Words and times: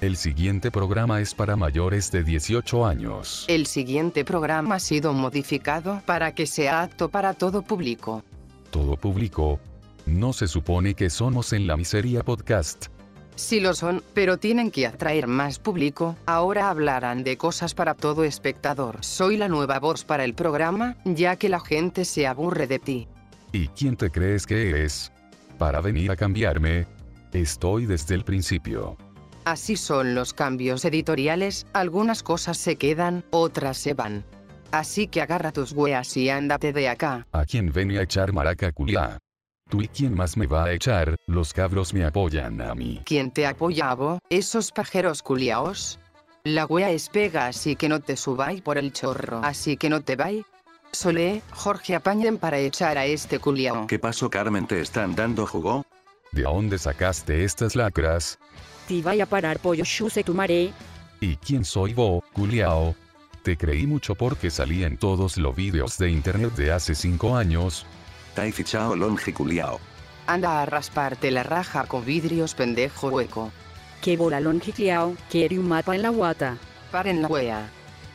El 0.00 0.16
siguiente 0.16 0.70
programa 0.70 1.20
es 1.20 1.34
para 1.34 1.56
mayores 1.56 2.10
de 2.10 2.24
18 2.24 2.86
años. 2.86 3.44
El 3.48 3.66
siguiente 3.66 4.24
programa 4.24 4.76
ha 4.76 4.80
sido 4.80 5.12
modificado 5.12 6.00
para 6.06 6.34
que 6.34 6.46
sea 6.46 6.80
apto 6.84 7.10
para 7.10 7.34
todo 7.34 7.60
público. 7.60 8.24
Todo 8.70 8.96
público. 8.96 9.60
No 10.06 10.32
se 10.32 10.48
supone 10.48 10.94
que 10.94 11.10
somos 11.10 11.52
en 11.52 11.66
la 11.66 11.76
miseria 11.76 12.22
podcast. 12.22 12.86
Sí 13.36 13.60
lo 13.60 13.74
son, 13.74 14.02
pero 14.14 14.38
tienen 14.38 14.70
que 14.70 14.86
atraer 14.86 15.26
más 15.26 15.58
público. 15.58 16.16
Ahora 16.24 16.70
hablarán 16.70 17.22
de 17.22 17.36
cosas 17.36 17.74
para 17.74 17.94
todo 17.94 18.24
espectador. 18.24 19.04
Soy 19.04 19.36
la 19.36 19.48
nueva 19.48 19.80
voz 19.80 20.06
para 20.06 20.24
el 20.24 20.32
programa, 20.32 20.96
ya 21.04 21.36
que 21.36 21.50
la 21.50 21.60
gente 21.60 22.06
se 22.06 22.26
aburre 22.26 22.66
de 22.66 22.78
ti. 22.78 23.08
¿Y 23.52 23.68
quién 23.68 23.96
te 23.96 24.10
crees 24.10 24.46
que 24.46 24.70
eres? 24.70 25.12
Para 25.58 25.82
venir 25.82 26.10
a 26.10 26.16
cambiarme. 26.16 26.86
Estoy 27.34 27.84
desde 27.84 28.14
el 28.14 28.24
principio. 28.24 28.96
Así 29.44 29.76
son 29.76 30.14
los 30.14 30.34
cambios 30.34 30.84
editoriales, 30.84 31.66
algunas 31.72 32.22
cosas 32.22 32.58
se 32.58 32.76
quedan, 32.76 33.24
otras 33.30 33.78
se 33.78 33.94
van. 33.94 34.24
Así 34.70 35.08
que 35.08 35.20
agarra 35.20 35.52
tus 35.52 35.72
weas 35.72 36.16
y 36.16 36.30
ándate 36.30 36.72
de 36.72 36.88
acá. 36.88 37.26
¿A 37.32 37.44
quién 37.44 37.72
venía 37.72 38.00
a 38.00 38.02
echar 38.04 38.32
maraca 38.32 38.70
culia? 38.70 39.18
¿Tú 39.68 39.82
y 39.82 39.88
quién 39.88 40.14
más 40.14 40.36
me 40.36 40.46
va 40.46 40.64
a 40.64 40.72
echar? 40.72 41.16
Los 41.26 41.52
cabros 41.52 41.94
me 41.94 42.04
apoyan 42.04 42.60
a 42.60 42.74
mí. 42.74 43.00
¿Quién 43.04 43.30
te 43.30 43.46
apoyaba? 43.46 44.18
¿Esos 44.28 44.72
pajeros 44.72 45.22
culiaos? 45.22 45.98
La 46.44 46.66
wea 46.66 46.90
es 46.90 47.08
pega 47.08 47.46
así 47.46 47.76
que 47.76 47.88
no 47.88 48.00
te 48.00 48.16
subáis 48.16 48.62
por 48.62 48.78
el 48.78 48.92
chorro. 48.92 49.40
Así 49.44 49.76
que 49.76 49.88
no 49.88 50.00
te 50.00 50.16
vais. 50.16 50.44
Solé, 50.92 51.42
Jorge 51.52 51.94
apañen 51.94 52.38
para 52.38 52.58
echar 52.58 52.98
a 52.98 53.06
este 53.06 53.38
culiao. 53.38 53.86
¿Qué 53.86 53.98
pasó 53.98 54.28
Carmen? 54.28 54.66
¿Te 54.66 54.80
están 54.80 55.14
dando 55.14 55.46
jugo? 55.46 55.84
¿De 56.32 56.42
dónde 56.42 56.78
sacaste 56.78 57.44
estas 57.44 57.76
lacras? 57.76 58.38
Vaya 59.00 59.24
a 59.24 59.26
parar 59.26 59.60
pollo 59.60 59.84
chuse 59.84 60.24
tu 60.24 60.34
maré. 60.34 60.72
¿Y 61.20 61.36
quién 61.36 61.64
soy 61.64 61.94
vos, 61.94 62.24
culiao? 62.32 62.96
Te 63.44 63.56
creí 63.56 63.86
mucho 63.86 64.16
porque 64.16 64.50
salí 64.50 64.82
en 64.82 64.96
todos 64.96 65.36
los 65.38 65.54
vídeos 65.54 65.96
de 65.98 66.10
internet 66.10 66.54
de 66.56 66.72
hace 66.72 66.94
5 66.94 67.36
años. 67.36 67.86
Tai 68.34 68.50
fichao 68.50 68.96
longiculiao. 68.96 69.78
Anda 70.26 70.62
a 70.62 70.66
rasparte 70.66 71.30
la 71.30 71.42
raja 71.42 71.84
con 71.86 72.04
vidrios 72.04 72.54
pendejo 72.54 73.08
hueco. 73.08 73.52
Que 74.02 74.16
bola 74.16 74.40
longiquiao, 74.40 75.14
quiere 75.30 75.58
un 75.58 75.68
mapa 75.68 75.94
en 75.94 76.02
la 76.02 76.10
guata. 76.10 76.58
Paren 76.90 77.22
la 77.22 77.28
wea. 77.28 77.70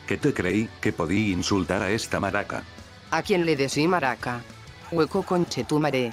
¿Qué 0.06 0.16
te 0.16 0.32
creí 0.32 0.68
que 0.80 0.92
podí 0.92 1.32
insultar 1.32 1.82
a 1.82 1.90
esta 1.90 2.20
maraca? 2.20 2.62
¿A 3.10 3.22
quién 3.22 3.46
le 3.46 3.56
decí 3.56 3.88
maraca? 3.88 4.42
Hueco 4.92 5.22
conche 5.22 5.64
tu 5.64 5.80
maré. 5.80 6.12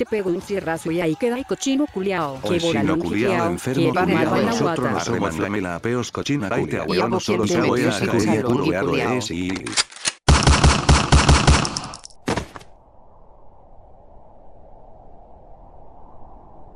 Te 0.00 0.06
pego 0.06 0.30
un 0.30 0.40
cierrazo 0.40 0.90
y 0.90 0.98
ahí 1.02 1.14
queda 1.14 1.36
el 1.36 1.44
cochino 1.44 1.84
culiao. 1.92 2.40
Que 2.40 2.58
bola 2.58 2.80
si 2.80 2.86
no 2.86 2.98
culiao 2.98 3.50
enfermo 3.50 3.92
culiao 3.92 4.06
mapa 4.06 4.38
en 4.38 4.46
la 4.46 4.50
nosotros 4.50 4.78
guata. 4.78 4.90
nos 4.94 5.08
arreman 5.10 5.62
la 5.62 5.76
apeos 5.76 6.10
cochina 6.10 6.48
Y 6.48 6.74
abuelo 6.74 7.02
hago 7.02 7.10
no 7.10 7.20
solo 7.20 7.46
se 7.46 7.60
voy 7.60 7.82
a 7.82 7.90
caer 7.90 8.44
culiao. 8.44 8.92
veado 8.92 9.18
es 9.18 9.30
y... 9.30 9.50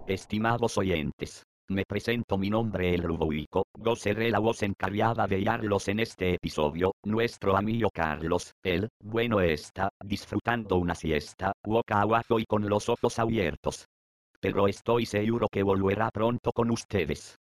Estimados 0.06 0.76
oyentes, 0.76 1.46
me 1.68 1.84
presento 1.84 2.36
mi 2.36 2.50
nombre 2.50 2.94
el 2.94 3.02
Ludovico, 3.02 3.66
yo 3.78 3.96
seré 3.96 4.30
la 4.30 4.38
voz 4.38 4.62
encargada 4.62 5.26
de 5.26 5.38
guiarlos 5.38 5.88
en 5.88 6.00
este 6.00 6.34
episodio, 6.34 6.92
nuestro 7.04 7.56
amigo 7.56 7.90
Carlos, 7.90 8.52
él, 8.62 8.88
bueno 9.02 9.40
está, 9.40 9.88
disfrutando 10.04 10.76
una 10.76 10.94
siesta, 10.94 11.52
boca 11.64 12.00
abajo 12.00 12.38
y 12.38 12.44
con 12.44 12.68
los 12.68 12.88
ojos 12.88 13.18
abiertos. 13.18 13.86
Pero 14.40 14.68
estoy 14.68 15.06
seguro 15.06 15.48
que 15.50 15.62
volverá 15.62 16.10
pronto 16.10 16.52
con 16.52 16.70
ustedes. 16.70 17.36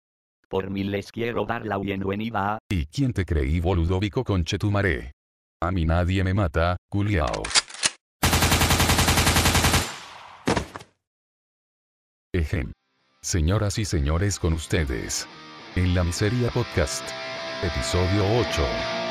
Por 0.48 0.70
mí 0.70 0.84
les 0.84 1.10
quiero 1.10 1.44
dar 1.44 1.66
la 1.66 1.78
bienvenida 1.78 2.54
a... 2.54 2.58
¿Y 2.68 2.86
quién 2.86 3.12
te 3.12 3.24
creí 3.24 3.58
boludovico 3.58 4.22
conchetumaré? 4.22 5.12
A 5.60 5.72
mí 5.72 5.84
nadie 5.84 6.22
me 6.22 6.34
mata, 6.34 6.76
culiao. 6.88 7.42
Ejem. 12.34 12.72
Señoras 13.24 13.78
y 13.78 13.84
señores 13.84 14.40
con 14.40 14.52
ustedes. 14.52 15.28
En 15.76 15.94
la 15.94 16.02
miseria 16.02 16.50
podcast. 16.50 17.04
Episodio 17.62 18.24
8. 18.40 19.01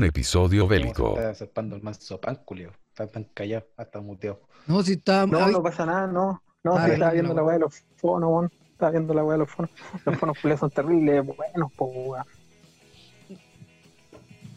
Un 0.00 0.06
episodio 0.06 0.66
bélico. 0.66 1.20
Está 1.20 1.60
el 1.60 1.82
manso 1.82 2.18
pan, 2.18 2.36
culio. 2.46 2.72
Está 2.88 3.06
tan 3.06 3.24
callado, 3.34 3.66
hasta 3.76 4.00
muteado. 4.00 4.40
No, 4.66 4.82
si 4.82 4.92
está. 4.92 5.26
No, 5.26 5.44
ay, 5.44 5.52
no 5.52 5.62
pasa 5.62 5.84
nada, 5.84 6.06
no. 6.06 6.42
No, 6.64 6.74
Ah, 6.74 6.86
si 6.86 6.92
estaba 6.92 7.12
viendo 7.12 7.34
la 7.34 7.40
la 7.42 7.46
weá 7.46 7.54
de 7.56 7.60
los 7.60 7.84
fonos, 7.96 8.30
weón. 8.30 8.50
Estaba 8.72 8.92
viendo 8.92 9.12
la 9.12 9.22
weá 9.24 9.34
de 9.34 9.40
los 9.40 9.50
fonos. 9.50 9.70
Los 10.06 10.16
fonos 10.18 10.38
culiados 10.40 10.60
son 10.60 10.70
terribles, 10.70 11.22
buenos, 11.26 11.70
po, 11.74 11.84
weón. 11.84 12.24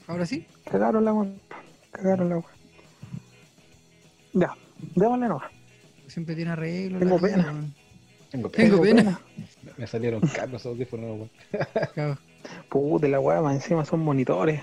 Ahora 0.08 0.26
sí. 0.26 0.48
Cagaron 0.72 1.04
la 1.04 1.12
weá. 1.12 1.30
Cagaron 1.92 2.30
la 2.30 2.38
weá. 2.38 2.48
Ya, 4.31 4.54
démosle 4.96 5.28
nomás. 5.28 5.52
Siempre 6.08 6.36
tiene 6.36 6.52
arreglo. 6.52 7.00
Tengo 7.00 7.18
la 7.18 7.22
vida, 7.28 7.36
pena. 7.36 7.52
weón. 7.52 7.74
Tengo 8.31 8.50
Tengo 8.50 8.81
pena. 8.81 9.20
Me 9.78 9.88
salieron 9.88 10.22
caros 10.22 10.66
audífonos, 10.66 11.30
weón. 11.98 12.18
Puta, 12.70 13.10
la 13.10 13.20
weá, 13.20 13.42
más 13.42 13.56
encima 13.56 13.84
son 13.84 14.00
monitores. 14.00 14.62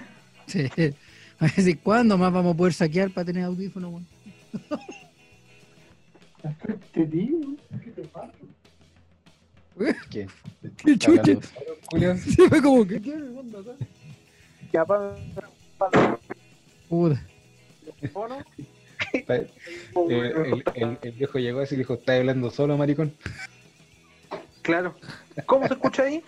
Sí. 0.50 0.68
A 1.40 1.44
¿cuándo 1.78 2.18
más 2.18 2.30
vamos 2.32 2.54
a 2.54 2.56
poder 2.58 2.74
saquear 2.74 3.10
para 3.10 3.24
tener 3.24 3.44
audífonos, 3.44 3.90
weón? 3.92 4.06
Te 6.92 7.06
¿qué 7.82 7.90
te 7.92 8.02
pasa? 8.08 8.32
¿Qué? 10.10 10.26
Qué 10.76 10.92
¿Está 10.92 11.06
chucha. 11.06 11.20
hablando 11.22 11.42
solo, 11.42 11.76
Julio? 11.90 12.16
Se 12.18 12.48
fue 12.48 12.62
como 12.62 12.86
que. 12.86 13.00
¿qué 13.00 13.14
onda 13.14 13.60
acá? 13.60 13.70
Ya, 14.72 14.84
para 14.84 15.16
el 15.16 15.22
Puta. 19.94 20.14
eh, 20.14 20.32
el, 20.44 20.64
el- 20.74 20.98
el 21.02 21.12
viejo 21.12 21.38
llegó 21.38 21.60
así 21.60 21.74
y 21.74 21.78
dijo, 21.78 21.94
¿estás 21.94 22.18
hablando 22.18 22.50
solo, 22.50 22.76
maricón? 22.76 23.14
Claro. 24.62 24.94
¿Cómo 25.46 25.66
se 25.66 25.72
escucha 25.74 26.02
ahí? 26.02 26.22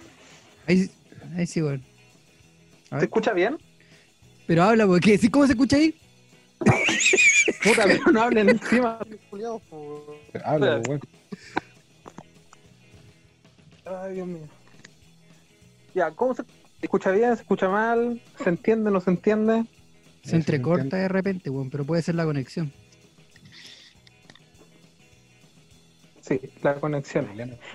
Ahí, 0.66 0.90
ahí 1.36 1.46
sí, 1.46 1.60
weón. 1.62 1.82
A 2.86 2.88
¿Se 2.88 2.94
ver. 2.96 3.04
escucha 3.04 3.32
bien? 3.34 3.58
Pero 4.52 4.64
habla, 4.64 4.86
porque 4.86 5.16
¿sí? 5.16 5.30
¿cómo 5.30 5.46
se 5.46 5.52
escucha 5.54 5.76
ahí? 5.76 5.98
Puta, 7.64 7.84
pero 7.84 8.12
no 8.12 8.20
hablen 8.20 8.48
encima. 8.50 8.98
Habla, 10.44 10.82
weón. 10.86 11.00
Ay, 13.86 14.12
Dios 14.12 14.26
mío. 14.26 14.46
Ya, 15.94 16.10
¿cómo 16.10 16.34
se 16.34 16.42
escucha 16.82 17.12
bien? 17.12 17.34
¿Se 17.34 17.40
escucha 17.40 17.70
mal? 17.70 18.20
¿Se 18.44 18.50
entiende? 18.50 18.90
¿No 18.90 19.00
se 19.00 19.08
entiende? 19.08 19.64
Se 20.22 20.36
entrecorta 20.36 20.98
de 20.98 21.08
repente, 21.08 21.48
weón, 21.48 21.70
pero 21.70 21.86
puede 21.86 22.02
ser 22.02 22.16
la 22.16 22.26
conexión. 22.26 22.70
Sí, 26.20 26.38
la 26.60 26.74
conexión. 26.74 27.26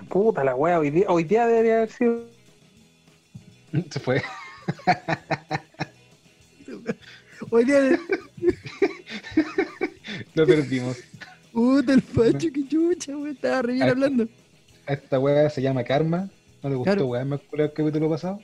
Puta 0.09 0.43
la 0.43 0.53
wea, 0.53 0.77
hoy 0.77 0.91
día, 0.91 1.05
hoy 1.09 1.23
día 1.23 1.47
debería 1.47 1.77
haber 1.77 1.89
sido. 1.89 2.23
Se 3.89 3.99
fue. 3.99 4.21
Hoy 7.49 7.65
día. 7.65 7.99
Lo 10.33 10.45
perdimos. 10.45 10.97
Puta, 11.53 11.93
el 11.93 12.01
Pacho, 12.01 12.47
que 12.53 12.67
chucha, 12.67 13.11
weón. 13.17 13.29
Estaba 13.29 13.61
re 13.63 13.73
bien 13.73 13.87
Ah. 13.87 13.91
hablando. 13.91 14.27
A 14.87 14.93
esta 14.93 15.19
weá 15.19 15.49
se 15.49 15.61
llama 15.61 15.83
Karma. 15.83 16.29
¿No 16.63 16.69
le 16.69 16.75
gustó, 16.75 16.91
Claro. 16.93 17.05
weá? 17.07 17.25
¿Me 17.25 17.35
acuerdo 17.35 17.65
el 17.65 17.73
capítulo 17.73 18.09
pasado? 18.09 18.39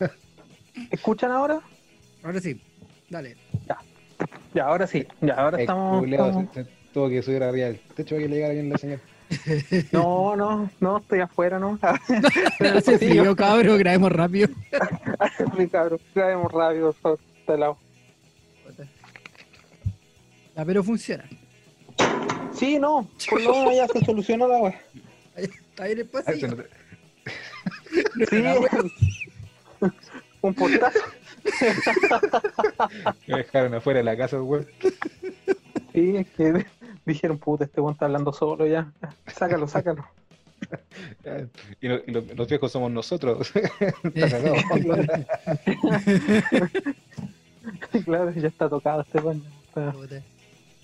¿Escuchan 0.90 1.30
ahora? 1.30 1.60
Ahora 2.22 2.40
sí. 2.40 2.60
Dale. 3.08 3.36
Ya, 4.54 4.64
ahora 4.64 4.86
sí. 4.86 5.06
Ya, 5.20 5.34
ahora 5.34 5.60
estamos. 5.60 6.06
estamos- 6.06 6.46
se, 6.54 6.64
se 6.64 6.70
tuvo 6.92 7.08
que 7.08 7.22
subir 7.22 7.42
arriba 7.42 7.66
del 7.68 7.78
techo 7.94 8.14
para 8.16 8.22
que 8.22 8.28
le 8.28 8.34
llegara 8.36 8.54
bien 8.54 8.70
la 8.70 8.78
señal. 8.78 9.00
No, 9.92 10.34
no, 10.36 10.70
no, 10.80 10.98
estoy 10.98 11.20
afuera, 11.20 11.58
¿no? 11.58 11.78
Hace 11.82 12.98
frío, 12.98 13.36
cabrón, 13.36 13.78
grabemos 13.78 14.10
rápido. 14.10 14.48
Mi 15.58 15.68
cabrón, 15.68 16.00
grabemos 16.14 16.50
rápido, 16.50 16.92
por 16.92 16.94
favor, 16.94 17.18
de 17.52 17.58
lado. 17.58 17.78
Ya, 20.56 20.64
pero 20.64 20.82
funciona. 20.82 21.24
Sí, 22.52 22.78
no, 22.78 23.08
por 23.30 23.40
lo 23.40 23.52
menos 23.54 23.76
ya 23.76 23.86
se 23.86 24.04
solucionó 24.04 24.48
la 24.48 24.58
wea. 24.58 24.80
Está 25.36 25.84
bien 25.84 25.98
el 26.00 26.10
Ah, 26.14 26.22
se 26.22 26.46
pasillo. 26.46 26.56
Sí, 28.30 28.44
Un 30.40 30.54
portazo. 30.54 30.98
Me 33.26 33.36
dejaron 33.38 33.74
afuera 33.74 33.98
de 33.98 34.04
la 34.04 34.16
casa, 34.16 34.40
weón. 34.42 34.66
Sí, 35.92 36.16
es 36.16 36.26
que 36.30 36.66
dijeron, 37.04 37.38
puta, 37.38 37.64
este 37.64 37.80
weón 37.80 37.92
está 37.94 38.06
hablando 38.06 38.32
solo 38.32 38.66
ya. 38.66 38.90
Sácalo, 39.26 39.68
sácalo. 39.68 40.04
Y, 41.80 41.86
lo- 41.86 42.00
y 42.04 42.10
lo- 42.10 42.20
los 42.34 42.48
viejos 42.48 42.72
somos 42.72 42.90
nosotros. 42.90 43.52
Está 44.14 44.28
cagado. 44.28 44.56
claro, 48.04 48.30
ya 48.32 48.48
está 48.48 48.68
tocado 48.68 49.02
este 49.02 49.18
está- 49.18 49.92
Puta. 49.92 50.22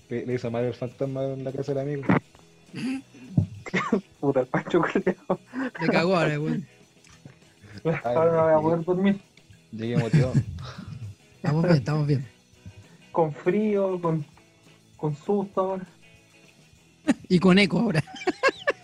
Le, 0.09 0.25
le 0.25 0.33
hizo 0.35 0.51
mal 0.51 0.63
el 0.65 0.73
fantasma 0.73 1.23
en 1.25 1.43
la 1.43 1.51
casa 1.51 1.73
del 1.73 1.81
amigo. 1.81 2.03
Puta, 4.19 4.41
el 4.41 4.47
pancho 4.47 4.81
culiao. 4.81 5.39
Me 5.81 5.87
cagó 5.87 6.15
ahora, 6.15 6.39
weón. 6.39 6.65
Ahora 8.03 8.31
no 8.31 8.43
voy 8.43 8.53
a 8.53 8.59
poder 8.61 8.85
dormir. 8.85 9.19
Llegué 9.71 9.97
motivado. 9.97 10.33
Estamos 11.35 11.63
bien, 11.63 11.75
estamos 11.75 12.07
bien. 12.07 12.25
Con 13.11 13.33
frío, 13.33 13.99
con, 14.01 14.25
con 14.97 15.15
susto 15.15 15.61
ahora. 15.61 15.85
Y 17.29 17.39
con 17.39 17.59
eco 17.59 17.79
ahora. 17.79 18.03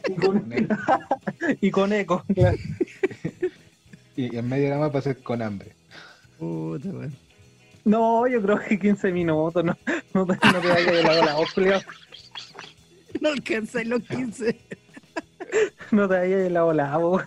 Y 0.08 0.14
con, 0.16 0.54
y 1.62 1.72
con 1.72 1.94
eco. 1.94 2.24
claro. 2.34 2.58
Y 4.16 4.36
en 4.36 4.48
media 4.50 4.70
hora 4.70 4.80
más 4.80 4.94
va 4.96 5.00
a 5.00 5.04
ser 5.04 5.22
con 5.24 5.42
hambre. 5.42 5.72
Puta, 6.38 6.90
weón. 6.90 7.16
No, 7.84 8.28
yo 8.28 8.42
creo 8.42 8.60
que 8.60 8.80
15 8.80 9.12
minutos. 9.12 9.64
No, 9.64 9.78
no, 10.14 10.26
te, 10.26 10.34
no 10.34 10.60
te 10.60 10.68
vayas 10.68 10.92
de 10.92 11.04
la 11.04 11.34
voz, 11.36 11.54
culiao. 11.54 11.82
No 13.20 13.30
alcanzáis 13.30 13.88
los 13.88 14.04
15. 14.04 14.60
No 15.92 16.08
te 16.08 16.16
vayas 16.16 16.44
de 16.44 16.50
la 16.50 16.64
bola, 16.64 16.98
weón. 16.98 17.26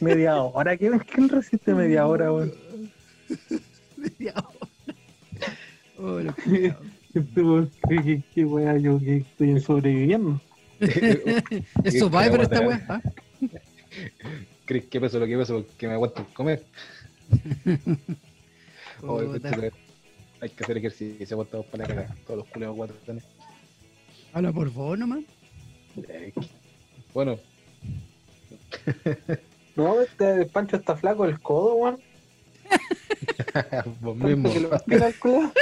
Media 0.00 0.36
hora. 0.36 0.76
¿Quién, 0.76 0.98
quién 1.00 1.28
resiste 1.28 1.74
media 1.74 2.06
hora, 2.06 2.32
weón? 2.32 2.52
Media 3.96 4.34
hora. 4.36 5.52
Oh, 5.98 6.20
los 6.20 6.34
culiados. 6.36 6.86
Este 7.14 7.42
weón, 7.42 7.70
¿Qué, 7.88 7.96
qué, 8.02 8.22
qué 8.34 8.44
weá, 8.44 8.76
yo 8.78 8.98
que 8.98 9.18
estoy 9.18 9.60
sobreviviendo? 9.60 10.40
Es 11.84 11.98
Survivor 11.98 12.40
esta 12.40 12.60
weá. 12.60 12.84
¿ah? 12.88 13.02
¿Crees 14.64 14.84
que 14.86 15.00
peso 15.00 15.18
lo 15.18 15.26
que 15.26 15.36
peso? 15.36 15.66
Que 15.76 15.88
me 15.88 15.94
aguanto 15.94 16.26
comer. 16.34 16.64
Oh, 19.02 19.20
hay 20.40 20.50
que 20.50 20.64
hacer 20.64 20.76
ejercicio, 20.78 21.34
aguantamos 21.34 21.66
para 21.66 21.86
la 21.88 21.94
cara. 21.94 22.16
Todos 22.26 22.38
los 22.38 22.48
culeos 22.48 22.76
guatones. 22.76 23.24
Habla 24.32 24.52
por 24.52 24.70
vos 24.70 24.98
nomás. 24.98 25.24
Bueno, 27.12 27.38
No, 29.74 30.00
este 30.00 30.46
Pancho 30.46 30.76
está 30.76 30.96
flaco 30.96 31.24
el 31.24 31.40
codo, 31.40 31.74
weón. 31.76 32.00
vos 34.00 34.16
mismo. 34.16 34.52
que 34.52 34.60
lo 34.60 34.74
estira 34.74 35.08
el 35.08 35.18
culiao. 35.18 35.52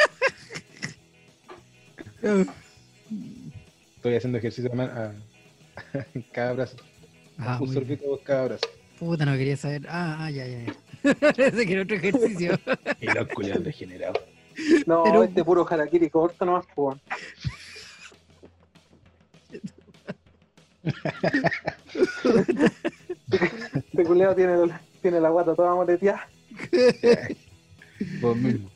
Estoy 3.97 4.15
haciendo 4.17 4.39
ejercicio 4.39 4.73
man, 4.73 4.91
a, 4.91 5.13
en 6.15 6.23
cada 6.33 6.53
brazo. 6.55 6.77
Ah, 7.39 7.59
Un 7.61 7.73
sorbito 7.73 8.21
cada 8.25 8.45
brazo. 8.47 8.67
Puta, 8.99 9.25
no 9.27 9.37
quería 9.37 9.57
saber. 9.57 9.87
Ah, 9.89 10.17
ah, 10.21 10.31
ya, 10.31 10.47
ya, 10.47 10.65
ya. 10.65 10.75
Parece 11.03 11.67
que 11.67 11.73
era 11.73 11.83
otro 11.83 11.97
ejercicio. 11.97 12.59
Y 13.01 13.07
los 13.07 13.29
culeos 13.29 13.63
degenerados. 13.63 14.19
No, 14.87 15.05
Pero- 15.05 15.23
este 15.25 15.45
puro 15.45 15.67
harakiri 15.69 16.09
corto 16.11 16.45
nomás, 16.45 16.67
pues. 16.75 16.99
Este 23.29 24.05
culiao 24.05 24.35
tiene, 24.35 24.57
tiene 25.03 25.21
la 25.21 25.31
guata 25.31 25.55
toda 25.55 25.75
moreteada. 25.75 26.29
Vos 28.21 28.37
mismo. 28.37 28.71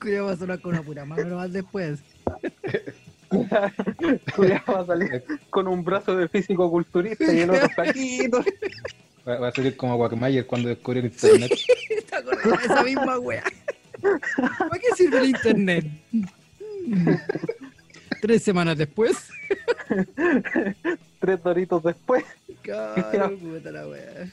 Cuidado, 0.00 0.26
va 0.26 0.32
a 0.32 0.36
sonar 0.36 0.60
con 0.60 0.72
una 0.72 0.82
pura 0.82 1.04
mano 1.04 1.24
nomás 1.24 1.52
después. 1.52 2.00
Culiao 4.34 4.62
va 4.68 4.80
a 4.80 4.86
salir 4.86 5.24
con 5.50 5.68
un 5.68 5.84
brazo 5.84 6.16
de 6.16 6.28
físico-culturista 6.28 7.32
y 7.32 7.40
el 7.40 7.50
otro 7.50 7.68
flaquito. 7.70 8.42
Va, 9.26 9.38
va 9.38 9.48
a 9.48 9.52
salir 9.52 9.76
como 9.76 9.96
Guacamayer 9.96 10.46
cuando 10.46 10.68
descubrió 10.68 11.02
el 11.02 11.10
internet. 11.10 11.52
¿Te 12.08 12.16
acordás 12.16 12.58
de 12.58 12.64
esa 12.64 12.82
misma 12.82 13.18
wea? 13.18 13.44
¿Para 14.36 14.78
qué 14.80 14.94
sirve 14.96 15.18
el 15.18 15.26
internet? 15.26 15.86
Tres 18.20 18.42
semanas 18.42 18.76
después. 18.76 19.28
Tres 21.20 21.42
doritos 21.42 21.82
después. 21.82 22.24
Claro, 22.62 23.38
puta 23.38 23.70
la 23.70 23.86
wea. 23.86 24.30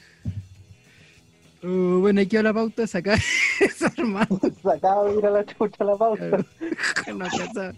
Uh, 1.62 1.98
bueno, 2.00 2.20
aquí 2.20 2.36
a 2.36 2.42
la 2.42 2.54
pauta 2.54 2.86
sacar 2.86 3.18
esa 3.60 3.92
hermano. 3.96 4.40
Sacado 4.62 5.12
de 5.12 5.18
ir 5.18 5.26
a 5.26 5.30
la 5.30 5.44
chucha 5.44 5.84
la. 5.84 5.96
No 5.96 7.24
alcanza. 7.24 7.74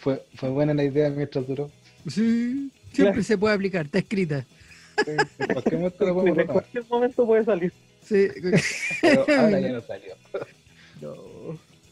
Fue, 0.00 0.24
fue 0.34 0.48
buena 0.48 0.74
la 0.74 0.82
idea 0.82 1.10
mientras 1.10 1.46
duró. 1.46 1.70
Sí, 2.08 2.70
siempre 2.92 3.22
se 3.22 3.38
puede 3.38 3.54
aplicar, 3.54 3.86
está 3.86 3.98
escrita. 3.98 4.44
En 5.06 5.46
cualquier 5.46 5.76
momento 5.76 6.06
lo 6.06 6.14
podemos 6.14 6.38
En 6.38 6.46
cualquier 6.46 6.84
momento 6.88 7.26
puede 7.26 7.44
salir. 7.44 7.72
Sí. 8.02 8.28
Pero 9.00 9.20
ahora 9.20 9.60
ya 9.60 9.72
no 9.72 9.80
salió. 9.80 10.14
No. 11.00 11.14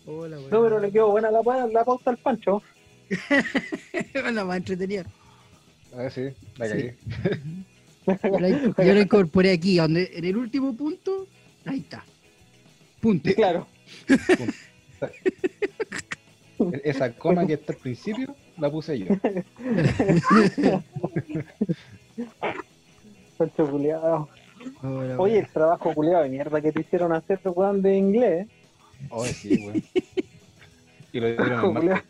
Hola. 0.06 0.38
No, 0.50 0.62
pero 0.62 0.80
le 0.80 0.90
quedó 0.90 1.10
buena 1.10 1.30
la, 1.30 1.42
la 1.66 1.84
pauta 1.84 2.10
al 2.10 2.18
Pancho. 2.18 2.62
la 4.32 4.44
más 4.44 4.56
entretenida. 4.56 5.04
Ah, 5.96 6.10
sí, 6.10 6.30
la 6.56 6.68
cagué. 6.68 6.96
Yo 8.06 8.38
la, 8.40 8.48
yo 8.48 8.94
la 8.94 9.00
incorporé 9.00 9.52
aquí, 9.52 9.76
donde, 9.76 10.10
en 10.14 10.24
el 10.24 10.36
último 10.36 10.74
punto, 10.74 11.28
ahí 11.66 11.80
está. 11.80 12.04
Punto. 13.00 13.28
Sí, 13.28 13.34
claro. 13.34 13.66
Esa 16.84 17.12
coma 17.12 17.46
que 17.46 17.54
está 17.54 17.72
al 17.72 17.78
principio 17.78 18.34
la 18.58 18.70
puse 18.70 18.98
yo. 18.98 19.06
Pancho 23.42 23.68
culiado. 23.68 24.28
Hola, 24.82 25.18
Oye, 25.18 25.38
el 25.40 25.48
trabajo 25.48 25.92
culiado 25.92 26.22
de 26.22 26.28
mierda 26.28 26.60
que 26.60 26.70
te 26.70 26.80
hicieron 26.82 27.12
hacer, 27.12 27.40
weón, 27.44 27.82
de 27.82 27.96
inglés. 27.96 28.46
Oh, 29.10 29.24
sí, 29.26 29.60
güey. 29.60 29.82
Y 31.12 31.18
lo 31.20 31.26
dieron 31.26 31.48
el 31.50 31.72
martes. 31.72 31.72
culiao. 31.74 32.02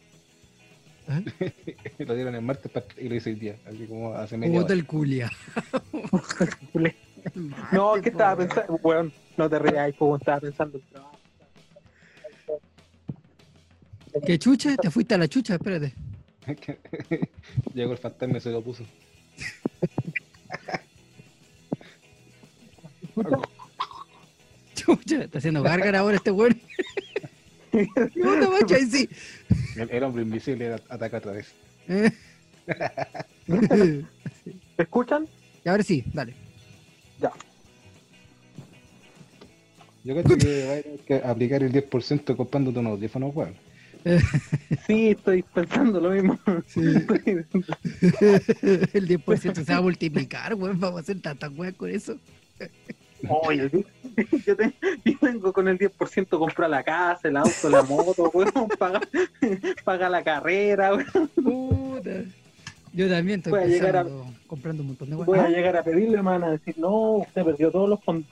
lo 1.98 2.14
dieron 2.14 2.34
el 2.34 2.42
martes 2.42 2.70
pa- 2.70 2.84
y 2.98 3.08
lo 3.08 3.14
hice 3.14 3.30
hoy 3.30 3.36
día. 3.36 3.56
Así 3.66 3.86
como 3.86 4.12
hace 4.14 4.36
media 4.36 4.60
Puta 4.60 4.72
el 4.74 4.86
culia. 4.86 5.30
No, 7.70 7.94
¿qué 8.02 8.08
estaba 8.08 8.36
pensando? 8.36 8.80
Weón, 8.82 9.12
no 9.36 9.48
te 9.48 9.56
rías, 9.60 9.94
pues, 9.96 10.20
estaba 10.20 10.40
pensando 10.40 10.78
el 10.78 10.84
trabajo. 10.84 11.18
¿Qué 14.26 14.38
chucha? 14.40 14.76
¿Te 14.76 14.90
fuiste 14.90 15.14
a 15.14 15.18
la 15.18 15.28
chucha? 15.28 15.54
Espérate. 15.54 15.94
Llegó 17.74 17.92
el 17.92 17.98
fantasma 17.98 18.38
y 18.38 18.40
se 18.40 18.50
lo 18.50 18.60
puso. 18.60 18.84
Chucha, 24.74 25.22
está 25.24 25.38
haciendo 25.38 25.62
gárgara 25.62 26.00
ahora 26.00 26.16
este 26.16 26.30
weón. 26.30 26.60
¿Qué 27.72 27.88
onda, 28.22 28.48
macho? 28.50 28.74
Ahí 28.74 28.86
sí. 28.86 29.08
El, 29.76 29.90
el 29.90 30.02
hombre 30.02 30.22
invisible 30.22 30.74
at- 30.74 30.82
ataca 30.90 31.18
otra 31.18 31.32
vez. 31.32 31.52
Eh. 31.88 32.10
¿Me 33.46 34.04
escuchan? 34.78 35.26
Y 35.64 35.68
ahora 35.68 35.82
sí, 35.82 36.04
dale. 36.12 36.34
Yo 40.04 40.14
creo 40.20 40.36
que 40.36 40.66
va 40.66 40.72
a 40.74 40.82
tener 40.82 41.00
que 41.06 41.14
aplicar 41.14 41.62
el 41.62 41.72
10% 41.72 42.36
comprándote 42.36 42.78
unos 42.80 42.92
audífonos, 42.92 43.34
weón. 43.34 43.54
Sí, 44.86 45.10
estoy 45.10 45.44
pensando 45.44 46.00
lo 46.00 46.10
mismo. 46.10 46.36
Estoy- 46.46 47.46
El 48.92 49.08
10% 49.08 49.54
se 49.64 49.72
va 49.72 49.78
a 49.78 49.82
multiplicar, 49.82 50.54
weón. 50.54 50.80
Vamos 50.80 50.98
a 50.98 51.02
hacer 51.02 51.20
tantas 51.20 51.56
weas 51.56 51.74
con 51.74 51.88
eso. 51.88 52.16
Oye, 53.28 53.70
yo, 54.46 54.56
te- 54.56 54.74
yo 55.04 55.18
tengo 55.20 55.52
con 55.52 55.68
el 55.68 55.78
10% 55.78 56.38
comprar 56.38 56.68
la 56.70 56.82
casa, 56.82 57.28
el 57.28 57.36
auto, 57.36 57.68
la 57.70 57.82
moto, 57.82 58.30
weón, 58.34 58.68
paga, 58.78 59.00
paga 59.84 60.08
la 60.08 60.22
carrera, 60.24 60.94
weón. 60.94 61.28
Puta. 61.42 62.10
Yo 62.92 63.08
también 63.08 63.38
estoy 63.40 63.52
Voy 63.52 63.62
a 63.62 63.66
llegar 63.66 63.96
a- 63.96 64.06
comprando 64.46 64.82
un 64.82 64.88
montón 64.88 65.08
de 65.10 65.16
Voy 65.16 65.38
a 65.38 65.42
weas. 65.42 65.50
llegar 65.52 65.76
a 65.76 65.82
pedirle, 65.82 66.20
van 66.20 66.44
a 66.44 66.50
decir, 66.50 66.76
no, 66.78 67.12
usted 67.18 67.44
perdió 67.44 67.70
todos 67.70 67.88
los 67.88 68.02
fondos. 68.04 68.28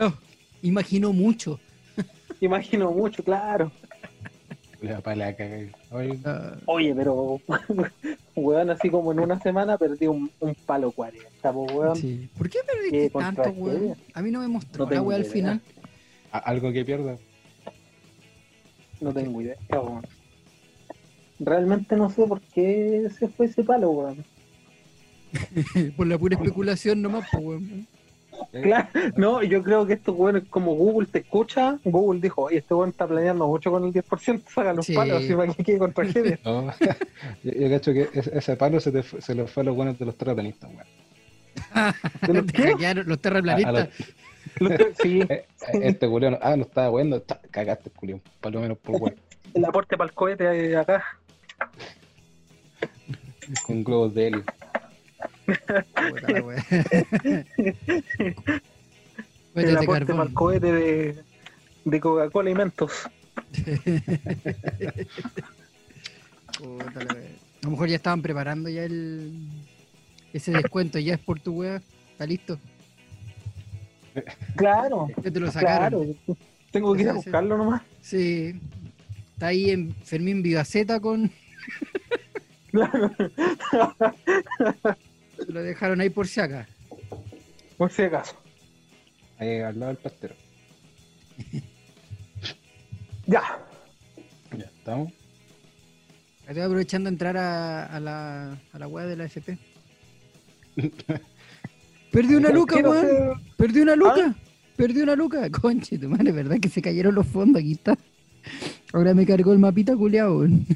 Oh, 0.00 0.12
imagino 0.62 1.12
mucho. 1.12 1.60
Imagino 2.40 2.90
mucho, 2.90 3.22
claro. 3.22 3.70
La 4.82 5.00
caga. 5.36 5.58
Oye, 5.90 6.18
Ah, 6.24 6.54
Oye, 6.66 6.94
pero, 6.94 7.38
weón, 8.34 8.70
así 8.70 8.88
como 8.88 9.12
en 9.12 9.20
una 9.20 9.38
semana 9.40 9.76
perdí 9.76 10.06
un, 10.06 10.30
un 10.40 10.54
palo 10.66 10.90
40, 10.90 11.52
pues, 11.52 11.72
weón. 11.72 11.96
sí. 11.96 12.28
¿Por 12.36 12.48
qué 12.48 12.58
perdiste 12.66 12.90
Qué 12.98 13.10
tanto, 13.10 13.42
weón? 13.50 13.94
A 14.14 14.22
mí 14.22 14.30
no 14.30 14.40
me 14.40 14.48
mostró 14.48 14.86
No 14.86 14.90
la 14.92 15.02
wea 15.02 15.16
al 15.18 15.24
final. 15.26 15.60
algo 16.32 16.72
que 16.72 16.84
pierda. 16.84 17.16
No 19.00 19.12
tengo 19.12 19.40
idea, 19.42 19.56
weón. 19.70 20.06
Realmente 21.38 21.96
no 21.96 22.10
sé 22.10 22.26
por 22.26 22.40
qué 22.40 23.08
se 23.18 23.28
fue 23.28 23.46
ese 23.46 23.62
palo, 23.64 23.90
weón. 23.90 24.24
Por 25.96 26.06
la 26.06 26.18
pura 26.18 26.36
especulación 26.36 27.00
nomás, 27.02 27.26
pues, 27.30 27.44
weón. 27.44 27.86
Claro, 28.62 28.88
no, 29.16 29.42
yo 29.42 29.62
creo 29.62 29.86
que 29.86 29.94
estos 29.94 30.14
weones, 30.16 30.44
como 30.50 30.74
Google 30.74 31.06
te 31.10 31.18
escucha, 31.20 31.78
Google 31.84 32.20
dijo, 32.20 32.42
oye, 32.42 32.58
este 32.58 32.74
weón 32.74 32.90
está 32.90 33.06
planeando 33.06 33.46
mucho 33.46 33.70
con 33.70 33.84
el 33.84 33.92
10%, 33.92 34.42
saca 34.48 34.72
los 34.72 34.86
Sí. 34.86 34.94
palos, 34.94 35.22
así 35.22 35.34
para 35.34 35.52
que 35.54 35.64
quede 35.64 35.78
con 35.78 35.92
tragedia. 35.92 36.38
No, 36.44 36.72
yo, 37.44 37.52
yo 37.52 37.68
cacho 37.70 37.92
que 37.92 38.08
ese, 38.12 38.56
palo 38.56 38.80
se, 38.80 38.92
te 38.92 39.02
fue- 39.02 39.20
se 39.20 39.34
lo 39.34 39.46
fue 39.46 39.62
a 39.62 39.66
los 39.66 39.76
buenos 39.76 39.98
de 39.98 40.06
los 40.06 40.16
terraplanistas, 40.16 40.70
weón. 40.70 40.86
¿De 42.26 42.32
los 42.34 42.46
los 43.06 43.16
A- 43.16 43.18
a 43.18 43.22
terraplanistas. 43.22 43.88
Los 44.58 44.72
que- 44.72 44.94
Sí, 45.02 45.20
Eh, 45.20 45.26
eh, 45.28 45.46
Este 45.82 46.08
culiao, 46.08 46.38
ah, 46.40 46.56
no 46.56 46.62
estaba 46.62 46.90
ta- 47.20 47.40
cagaste, 47.50 47.90
culiao, 47.90 48.20
por 48.40 48.52
lo 48.52 48.60
menos 48.60 48.78
por 48.78 48.96
weón, 49.00 49.14
el 49.54 49.64
aporte 49.64 49.96
para 49.96 50.08
el 50.08 50.14
cohete 50.14 50.46
ahí 50.46 50.74
acá. 50.74 51.02
con 53.66 53.82
globos 53.84 54.14
de 54.14 54.26
helio. 54.28 54.44
Puta 55.54 56.32
la 56.32 56.42
wea. 56.42 56.64
El 59.54 59.76
aporte 59.76 60.12
para 60.14 60.24
el 60.24 60.32
carbón. 60.32 60.34
cohete 60.34 60.72
de, 60.72 61.16
de 61.84 62.00
Coca-Cola 62.00 62.50
y 62.50 62.54
Mentos. 62.54 62.92
Puta 66.58 67.04
la 67.04 67.14
wea. 67.14 67.28
A 67.62 67.66
lo 67.66 67.70
mejor 67.72 67.88
ya 67.88 67.96
estaban 67.96 68.22
preparando 68.22 68.68
ya 68.70 68.84
el 68.84 69.48
ese 70.32 70.52
descuento, 70.52 70.98
ya 70.98 71.14
es 71.14 71.20
por 71.20 71.40
tu 71.40 71.54
wea. 71.60 71.82
Está 72.12 72.26
listo. 72.26 72.58
Claro, 74.56 75.08
Ya 75.22 75.30
te 75.30 75.40
lo 75.40 75.50
sacaron. 75.50 76.14
claro. 76.14 76.38
Tengo 76.70 76.94
que 76.94 77.02
ir 77.02 77.08
a 77.10 77.12
buscarlo 77.14 77.56
nomás. 77.58 77.82
Sí. 78.00 78.58
Está 79.34 79.48
ahí 79.48 79.70
en 79.70 79.94
Fermín 80.04 80.42
Vivaceta 80.42 81.00
con. 81.00 81.30
Claro, 82.70 83.10
Lo 85.48 85.62
dejaron 85.62 86.00
ahí 86.00 86.10
por 86.10 86.26
si 86.28 86.40
acá. 86.40 86.68
por 87.76 87.90
si 87.90 88.02
acaso. 88.02 88.34
Ahí 89.38 89.58
al 89.60 89.78
lado 89.78 89.92
del 89.92 90.02
pastero. 90.02 90.34
Ya. 93.26 93.42
Ya, 94.58 94.64
estamos. 94.64 95.12
Estoy 96.48 96.62
aprovechando 96.62 97.08
a 97.08 97.12
entrar 97.12 97.36
a, 97.36 97.86
a 97.86 98.00
la, 98.00 98.60
a 98.72 98.78
la 98.78 98.88
web 98.88 99.06
de 99.06 99.16
la 99.16 99.24
FP. 99.26 99.56
Perdí 102.10 102.34
una 102.34 102.48
luca, 102.50 102.76
weón. 102.78 103.06
ser- 103.06 103.32
Perdí 103.56 103.80
una 103.82 103.94
luca. 103.94 104.34
Perdí 104.76 105.00
una 105.02 105.14
luca. 105.14 105.48
Conche, 105.50 105.96
tu 105.96 106.08
madre, 106.08 106.32
¿verdad 106.32 106.56
que 106.60 106.68
se 106.68 106.82
cayeron 106.82 107.14
los 107.14 107.26
fondos? 107.28 107.60
Aquí 107.60 107.72
está. 107.72 107.96
Ahora 108.92 109.14
me 109.14 109.24
cargó 109.24 109.52
el 109.52 109.60
mapita 109.60 109.94
culiao, 109.96 110.38
weón. 110.38 110.66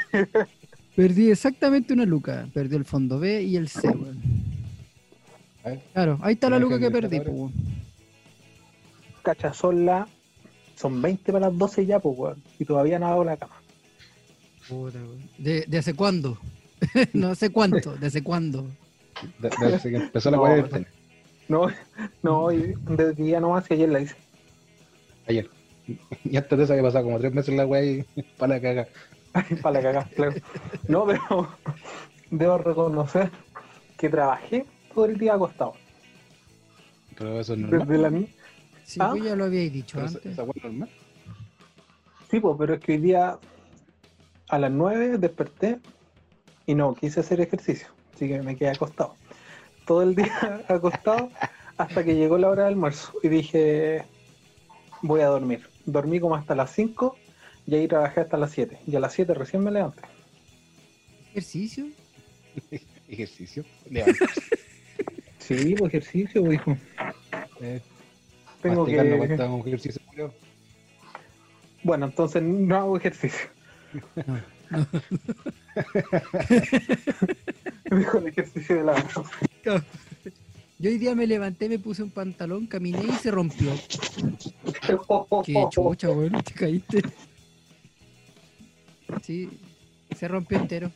Perdí 0.96 1.30
exactamente 1.30 1.92
una 1.92 2.04
luca. 2.04 2.48
Perdí 2.54 2.76
el 2.76 2.84
fondo 2.84 3.18
B 3.18 3.42
y 3.42 3.56
el 3.56 3.68
C, 3.68 3.88
weón. 3.88 4.20
Claro, 5.92 6.18
ahí 6.22 6.34
está 6.34 6.50
la 6.50 6.58
luca 6.58 6.78
que 6.78 6.90
perdí, 6.90 7.18
weón. 7.18 7.52
Cacha, 9.22 9.52
son 9.54 9.86
las. 9.86 10.08
Son 10.76 11.00
20 11.00 11.32
para 11.32 11.48
las 11.48 11.58
12 11.58 11.86
ya, 11.86 11.98
pues, 12.00 12.18
weón. 12.18 12.42
Y 12.58 12.64
todavía 12.64 12.98
no 12.98 13.06
hago 13.08 13.24
la 13.24 13.36
cama. 13.36 13.54
Puta, 14.68 14.98
weón. 14.98 15.22
¿De, 15.38 15.64
¿De 15.66 15.78
hace 15.78 15.94
cuándo? 15.94 16.38
no 17.12 17.34
sé 17.34 17.50
cuánto, 17.50 17.96
¿de 17.96 18.06
hace 18.08 18.22
cuándo? 18.22 18.66
De- 19.38 19.50
Desde 19.70 19.90
que 19.90 19.96
empezó 19.96 20.30
la 20.30 20.36
No, 20.36 20.42
cuarentena. 20.42 20.86
No, 21.48 21.66
no, 22.22 22.48
desde 22.48 23.14
que 23.14 23.26
ya 23.28 23.40
no 23.40 23.50
más, 23.50 23.64
y 23.70 23.74
ayer 23.74 23.88
la 23.88 24.00
hice. 24.00 24.16
Ayer. 25.26 25.48
Y 26.24 26.36
antes 26.36 26.58
de 26.58 26.64
eso 26.64 26.72
había 26.72 26.82
pasado 26.82 27.04
como 27.04 27.18
tres 27.18 27.32
meses 27.34 27.54
la 27.54 27.66
weá 27.66 27.84
y 27.84 28.04
para 28.38 28.54
la 28.56 28.60
caga. 28.60 28.88
para 29.62 29.74
la 29.74 29.82
cagada, 29.82 30.08
claro. 30.14 30.32
No, 30.88 31.06
pero 31.06 31.48
debo 32.30 32.58
reconocer 32.58 33.30
que 33.98 34.08
trabajé 34.08 34.64
todo 34.94 35.06
el 35.06 35.18
día 35.18 35.34
acostado. 35.34 35.74
Pero 37.16 37.40
eso 37.40 37.52
es 37.54 37.58
normal. 37.60 37.86
Desde 37.88 38.02
la 38.02 38.10
ni- 38.10 38.34
Sí, 38.84 39.00
¿Ah? 39.00 39.10
pues 39.12 39.24
ya 39.24 39.34
lo 39.34 39.44
habíais 39.44 39.72
dicho 39.72 39.96
Pero 39.96 40.08
antes. 40.08 40.26
esa 40.26 40.42
weá 40.42 40.52
es 40.56 40.62
normal. 40.64 40.90
Sí, 42.30 42.40
pues, 42.40 42.56
pero 42.58 42.74
es 42.74 42.80
que 42.80 42.92
hoy 42.92 42.98
día 42.98 43.38
a 44.48 44.58
las 44.58 44.70
9 44.70 45.16
desperté 45.18 45.78
y 46.66 46.74
no 46.74 46.94
quise 46.94 47.20
hacer 47.20 47.40
ejercicio, 47.40 47.88
así 48.14 48.28
que 48.28 48.42
me 48.42 48.56
quedé 48.56 48.70
acostado. 48.70 49.14
Todo 49.86 50.02
el 50.02 50.14
día 50.14 50.62
acostado 50.68 51.30
hasta 51.78 52.04
que 52.04 52.14
llegó 52.14 52.36
la 52.38 52.48
hora 52.50 52.64
del 52.64 52.74
almuerzo 52.74 53.12
y 53.22 53.28
dije, 53.28 54.04
voy 55.02 55.20
a 55.22 55.26
dormir. 55.28 55.66
Dormí 55.86 56.20
como 56.20 56.34
hasta 56.36 56.54
las 56.54 56.70
5 56.72 57.16
y 57.66 57.74
ahí 57.74 57.88
trabajé 57.88 58.20
hasta 58.20 58.36
las 58.36 58.50
7. 58.52 58.78
Y 58.86 58.96
a 58.96 59.00
las 59.00 59.12
7 59.12 59.34
recién 59.34 59.62
me 59.62 59.70
levanté. 59.70 60.02
¿Ejercicio? 61.30 61.86
Ejercicio. 63.08 63.64
Levantarse. 63.90 64.40
Sí, 65.38 65.74
pues 65.78 65.92
ejercicio, 65.92 66.42
pues, 66.42 66.54
hijo. 66.54 66.74
Eh, 67.60 67.82
Tengo 68.62 68.86
que... 68.86 69.16
cuenta 69.18 69.46
como 69.46 69.66
ejercicio, 69.66 70.00
culiao. 70.06 70.32
Bueno, 71.82 72.06
entonces 72.06 72.42
no 72.42 72.76
hago 72.76 72.96
ejercicio. 72.96 73.48
No. 74.70 74.86
Dijo 77.98 78.18
el 78.18 78.26
ejercicio 78.28 78.76
de 78.76 78.84
la 78.84 79.06
Yo 80.78 80.90
hoy 80.90 80.98
día 80.98 81.14
me 81.14 81.26
levanté, 81.26 81.68
me 81.68 81.78
puse 81.78 82.02
un 82.02 82.10
pantalón, 82.10 82.66
caminé 82.66 83.04
y 83.04 83.12
se 83.12 83.30
rompió. 83.30 83.70
Qué 85.44 85.66
chucha, 85.70 86.10
weón, 86.10 86.42
te 86.42 86.54
caíste. 86.54 87.02
Sí, 89.22 89.48
se 90.16 90.28
rompió 90.28 90.58
entero. 90.58 90.90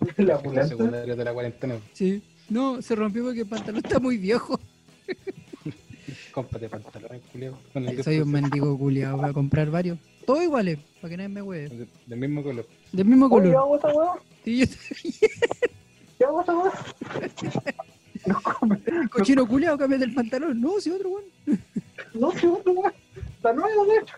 La 0.16 0.66
secundaria 0.66 1.14
de 1.14 1.24
la 1.24 1.32
cuarentena. 1.32 1.76
Sí. 1.92 2.22
No, 2.48 2.80
se 2.82 2.94
rompió 2.96 3.24
porque 3.24 3.40
el 3.42 3.46
pantalón 3.46 3.82
está 3.84 3.98
muy 4.00 4.16
viejo. 4.16 4.58
Cómprate 6.32 6.68
pantalones, 6.68 7.20
culiao. 7.32 7.58
Soy 8.02 8.18
un 8.20 8.28
10%. 8.28 8.32
mendigo 8.32 8.78
culiado, 8.78 9.16
voy 9.18 9.30
a 9.30 9.32
comprar 9.32 9.70
varios. 9.70 9.98
Todos 10.26 10.42
iguales, 10.42 10.78
para 11.00 11.10
que 11.10 11.16
nadie 11.16 11.28
me 11.28 11.42
hueve. 11.42 11.68
De- 11.68 11.88
Del 12.06 12.18
mismo 12.18 12.42
color. 12.42 12.66
Del 12.92 13.04
mismo 13.06 13.26
Oye, 13.26 13.50
¿yo 13.50 13.54
color. 13.54 13.56
hago 13.56 13.76
esa 13.78 13.88
weá? 13.88 14.22
Sí, 14.44 14.58
yo 14.58 14.66
¿Yo 16.20 16.28
hago 16.28 16.42
esa 16.42 16.58
weá? 16.58 16.72
No, 18.26 18.38
come. 18.42 18.78
cochino 19.10 19.48
culiado, 19.48 19.78
cambié 19.78 19.96
el 20.04 20.12
pantalón. 20.12 20.60
No, 20.60 20.78
sí, 20.78 20.90
otro 20.90 21.08
weón. 21.08 21.24
No, 22.14 22.30
sí, 22.32 22.46
otra 22.46 22.72
weá. 22.72 22.92
La 23.42 23.52
nueva, 23.54 23.84
de 23.86 23.96
hecho. 23.98 24.14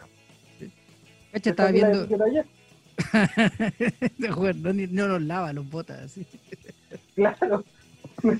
Cacha, 1.33 1.51
estaba 1.51 1.71
viendo. 1.71 2.07
De 4.19 4.33
weón, 4.33 4.63
no, 4.63 4.73
no 4.73 5.09
los 5.09 5.23
lava, 5.23 5.53
los 5.53 5.69
botas 5.69 6.01
así. 6.01 6.27
Claro. 7.15 7.65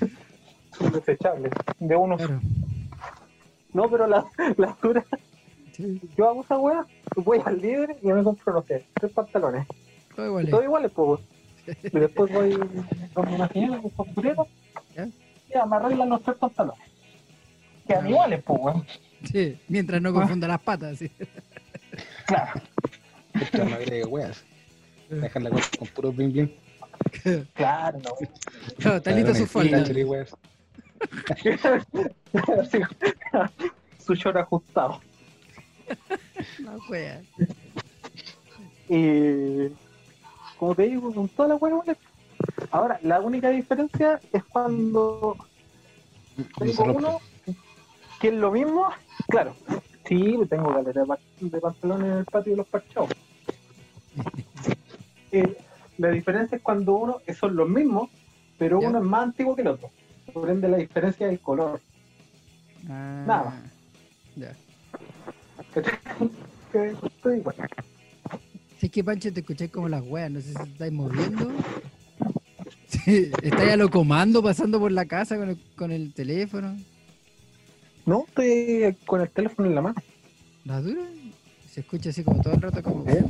Son 0.77 0.91
desechables. 0.91 1.51
De 1.79 1.95
uno. 1.95 2.17
Claro. 2.17 2.39
No, 3.73 3.89
pero 3.89 4.07
la, 4.07 4.25
la 4.57 4.75
dura. 4.81 5.03
Sí, 5.73 5.99
Yo 6.17 6.29
hago 6.29 6.43
esa 6.43 6.57
weá, 6.57 6.85
voy 7.15 7.39
al 7.45 7.59
líder 7.59 7.97
y 8.01 8.07
me 8.11 8.23
compro, 8.23 8.53
no 8.53 8.63
sé, 8.63 8.85
tres 8.93 9.11
pantalones. 9.11 9.67
todo 10.15 10.25
igual. 10.27 10.49
Todos 10.49 10.63
iguales, 10.63 10.91
pues. 10.95 11.21
Y 11.83 11.99
después 11.99 12.31
voy 12.31 12.59
con 13.13 13.27
una 13.33 13.47
señora 13.49 13.79
con 13.81 13.89
costurero 13.91 14.47
¿Ya? 14.95 15.05
y 15.05 15.69
me 15.69 15.75
arreglan 15.75 16.09
los 16.09 16.21
tres 16.23 16.37
pantalones. 16.37 16.81
Quedan 17.87 18.05
Ah. 18.05 18.09
iguales, 18.09 18.43
pues, 18.43 18.59
weón. 18.61 18.85
Sí, 19.31 19.57
mientras 19.67 20.01
no 20.01 20.13
confunda 20.13 20.47
las 20.47 20.61
patas. 20.61 20.97
Sí. 20.99 21.11
Claro. 22.25 22.61
Esta 23.33 23.63
no 23.63 23.75
agrega 23.75 24.07
weas. 24.07 24.43
Dejar 25.09 25.41
la 25.41 25.49
cosa 25.49 25.69
con 25.77 25.87
puro 25.89 26.11
bling 26.11 26.31
bling. 26.31 26.51
Claro, 27.53 27.99
no. 27.99 28.11
Claro, 28.77 28.97
está 28.97 29.11
lista 29.11 29.35
su 29.35 29.45
falda. 29.45 29.85
Su 34.05 34.15
short 34.15 34.37
ajustado. 34.37 35.01
La 36.59 36.77
wea. 36.89 37.21
Y 38.89 39.69
como 40.57 40.75
te 40.75 40.83
digo, 40.83 41.13
con 41.13 41.27
toda 41.29 41.49
la 41.49 41.55
buena 41.55 41.77
buena. 41.77 41.97
Ahora, 42.71 42.99
la 43.01 43.21
única 43.21 43.49
diferencia 43.49 44.19
es 44.31 44.43
cuando 44.45 45.37
tengo 46.57 46.83
uno 46.83 47.21
que 48.19 48.27
es 48.29 48.33
lo 48.33 48.51
mismo. 48.51 48.89
Claro, 49.27 49.55
sí, 50.05 50.37
tengo 50.49 50.73
caleta 50.73 50.99
de, 51.01 51.05
pa- 51.05 51.19
de 51.39 51.59
pantalones 51.61 52.11
en 52.11 52.17
el 52.19 52.25
patio 52.25 52.51
de 52.53 52.57
los 52.57 52.67
parchados. 52.67 53.09
Eh, 55.35 55.57
la 55.97 56.09
diferencia 56.11 56.57
es 56.57 56.61
cuando 56.61 56.93
uno 56.93 57.17
son 57.39 57.55
los 57.55 57.67
mismos, 57.67 58.07
pero 58.59 58.79
Ya. 58.79 58.89
uno 58.89 58.99
es 58.99 59.03
más 59.03 59.23
antiguo 59.23 59.55
que 59.55 59.63
el 59.63 59.69
otro. 59.69 59.89
Por 60.31 60.47
ende, 60.47 60.67
la 60.69 60.77
diferencia 60.77 61.25
es 61.25 61.33
el 61.33 61.39
color. 61.39 61.81
Ah, 62.87 63.23
Nada. 63.27 63.63
Ya. 64.35 64.55
Que 66.71 66.89
estoy 66.89 67.37
igual. 67.37 67.55
Si 68.79 68.85
es 68.87 68.91
que 68.91 69.03
Pancho 69.03 69.33
te 69.33 69.39
escuché 69.39 69.69
como 69.69 69.89
las 69.89 70.03
weas, 70.03 70.29
no 70.31 70.39
sé 70.41 70.49
si 70.49 70.53
te 70.53 70.63
estáis 70.69 70.93
moviendo. 70.93 71.51
Sí, 72.87 73.31
estáis 73.41 73.71
a 73.71 73.77
lo 73.77 73.89
comando 73.89 74.43
pasando 74.43 74.79
por 74.79 74.91
la 74.91 75.05
casa 75.05 75.35
con 75.35 75.49
el, 75.49 75.57
con 75.75 75.91
el 75.91 76.13
teléfono. 76.13 76.77
No, 78.05 78.25
estoy 78.27 78.97
con 79.05 79.21
el 79.21 79.29
teléfono 79.29 79.67
en 79.67 79.75
la 79.75 79.81
mano. 79.81 79.95
¿La 80.65 80.81
dura? 80.81 81.01
Se 81.69 81.79
escucha 81.81 82.09
así 82.09 82.23
como 82.23 82.41
todo 82.41 82.53
el 82.53 82.61
rato 82.61 82.83
como. 82.83 83.05
¿Eh? 83.09 83.23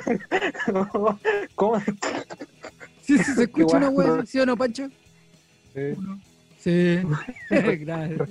¿Cómo? 1.54 1.80
Sí, 3.02 3.18
sí, 3.18 3.34
se 3.34 3.42
escucha 3.44 3.76
una 3.76 3.88
así, 3.88 4.26
¿sí 4.26 4.40
o 4.40 4.46
no, 4.46 4.56
Pancho? 4.56 4.88
Sí. 5.74 5.94
Sí. 6.58 7.00
Gracias. 7.50 8.28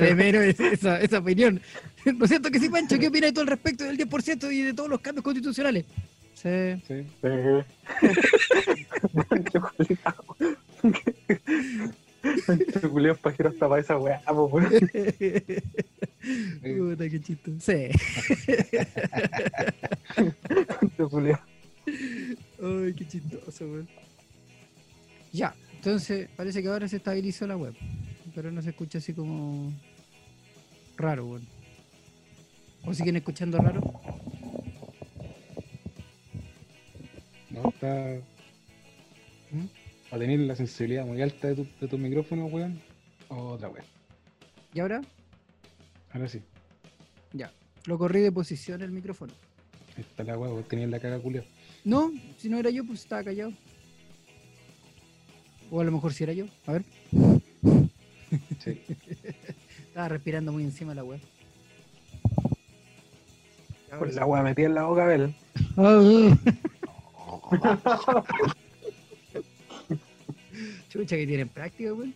De 0.00 0.14
menos 0.14 0.42
esa, 0.42 1.00
esa 1.00 1.18
opinión. 1.18 1.60
Lo 2.04 2.26
siento 2.26 2.50
que 2.50 2.58
sí, 2.58 2.68
Pancho. 2.68 2.98
¿Qué 2.98 3.08
opinas 3.08 3.34
tú 3.34 3.40
al 3.40 3.48
respecto 3.48 3.84
del 3.84 3.98
10% 3.98 4.52
y 4.52 4.62
de 4.62 4.74
todos 4.74 4.88
los 4.88 5.00
cambios 5.00 5.24
constitucionales? 5.24 5.84
Sí. 6.34 6.82
Sí. 6.88 7.06
Pancho 9.28 9.70
Pancho 12.46 12.90
culiao 12.90 13.16
pajero 13.16 13.48
hasta 13.50 13.68
para 13.68 13.80
esa 13.80 13.98
weá, 13.98 14.20
po, 14.26 14.46
weón. 14.46 14.70
Puta, 16.78 17.10
qué 17.10 17.20
chistoso. 17.20 17.58
Sí. 17.60 17.88
Pancho 20.68 21.10
culiao. 21.10 21.40
Ay, 21.86 22.94
qué 22.94 23.08
chistoso, 23.08 23.64
weón. 23.64 23.88
Ya, 25.32 25.54
entonces 25.74 26.28
parece 26.36 26.62
que 26.62 26.68
ahora 26.68 26.88
se 26.88 26.96
estabilizó 26.96 27.46
la 27.46 27.56
web. 27.56 27.74
Pero 28.34 28.50
no 28.50 28.62
se 28.62 28.70
escucha 28.70 28.98
así 28.98 29.12
como 29.12 29.72
raro, 30.96 31.26
weón. 31.26 31.46
¿O 32.84 32.94
siguen 32.94 33.16
escuchando 33.16 33.58
raro? 33.58 33.80
No, 37.50 37.68
está. 37.68 38.20
¿Mm? 39.50 39.66
A 40.12 40.18
tener 40.18 40.38
la 40.40 40.54
sensibilidad 40.54 41.06
muy 41.06 41.22
alta 41.22 41.48
de 41.48 41.54
tu, 41.54 41.66
de 41.80 41.88
tu 41.88 41.96
micrófono, 41.96 42.44
weón. 42.44 42.78
Otra 43.28 43.70
weón. 43.70 43.86
¿Y 44.74 44.80
ahora? 44.80 45.00
Ahora 46.12 46.28
sí. 46.28 46.42
Ya. 47.32 47.50
Lo 47.86 47.96
corrí 47.96 48.20
de 48.20 48.30
posición 48.30 48.82
el 48.82 48.90
micrófono. 48.90 49.32
Ahí 49.96 50.02
está 50.02 50.22
la 50.22 50.36
weón, 50.36 50.62
tenía 50.64 50.86
la 50.86 51.00
caga 51.00 51.18
culia. 51.18 51.46
No, 51.86 52.12
si 52.36 52.50
no 52.50 52.58
era 52.58 52.68
yo, 52.68 52.84
pues 52.84 53.00
estaba 53.00 53.24
callado. 53.24 53.54
O 55.70 55.80
a 55.80 55.84
lo 55.84 55.92
mejor 55.92 56.12
si 56.12 56.24
era 56.24 56.34
yo. 56.34 56.44
A 56.66 56.72
ver. 56.72 56.84
Sí. 58.62 58.82
Estaba 59.88 60.08
respirando 60.08 60.52
muy 60.52 60.64
encima 60.64 60.94
la 60.94 61.04
web. 61.04 61.20
Con 63.98 64.14
la 64.14 64.26
weá 64.26 64.42
metida 64.42 64.66
en 64.66 64.74
la 64.74 64.84
boca, 64.84 65.04
Abel. 65.04 65.34
Chucha 70.92 71.16
que 71.16 71.26
tienen 71.26 71.48
práctica, 71.48 71.94
weón. 71.94 72.14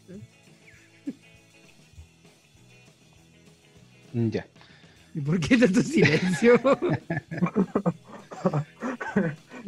Mm, 4.12 4.28
Ya. 4.30 4.46
¿Y 5.14 5.20
por 5.22 5.40
qué 5.40 5.56
tanto 5.56 5.82
silencio? 5.82 6.60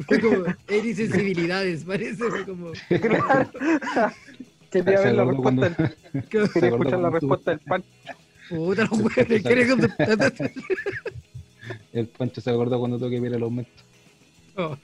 Fue 0.06 0.20
como 0.20 0.44
Eri 0.68 0.94
sensibilidades, 0.94 1.82
parece, 1.84 2.22
fue 2.28 2.44
como. 2.44 2.70
Quería 4.70 5.00
ver 5.00 5.14
la 5.14 5.24
respuesta 5.30 5.68
del, 5.70 5.74
¿Qué- 6.28 6.46
Se 6.46 6.52
quería 6.52 6.68
escuchar 6.68 6.98
la 7.00 7.10
respuesta 7.10 7.50
del 7.52 7.60
pan. 7.60 7.82
Puta 8.50 8.82
los 8.84 8.92
weones, 8.92 9.26
¿qué 9.26 9.42
que- 9.42 10.52
El 11.94 12.06
Pancho 12.08 12.40
se 12.42 12.50
acordó 12.50 12.78
cuando 12.78 12.98
tuve 12.98 13.10
que 13.10 13.20
ver 13.20 13.32
el 13.34 13.42
aumento. 13.42 13.70
No, 14.56 14.78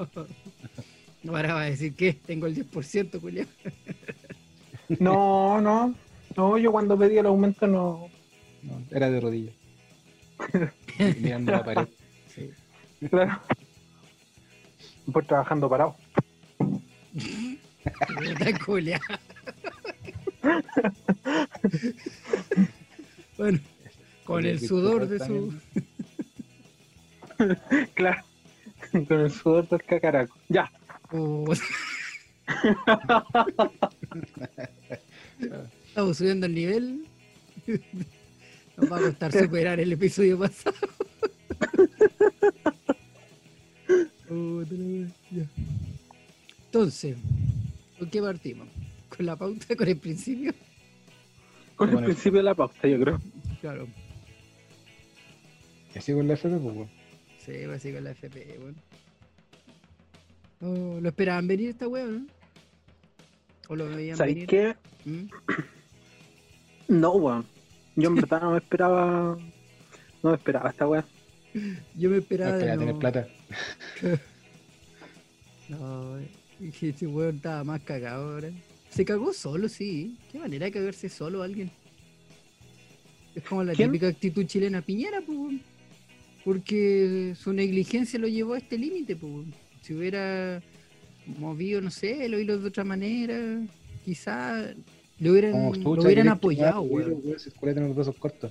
ahora 1.28 1.54
va 1.54 1.62
a 1.62 1.66
decir 1.66 1.94
que 1.94 2.12
tengo 2.12 2.46
el 2.46 2.54
10%, 2.54 3.20
Julián. 3.20 3.48
No, 5.00 5.60
no. 5.60 5.94
No, 6.36 6.58
yo 6.58 6.72
cuando 6.72 6.98
pedí 6.98 7.18
el 7.18 7.26
aumento 7.26 7.66
no. 7.66 8.08
No, 8.62 8.82
era 8.90 9.10
de 9.10 9.20
rodillas. 9.20 9.54
Mirando 11.20 11.52
la 11.52 11.64
pared. 11.64 11.88
Sí. 12.28 12.50
Claro. 13.08 13.40
Pues 15.12 15.26
trabajando 15.26 15.68
parado. 15.68 15.96
Julián. 18.64 19.00
Bueno, 23.36 23.58
con 24.24 24.46
el 24.46 24.60
sudor 24.60 25.08
de 25.08 25.18
su. 25.18 25.52
Claro. 27.94 28.22
Con 29.08 29.20
el 29.20 29.30
sudor 29.32 29.68
del 29.68 29.82
cacaraco. 29.82 30.36
Ya. 30.48 30.70
Estamos 35.88 36.16
subiendo 36.16 36.46
el 36.46 36.54
nivel. 36.54 37.06
Nos 38.76 38.90
va 38.90 38.96
a 38.96 39.00
costar 39.00 39.30
superar 39.32 39.78
el 39.78 39.92
episodio 39.92 40.36
pasado. 40.38 40.74
Entonces, 46.66 47.16
¿con 47.98 48.10
qué 48.10 48.20
partimos? 48.20 48.68
¿Con 49.16 49.26
la 49.26 49.36
pauta? 49.36 49.76
¿Con 49.76 49.88
el 49.88 49.96
principio? 49.98 50.52
Con 51.76 51.88
el 51.88 51.94
Bueno. 51.94 52.06
principio 52.08 52.38
de 52.38 52.44
la 52.44 52.54
pauta, 52.54 52.88
yo 52.88 52.98
creo. 53.00 53.20
Claro. 53.60 53.86
Y 55.94 55.98
así 55.98 56.12
con 56.12 56.26
la 56.26 56.34
FP, 56.34 56.56
pues. 56.58 56.88
Sí, 57.44 57.66
va 57.66 57.74
así 57.74 57.92
con 57.92 58.04
la 58.04 58.10
FP, 58.10 58.56
weón. 58.58 58.76
Oh, 60.64 60.98
¿Lo 61.00 61.08
esperaban 61.08 61.46
venir 61.46 61.70
esta 61.70 61.86
wea, 61.88 62.06
no? 62.06 62.26
¿O 63.68 63.76
lo 63.76 63.88
veían 63.88 64.16
¿Sabes 64.16 64.34
venir? 64.34 64.48
qué? 64.48 64.74
¿Mm? 65.04 65.24
No, 66.88 67.12
weón. 67.12 67.46
Yo 67.96 68.08
en 68.08 68.14
verdad 68.16 68.40
no 68.42 68.50
me 68.52 68.58
esperaba. 68.58 69.38
No 70.22 70.30
me 70.30 70.36
esperaba 70.36 70.70
esta 70.70 70.88
weá. 70.88 71.04
Yo 71.94 72.10
me 72.10 72.16
No 72.16 72.22
esperaba 72.22 72.56
de 72.56 72.72
no... 72.72 72.78
tener 72.78 72.96
plata. 72.98 73.28
No, 75.68 76.18
ese 76.60 77.06
weón 77.06 77.36
estaba 77.36 77.64
más 77.64 77.80
cagado 77.82 78.32
ahora. 78.34 78.50
Se 78.90 79.04
cagó 79.04 79.32
solo, 79.32 79.68
sí. 79.68 80.18
Qué 80.30 80.38
manera 80.38 80.66
de 80.66 80.72
cagarse 80.72 81.08
solo 81.08 81.42
alguien. 81.42 81.70
Es 83.34 83.42
como 83.44 83.64
la 83.64 83.72
¿Quién? 83.72 83.88
típica 83.90 84.08
actitud 84.08 84.44
chilena 84.46 84.82
Piñera, 84.82 85.22
pues. 85.24 85.38
weón. 85.38 85.62
Porque 86.44 87.34
su 87.38 87.54
negligencia 87.54 88.18
lo 88.18 88.28
llevó 88.28 88.52
a 88.54 88.58
este 88.58 88.76
límite, 88.76 89.16
pues. 89.16 89.46
Si 89.84 89.92
hubiera 89.92 90.62
movido, 91.38 91.82
no 91.82 91.90
sé, 91.90 92.26
los 92.30 92.40
hilos 92.40 92.62
de 92.62 92.68
otra 92.68 92.84
manera, 92.84 93.60
quizás 94.02 94.74
le 95.18 95.30
hubieran, 95.30 95.52
Como 95.52 95.96
lo 95.96 96.02
hubieran 96.02 96.28
apoyado, 96.28 96.80
weón. 96.80 97.20
los 97.22 97.94
brazos 97.94 98.16
cortos. 98.16 98.50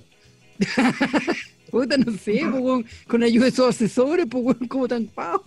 Puta, 1.72 1.96
no 1.96 2.12
sé, 2.16 2.38
pues, 2.48 2.62
weón, 2.62 2.86
con 3.08 3.24
ayuda 3.24 3.46
de 3.46 3.50
esos 3.50 3.68
asesores, 3.68 4.26
pues, 4.30 4.44
weón, 4.44 4.68
como 4.68 4.86
tan 4.86 5.06
pavo. 5.06 5.42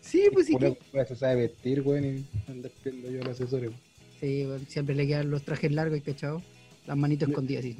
Sí, 0.00 0.28
pues 0.32 0.46
sí. 0.46 0.54
Que- 0.56 0.76
se 1.06 1.16
sabe 1.16 1.34
vestir, 1.48 1.80
weón, 1.80 2.04
y 2.04 2.24
anda 2.48 2.68
espiando 2.68 3.10
yo 3.10 3.22
a 3.22 3.24
los 3.24 3.32
asesores. 3.40 3.70
weón. 3.70 3.80
Sí, 4.20 4.46
weón, 4.46 4.64
siempre 4.68 4.94
le 4.94 5.08
quedan 5.08 5.28
los 5.28 5.42
trajes 5.42 5.72
largos 5.72 5.98
y 5.98 6.02
cachado. 6.02 6.40
Las 6.86 6.96
manitos 6.96 7.28
escondidas 7.28 7.64
así. 7.64 7.76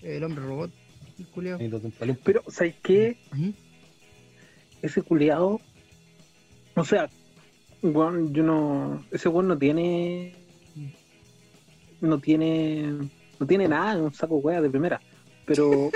El 0.00 0.22
hombre 0.22 0.44
robot, 0.44 0.70
el. 1.18 1.58
Pero, 2.24 2.42
¿sabes 2.48 2.74
qué? 2.82 3.16
Ujú. 3.32 3.52
Ese 4.84 5.00
culiado. 5.00 5.62
O 6.76 6.84
sea, 6.84 7.08
weón, 7.82 8.34
yo 8.34 8.42
no. 8.42 9.02
Ese 9.10 9.30
weón 9.30 9.48
no 9.48 9.56
tiene. 9.56 10.34
No 12.02 12.18
tiene. 12.18 12.92
No 13.40 13.46
tiene 13.46 13.66
nada, 13.66 13.94
es 13.94 14.00
un 14.00 14.12
saco 14.12 14.36
wea 14.36 14.60
de 14.60 14.68
primera. 14.68 15.00
Pero. 15.46 15.90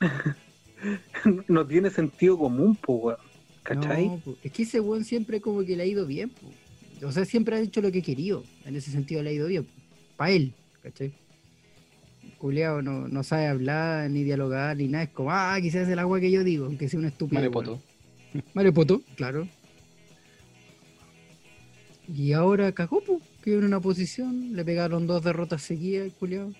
no 1.48 1.66
tiene 1.66 1.90
sentido 1.90 2.38
común, 2.38 2.76
pues, 2.76 2.98
weón. 3.02 3.18
¿Cachai? 3.62 4.08
No, 4.08 4.16
po, 4.16 4.36
es 4.42 4.52
que 4.52 4.62
ese 4.62 4.80
weón 4.80 5.04
siempre 5.04 5.42
como 5.42 5.62
que 5.62 5.76
le 5.76 5.82
ha 5.82 5.86
ido 5.86 6.06
bien. 6.06 6.30
po. 6.30 7.06
O 7.06 7.12
sea, 7.12 7.26
siempre 7.26 7.56
ha 7.56 7.60
hecho 7.60 7.82
lo 7.82 7.92
que 7.92 8.00
querido. 8.00 8.42
En 8.64 8.74
ese 8.74 8.90
sentido 8.90 9.22
le 9.22 9.30
ha 9.30 9.32
ido 9.34 9.48
bien. 9.48 9.66
Para 10.16 10.30
él, 10.30 10.54
¿cachai? 10.82 11.12
Culeado 12.38 12.80
no, 12.80 13.06
no 13.06 13.22
sabe 13.22 13.48
hablar, 13.48 14.08
ni 14.10 14.24
dialogar, 14.24 14.78
ni 14.78 14.88
nada. 14.88 15.04
Es 15.04 15.10
como, 15.10 15.30
ah, 15.30 15.58
quizás 15.60 15.82
es 15.82 15.88
el 15.90 15.98
agua 15.98 16.20
que 16.20 16.30
yo 16.30 16.42
digo, 16.42 16.64
aunque 16.64 16.88
sea 16.88 16.98
un 17.00 17.06
estúpido. 17.06 17.38
Marepoto. 17.38 17.82
Weón. 18.34 18.44
Marepoto, 18.54 19.02
claro. 19.16 19.48
Y 22.12 22.32
ahora 22.32 22.72
cagó, 22.72 23.00
po, 23.02 23.20
quedó 23.42 23.60
en 23.60 23.64
una 23.64 23.80
posición, 23.80 24.54
le 24.54 24.64
pegaron 24.64 25.06
dos 25.06 25.24
derrotas 25.24 25.62
seguidas, 25.62 26.12
culiado. 26.18 26.52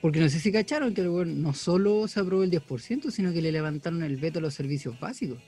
Porque 0.00 0.20
no 0.20 0.28
sé 0.28 0.38
si 0.38 0.52
cacharon 0.52 0.94
que 0.94 1.00
el 1.02 1.08
weón 1.08 1.42
no 1.42 1.52
solo 1.52 2.06
se 2.08 2.20
aprobó 2.20 2.42
el 2.44 2.50
10%, 2.50 3.10
sino 3.10 3.32
que 3.32 3.42
le 3.42 3.52
levantaron 3.52 4.02
el 4.02 4.16
veto 4.16 4.38
a 4.38 4.42
los 4.42 4.54
servicios 4.54 4.98
básicos. 4.98 5.38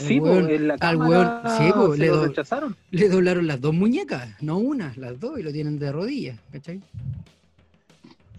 El 0.00 0.06
Sí, 0.06 0.20
weón- 0.20 0.44
pues, 0.46 0.60
en 0.60 0.68
la 0.68 0.74
al 0.80 0.96
weón- 0.96 1.40
sí, 1.58 1.72
po, 1.72 1.92
se 1.92 1.98
le 1.98 2.08
do- 2.08 2.26
rechazaron. 2.26 2.76
Le 2.90 3.08
doblaron 3.08 3.46
las 3.46 3.60
dos 3.60 3.74
muñecas, 3.74 4.40
no 4.42 4.58
una, 4.58 4.94
las 4.96 5.18
dos, 5.18 5.38
y 5.38 5.42
lo 5.42 5.52
tienen 5.52 5.78
de 5.78 5.90
rodillas, 5.92 6.38
¿cachai? 6.52 6.80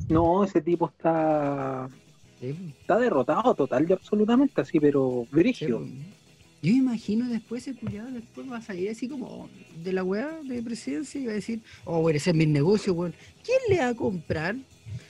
No, 0.10 0.43
ese 0.46 0.62
tipo 0.62 0.88
está. 0.88 1.89
Está 2.41 2.97
derrotado 3.00 3.54
total 3.56 3.86
y 3.89 3.93
absolutamente 3.93 4.62
así, 4.62 4.80
pero 4.80 5.26
brígido. 5.32 5.80
po. 5.80 5.86
Yo 6.62 6.71
imagino 6.73 7.30
después 7.30 7.67
ese 7.67 7.80
culiado 7.80 8.10
después 8.12 8.52
va 8.52 8.58
a 8.58 8.62
salir 8.62 8.89
así 8.89 9.08
como 9.08 9.47
de 9.84 9.93
la 9.93 10.04
weá 10.04 10.39
de 10.43 10.62
presidencia 10.63 11.21
y 11.21 11.26
va 11.26 11.32
a 11.32 11.36
decir, 11.36 11.62
oh, 11.86 12.02
bueno, 12.02 12.17
ese 12.17 12.32
es 12.32 12.36
mi 12.36 12.45
negocio, 12.47 12.93
weón. 12.93 13.13
¿Quién 13.43 13.60
le 13.69 13.78
va 13.78 13.89
a 13.89 13.93
comprar? 13.93 14.56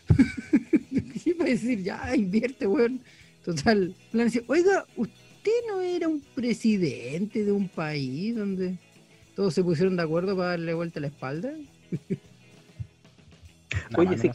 y 1.25 1.33
va 1.33 1.45
a 1.45 1.49
decir, 1.49 1.83
ya, 1.83 2.15
invierte, 2.15 2.67
weón. 2.67 2.99
Total, 3.45 3.95
van 4.11 4.21
a 4.21 4.23
decir, 4.25 4.43
oiga, 4.47 4.85
usted 4.97 5.51
no 5.69 5.79
era 5.79 6.09
un 6.09 6.21
presidente 6.35 7.45
de 7.45 7.51
un 7.53 7.69
país 7.69 8.35
donde 8.35 8.75
todos 9.33 9.53
se 9.53 9.63
pusieron 9.63 9.95
de 9.95 10.03
acuerdo 10.03 10.35
para 10.35 10.49
darle 10.49 10.73
vuelta 10.73 10.99
a 10.99 11.01
la 11.01 11.07
espalda. 11.07 11.53
Oye, 13.97 14.17
sí. 14.17 14.29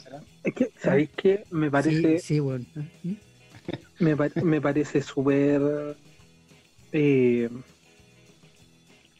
Es 0.44 0.54
que, 0.54 0.70
¿sabéis 0.78 1.10
qué? 1.16 1.44
Me 1.50 1.70
parece, 1.70 2.18
Sí, 2.18 2.34
sí, 2.34 2.40
bueno. 2.40 2.64
¿Mm? 3.02 3.12
me, 4.00 4.16
pa- 4.16 4.42
me 4.42 4.60
parece 4.60 5.00
súper 5.02 5.96
eh, 6.92 7.48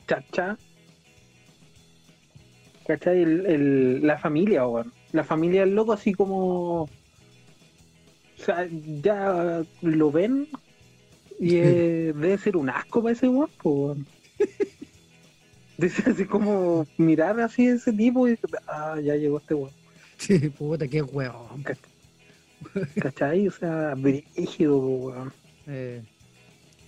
chacha. 0.07 0.59
¿Cachai? 2.87 3.23
El, 3.23 3.47
el- 3.47 4.07
la 4.07 4.19
familia, 4.19 4.67
weón. 4.67 4.93
La 5.13 5.25
familia 5.25 5.61
del 5.61 5.75
loco 5.75 5.93
así 5.93 6.13
como... 6.13 6.83
O 6.83 6.89
sea, 8.45 8.67
ya 9.03 9.63
lo 9.83 10.11
ven 10.11 10.49
y 11.39 11.57
eh, 11.57 12.13
debe 12.15 12.39
ser 12.39 12.57
un 12.57 12.71
asco 12.71 13.03
para 13.03 13.13
ese 13.13 13.29
weón, 13.29 13.51
po, 13.63 13.71
weón. 13.71 14.07
Dice 15.79 16.11
así 16.11 16.25
como 16.27 16.87
mirar 16.97 17.41
así 17.41 17.69
a 17.69 17.75
ese 17.75 17.93
tipo 17.93 18.29
y 18.29 18.37
ah, 18.67 18.99
ya 19.03 19.15
llegó 19.17 19.39
este 19.39 19.55
weón. 19.55 19.71
Sí, 20.23 20.39
puta, 20.51 20.87
qué 20.87 21.03
weón. 21.03 21.65
¿Cachai? 23.01 23.49
O 23.49 23.51
sea, 23.51 23.95
brígido, 23.97 24.79
weón. 24.79 25.33
Eh, 25.67 26.01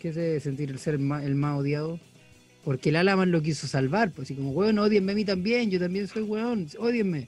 ¿Qué 0.01 0.13
se 0.13 0.21
debe 0.21 0.41
sentir 0.41 0.71
el 0.71 0.79
ser 0.79 0.99
ma- 0.99 1.25
el 1.25 1.35
más 1.35 1.59
odiado? 1.59 1.99
Porque 2.65 2.91
el 2.91 2.97
Alaman 2.97 3.31
lo 3.33 3.43
quiso 3.43 3.67
salvar, 3.67 4.11
pues 4.13 4.27
así 4.27 4.35
como, 4.35 4.51
weón, 4.53 4.79
odienme 4.79 5.13
a 5.13 5.15
mí 5.17 5.25
también, 5.25 5.71
yo 5.71 5.81
también 5.81 6.07
soy 6.07 6.23
weón, 6.23 6.69
odienme. 6.79 7.27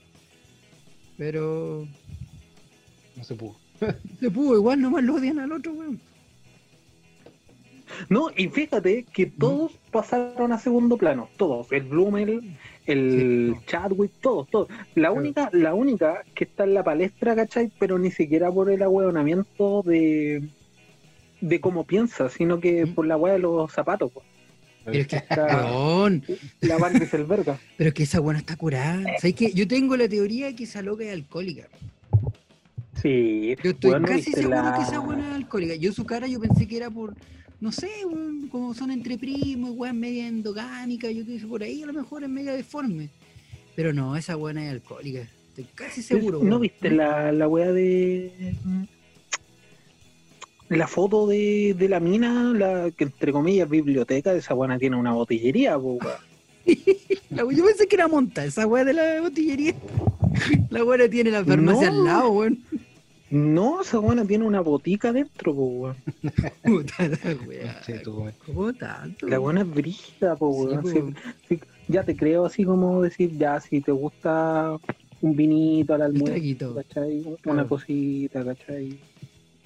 Pero 1.18 1.86
No 3.16 3.24
se 3.24 3.34
pudo. 3.34 3.56
se 4.20 4.30
pudo, 4.30 4.56
igual 4.56 4.80
nomás 4.80 5.02
lo 5.04 5.14
odian 5.16 5.38
al 5.40 5.52
otro, 5.52 5.72
weón. 5.72 6.00
No, 8.08 8.28
y 8.36 8.48
fíjate 8.48 9.04
que 9.04 9.26
todos 9.26 9.72
pasaron 9.90 10.52
a 10.52 10.58
segundo 10.58 10.96
plano, 10.96 11.28
todos, 11.36 11.70
el 11.72 11.84
Blumel, 11.84 12.56
el 12.86 13.54
Sí. 13.58 13.60
Chadwick, 13.66 14.12
todos, 14.20 14.48
todos. 14.50 14.68
La 14.94 15.10
única, 15.12 15.50
la 15.52 15.74
única 15.74 16.22
que 16.34 16.44
está 16.44 16.64
en 16.64 16.74
la 16.74 16.84
palestra, 16.84 17.34
¿cachai? 17.34 17.70
Pero 17.78 17.98
ni 17.98 18.10
siquiera 18.10 18.50
por 18.50 18.70
el 18.70 18.82
ahueonamiento 18.82 19.82
de 19.84 20.42
de 21.40 21.60
cómo 21.60 21.84
piensa, 21.84 22.28
sino 22.30 22.60
que 22.60 22.86
por 22.86 23.06
la 23.06 23.16
hueá 23.16 23.34
de 23.34 23.38
los 23.40 23.70
zapatos, 23.70 24.10
po. 24.10 24.22
Pero 24.86 24.98
es 25.00 25.06
que, 25.06 25.16
Está- 25.16 25.46
la 26.60 26.78
Van 26.78 26.94
Rieselberga. 26.94 27.58
pero 27.76 27.88
es 27.88 27.94
que 27.94 28.02
esa 28.04 28.20
buena 28.20 28.38
está 28.40 28.56
curada. 28.56 29.02
Yo 29.54 29.68
tengo 29.68 29.96
la 29.96 30.08
teoría 30.08 30.54
que 30.56 30.64
esa 30.64 30.80
loca 30.80 31.04
es 31.04 31.12
alcohólica. 31.12 31.68
Sí, 33.02 33.54
Yo 33.62 33.70
estoy 33.72 33.90
weón, 33.90 34.02
¿no 34.02 34.08
casi 34.08 34.32
seguro 34.32 34.48
la- 34.62 34.74
que 34.76 34.82
esa 34.82 34.98
buena 35.00 35.28
es 35.28 35.34
alcohólica. 35.36 35.74
Yo 35.74 35.92
su 35.92 36.04
cara 36.06 36.26
yo 36.26 36.40
pensé 36.40 36.66
que 36.66 36.76
era 36.78 36.90
por, 36.90 37.14
no 37.60 37.72
sé, 37.72 37.88
weón, 38.04 38.48
como 38.48 38.74
son 38.74 38.90
entre 38.90 39.16
primos, 39.18 39.70
weón, 39.74 39.98
media 39.98 40.26
endogámica, 40.28 41.10
yo 41.10 41.24
dije 41.24 41.46
por 41.46 41.62
ahí 41.62 41.82
a 41.82 41.86
lo 41.86 41.92
mejor 41.92 42.22
es 42.24 42.28
media 42.28 42.52
deforme. 42.52 43.08
Pero 43.74 43.92
no, 43.92 44.16
esa 44.16 44.34
buena 44.36 44.64
es 44.64 44.72
alcohólica. 44.72 45.28
Estoy 45.48 45.64
casi 45.74 46.02
seguro. 46.02 46.38
¿No 46.38 46.44
weón. 46.50 46.60
viste 46.62 46.90
la, 46.90 47.32
la 47.32 47.48
wea 47.48 47.72
de. 47.72 48.54
La 50.68 50.88
foto 50.88 51.28
de, 51.28 51.74
de 51.78 51.88
la 51.88 52.00
mina, 52.00 52.52
la 52.52 52.90
que 52.90 53.04
entre 53.04 53.30
comillas 53.32 53.68
biblioteca, 53.70 54.34
esa 54.34 54.52
buena 54.54 54.78
tiene 54.78 54.96
una 54.96 55.12
botillería, 55.12 55.78
po, 55.78 55.98
weón. 56.02 56.26
Yo 57.56 57.64
pensé 57.64 57.86
que 57.86 57.94
era 57.96 58.08
monta, 58.08 58.44
esa 58.44 58.66
weá 58.66 58.84
de 58.84 58.92
la 58.92 59.20
botillería. 59.20 59.74
La 60.70 60.82
buena 60.82 61.08
tiene 61.08 61.30
la 61.30 61.42
farmacia 61.44 61.90
No. 61.90 61.96
al 61.98 62.04
lado, 62.04 62.30
weón. 62.30 62.58
No, 63.30 63.80
esa 63.82 63.98
buena 63.98 64.24
tiene 64.24 64.44
una 64.44 64.60
botica 64.60 65.12
dentro, 65.12 65.52
po, 65.54 65.62
weón. 65.66 65.96
Puta 66.62 67.08
la 67.08 67.34
weá. 67.46 67.82
La 69.22 69.38
buena 69.38 69.62
es 69.62 69.70
brígida, 69.74 70.36
po, 70.36 70.52
Sí, 70.52 70.66
weón. 70.66 70.82
po. 70.82 70.88
Sí, 71.48 71.56
sí, 71.56 71.60
ya 71.88 72.04
te 72.04 72.16
creo 72.16 72.46
así 72.46 72.64
como 72.64 73.02
decir, 73.02 73.36
ya, 73.36 73.60
si 73.60 73.80
te 73.80 73.90
gusta 73.92 74.76
un 75.22 75.36
vinito 75.36 75.94
al 75.94 76.02
almuerzo. 76.02 76.74
¿cachai? 76.74 77.22
Una 77.26 77.36
Claro. 77.42 77.68
cosita, 77.68 78.44
¿cachai? 78.44 78.98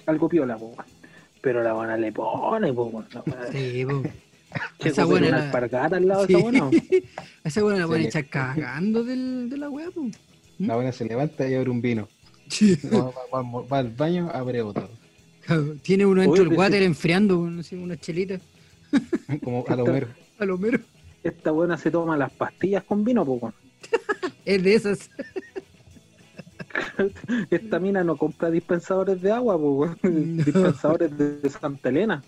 Algo 0.07 0.27
piola, 0.27 0.57
po, 0.57 0.67
weón. 0.67 0.85
Pero 1.41 1.63
la 1.63 1.73
buena 1.73 1.97
le 1.97 2.11
pone, 2.11 2.73
po, 2.73 2.85
weón. 2.85 3.05
Sí, 3.51 3.85
po. 3.85 4.01
Esa 4.79 5.05
buena 5.05 5.27
una 5.27 5.37
la- 5.37 5.45
alpargata 5.45 5.95
al 5.97 6.07
lado 6.07 6.25
Sí. 6.25 6.33
de 6.33 6.39
esa 6.39 6.43
buena. 6.49 6.69
Esa 7.43 7.61
buena 7.63 7.79
la 7.79 7.87
pueden 7.87 8.05
echar 8.07 8.25
cagando 8.27 9.03
del, 9.03 9.49
de 9.49 9.57
la 9.57 9.69
weá, 9.69 9.89
po. 9.91 10.07
La 10.59 10.75
buena 10.75 10.91
se 10.91 11.05
levanta 11.05 11.47
y 11.47 11.53
abre 11.55 11.69
un 11.69 11.81
vino. 11.81 12.07
Sí. 12.51 12.75
Va, 12.93 13.11
va- 13.33 13.41
va- 13.41 13.61
va 13.65 13.77
al 13.79 13.89
baño, 13.91 14.29
abre 14.33 14.61
otro. 14.61 14.89
Tiene 15.81 16.05
uno 16.05 16.21
dentro 16.21 16.43
del 16.43 16.53
water 16.53 16.79
sí. 16.79 16.85
enfriando, 16.85 17.39
weón, 17.39 17.59
así, 17.59 17.75
una 17.75 17.97
chelita. 17.97 18.39
Como 19.43 19.63
a 19.67 19.75
lo 19.75 19.85
mero. 19.85 20.07
A 20.37 20.45
lo 20.45 20.57
mero. 20.57 20.79
Esta 21.23 21.51
buena 21.51 21.77
se 21.77 21.89
toma 21.91 22.17
las 22.17 22.31
pastillas 22.33 22.83
con 22.83 23.03
vino, 23.05 23.25
po, 23.25 23.33
weón. 23.33 23.53
Es 24.45 24.61
de 24.63 24.73
esas. 24.75 25.09
Esta 27.49 27.79
mina 27.79 28.03
no 28.03 28.17
compra 28.17 28.49
dispensadores 28.49 29.21
de 29.21 29.31
agua. 29.31 29.57
No. 29.57 29.95
Dispensadores 30.43 31.17
de 31.17 31.49
Santa 31.49 31.89
Elena. 31.89 32.23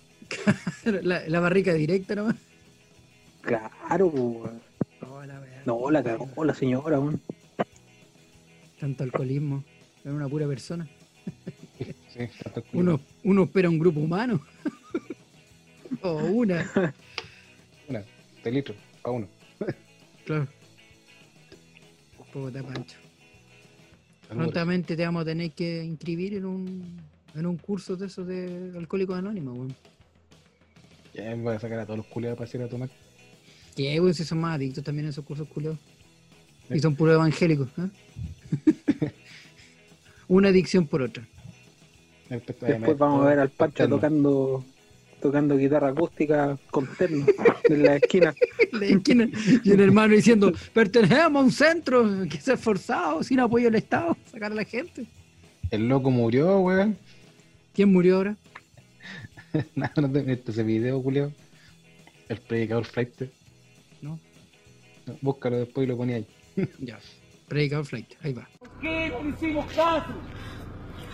La, 0.85 1.27
la 1.27 1.39
barrica 1.39 1.73
directa 1.73 2.15
nomás. 2.15 2.35
Claro, 3.41 4.09
po, 4.09 4.21
weón. 4.21 4.61
Oh, 5.01 5.23
la 5.25 5.39
weá. 5.39 5.61
No, 5.65 5.91
la 5.91 6.01
cagó 6.03 6.45
la 6.45 6.53
señora, 6.53 6.99
weón. 6.99 7.19
Tanto 8.79 9.03
alcoholismo. 9.03 9.63
Es 10.03 10.11
una 10.11 10.27
pura 10.27 10.47
persona. 10.47 10.87
Sí. 12.09 12.27
Uno, 12.73 12.99
uno 13.23 13.43
espera 13.43 13.69
un 13.69 13.79
grupo 13.79 13.99
humano. 13.99 14.41
o 16.01 16.15
una. 16.25 16.93
Una, 17.87 18.03
de 18.43 18.51
litro, 18.51 18.75
a 19.03 19.11
uno. 19.11 19.27
Claro. 20.25 20.47
Puta 22.31 22.63
Pancho. 22.63 22.97
Prontamente 24.27 24.95
te 24.95 25.05
vamos 25.05 25.21
a 25.21 25.25
tener 25.25 25.51
que 25.51 25.83
inscribir 25.83 26.33
en 26.35 26.45
un, 26.45 27.01
en 27.35 27.45
un 27.45 27.57
curso 27.57 27.95
de 27.95 28.07
esos 28.07 28.25
de 28.27 28.71
Alcohólicos 28.75 29.17
Anónimos, 29.17 29.55
weón. 29.55 29.75
Ya 31.13 31.35
me 31.35 31.43
voy 31.43 31.55
a 31.55 31.59
sacar 31.59 31.79
a 31.79 31.85
todos 31.85 31.97
los 31.97 32.07
culiados 32.07 32.39
para 32.39 32.49
ir 32.51 32.63
a 32.63 32.67
tomar. 32.67 32.89
Que, 33.75 33.99
weón, 33.99 34.13
si 34.13 34.23
son 34.23 34.39
más 34.39 34.55
adictos 34.55 34.83
también 34.83 35.07
a 35.07 35.09
esos 35.11 35.23
cursos 35.23 35.47
culiados. 35.47 35.77
Y 36.69 36.79
son 36.79 36.95
puros 36.95 37.13
evangélicos, 37.13 37.69
¿eh? 37.77 39.11
Una 40.33 40.49
adicción 40.49 40.87
por 40.87 41.03
otra. 41.03 41.23
Después, 42.27 42.97
vamos 42.97 43.23
a 43.23 43.29
ver 43.29 43.37
al 43.37 43.49
Pancho 43.49 43.87
tocando 43.87 44.65
tocando 45.21 45.55
guitarra 45.55 45.89
acústica 45.89 46.57
con 46.71 46.87
terno 46.97 47.23
en 47.65 47.83
la 47.83 47.97
esquina. 47.97 48.33
En 48.71 48.79
la 48.79 48.85
esquina, 48.87 49.29
y 49.63 49.71
un 49.71 49.79
hermano 49.79 50.15
diciendo, 50.15 50.51
pertenecemos 50.73 51.39
a 51.39 51.45
un 51.45 51.51
centro 51.51 52.27
que 52.27 52.41
se 52.41 52.49
ha 52.49 52.53
esforzado 52.55 53.21
sin 53.21 53.41
apoyo 53.41 53.65
del 53.65 53.75
Estado, 53.75 54.17
sacar 54.31 54.51
a 54.51 54.55
la 54.55 54.63
gente. 54.63 55.05
El 55.69 55.87
loco 55.87 56.09
murió, 56.09 56.61
weón. 56.61 56.97
¿Quién 57.75 57.93
murió 57.93 58.15
ahora? 58.15 58.35
Nada, 59.75 59.93
no 60.01 60.11
te 60.11 60.41
ese 60.47 60.63
video, 60.63 60.99
culiao. 61.01 61.31
El 62.27 62.37
predicador 62.39 62.85
flight. 62.85 63.21
No. 64.01 64.19
No, 65.05 65.15
Búscalo 65.21 65.57
después 65.59 65.85
y 65.85 65.87
lo 65.87 65.95
ponía 65.95 66.15
ahí. 66.15 66.25
Ya. 66.79 66.97
Predicador 67.47 67.85
Flight, 67.85 68.13
ahí 68.23 68.33
va. 68.33 68.49
Qué 68.83 69.09
le 69.23 69.29
hicimos 69.29 69.65
caso? 69.73 70.13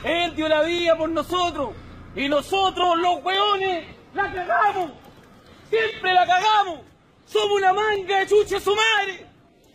Él 0.04 0.36
dio 0.36 0.50
la 0.50 0.64
vida 0.64 0.98
por 0.98 1.10
nosotros 1.10 1.70
y 2.16 2.28
nosotros, 2.28 2.98
los 2.98 3.24
hueones, 3.24 3.86
la 4.14 4.34
cagamos. 4.34 4.92
Siempre 5.70 6.14
la 6.14 6.26
cagamos. 6.26 6.80
Somos 7.26 7.58
una 7.60 7.72
manga 7.74 8.20
de 8.20 8.28
chucha 8.28 8.60
su 8.60 8.76
madre. 8.76 9.26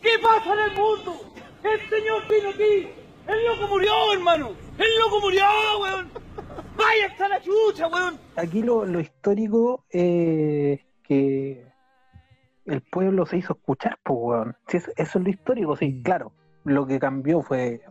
¿Qué 0.03 0.19
pasa 0.21 0.53
en 0.53 0.59
el 0.59 0.77
mundo? 0.77 1.21
El 1.63 1.81
Señor 1.89 2.29
vino 2.29 2.49
aquí. 2.51 2.89
El 3.27 3.47
loco 3.47 3.69
murió, 3.69 4.13
hermano. 4.13 4.53
El 4.77 4.99
loco 4.99 5.21
murió, 5.21 5.45
weón. 5.81 6.11
Vaya 6.77 7.07
hasta 7.09 7.29
la 7.29 7.41
chucha, 7.41 7.87
weón. 7.87 8.19
Aquí 8.37 8.63
lo, 8.63 8.85
lo 8.85 8.99
histórico 8.99 9.85
es 9.89 10.81
que 11.05 11.65
el 12.67 12.81
pueblo 12.83 13.25
se 13.25 13.39
hizo 13.39 13.53
escuchar, 13.53 13.99
pues, 14.03 14.19
weón. 14.21 14.57
Sí, 14.67 14.79
eso, 14.79 14.91
eso 14.97 15.19
es 15.19 15.25
lo 15.25 15.31
histórico, 15.31 15.77
sí, 15.77 16.03
claro. 16.03 16.33
Lo 16.65 16.87
que 16.87 16.99
cambió 16.99 17.43
fue 17.43 17.83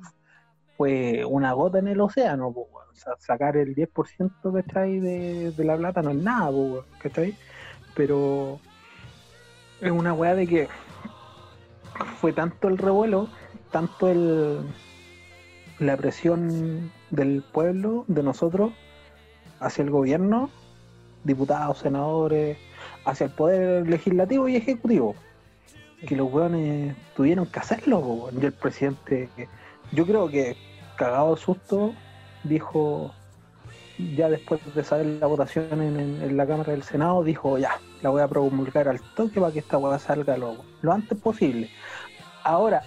fue 0.77 1.23
una 1.25 1.53
gota 1.53 1.79
en 1.79 1.87
el 1.87 2.01
océano, 2.01 2.47
weón. 2.47 2.69
O 2.91 2.95
sea, 2.95 3.13
sacar 3.19 3.57
el 3.57 3.75
10% 3.75 4.53
¿cachai? 4.53 4.99
De, 4.99 5.51
de 5.51 5.63
la 5.63 5.77
plata 5.77 6.01
no 6.01 6.11
es 6.11 6.17
nada, 6.17 6.49
weón, 6.49 6.85
¿cachai? 6.99 7.35
Pero 7.95 8.59
es 9.81 9.91
una 9.91 10.13
weá 10.13 10.35
de 10.35 10.47
que 10.47 10.67
fue 12.19 12.33
tanto 12.33 12.67
el 12.67 12.77
revuelo, 12.77 13.27
tanto 13.71 14.07
el 14.07 14.65
la 15.79 15.97
presión 15.97 16.91
del 17.09 17.43
pueblo, 17.43 18.05
de 18.07 18.23
nosotros, 18.23 18.71
hacia 19.59 19.83
el 19.83 19.89
gobierno, 19.89 20.49
diputados, 21.23 21.79
senadores, 21.79 22.57
hacia 23.05 23.25
el 23.25 23.31
poder 23.31 23.89
legislativo 23.89 24.47
y 24.47 24.55
ejecutivo, 24.55 25.15
que 26.07 26.15
los 26.15 26.31
weones 26.31 26.95
tuvieron 27.15 27.45
que 27.45 27.59
hacerlo, 27.59 28.29
y 28.31 28.45
el 28.45 28.53
presidente, 28.53 29.29
yo 29.91 30.05
creo 30.05 30.27
que 30.29 30.57
cagado 30.97 31.35
de 31.35 31.41
susto, 31.41 31.93
dijo, 32.43 33.13
ya 34.15 34.29
después 34.29 34.61
de 34.75 34.83
saber 34.83 35.05
la 35.05 35.27
votación 35.27 35.81
en 35.81 36.37
la 36.37 36.45
Cámara 36.45 36.71
del 36.71 36.83
Senado, 36.83 37.23
dijo 37.23 37.57
ya, 37.57 37.79
la 38.01 38.09
voy 38.09 38.21
a 38.21 38.27
promulgar 38.27 38.87
al 38.87 38.99
toque 39.15 39.39
para 39.39 39.53
que 39.53 39.59
esta 39.59 39.77
hueá 39.77 39.97
salga 39.97 40.37
lo, 40.37 40.57
lo 40.81 40.91
antes 40.91 41.17
posible. 41.19 41.69
Ahora, 42.43 42.83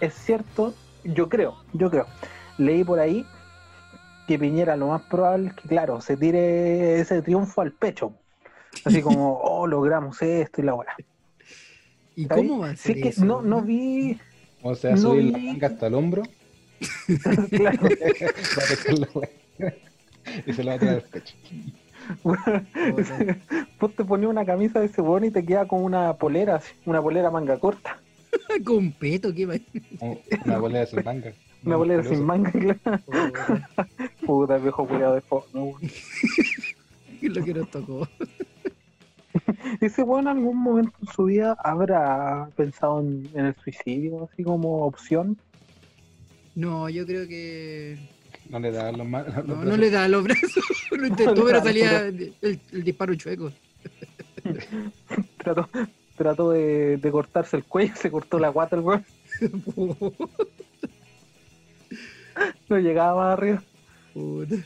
es 0.00 0.14
cierto, 0.14 0.74
yo 1.04 1.28
creo, 1.28 1.56
yo 1.72 1.90
creo, 1.90 2.06
leí 2.56 2.82
por 2.84 2.98
ahí 2.98 3.26
que 4.26 4.38
Piñera 4.38 4.76
lo 4.76 4.88
más 4.88 5.02
probable 5.02 5.48
es 5.48 5.54
que, 5.54 5.68
claro, 5.68 6.00
se 6.00 6.16
tire 6.16 7.00
ese 7.00 7.20
triunfo 7.20 7.60
al 7.60 7.72
pecho. 7.72 8.14
Así 8.84 9.02
como, 9.02 9.38
oh, 9.38 9.66
logramos 9.66 10.20
esto 10.22 10.60
y 10.60 10.64
la 10.64 10.74
weá. 10.74 10.94
¿Y 12.16 12.22
¿Está 12.22 12.34
cómo 12.36 12.58
va 12.60 12.70
a 12.70 12.76
Sí, 12.76 12.82
ser 12.88 12.96
es 12.96 13.02
que 13.02 13.08
eso? 13.10 13.24
no, 13.24 13.42
no 13.42 13.62
vi. 13.62 14.18
O 14.62 14.74
sea, 14.74 14.90
No 14.92 14.96
subir 14.98 15.24
la 15.32 15.38
vi- 15.38 15.46
manga 15.46 15.66
hasta 15.68 15.86
el 15.86 15.94
hombro 15.94 16.22
claro, 17.50 17.88
la 18.98 19.08
weá. 19.14 19.28
Y 20.46 20.52
se 20.52 20.64
la 20.64 20.72
va 20.72 20.76
a 20.76 20.78
traer 20.78 20.94
al 20.96 21.02
pecho. 21.02 21.34
Vos 23.80 23.94
te 23.94 24.04
ponías 24.04 24.30
una 24.30 24.44
camisa 24.44 24.80
de 24.80 24.86
ese 24.86 25.02
y 25.22 25.30
te 25.30 25.44
queda 25.44 25.66
con 25.66 25.82
una 25.84 26.14
polera, 26.14 26.56
así, 26.56 26.72
una 26.86 27.00
polera 27.02 27.30
manga 27.30 27.58
corta. 27.58 27.98
Con 28.64 28.92
peto, 28.92 29.34
¿qué 29.34 29.46
va? 29.46 29.54
Un- 30.00 30.18
Una 30.44 30.58
bolera 30.58 30.86
sin 30.86 31.04
manga. 31.04 31.32
Una 31.64 31.76
polera 31.76 32.02
sin 32.04 32.24
manga, 32.24 32.50
claro. 32.52 33.00
Puta, 34.24 34.56
viejo 34.58 34.86
culiado 34.86 35.14
de 35.14 35.20
fondo, 35.20 35.64
weón. 35.64 35.80
¿Qué 37.20 37.26
es 37.26 37.36
lo 37.36 37.44
que 37.44 37.54
nos 37.54 37.70
tocó? 37.70 38.08
Ese 39.80 40.02
weón 40.02 40.22
en 40.22 40.28
algún 40.28 40.56
momento 40.58 40.92
en 41.00 41.08
su 41.08 41.24
vida 41.24 41.56
habrá 41.62 42.48
pensado 42.56 43.00
en, 43.00 43.28
en 43.34 43.46
el 43.46 43.54
suicidio, 43.56 44.28
así 44.30 44.42
como 44.42 44.84
opción. 44.84 45.36
No, 46.54 46.88
yo 46.88 47.06
creo 47.06 47.26
que. 47.28 47.98
No 48.48 48.58
le 48.58 48.72
da 48.72 48.90
los 48.92 49.06
No, 49.08 49.22
brazos. 49.22 49.46
no 49.46 49.76
le 49.76 49.90
da 49.90 50.08
los 50.08 50.24
brazos. 50.24 50.64
Lo 50.90 51.06
intentó, 51.06 51.44
pero 51.44 51.62
salía 51.62 52.06
el, 52.06 52.34
el 52.42 52.84
disparo 52.84 53.14
chueco. 53.14 53.52
Trató, 55.38 55.68
trató 56.16 56.50
de, 56.50 56.96
de 56.96 57.10
cortarse 57.10 57.56
el 57.56 57.64
cuello, 57.64 57.94
se 57.96 58.10
cortó 58.10 58.38
la 58.40 58.48
guata 58.48 58.74
el 58.76 58.82
weón. 58.82 59.04
No 62.68 62.78
llegaba 62.78 63.24
más 63.24 63.38
arriba. 63.38 63.62
Puta. 64.14 64.56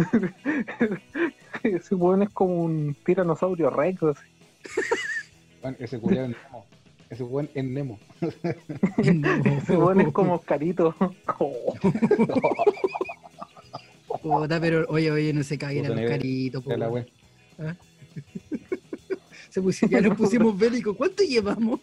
Ese 1.62 1.94
weón 1.94 2.22
es 2.22 2.30
como 2.30 2.62
un 2.62 2.96
tiranosaurio 3.04 3.70
rex. 3.70 4.02
así. 4.02 4.22
Bueno, 5.62 5.76
ese 5.80 5.98
culiado 5.98 6.26
es 6.28 6.36
Nemo. 6.36 6.66
Ese 7.10 7.22
weón 7.24 7.48
es 7.54 7.64
Nemo. 7.64 7.98
Ese 8.98 9.76
weón 9.76 10.00
es 10.00 10.12
como 10.12 10.34
Oscarito. 10.34 10.94
Puta, 14.22 14.60
pero 14.60 14.84
oye, 14.88 15.10
oye, 15.10 15.32
no 15.32 15.42
se 15.42 15.56
caguen 15.58 15.86
a 15.86 15.90
weón. 15.90 17.06
weá. 17.58 17.76
Se 19.50 19.60
pusi- 19.62 19.88
ya 19.88 20.00
nos 20.00 20.16
pusimos 20.16 20.56
bélicos. 20.58 20.96
¿Cuánto 20.96 21.22
llevamos? 21.24 21.80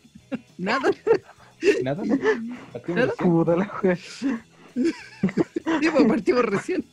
Nada. 0.57 0.89
Nada. 1.83 2.03
Partimos 2.73 2.95
Nada. 2.95 3.11
recién. 3.11 3.29
Puta 3.31 3.55
la 3.55 3.71
wea. 3.83 3.95
Sí, 4.75 5.89
pues 5.91 6.05
partimos 6.07 6.45
recién. 6.45 6.85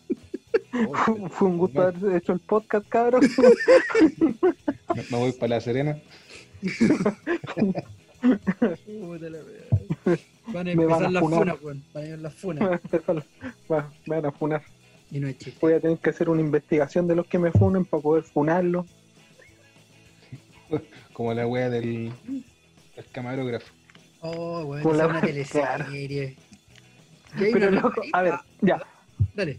Fue 1.30 1.48
un 1.48 1.58
gusto 1.58 1.82
haber 1.82 2.16
hecho 2.16 2.32
el 2.32 2.40
podcast, 2.40 2.88
cabrón. 2.88 3.22
Me, 4.94 5.02
me 5.10 5.16
voy 5.18 5.32
para 5.32 5.48
La 5.56 5.60
Serena. 5.60 5.98
Van 10.46 10.68
a 10.68 10.74
Me 10.74 10.86
van 10.86 11.04
empezar 11.04 11.04
a 11.06 11.10
las 11.10 11.22
funar. 11.22 11.38
funas, 11.40 11.62
weón. 11.62 11.84
Van 11.92 12.04
a 12.04 12.06
ir 12.08 12.18
las 12.18 12.34
funas. 12.34 12.80
Va, 13.70 13.90
me 14.06 14.16
van 14.16 14.26
a 14.26 14.32
funar. 14.32 14.62
Y 15.10 15.20
no 15.20 15.28
es 15.28 15.38
chiste. 15.38 15.58
Voy 15.60 15.72
a 15.74 15.80
tener 15.80 15.98
que 15.98 16.10
hacer 16.10 16.28
una 16.28 16.40
investigación 16.40 17.06
de 17.06 17.14
los 17.16 17.26
que 17.26 17.38
me 17.38 17.50
funen 17.52 17.84
para 17.84 18.02
poder 18.02 18.24
funarlo. 18.24 18.86
Como 21.12 21.32
la 21.34 21.46
wea 21.46 21.70
del, 21.70 22.12
del 22.26 23.04
camarógrafo. 23.12 23.72
Oh, 24.20 24.64
weón, 24.64 24.96
la- 24.96 25.04
es 25.04 25.10
una 25.10 25.20
teleserie. 25.20 26.36
Pero 27.38 27.70
loco, 27.70 28.02
a 28.12 28.22
ver, 28.22 28.34
ya. 28.60 28.80
Dale. 29.34 29.58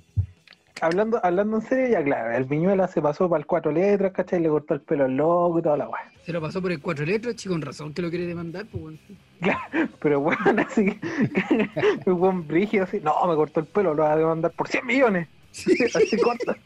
Hablando, 0.82 1.22
hablando 1.24 1.58
en 1.58 1.62
serio, 1.62 1.88
ya 1.88 2.04
claro, 2.04 2.36
el 2.36 2.44
Viñuela 2.44 2.88
se 2.88 3.02
pasó 3.02 3.30
para 3.30 3.40
el 3.40 3.46
cuatro 3.46 3.72
letras, 3.72 4.12
¿cachai? 4.12 4.42
Le 4.42 4.50
cortó 4.50 4.74
el 4.74 4.82
pelo 4.82 5.06
al 5.06 5.16
loco 5.16 5.60
y 5.60 5.62
toda 5.62 5.78
la 5.78 5.88
weá. 5.88 6.12
Se 6.26 6.34
lo 6.34 6.42
pasó 6.42 6.62
por 6.62 6.72
el 6.72 6.82
cuatro 6.82 7.06
letras, 7.06 7.36
chico, 7.36 7.54
con 7.54 7.62
razón 7.62 7.94
que 7.94 8.02
lo 8.02 8.10
quiere 8.10 8.26
demandar, 8.26 8.66
pues, 8.66 8.84
weón. 8.84 9.00
Pero 10.02 10.20
bueno, 10.20 10.66
así 10.68 10.86
que 10.86 11.70
un 12.12 12.20
buen 12.20 12.48
brígido 12.48 12.84
así, 12.84 13.00
no, 13.00 13.26
me 13.26 13.36
cortó 13.36 13.62
el 13.62 13.68
pelo, 13.68 13.94
lo 13.94 14.04
va 14.04 14.14
a 14.14 14.18
demandar 14.18 14.52
por 14.52 14.68
100 14.68 14.86
millones. 14.86 15.28
Así 15.96 16.18
corta. 16.18 16.58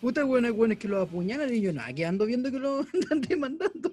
Puta, 0.00 0.24
weón, 0.24 0.44
hay 0.44 0.52
weones 0.52 0.78
que 0.78 0.86
lo 0.86 1.02
apuñalan 1.02 1.52
y 1.52 1.60
yo 1.60 1.72
nada, 1.72 1.92
que 1.92 2.06
ando 2.06 2.24
viendo 2.26 2.52
que 2.52 2.60
lo 2.60 2.86
andan 2.94 3.20
demandando. 3.22 3.92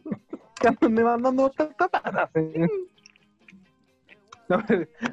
que 0.62 0.68
andan 0.68 0.94
demandando 0.94 1.50
tanta 1.50 1.88
plata. 1.88 2.30
sí. 2.36 2.62
No, 4.50 4.64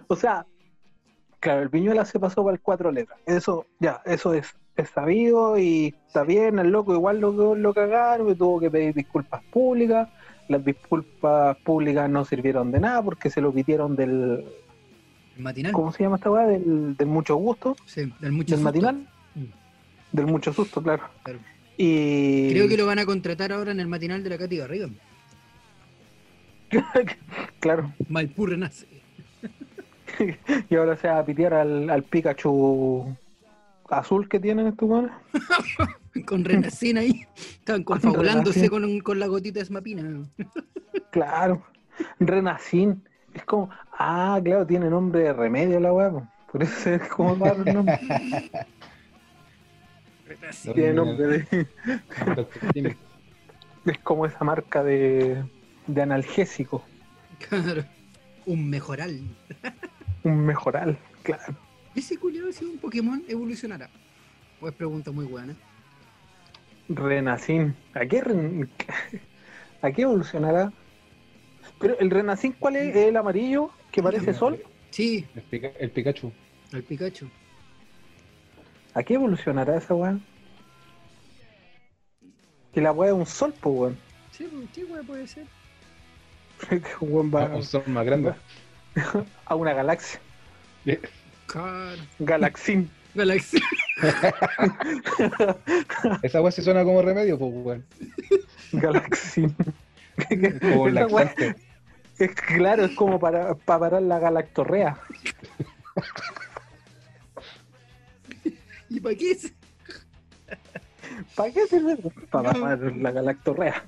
o 0.06 0.14
sea, 0.14 0.46
claro, 1.44 1.60
el 1.62 1.68
Viñuela 1.68 2.04
se 2.06 2.18
pasó 2.18 2.42
para 2.42 2.54
el 2.54 2.60
cuatro 2.60 2.90
letras. 2.90 3.18
Eso, 3.26 3.66
ya, 3.78 4.00
eso 4.06 4.32
es, 4.32 4.48
es 4.76 4.88
sabido 4.88 5.58
y 5.58 5.94
está 6.06 6.24
bien, 6.24 6.58
el 6.58 6.70
loco 6.70 6.94
igual 6.94 7.20
lo, 7.20 7.54
lo 7.54 7.74
cagaron 7.74 8.30
y 8.30 8.34
tuvo 8.34 8.58
que 8.58 8.70
pedir 8.70 8.94
disculpas 8.94 9.42
públicas. 9.52 10.08
Las 10.48 10.64
disculpas 10.64 11.56
públicas 11.58 12.08
no 12.08 12.24
sirvieron 12.24 12.72
de 12.72 12.80
nada 12.80 13.02
porque 13.02 13.28
se 13.30 13.40
lo 13.42 13.52
pidieron 13.52 13.94
del, 13.94 14.44
El 15.36 15.42
matinal. 15.42 15.72
¿cómo 15.72 15.92
se 15.92 16.02
llama 16.02 16.16
esta 16.16 16.30
weá? 16.30 16.46
Del, 16.46 16.96
del 16.96 17.06
mucho 17.06 17.36
gusto, 17.36 17.76
Sí, 17.86 18.10
del 18.20 18.32
mucho 18.32 18.56
del 18.56 18.62
susto. 18.62 18.64
matinal. 18.64 19.06
Mm. 19.34 19.44
Del 20.16 20.26
mucho 20.26 20.52
susto, 20.52 20.82
claro. 20.82 21.02
Claro. 21.22 21.40
Y 21.76 22.50
Creo 22.52 22.68
que 22.68 22.76
lo 22.78 22.86
van 22.86 23.00
a 23.00 23.04
contratar 23.06 23.52
ahora 23.52 23.72
en 23.72 23.80
el 23.80 23.86
matinal 23.88 24.22
de 24.22 24.30
la 24.30 24.38
Katy 24.38 24.56
Garriga. 24.56 24.88
claro. 27.60 27.92
Maipú 28.08 28.46
renace. 28.46 28.86
Y 30.70 30.76
ahora 30.76 30.96
se 30.96 31.08
va 31.08 31.18
a 31.18 31.24
pitear 31.24 31.54
al, 31.54 31.90
al 31.90 32.02
Pikachu 32.02 33.16
azul 33.90 34.28
que 34.28 34.40
tienen 34.40 34.66
estos 34.66 34.88
weones. 34.88 35.12
Con 36.26 36.44
Renacina 36.44 37.00
ahí. 37.00 37.26
Estaban 37.36 37.82
confabulándose 37.84 38.70
con, 38.70 39.00
con 39.00 39.18
la 39.18 39.26
gotita 39.26 39.58
de 39.58 39.64
Smapina. 39.64 40.22
Claro. 41.10 41.62
Renacín. 42.20 43.02
Es 43.34 43.44
como, 43.44 43.68
ah, 43.98 44.40
claro, 44.42 44.64
tiene 44.64 44.88
nombre 44.88 45.22
de 45.22 45.32
remedio 45.32 45.80
la 45.80 45.92
weá. 45.92 46.10
po. 46.10 46.26
Por 46.52 46.62
eso 46.62 46.90
es 46.90 47.08
como 47.08 47.34
raro 47.34 47.64
el 47.66 47.74
nombre. 47.74 48.00
Tiene 50.72 50.92
nombre 50.92 51.26
de. 51.26 51.66
Es 53.86 53.98
como 54.04 54.24
esa 54.24 54.44
marca 54.44 54.84
de, 54.84 55.42
de 55.88 56.02
analgésico. 56.02 56.84
Claro. 57.48 57.84
Un 58.46 58.70
mejoral. 58.70 59.20
Un 60.24 60.44
mejoral, 60.46 60.98
claro. 61.22 61.54
¿Ese 61.94 62.18
culiado 62.18 62.50
si 62.52 62.64
un 62.64 62.78
Pokémon 62.78 63.22
evolucionará? 63.28 63.88
Pues 64.58 64.74
pregunta 64.74 65.10
muy 65.12 65.26
buena. 65.26 65.54
Renacín. 66.88 67.74
¿A 67.94 68.00
qué, 68.06 68.20
ren- 68.22 68.68
¿A 69.82 69.90
qué 69.92 70.02
evolucionará? 70.02 70.72
Pero 71.78 71.98
el 71.98 72.10
Renacín, 72.10 72.54
¿cuál 72.58 72.76
es? 72.76 72.94
¿El 72.96 73.16
amarillo 73.16 73.70
que 73.90 74.02
parece 74.02 74.32
sol? 74.34 74.60
Sí, 74.90 75.26
El, 75.34 75.42
Pica- 75.42 75.72
el 75.78 75.90
Pikachu. 75.90 76.32
al 76.72 76.82
Pikachu. 76.82 77.28
¿A 78.94 79.02
qué 79.02 79.14
evolucionará 79.14 79.76
esa 79.76 79.94
weá? 79.94 80.18
Que 82.72 82.80
la 82.80 82.92
weá 82.92 83.10
es 83.10 83.16
un 83.16 83.26
sol, 83.26 83.54
pues 83.60 83.74
weón. 83.76 83.98
Sí, 84.30 84.48
pues, 84.50 84.68
¿qué 84.74 84.84
weá 84.84 85.02
puede 85.02 85.26
ser? 85.26 85.46
Que 86.68 86.76
un 87.00 87.12
weón 87.12 87.34
va 87.34 87.46
Un 87.56 87.62
sol 87.62 87.82
más 87.86 88.04
grande. 88.06 88.34
a 89.46 89.54
una 89.54 89.72
galaxia. 89.72 90.20
Claro. 91.46 92.02
Galaxín. 92.18 92.90
Galaxia. 93.14 93.60
Esa 96.22 96.42
wea 96.42 96.50
sí 96.50 96.62
suena 96.62 96.82
como 96.82 97.00
remedio, 97.00 97.38
pues 97.38 97.52
weón. 97.54 97.84
Galaxín. 98.72 99.54
Como 100.60 100.88
Esa 100.88 101.06
weá 101.06 101.32
es 102.18 102.34
claro, 102.34 102.84
es 102.84 102.94
como 102.94 103.18
para, 103.18 103.54
para 103.54 103.80
parar 103.80 104.02
la 104.02 104.18
galactorrea. 104.18 104.98
¿Y 108.88 109.00
para 109.00 109.14
qué 109.16 109.30
es? 109.32 109.52
¿Para 111.34 111.52
qué 111.52 111.66
sirve? 111.66 111.96
Para 112.30 112.52
parar 112.52 112.96
la 112.96 113.10
galactorrea. 113.10 113.84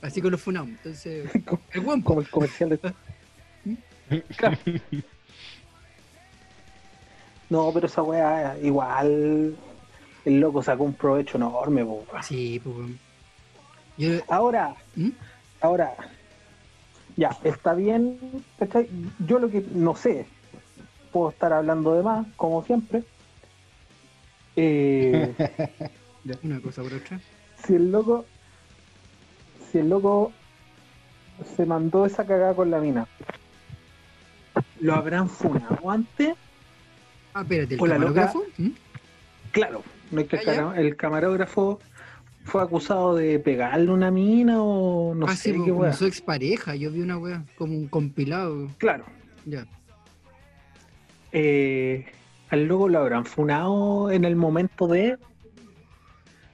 Así 0.00 0.20
con 0.20 0.30
los 0.32 0.40
funam. 0.40 0.68
Entonces, 0.68 1.30
el 1.72 1.80
guampo. 1.80 2.08
Como 2.08 2.20
el 2.20 2.28
comercial 2.30 2.70
de. 2.70 2.92
Claro. 4.36 4.58
No, 7.50 7.70
pero 7.72 7.86
esa 7.86 8.02
weá, 8.02 8.56
igual. 8.62 9.56
El 10.24 10.40
loco 10.40 10.62
sacó 10.62 10.84
un 10.84 10.94
provecho 10.94 11.36
enorme, 11.36 11.84
po. 11.84 12.04
Sí, 12.22 12.60
pues. 12.62 12.76
weón. 12.76 12.98
Yo, 13.98 14.20
Ahora, 14.28 14.74
¿Mm? 14.96 15.10
ahora. 15.60 15.94
Ya, 17.16 17.36
está 17.44 17.74
bien, 17.74 18.18
¿cachai? 18.58 18.88
Yo 19.26 19.38
lo 19.38 19.50
que 19.50 19.62
no 19.74 19.94
sé, 19.94 20.24
puedo 21.12 21.28
estar 21.28 21.52
hablando 21.52 21.94
de 21.94 22.02
más, 22.02 22.26
como 22.36 22.64
siempre. 22.64 23.02
Eh, 24.56 25.34
Una 26.42 26.60
cosa 26.60 26.82
por 26.82 26.94
otra. 26.94 27.20
si 27.66 27.74
el 27.74 27.92
loco, 27.92 28.24
si 29.72 29.78
el 29.78 29.88
loco 29.88 30.30
se 31.56 31.64
mandó 31.66 32.04
esa 32.06 32.24
cagada 32.26 32.54
con 32.54 32.70
la 32.70 32.78
mina, 32.78 33.06
¿lo 34.80 34.94
habrán 34.94 35.28
funado 35.28 35.90
antes? 35.90 36.34
Ah, 37.34 37.40
espérate, 37.42 37.74
¿el 37.74 37.80
O 37.80 37.86
la 37.86 37.96
loca- 37.98 38.12
camarógrafo? 38.26 38.44
¿Mm? 38.58 38.68
Claro, 39.52 39.82
el, 40.12 40.28
Ah, 40.48 40.74
el 40.76 40.96
camarógrafo 40.96 41.80
fue 42.44 42.62
acusado 42.62 43.14
de 43.14 43.38
pegarle 43.38 43.90
una 43.90 44.10
mina 44.10 44.62
o 44.62 45.14
no 45.14 45.26
ah, 45.26 45.34
sé 45.36 45.36
sí, 45.36 45.52
qué 45.52 45.58
como 45.70 45.80
weá. 45.80 45.92
su 45.94 46.06
expareja. 46.06 46.74
Yo 46.74 46.90
vi 46.90 47.00
una 47.00 47.16
wea, 47.18 47.42
como 47.56 47.74
un 47.74 47.88
compilado. 47.88 48.68
Claro, 48.78 49.04
Ya. 49.46 49.64
eh, 51.32 52.04
al 52.50 52.64
loco 52.64 52.88
lo 52.88 52.98
habrán 52.98 53.24
funado 53.24 54.10
en 54.10 54.24
el 54.24 54.36
momento 54.36 54.86
de 54.86 55.16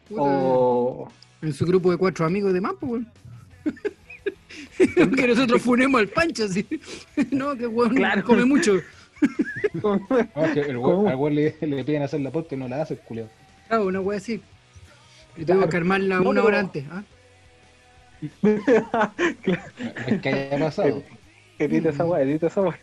Puta, 0.09 0.23
o 0.23 1.09
En 1.43 1.53
su 1.53 1.65
grupo 1.67 1.91
de 1.91 1.97
cuatro 1.97 2.27
amigos 2.27 2.53
de 2.53 2.61
pues, 2.61 2.83
weón. 2.83 3.09
que 5.17 5.29
nosotros 5.29 5.63
funemos 5.63 6.01
al 6.01 6.09
pancho, 6.09 6.45
así. 6.45 6.67
no, 7.31 7.57
que 7.57 7.67
weón 7.67 7.95
Claro. 7.95 8.25
come 8.25 8.45
mucho. 8.45 8.81
No, 9.83 9.95
es 10.45 10.53
que 10.53 10.61
el 10.61 10.77
weón- 10.79 11.09
al 11.09 11.17
weón 11.17 11.35
le, 11.35 11.57
le 11.61 11.85
piden 11.85 12.03
hacer 12.03 12.21
la 12.21 12.31
posta 12.31 12.55
y 12.55 12.59
no 12.59 12.69
la 12.69 12.83
hace, 12.83 12.97
culiao. 12.97 13.29
Claro, 13.69 13.87
una 13.87 14.01
wea 14.01 14.19
así. 14.19 14.41
Y 15.37 15.45
tengo 15.45 15.61
Claro. 15.61 15.71
que 15.71 15.77
armarla 15.77 16.17
No, 16.21 16.31
una 16.31 16.41
pero- 16.43 16.47
hora 16.49 16.61
antes. 16.61 16.85
¿ah? 16.91 17.03
No 18.43 18.51
es 20.09 20.21
que 20.21 20.29
haya 20.29 20.59
pasado. 20.59 21.03
edita 21.61 21.91
esa 21.91 22.05
weá, 22.05 22.23
edita 22.23 22.47
esa 22.49 22.61
weá. 22.63 22.79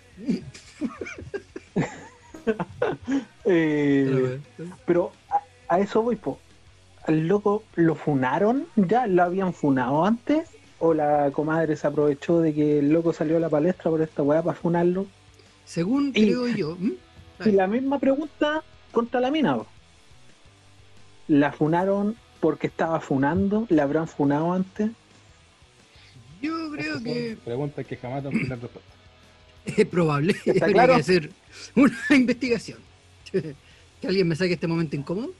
Eh, 3.45 4.39
pero 4.85 5.11
a, 5.29 5.75
a 5.75 5.79
eso 5.79 6.01
voy, 6.01 6.15
po. 6.15 6.39
¿Al 7.07 7.27
loco 7.27 7.63
lo 7.75 7.95
funaron? 7.95 8.65
¿Ya 8.75 9.07
lo 9.07 9.23
habían 9.23 9.53
funado 9.53 10.05
antes? 10.05 10.49
¿O 10.79 10.93
la 10.93 11.29
comadre 11.31 11.75
se 11.77 11.87
aprovechó 11.87 12.39
de 12.39 12.53
que 12.53 12.79
el 12.79 12.89
loco 12.91 13.13
salió 13.13 13.37
a 13.37 13.39
la 13.39 13.49
palestra 13.49 13.89
por 13.91 14.01
esta 14.01 14.23
weá 14.23 14.41
para 14.41 14.57
funarlo? 14.57 15.05
Según 15.65 16.09
Y- 16.15 16.25
creo 16.25 16.47
yo. 16.47 16.77
¿m? 16.81 16.93
Y 17.45 17.51
la 17.51 17.67
misma 17.67 17.99
pregunta 17.99 18.63
contra 18.91 19.19
la 19.19 19.29
mina. 19.31 19.57
¿La 21.27 21.51
funaron 21.51 22.15
porque 22.39 22.67
estaba 22.67 22.99
funando? 22.99 23.65
¿La 23.69 23.83
habrán 23.83 24.07
funado 24.07 24.53
antes? 24.53 24.91
Yo 26.41 26.71
creo 26.71 26.91
Esas 26.91 27.03
que 27.03 27.29
son 27.35 27.39
Preguntas 27.45 27.85
que 27.85 27.97
jamás 27.97 28.23
dan 28.23 28.33
la 28.33 28.55
respuesta. 28.55 28.79
es 29.65 29.85
probable. 29.87 30.35
¿Está 30.45 30.51
Habría 30.65 30.73
claro? 30.83 30.93
que 30.95 31.01
hacer 31.01 31.29
una 31.75 31.95
investigación. 32.15 32.79
que 33.31 34.07
alguien 34.07 34.27
me 34.27 34.35
saque 34.35 34.53
este 34.53 34.67
momento 34.67 34.95
incómodo. 34.95 35.31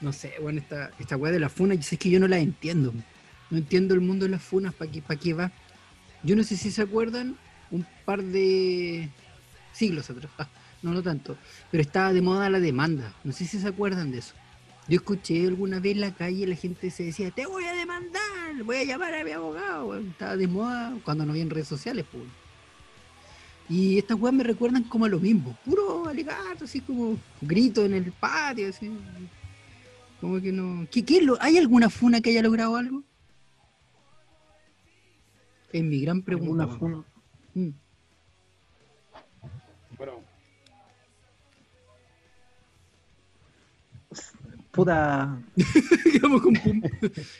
No 0.00 0.12
sé, 0.12 0.34
bueno, 0.40 0.60
esta, 0.60 0.90
esta 0.98 1.16
weá 1.16 1.32
de 1.32 1.40
las 1.40 1.52
funas, 1.52 1.84
sé 1.86 1.96
que 1.96 2.10
yo 2.10 2.20
no 2.20 2.28
la 2.28 2.38
entiendo. 2.38 2.92
No 3.50 3.58
entiendo 3.58 3.94
el 3.94 4.00
mundo 4.00 4.24
de 4.26 4.30
las 4.32 4.42
funas, 4.42 4.74
¿para 4.74 4.90
qué, 4.90 5.00
pa' 5.00 5.16
qué 5.16 5.32
va? 5.32 5.50
Yo 6.22 6.36
no 6.36 6.42
sé 6.42 6.56
si 6.56 6.70
se 6.70 6.82
acuerdan, 6.82 7.36
un 7.70 7.86
par 8.04 8.22
de 8.22 9.08
siglos 9.72 10.10
atrás, 10.10 10.30
ah, 10.38 10.48
no, 10.82 10.92
no 10.92 11.02
tanto, 11.02 11.36
pero 11.70 11.82
estaba 11.82 12.12
de 12.12 12.20
moda 12.20 12.50
la 12.50 12.60
demanda. 12.60 13.14
No 13.24 13.32
sé 13.32 13.46
si 13.46 13.58
se 13.58 13.68
acuerdan 13.68 14.10
de 14.10 14.18
eso. 14.18 14.34
Yo 14.86 14.96
escuché 14.96 15.46
alguna 15.46 15.80
vez 15.80 15.92
en 15.92 16.00
la 16.02 16.14
calle 16.14 16.46
la 16.46 16.56
gente 16.56 16.90
se 16.90 17.04
decía, 17.04 17.30
te 17.30 17.46
voy 17.46 17.64
a 17.64 17.72
demandar, 17.74 18.62
voy 18.64 18.76
a 18.76 18.84
llamar 18.84 19.14
a 19.14 19.24
mi 19.24 19.30
abogado. 19.30 19.86
weón". 19.86 20.08
Estaba 20.10 20.36
de 20.36 20.46
moda 20.46 20.94
cuando 21.04 21.24
no 21.24 21.32
había 21.32 21.46
redes 21.46 21.68
sociales. 21.68 22.04
Pues. 22.10 22.24
Y 23.68 23.98
estas 23.98 24.18
weas 24.20 24.34
me 24.34 24.44
recuerdan 24.44 24.84
como 24.84 25.06
a 25.06 25.08
lo 25.08 25.18
mismo, 25.18 25.56
puro 25.64 26.06
alegato, 26.08 26.64
así 26.64 26.80
como 26.80 27.16
grito 27.40 27.84
en 27.84 27.94
el 27.94 28.12
patio, 28.12 28.68
así. 28.68 28.90
Como 30.20 30.40
que 30.40 30.52
no. 30.52 30.86
¿Qué, 30.90 31.04
qué 31.04 31.22
lo- 31.22 31.40
¿Hay 31.40 31.56
alguna 31.58 31.88
funa 31.88 32.20
que 32.20 32.30
haya 32.30 32.42
logrado 32.42 32.76
algo? 32.76 33.02
Es 35.72 35.82
mi 35.82 36.00
gran 36.00 36.22
pregunta. 36.22 36.66
Una 36.66 36.76
funa. 36.78 37.04
Mm. 37.54 37.70
Bueno, 39.96 40.12
Puta. 44.70 45.38
Con. 46.20 46.82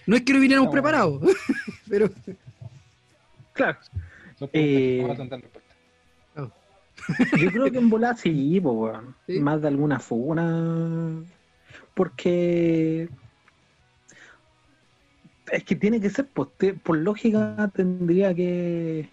No 0.06 0.16
es 0.16 0.22
que 0.22 0.32
no 0.32 0.40
viniéramos 0.40 0.70
preparados, 0.70 1.20
pero 1.88 2.08
Claro. 3.52 3.78
Eh, 4.52 5.04
Yo 7.38 7.50
creo 7.50 7.70
que 7.70 7.78
en 7.78 7.90
volar 7.90 8.16
sí, 8.16 8.60
po, 8.60 8.72
weón. 8.72 9.14
¿Sí? 9.26 9.38
Más 9.40 9.60
de 9.62 9.68
alguna 9.68 9.98
funa. 10.00 11.22
Porque. 11.94 13.08
Es 15.52 15.62
que 15.64 15.76
tiene 15.76 16.00
que 16.00 16.10
ser, 16.10 16.26
pues, 16.26 16.48
te- 16.56 16.74
por 16.74 16.96
lógica 16.96 17.70
tendría 17.74 18.34
que. 18.34 19.08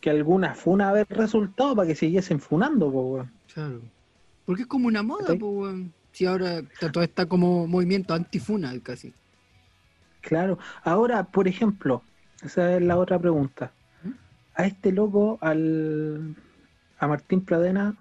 Que 0.00 0.10
alguna 0.10 0.54
funa 0.54 0.88
haber 0.88 1.06
resultado 1.10 1.76
para 1.76 1.86
que 1.88 1.94
siguiesen 1.94 2.40
funando, 2.40 2.90
po, 2.90 3.00
weón. 3.02 3.30
Claro. 3.52 3.80
Porque 4.46 4.62
es 4.62 4.68
como 4.68 4.88
una 4.88 5.02
moda, 5.02 5.26
pues, 5.28 5.40
weón. 5.42 5.92
Si 6.12 6.26
ahora 6.26 6.58
está- 6.58 6.92
todo 6.92 7.02
está 7.04 7.26
como 7.26 7.66
movimiento 7.66 8.12
antifuna 8.14 8.72
casi. 8.82 9.12
Claro. 10.20 10.58
Ahora, 10.84 11.24
por 11.24 11.48
ejemplo, 11.48 12.02
esa 12.44 12.76
es 12.76 12.82
la 12.82 12.96
otra 12.96 13.18
pregunta. 13.18 13.72
¿Mm? 14.04 14.10
A 14.54 14.66
este 14.66 14.92
loco, 14.92 15.38
al. 15.40 16.36
A 17.02 17.08
Martín 17.08 17.44
Pradena, 17.44 17.96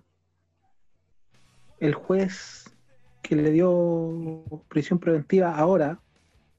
el 1.80 1.96
juez 1.96 2.72
que 3.24 3.36
le 3.36 3.50
dio 3.50 4.44
prisión 4.68 5.00
preventiva 5.00 5.56
ahora, 5.56 6.00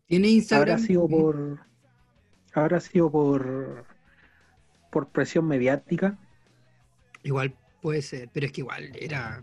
Tiene 0.07 0.27
Instagram. 0.27 0.73
habrá 0.73 0.85
sido 0.85 1.07
por 1.07 1.61
habrá 2.53 2.81
sido 2.81 3.13
por 3.13 3.87
por 4.91 5.09
presión 5.11 5.47
mediática 5.47 6.19
Igual 7.23 7.55
puede 7.81 8.03
ser, 8.03 8.29
pero 8.33 8.47
es 8.47 8.53
que 8.53 8.63
igual 8.63 8.91
era. 8.97 9.41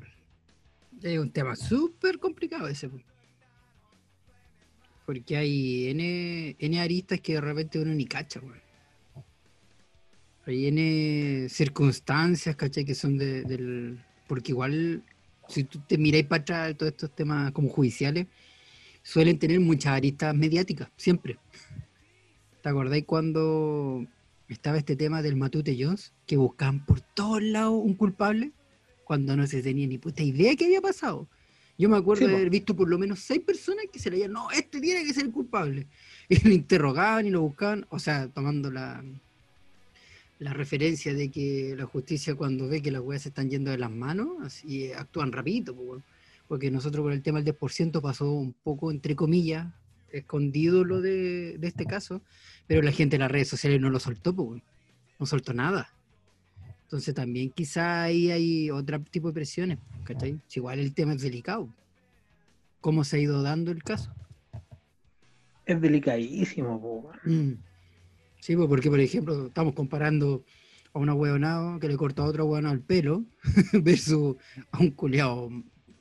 Es 1.01 1.17
un 1.17 1.31
tema 1.31 1.55
súper 1.55 2.19
complicado 2.19 2.67
ese. 2.67 2.89
po. 2.89 2.97
Porque 5.05 5.37
hay 5.37 5.87
N, 5.91 6.57
N 6.59 6.81
aristas 6.81 7.21
que 7.21 7.35
de 7.35 7.41
repente 7.41 7.79
uno 7.79 7.93
ni 7.93 8.05
cacha, 8.05 8.41
weón. 8.41 8.68
N 10.51 11.49
circunstancias, 11.49 12.55
¿cachai? 12.55 12.85
Que 12.85 12.95
son 12.95 13.17
de, 13.17 13.43
del. 13.43 13.99
Porque 14.27 14.51
igual, 14.51 15.03
si 15.47 15.63
tú 15.63 15.79
te 15.87 15.97
miráis 15.97 16.25
para 16.25 16.41
atrás, 16.41 16.77
todos 16.77 16.91
estos 16.91 17.13
temas 17.15 17.51
como 17.51 17.69
judiciales, 17.69 18.27
suelen 19.03 19.39
tener 19.39 19.59
muchas 19.59 19.93
aristas 19.93 20.35
mediáticas, 20.35 20.89
siempre. 20.95 21.37
¿Te 22.61 22.69
acordáis 22.69 23.05
cuando 23.05 24.05
estaba 24.47 24.77
este 24.77 24.95
tema 24.95 25.21
del 25.21 25.35
Matute 25.35 25.77
Jones, 25.79 26.13
que 26.25 26.37
buscaban 26.37 26.85
por 26.85 27.01
todos 27.01 27.41
lados 27.41 27.79
un 27.83 27.95
culpable, 27.95 28.51
cuando 29.03 29.35
no 29.35 29.47
se 29.47 29.63
tenía 29.63 29.87
ni 29.87 29.97
puta 29.97 30.23
idea 30.23 30.55
que 30.55 30.65
había 30.65 30.81
pasado? 30.81 31.27
Yo 31.77 31.87
me 31.87 31.95
acuerdo 31.95 32.25
Sí, 32.25 32.29
de 32.29 32.35
haber 32.35 32.49
visto 32.49 32.75
por 32.75 32.89
lo 32.89 32.99
menos 32.99 33.19
seis 33.19 33.39
personas 33.39 33.85
que 33.91 33.99
se 33.99 34.11
leían, 34.11 34.33
no, 34.33 34.51
este 34.51 34.81
tiene 34.81 35.05
que 35.05 35.13
ser 35.13 35.25
el 35.25 35.31
culpable. 35.31 35.87
Y 36.29 36.47
lo 36.47 36.53
interrogaban 36.53 37.25
y 37.25 37.31
lo 37.31 37.41
buscaban, 37.41 37.87
o 37.89 37.97
sea, 37.97 38.27
tomando 38.27 38.69
la, 38.69 39.03
la 40.39 40.53
referencia 40.53 41.13
de 41.13 41.29
que 41.29 41.75
la 41.77 41.85
justicia 41.85 42.35
cuando 42.35 42.67
ve 42.67 42.81
que 42.81 42.91
las 42.91 43.01
weas 43.01 43.23
se 43.23 43.29
están 43.29 43.49
yendo 43.49 43.71
de 43.71 43.77
las 43.77 43.91
manos, 43.91 44.37
así 44.41 44.91
actúan 44.93 45.31
rapidito, 45.31 45.75
porque 46.47 46.71
nosotros 46.71 47.03
con 47.03 47.13
el 47.13 47.21
tema 47.21 47.41
del 47.41 47.55
10% 47.55 48.01
pasó 48.01 48.31
un 48.31 48.53
poco, 48.53 48.91
entre 48.91 49.15
comillas, 49.15 49.67
escondido 50.11 50.83
lo 50.83 51.01
de, 51.01 51.57
de 51.57 51.67
este 51.67 51.85
caso, 51.85 52.21
pero 52.67 52.81
la 52.81 52.91
gente 52.91 53.17
en 53.17 53.21
las 53.21 53.31
redes 53.31 53.49
sociales 53.49 53.79
no 53.79 53.89
lo 53.89 53.99
soltó, 53.99 54.33
no 55.19 55.25
soltó 55.25 55.53
nada. 55.53 55.93
Entonces 56.83 57.13
también 57.13 57.51
quizá 57.51 58.03
ahí 58.03 58.31
hay 58.31 58.71
otro 58.71 58.99
tipo 59.01 59.27
de 59.27 59.33
presiones, 59.33 59.77
¿cachai? 60.05 60.39
Si 60.47 60.59
igual 60.59 60.79
el 60.79 60.93
tema 60.93 61.13
es 61.13 61.21
delicado. 61.21 61.69
¿Cómo 62.81 63.03
se 63.03 63.17
ha 63.17 63.19
ido 63.19 63.43
dando 63.43 63.71
el 63.71 63.83
caso? 63.83 64.11
es 65.69 65.81
delicadísimo. 65.81 67.11
Mm. 67.23 67.51
Sí, 68.39 68.55
pues 68.55 68.67
porque 68.67 68.89
por 68.89 68.99
ejemplo 68.99 69.47
estamos 69.47 69.73
comparando 69.73 70.43
a 70.93 70.99
una 70.99 71.13
huevonado 71.13 71.79
que 71.79 71.87
le 71.87 71.97
cortó 71.97 72.23
a 72.23 72.25
otro 72.25 72.45
huevonado 72.45 72.73
el 72.73 72.81
pelo 72.81 73.25
versus 73.73 74.35
a 74.71 74.79
un 74.79 74.91
culeado 74.91 75.49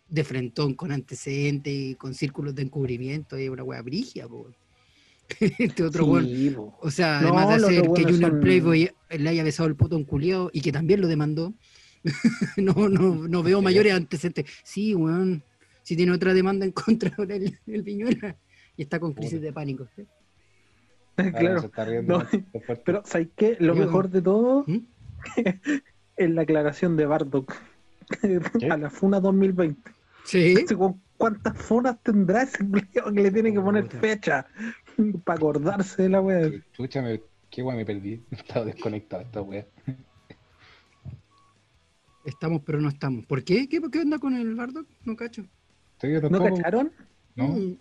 de 0.09 0.25
frentón 0.25 0.75
con 0.75 0.91
antecedentes 0.93 1.73
y 1.73 1.95
con 1.97 2.15
círculos 2.15 2.55
de 2.55 2.63
encubrimiento 2.63 3.39
y 3.39 3.49
una 3.49 3.63
hueá 3.65 3.83
brigia, 3.83 4.27
po. 4.27 4.51
Este 5.59 5.83
otro 5.85 6.21
Sí, 6.23 6.55
o 6.57 6.91
sea, 6.91 7.21
No, 7.21 7.29
además 7.37 7.49
de 7.49 7.55
hacer 7.67 7.83
que 7.83 7.89
hueones 7.89 8.13
Junior 8.13 8.31
son- 8.31 8.41
Playboy 8.41 8.91
le 9.11 9.29
haya 9.29 9.43
besado 9.45 9.69
el 9.69 9.77
un 9.91 10.05
culiao 10.05 10.51
y 10.53 10.63
que 10.63 10.73
también 10.73 11.03
lo 11.03 11.09
demandó, 11.09 11.53
no, 12.57 12.89
no, 12.89 13.29
no 13.29 13.43
veo 13.43 13.61
mayores 13.61 13.93
antecedentes. 13.93 14.47
Sí, 14.65 14.95
weón, 14.95 15.43
si 15.83 15.97
tiene 15.97 16.13
otra 16.13 16.33
demanda 16.33 16.65
en 16.65 16.73
contra 16.73 17.13
ahora 17.19 17.37
el, 17.37 17.59
el 17.67 17.83
Viñuela, 17.83 18.37
Y 18.77 18.83
está 18.83 18.99
con 18.99 19.13
crisis 19.13 19.41
de 19.41 19.53
pánico. 19.53 19.87
¿sí? 19.95 20.05
Claro. 21.39 21.61
se 21.61 21.67
está 21.67 21.85
riendo 21.85 22.19
No. 22.19 22.27
Pero, 22.85 23.03
¿sabes 23.05 23.29
qué? 23.37 23.57
Lo 23.61 23.75
Yo- 23.75 23.85
mejor 23.87 24.09
de 24.11 24.23
todo 24.23 24.65
¿Mm? 24.67 24.79
es 26.17 26.31
la 26.31 26.43
aclaración 26.43 26.97
de 26.97 27.07
Bardock 27.07 27.55
a 28.71 28.77
la 28.77 28.91
FUNA 28.91 29.21
2020. 29.21 29.91
Sí. 30.25 30.55
Weón, 30.77 31.01
¿Cuántas 31.17 31.57
funas 31.59 32.01
tendrá 32.05 32.43
ese 32.43 32.59
que 32.93 33.03
le 33.11 33.31
tiene 33.33 33.53
que 33.53 33.61
poner 33.61 33.85
Puta. 33.87 33.99
fecha 33.99 34.47
para 35.25 35.37
acordarse 35.37 36.03
de 36.05 36.09
la 36.11 36.21
wea? 36.21 36.49
Chucha, 36.73 37.03
me- 37.03 37.21
qué 37.51 37.63
guay 37.63 37.77
me 37.77 37.85
perdí. 37.85 38.23
Estaba 38.31 38.65
desconectado 38.67 39.23
esta 39.23 39.43
wea. 39.43 39.67
Estamos, 42.25 42.63
pero 42.65 42.81
no 42.81 42.89
estamos. 42.89 43.25
¿Por 43.27 43.43
qué? 43.43 43.69
¿Qué, 43.69 43.81
qué 43.91 44.01
onda 44.01 44.19
con 44.19 44.35
el 44.35 44.55
Bardock? 44.55 44.87
No 45.05 45.17
cacho. 45.17 45.43
¿No 46.31 46.39
cacharon? 46.45 46.93
No. 47.35 47.49
Mm, 47.49 47.77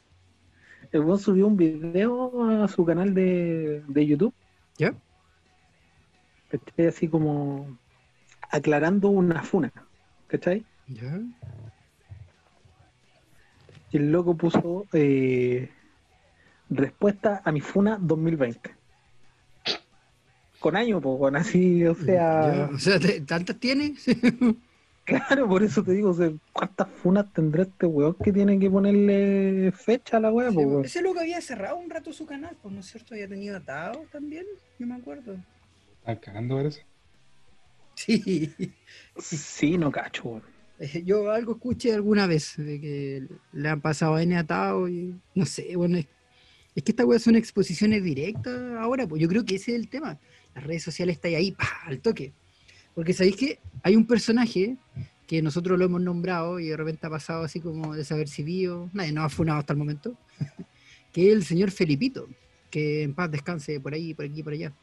El 0.92 1.02
weón 1.02 1.20
subió 1.20 1.48
un 1.48 1.58
video 1.58 2.50
a 2.64 2.68
su 2.68 2.86
canal 2.86 3.14
de, 3.14 3.84
de 3.88 4.06
YouTube, 4.06 4.34
¿Ya? 4.78 4.94
¿cachai? 6.50 6.88
Así 6.88 7.08
como 7.08 7.78
aclarando 8.50 9.10
una 9.10 9.44
funa, 9.44 9.72
¿cachai? 10.28 10.66
¿Ya? 10.88 11.20
Y 13.92 13.98
el 13.98 14.12
loco 14.12 14.36
puso 14.36 14.86
eh, 14.94 15.70
respuesta 16.70 17.42
a 17.44 17.52
mi 17.52 17.62
funa 17.62 17.98
2020. 18.02 18.76
Con 20.60 20.76
año, 20.76 21.00
pues, 21.00 21.20
con 21.20 21.36
así, 21.36 21.86
o 21.86 21.96
sea, 21.96 22.68
Ya, 22.68 22.70
O 22.74 22.80
sea, 22.80 23.00
¿te- 23.00 23.22
¿tantas 23.22 23.58
tienes? 23.60 24.06
claro, 25.08 25.48
por 25.48 25.64
eso 25.64 25.82
te 25.84 25.94
digo, 25.94 26.10
o 26.10 26.14
sea, 26.14 26.32
¿cuántas 26.52 26.90
funas 26.90 27.32
tendrá 27.34 27.64
este 27.64 27.86
weón 27.86 28.16
que 28.24 28.32
tiene 28.34 28.60
que 28.60 28.70
ponerle 28.70 29.72
fecha 29.72 30.18
a 30.18 30.20
la 30.20 30.32
wea, 30.32 30.52
po, 30.52 30.60
weón? 30.62 30.86
Ese 30.86 31.02
loco 31.02 31.20
había 31.20 31.42
cerrado 31.42 31.78
un 31.78 31.90
rato 31.90 32.12
su 32.12 32.26
canal, 32.26 32.56
pues 32.62 32.74
no 32.74 32.82
es 32.82 32.88
cierto, 32.88 33.14
había 33.14 33.28
tenido 33.28 33.56
atado 33.56 34.06
también, 34.12 34.46
yo 34.78 34.86
me 34.86 34.96
acuerdo. 34.96 35.38
Están 36.00 36.18
cagando 36.18 36.58
por 36.58 36.66
eso. 36.66 36.82
Sí, 37.96 38.54
Sí, 39.18 39.78
no 39.78 39.92
cacho, 39.92 40.24
weón. 40.24 40.44
Yo 41.06 41.32
algo 41.32 41.54
escuché 41.54 41.94
alguna 41.94 42.28
vez 42.28 42.54
de 42.58 42.80
que 42.80 43.24
le 43.54 43.70
han 43.70 43.82
pasado 43.82 44.16
a 44.16 44.22
N 44.22 44.38
atado 44.38 44.88
y 44.88 45.16
no 45.34 45.46
sé, 45.48 45.76
bueno, 45.76 45.98
es, 45.98 46.06
es 46.76 46.84
que 46.84 46.92
esta 46.92 47.06
weá 47.06 47.18
son 47.18 47.36
exposiciones 47.36 48.04
directas 48.04 48.54
ahora, 48.78 49.08
pues 49.08 49.20
yo 49.20 49.28
creo 49.28 49.44
que 49.44 49.56
ese 49.56 49.72
es 49.72 49.80
el 49.80 49.90
tema. 49.90 50.20
Las 50.54 50.64
redes 50.66 50.84
sociales 50.84 51.16
están 51.16 51.34
ahí, 51.34 51.52
¡pah! 51.52 51.82
al 51.86 52.00
toque. 52.00 52.34
Porque 52.98 53.14
sabéis 53.14 53.36
que 53.36 53.60
hay 53.84 53.96
un 53.96 54.08
personaje 54.08 54.76
que 55.28 55.44
nosotros 55.44 55.78
lo 55.78 55.86
hemos 55.86 56.02
nombrado 56.02 56.60
y 56.60 56.70
de 56.70 56.76
repente 56.76 57.06
ha 57.06 57.12
pasado 57.12 57.44
así 57.44 57.60
como 57.60 57.96
desapercibido, 57.96 58.90
nadie 58.92 59.12
nos 59.12 59.26
ha 59.26 59.30
funado 59.30 59.60
hasta 59.60 59.74
el 59.74 59.78
momento, 59.78 60.18
que 61.14 61.28
es 61.28 61.36
el 61.36 61.46
señor 61.46 61.70
Felipito, 61.70 62.28
que 62.72 63.04
en 63.04 63.14
paz 63.14 63.30
descanse 63.30 63.80
por 63.80 63.94
ahí, 63.94 64.16
por 64.16 64.26
aquí, 64.26 64.42
por 64.42 64.54
allá. 64.54 64.74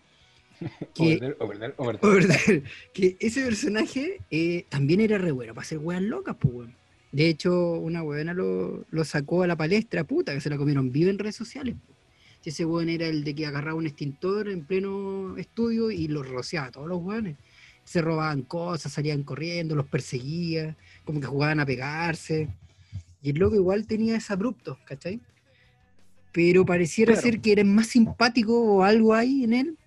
Que, 0.94 1.16
Overder, 1.16 1.36
overder, 1.40 1.74
overder. 1.76 2.00
o 2.02 2.08
verdad, 2.14 2.38
que 2.92 3.16
ese 3.18 3.44
personaje 3.44 4.20
eh, 4.30 4.64
también 4.68 5.00
era 5.00 5.18
re 5.18 5.32
bueno 5.32 5.52
para 5.52 5.64
hacer 5.64 5.78
weas 5.78 6.00
locas, 6.00 6.36
pues 6.38 6.54
weón. 6.54 6.76
De 7.10 7.28
hecho, 7.28 7.72
una 7.80 8.04
weona 8.04 8.32
lo, 8.32 8.84
lo 8.92 9.04
sacó 9.04 9.42
a 9.42 9.48
la 9.48 9.56
palestra, 9.56 10.04
puta, 10.04 10.32
que 10.32 10.40
se 10.40 10.50
la 10.50 10.56
comieron 10.56 10.92
viva 10.92 11.10
en 11.10 11.18
redes 11.18 11.34
sociales. 11.34 11.74
po. 11.84 11.94
Ese 12.44 12.64
weón 12.64 12.90
era 12.90 13.08
el 13.08 13.24
de 13.24 13.34
que 13.34 13.46
agarraba 13.46 13.76
un 13.76 13.86
extintor 13.86 14.48
en 14.48 14.64
pleno 14.64 15.36
estudio 15.36 15.90
y 15.90 16.06
los 16.06 16.28
rociaba 16.28 16.68
a 16.68 16.70
todos 16.70 16.86
los 16.86 17.02
weones. 17.02 17.36
Se 17.84 18.00
robaban 18.00 18.42
cosas, 18.42 18.92
salían 18.92 19.22
corriendo, 19.22 19.74
los 19.74 19.86
perseguía, 19.86 20.76
como 21.04 21.20
que 21.20 21.26
jugaban 21.26 21.60
a 21.60 21.66
pegarse. 21.66 22.48
Y 23.22 23.30
el 23.30 23.36
loco 23.38 23.54
igual 23.56 23.86
tenía 23.86 24.16
ese 24.16 24.32
abrupto, 24.32 24.78
¿cachai? 24.86 25.20
Pero 26.32 26.64
pareciera 26.66 27.12
Claro. 27.12 27.26
ser 27.28 27.40
que 27.40 27.52
era 27.52 27.64
más 27.64 27.86
simpático 27.88 28.60
o 28.60 28.82
algo 28.82 29.14
ahí 29.14 29.44
en 29.44 29.52
él. 29.52 29.78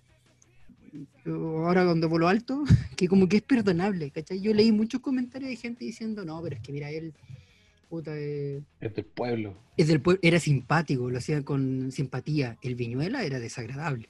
Ahora 1.26 1.84
cuando 1.84 2.08
voló 2.08 2.28
alto, 2.28 2.64
que 2.96 3.06
como 3.08 3.28
que 3.28 3.36
es 3.38 3.42
perdonable, 3.42 4.10
¿cachai? 4.10 4.40
Yo 4.40 4.54
leí 4.54 4.72
muchos 4.72 5.00
comentarios 5.00 5.50
de 5.50 5.56
gente 5.56 5.84
diciendo, 5.84 6.24
no, 6.24 6.40
pero 6.42 6.56
es 6.56 6.62
que 6.62 6.72
mira, 6.72 6.90
él, 6.90 7.12
puta, 7.90 8.12
eh, 8.14 8.62
Es 8.80 8.94
del 8.94 9.04
pueblo. 9.04 9.54
es 9.76 9.88
del 9.88 10.00
pueblo, 10.00 10.20
era 10.22 10.40
simpático, 10.40 11.10
lo 11.10 11.18
hacía 11.18 11.42
con 11.42 11.92
simpatía. 11.92 12.56
El 12.62 12.76
Viñuela 12.76 13.24
era 13.24 13.38
desagradable. 13.40 14.08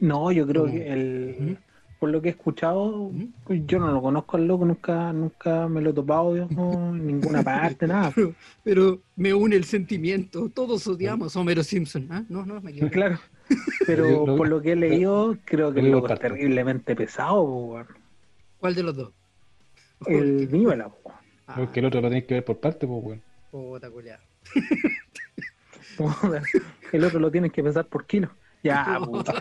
No, 0.00 0.32
yo 0.32 0.46
creo 0.46 0.62
Como- 0.62 0.74
que 0.74 0.88
el. 0.92 1.58
Por 1.98 2.10
lo 2.10 2.22
que 2.22 2.28
he 2.28 2.30
escuchado, 2.32 3.10
pues 3.44 3.62
yo 3.66 3.78
no 3.78 3.90
lo 3.92 4.00
conozco 4.00 4.36
al 4.36 4.46
loco, 4.46 4.64
nunca, 4.64 5.12
nunca 5.12 5.68
me 5.68 5.80
lo 5.80 5.90
he 5.90 5.92
topado 5.92 6.36
en 6.36 7.06
ninguna 7.06 7.42
parte, 7.42 7.86
nada. 7.86 8.12
Pero, 8.14 8.34
pero 8.62 9.00
me 9.16 9.34
une 9.34 9.56
el 9.56 9.64
sentimiento, 9.64 10.48
todos 10.48 10.86
odiamos 10.86 11.36
a 11.36 11.40
Homero 11.40 11.62
Simpson. 11.62 12.06
¿ah? 12.10 12.24
No, 12.28 12.46
no, 12.46 12.60
me 12.60 12.70
equivoqué. 12.70 12.92
Claro. 12.92 13.18
Pero 13.86 14.36
por 14.36 14.46
lo 14.46 14.60
que 14.60 14.72
he 14.72 14.76
leído, 14.76 15.38
creo 15.46 15.72
que 15.72 15.80
el 15.80 15.86
lo 15.90 16.00
loco 16.00 16.12
es 16.12 16.20
terriblemente 16.20 16.94
pesado, 16.94 17.42
weón. 17.42 17.86
¿Cuál 18.58 18.74
de 18.74 18.82
los 18.82 18.94
dos? 18.94 19.12
el 20.06 20.46
Viñuela. 20.50 20.90
po. 20.90 21.12
Ah, 21.46 21.54
Porque 21.56 21.80
el 21.80 21.86
otro 21.86 22.02
lo 22.02 22.08
tenés 22.10 22.24
que 22.26 22.34
ver 22.34 22.44
por 22.44 22.58
parte, 22.58 22.86
pues, 22.86 23.02
weón. 23.02 23.22
puta 23.50 23.90
culiao. 23.90 24.18
El 26.92 27.04
otro 27.04 27.18
lo 27.20 27.30
tienes 27.30 27.52
que 27.52 27.62
pesar 27.62 27.86
por 27.86 28.06
kilo. 28.06 28.28
Ya, 28.62 28.98
puta. 29.04 29.34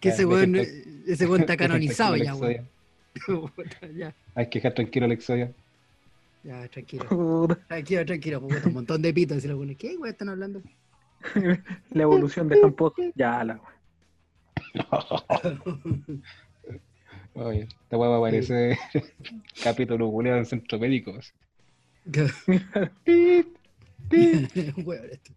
Que 0.00 0.08
ese 0.08 0.22
Ya, 0.22 0.28
weón, 0.28 0.56
ese 0.56 1.26
weón 1.26 1.40
está 1.40 1.56
canonizado 1.56 2.16
ya, 2.16 2.34
weón. 2.34 2.68
Hay 4.34 4.48
que 4.48 4.58
dejar 4.58 4.74
tranquilo 4.74 5.06
al 5.06 5.12
Exodia. 5.12 5.52
ya, 6.42 6.66
tranquilo. 6.68 7.48
Tranquilo, 7.68 8.06
tranquilo, 8.06 8.40
puta, 8.40 8.62
un 8.66 8.74
montón 8.74 9.02
de 9.02 9.12
pitos. 9.12 9.44
Y 9.44 9.48
los 9.48 9.58
weones, 9.58 9.76
¿qué 9.76 9.96
weón 9.96 10.08
están 10.08 10.30
hablando? 10.30 10.62
La 11.90 12.02
evolución 12.02 12.48
de 12.48 12.60
Campos. 12.60 12.94
Ya, 13.14 13.44
la 13.44 13.60
Oye, 17.34 17.62
esta 17.62 17.96
weá 17.96 18.10
va 18.10 18.16
a 18.16 18.18
aparecer 18.18 18.76
capítulo 19.62 20.10
culiado 20.10 20.38
en 20.38 20.46
centro. 20.46 20.78
Weón, 20.78 20.92
esto. 25.10 25.32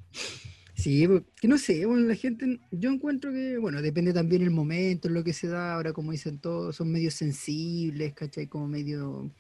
Sí, 0.75 1.07
pues, 1.07 1.23
que 1.39 1.47
no 1.47 1.57
sé, 1.57 1.85
bueno, 1.85 2.05
la 2.05 2.15
gente, 2.15 2.59
yo 2.69 2.91
encuentro 2.91 3.31
que, 3.31 3.57
bueno, 3.57 3.81
depende 3.81 4.11
también 4.11 4.41
el 4.41 4.51
momento, 4.51 5.07
lo 5.07 5.23
que 5.23 5.31
se 5.31 5.47
da, 5.47 5.73
ahora 5.73 5.93
como 5.93 6.11
dicen 6.11 6.39
todos, 6.39 6.75
son 6.75 6.91
medios 6.91 7.13
sensibles, 7.13 8.13
¿cachai? 8.13 8.47
Como 8.47 8.67
medio, 8.67 9.31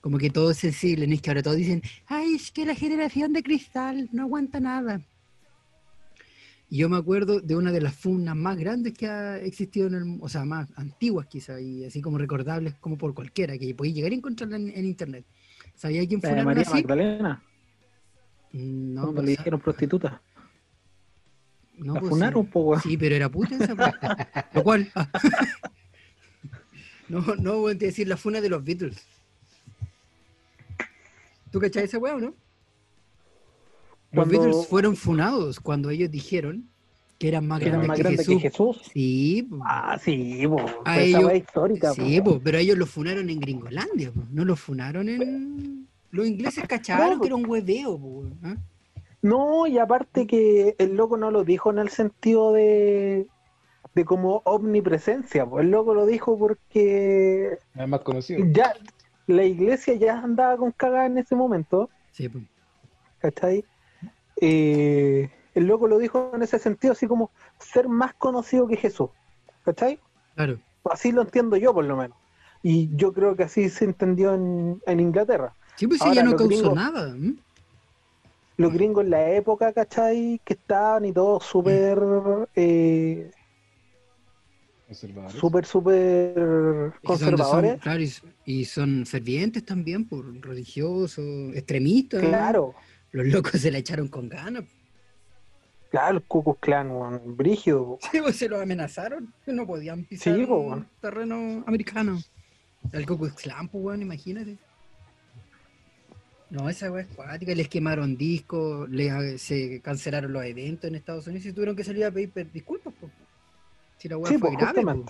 como 0.00 0.18
que 0.18 0.28
todo 0.28 0.50
es 0.50 0.58
sensible, 0.58 1.06
¿no? 1.06 1.14
Es 1.14 1.22
que 1.22 1.30
ahora 1.30 1.42
todos 1.42 1.56
dicen, 1.56 1.82
ay, 2.06 2.34
es 2.34 2.50
que 2.50 2.66
la 2.66 2.74
generación 2.74 3.32
de 3.32 3.44
cristal 3.44 4.08
no 4.12 4.24
aguanta 4.24 4.58
nada. 4.58 5.00
Y 6.68 6.78
yo 6.78 6.88
me 6.88 6.96
acuerdo 6.96 7.40
de 7.40 7.54
una 7.54 7.70
de 7.70 7.80
las 7.80 7.94
funas 7.94 8.34
más 8.34 8.58
grandes 8.58 8.92
que 8.92 9.06
ha 9.06 9.38
existido 9.38 9.86
en 9.86 9.94
el, 9.94 10.18
o 10.20 10.28
sea, 10.28 10.44
más 10.44 10.68
antiguas 10.74 11.28
quizá, 11.28 11.60
y 11.60 11.84
así 11.84 12.02
como 12.02 12.18
recordables 12.18 12.74
como 12.74 12.98
por 12.98 13.14
cualquiera, 13.14 13.56
que 13.56 13.72
podéis 13.72 13.94
llegar 13.94 14.10
a 14.10 14.16
encontrarla 14.16 14.56
en, 14.56 14.70
en 14.70 14.84
internet. 14.84 15.24
¿Sabía 15.76 16.04
quién 16.08 16.20
funaron 16.20 16.44
María 16.44 16.62
así? 16.62 16.74
Magdalena, 16.74 17.40
No, 18.52 19.02
cuando 19.02 19.14
pues, 19.14 19.26
le 19.26 19.30
dijeron 19.30 19.60
prostituta. 19.60 20.20
No, 21.78 21.94
la 21.94 22.00
pues, 22.00 22.10
funaron, 22.10 22.44
sí. 22.44 22.50
po, 22.52 22.60
weón. 22.60 22.82
Sí, 22.82 22.96
pero 22.96 23.14
era 23.14 23.28
puta 23.28 23.54
esa 23.56 23.68
puta. 23.74 24.48
Lo 24.54 24.62
cual. 24.62 24.90
no, 27.08 27.20
no, 27.36 27.58
voy 27.58 27.72
a 27.72 27.74
decir 27.74 28.08
la 28.08 28.16
funa 28.16 28.40
de 28.40 28.48
los 28.48 28.64
Beatles. 28.64 29.02
¿Tú 31.50 31.60
cachai 31.60 31.84
esa 31.84 31.98
weá 31.98 32.16
o 32.16 32.20
no? 32.20 32.26
Los 32.26 32.34
Cuando- 34.26 34.40
Beatles 34.42 34.66
fueron 34.68 34.96
funados 34.96 35.60
cuando 35.60 35.90
ellos 35.90 36.10
dijeron 36.10 36.68
que 37.18 37.28
eran 37.28 37.46
más 37.46 37.60
Que 37.60 37.66
grandes 37.66 37.88
más 37.88 37.96
que, 37.96 38.02
grande 38.02 38.18
Jesús. 38.24 38.42
que 38.42 38.50
Jesús. 38.50 38.80
Sí, 38.92 39.46
po. 39.48 39.58
Ah, 39.64 39.98
sí, 40.02 40.42
po. 40.46 40.60
A 40.84 41.00
esa 41.00 41.18
ellos- 41.18 41.34
histórica, 41.34 41.92
sí, 41.94 42.20
po. 42.20 42.40
pero 42.42 42.58
ellos 42.58 42.76
lo 42.76 42.86
funaron 42.86 43.30
en 43.30 43.40
Gringolandia, 43.40 44.12
no 44.32 44.44
lo 44.44 44.56
funaron 44.56 45.08
en... 45.08 45.86
Los 46.10 46.26
ingleses 46.26 46.64
cacharon 46.68 47.14
No, 47.14 47.20
que 47.20 47.26
era 47.28 47.36
un 47.36 47.46
hueveo, 47.46 47.98
po, 47.98 48.24
¿ah? 48.42 48.56
No, 49.26 49.66
y 49.66 49.78
aparte 49.78 50.26
que 50.26 50.74
el 50.78 50.94
loco 50.96 51.16
no 51.16 51.30
lo 51.30 51.44
dijo 51.44 51.70
en 51.70 51.78
el 51.78 51.88
sentido 51.88 52.52
de, 52.52 53.26
de 53.94 54.04
como 54.04 54.42
omnipresencia, 54.44 55.44
pues 55.46 55.64
el 55.64 55.70
loco 55.70 55.94
lo 55.94 56.06
dijo 56.06 56.38
porque 56.38 57.58
No 57.74 57.82
es 57.84 57.88
más 57.88 58.00
conocido. 58.00 58.44
ya 58.52 58.72
la 59.26 59.44
iglesia 59.44 59.94
ya 59.94 60.18
andaba 60.20 60.56
con 60.56 60.70
cagada 60.72 61.06
en 61.06 61.18
ese 61.18 61.34
momento, 61.34 61.90
Sí, 62.12 62.28
po. 62.28 62.38
¿cachai? 63.18 63.64
Eh, 64.40 65.30
el 65.54 65.66
loco 65.66 65.88
lo 65.88 65.98
dijo 65.98 66.30
en 66.34 66.42
ese 66.42 66.58
sentido, 66.58 66.92
así 66.92 67.06
como 67.06 67.30
ser 67.58 67.88
más 67.88 68.14
conocido 68.14 68.66
que 68.68 68.76
Jesús, 68.76 69.10
¿cachai? 69.64 69.98
claro. 70.34 70.58
Así 70.88 71.10
lo 71.10 71.22
entiendo 71.22 71.56
yo, 71.56 71.74
por 71.74 71.84
lo 71.84 71.96
menos. 71.96 72.16
Y 72.62 72.94
yo 72.94 73.12
creo 73.12 73.34
que 73.34 73.42
así 73.42 73.68
se 73.70 73.84
entendió 73.86 74.34
en, 74.34 74.80
en 74.86 75.00
Inglaterra. 75.00 75.52
Sí, 75.74 75.88
pues 75.88 76.00
Ahora, 76.00 76.14
ya 76.14 76.22
no 76.22 76.36
causó 76.36 76.48
gringos- 76.48 76.74
nada. 76.76 77.16
Los 78.58 78.72
gringos 78.72 79.04
en 79.04 79.10
la 79.10 79.30
época, 79.32 79.72
¿cachai? 79.72 80.40
Que 80.44 80.54
estaban 80.54 81.04
y 81.04 81.12
todos 81.12 81.44
súper, 81.44 81.98
eh, 82.54 83.30
Conservadores. 84.86 85.36
súper, 85.40 85.66
súper 85.66 86.92
conservadores. 87.04 87.70
son- 87.72 87.80
claro, 87.80 88.00
y, 88.02 88.12
y 88.44 88.64
son 88.64 89.04
fervientes 89.04 89.64
también, 89.64 90.08
por 90.08 90.24
religiosos, 90.42 91.54
extremistas. 91.54 92.20
Claro. 92.22 92.74
Los 93.12 93.26
locos 93.26 93.60
se 93.60 93.70
la 93.70 93.78
echaron 93.78 94.08
con 94.08 94.28
ganas. 94.28 94.64
Claro, 95.90 96.16
el 96.18 96.22
Ku 96.24 96.42
Klux 96.42 96.58
Klan, 96.60 96.90
weón, 96.90 97.36
brígido. 97.36 97.98
Sí, 98.10 98.20
pues 98.20 98.36
se 98.36 98.48
los 98.48 98.60
amenazaron. 98.60 99.32
No 99.46 99.66
podían 99.66 100.04
pisar 100.04 100.34
Sí, 100.36 100.46
po, 100.46 100.58
weón. 100.58 100.88
terreno 101.00 101.62
americano. 101.66 102.18
El 102.92 103.06
Ku 103.06 103.18
Klux 103.18 103.34
Klan, 103.34 103.68
pues, 103.68 103.82
weón, 103.84 104.02
imagínate. 104.02 104.56
No, 106.50 106.68
esa 106.68 106.90
weá 106.92 107.02
es 107.02 107.08
cuática. 107.08 107.54
Les 107.54 107.68
quemaron 107.68 108.16
discos, 108.16 108.88
les, 108.88 109.40
se 109.42 109.80
cancelaron 109.80 110.32
los 110.32 110.44
eventos 110.44 110.88
en 110.88 110.94
Estados 110.94 111.26
Unidos 111.26 111.46
y 111.46 111.52
tuvieron 111.52 111.74
que 111.74 111.84
salir 111.84 112.04
a 112.04 112.10
pedir 112.10 112.50
disculpas, 112.52 112.94
pues. 113.00 113.12
Si 113.98 114.08
la 114.08 114.16
weá 114.16 114.32
Sí, 114.32 114.38
fue 114.38 114.50
pues, 114.50 114.60
grave, 114.60 114.82
po. 114.84 115.04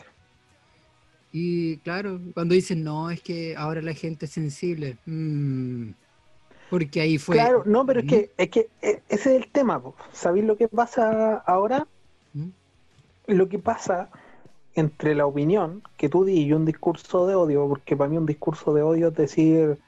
Y 1.32 1.76
claro, 1.78 2.18
cuando 2.32 2.54
dicen, 2.54 2.82
no, 2.82 3.10
es 3.10 3.20
que 3.20 3.54
ahora 3.56 3.82
la 3.82 3.92
gente 3.92 4.24
es 4.26 4.32
sensible. 4.32 4.96
mm, 5.04 5.90
porque 6.70 7.00
ahí 7.00 7.18
fue. 7.18 7.36
Claro, 7.36 7.62
no, 7.66 7.84
pero 7.84 8.00
es 8.00 8.06
que, 8.06 8.30
es 8.36 8.48
que 8.48 8.68
e- 8.80 9.02
ese 9.08 9.36
es 9.36 9.42
el 9.44 9.48
tema. 9.52 9.80
po. 9.82 9.94
¿Sabéis 10.12 10.46
lo 10.46 10.56
que 10.56 10.68
pasa 10.68 11.36
ahora? 11.46 11.86
¿Mm? 12.32 12.48
Lo 13.28 13.48
que 13.48 13.58
pasa 13.58 14.08
entre 14.74 15.14
la 15.14 15.26
opinión 15.26 15.82
que 15.96 16.08
tú 16.08 16.24
di 16.24 16.42
y 16.42 16.52
un 16.52 16.64
discurso 16.64 17.26
de 17.26 17.34
odio, 17.34 17.68
porque 17.68 17.96
para 17.96 18.08
mí 18.10 18.16
un 18.18 18.26
discurso 18.26 18.72
de 18.74 18.82
odio 18.82 19.08
es 19.08 19.14
decir, 19.14 19.78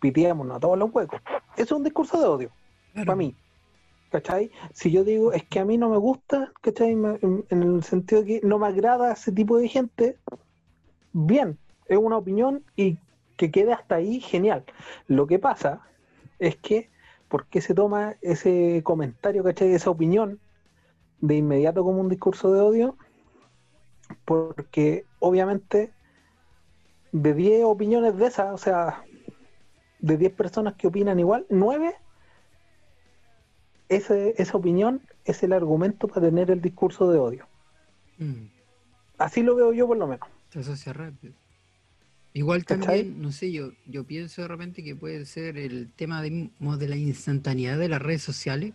pitiémonos 0.00 0.56
a 0.56 0.60
todos 0.60 0.78
los 0.78 0.92
huecos. 0.92 1.20
Eso 1.56 1.62
es 1.62 1.72
un 1.72 1.84
discurso 1.84 2.20
de 2.20 2.26
odio, 2.26 2.50
Claro. 2.92 3.06
para 3.06 3.16
mí. 3.16 3.36
¿Cachai? 4.10 4.50
Si 4.74 4.90
yo 4.90 5.04
digo, 5.04 5.32
es 5.32 5.42
que 5.44 5.58
a 5.58 5.64
mí 5.64 5.78
no 5.78 5.88
me 5.88 5.96
gusta, 5.96 6.52
¿cachai? 6.60 6.92
En 6.92 7.44
el 7.50 7.82
sentido 7.82 8.22
de 8.22 8.26
que 8.26 8.46
no 8.46 8.58
me 8.58 8.66
agrada 8.66 9.12
ese 9.12 9.32
tipo 9.32 9.56
de 9.56 9.68
gente, 9.68 10.18
bien, 11.14 11.58
es 11.86 11.96
una 11.96 12.18
opinión 12.18 12.62
y 12.76 12.98
que 13.38 13.50
quede 13.50 13.72
hasta 13.72 13.94
ahí, 13.94 14.20
genial. 14.20 14.64
Lo 15.06 15.26
que 15.26 15.38
pasa 15.38 15.80
es 16.38 16.56
que, 16.56 16.90
¿por 17.28 17.46
qué 17.46 17.62
se 17.62 17.72
toma 17.72 18.16
ese 18.20 18.82
comentario, 18.84 19.42
¿cachai? 19.42 19.72
Esa 19.72 19.88
opinión 19.88 20.38
de 21.22 21.36
inmediato 21.36 21.82
como 21.82 22.00
un 22.00 22.10
discurso 22.10 22.52
de 22.52 22.60
odio? 22.60 22.96
Porque 24.26 25.06
obviamente 25.20 25.90
de 27.12 27.32
10 27.34 27.64
opiniones 27.64 28.16
de 28.18 28.26
esas, 28.26 28.52
o 28.52 28.58
sea, 28.58 29.02
de 30.02 30.18
10 30.18 30.32
personas 30.32 30.74
que 30.74 30.88
opinan 30.88 31.18
igual, 31.18 31.46
9, 31.48 31.94
ese, 33.88 34.34
esa 34.36 34.56
opinión 34.56 35.00
es 35.24 35.42
el 35.42 35.52
argumento 35.52 36.08
para 36.08 36.26
tener 36.26 36.50
el 36.50 36.60
discurso 36.60 37.10
de 37.10 37.18
odio. 37.18 37.46
Mm. 38.18 38.46
Así 39.18 39.42
lo 39.42 39.54
veo 39.54 39.72
yo 39.72 39.86
por 39.86 39.96
lo 39.96 40.06
menos. 40.06 40.28
Se 40.50 40.58
asocia 40.58 40.92
rápido. 40.92 41.32
Igual 42.34 42.64
¿Cachai? 42.64 43.04
también, 43.04 43.22
no 43.22 43.30
sé, 43.30 43.52
yo, 43.52 43.72
yo 43.86 44.04
pienso 44.04 44.42
de 44.42 44.48
repente 44.48 44.82
que 44.82 44.96
puede 44.96 45.24
ser 45.26 45.56
el 45.56 45.90
tema 45.94 46.22
de, 46.22 46.50
la 46.88 46.96
instantaneidad 46.96 47.78
de 47.78 47.88
las 47.88 48.02
redes 48.02 48.22
sociales. 48.22 48.72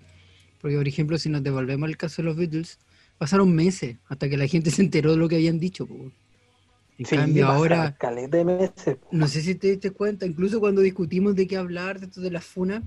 Porque, 0.61 0.77
por 0.77 0.87
ejemplo, 0.87 1.17
si 1.17 1.29
nos 1.29 1.43
devolvemos 1.43 1.87
al 1.87 1.97
caso 1.97 2.21
de 2.21 2.27
los 2.27 2.37
Beatles, 2.37 2.79
pasaron 3.17 3.53
meses 3.53 3.97
hasta 4.07 4.29
que 4.29 4.37
la 4.37 4.47
gente 4.47 4.71
se 4.71 4.81
enteró 4.81 5.11
de 5.11 5.17
lo 5.17 5.27
que 5.27 5.35
habían 5.35 5.59
dicho. 5.59 5.85
po. 5.85 6.11
En 6.97 7.05
Sí, 7.05 7.15
cambio, 7.15 7.45
pasa 7.45 7.49
ahora, 7.55 7.97
caleta 7.97 8.37
de 8.37 8.45
meses. 8.45 8.97
no 9.09 9.27
sé 9.27 9.41
si 9.41 9.55
te 9.55 9.69
diste 9.71 9.91
cuenta, 9.91 10.25
incluso 10.25 10.59
cuando 10.59 10.81
discutimos 10.81 11.35
de 11.35 11.47
qué 11.47 11.57
hablar, 11.57 11.99
de 11.99 12.07
esto 12.07 12.21
de 12.21 12.31
la 12.31 12.41
funa, 12.41 12.83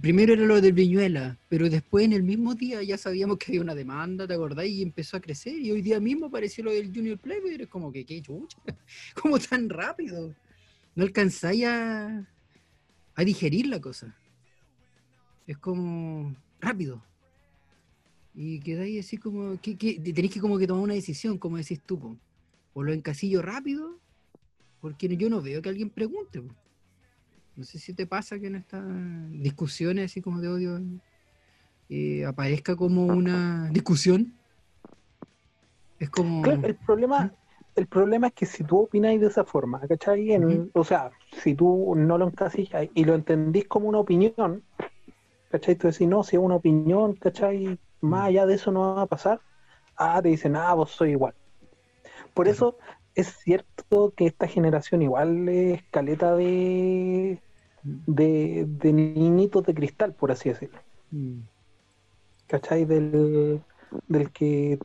primero 0.00 0.34
era 0.34 0.44
lo 0.44 0.60
del 0.60 0.72
Viñuela, 0.74 1.38
pero 1.48 1.70
después 1.70 2.04
en 2.04 2.12
el 2.12 2.22
mismo 2.22 2.54
día 2.54 2.82
ya 2.82 2.98
sabíamos 2.98 3.38
que 3.38 3.46
había 3.52 3.62
una 3.62 3.74
demanda, 3.74 4.26
¿te 4.26 4.34
acordás? 4.34 4.66
Y 4.66 4.82
empezó 4.82 5.16
a 5.16 5.20
crecer, 5.20 5.54
y 5.58 5.70
hoy 5.70 5.80
día 5.82 6.00
mismo 6.00 6.26
apareció 6.26 6.64
lo 6.64 6.70
del 6.72 6.94
Junior 6.94 7.18
Playboy, 7.18 7.54
eres 7.54 7.68
como 7.68 7.92
que, 7.92 8.04
qué 8.04 8.20
chucha, 8.20 8.58
como 9.22 9.38
tan 9.38 9.68
rápido. 9.70 10.34
No 10.94 11.04
alcanzáis 11.04 11.64
a, 11.66 12.28
a 13.16 13.24
digerir 13.24 13.66
la 13.68 13.80
cosa. 13.80 14.16
Es 15.46 15.56
como 15.58 16.36
rápido. 16.60 17.02
Y 18.34 18.60
quedáis 18.60 19.04
así 19.06 19.16
como, 19.16 19.58
que, 19.60 19.76
que, 19.78 19.94
tenéis 20.00 20.32
que 20.34 20.40
como 20.40 20.58
que 20.58 20.66
tomar 20.66 20.82
una 20.82 20.94
decisión, 20.94 21.38
como 21.38 21.56
decís 21.56 21.80
tú, 21.86 21.98
po. 21.98 22.20
O 22.74 22.82
lo 22.82 22.92
encasillo 22.92 23.40
rápido, 23.40 23.98
porque 24.80 25.16
yo 25.16 25.30
no 25.30 25.40
veo 25.40 25.62
que 25.62 25.70
alguien 25.70 25.90
pregunte. 25.90 26.42
No 27.56 27.64
sé 27.64 27.78
si 27.78 27.94
te 27.94 28.06
pasa 28.06 28.38
que 28.38 28.48
en 28.48 28.56
estas 28.56 28.84
discusiones 29.30 30.10
así 30.10 30.20
como 30.20 30.40
de 30.40 30.48
odio 30.48 30.80
eh, 31.88 32.24
aparezca 32.26 32.76
como 32.76 33.06
una 33.06 33.70
discusión. 33.70 34.34
Es 35.98 36.10
como... 36.10 36.42
Claro, 36.42 36.66
el 36.66 36.74
problema, 36.74 37.32
el 37.76 37.86
problema 37.86 38.26
es 38.26 38.32
que 38.34 38.46
si 38.46 38.64
tú 38.64 38.80
opináis 38.80 39.20
de 39.20 39.28
esa 39.28 39.44
forma, 39.44 39.80
¿cachai? 39.86 40.32
En-. 40.32 40.70
O 40.74 40.84
sea, 40.84 41.10
si 41.32 41.54
tú 41.54 41.94
no 41.96 42.18
lo 42.18 42.26
encasillas 42.26 42.88
y 42.92 43.04
lo 43.04 43.14
entendís 43.14 43.68
como 43.68 43.88
una 43.88 43.98
opinión, 43.98 44.64
¿cachai? 45.50 45.76
Tú 45.76 45.86
decís, 45.86 46.08
no, 46.08 46.24
si 46.24 46.36
es 46.36 46.42
una 46.42 46.56
opinión, 46.56 47.14
¿cachai? 47.14 47.78
Más 48.00 48.26
allá 48.26 48.46
de 48.46 48.54
eso 48.54 48.72
no 48.72 48.96
va 48.96 49.02
a 49.02 49.06
pasar. 49.06 49.40
Ah, 49.96 50.20
te 50.20 50.28
dicen, 50.28 50.56
ah, 50.56 50.74
vos 50.74 50.90
soy 50.90 51.12
igual. 51.12 51.34
Por 52.34 52.48
eso 52.48 52.78
es 53.14 53.28
cierto 53.42 54.12
que 54.16 54.26
esta 54.26 54.48
generación 54.48 55.02
igual 55.02 55.48
es 55.48 55.82
caleta 55.90 56.34
de, 56.36 57.42
de, 57.82 58.66
de 58.68 58.92
niñitos 58.92 59.64
de 59.64 59.74
cristal, 59.74 60.14
por 60.14 60.32
así 60.32 60.50
decirlo. 60.50 60.80
Mm, 61.12 61.48
¿cachai? 62.46 62.84
Del, 62.84 63.62
del 64.06 64.32
que, 64.32 64.78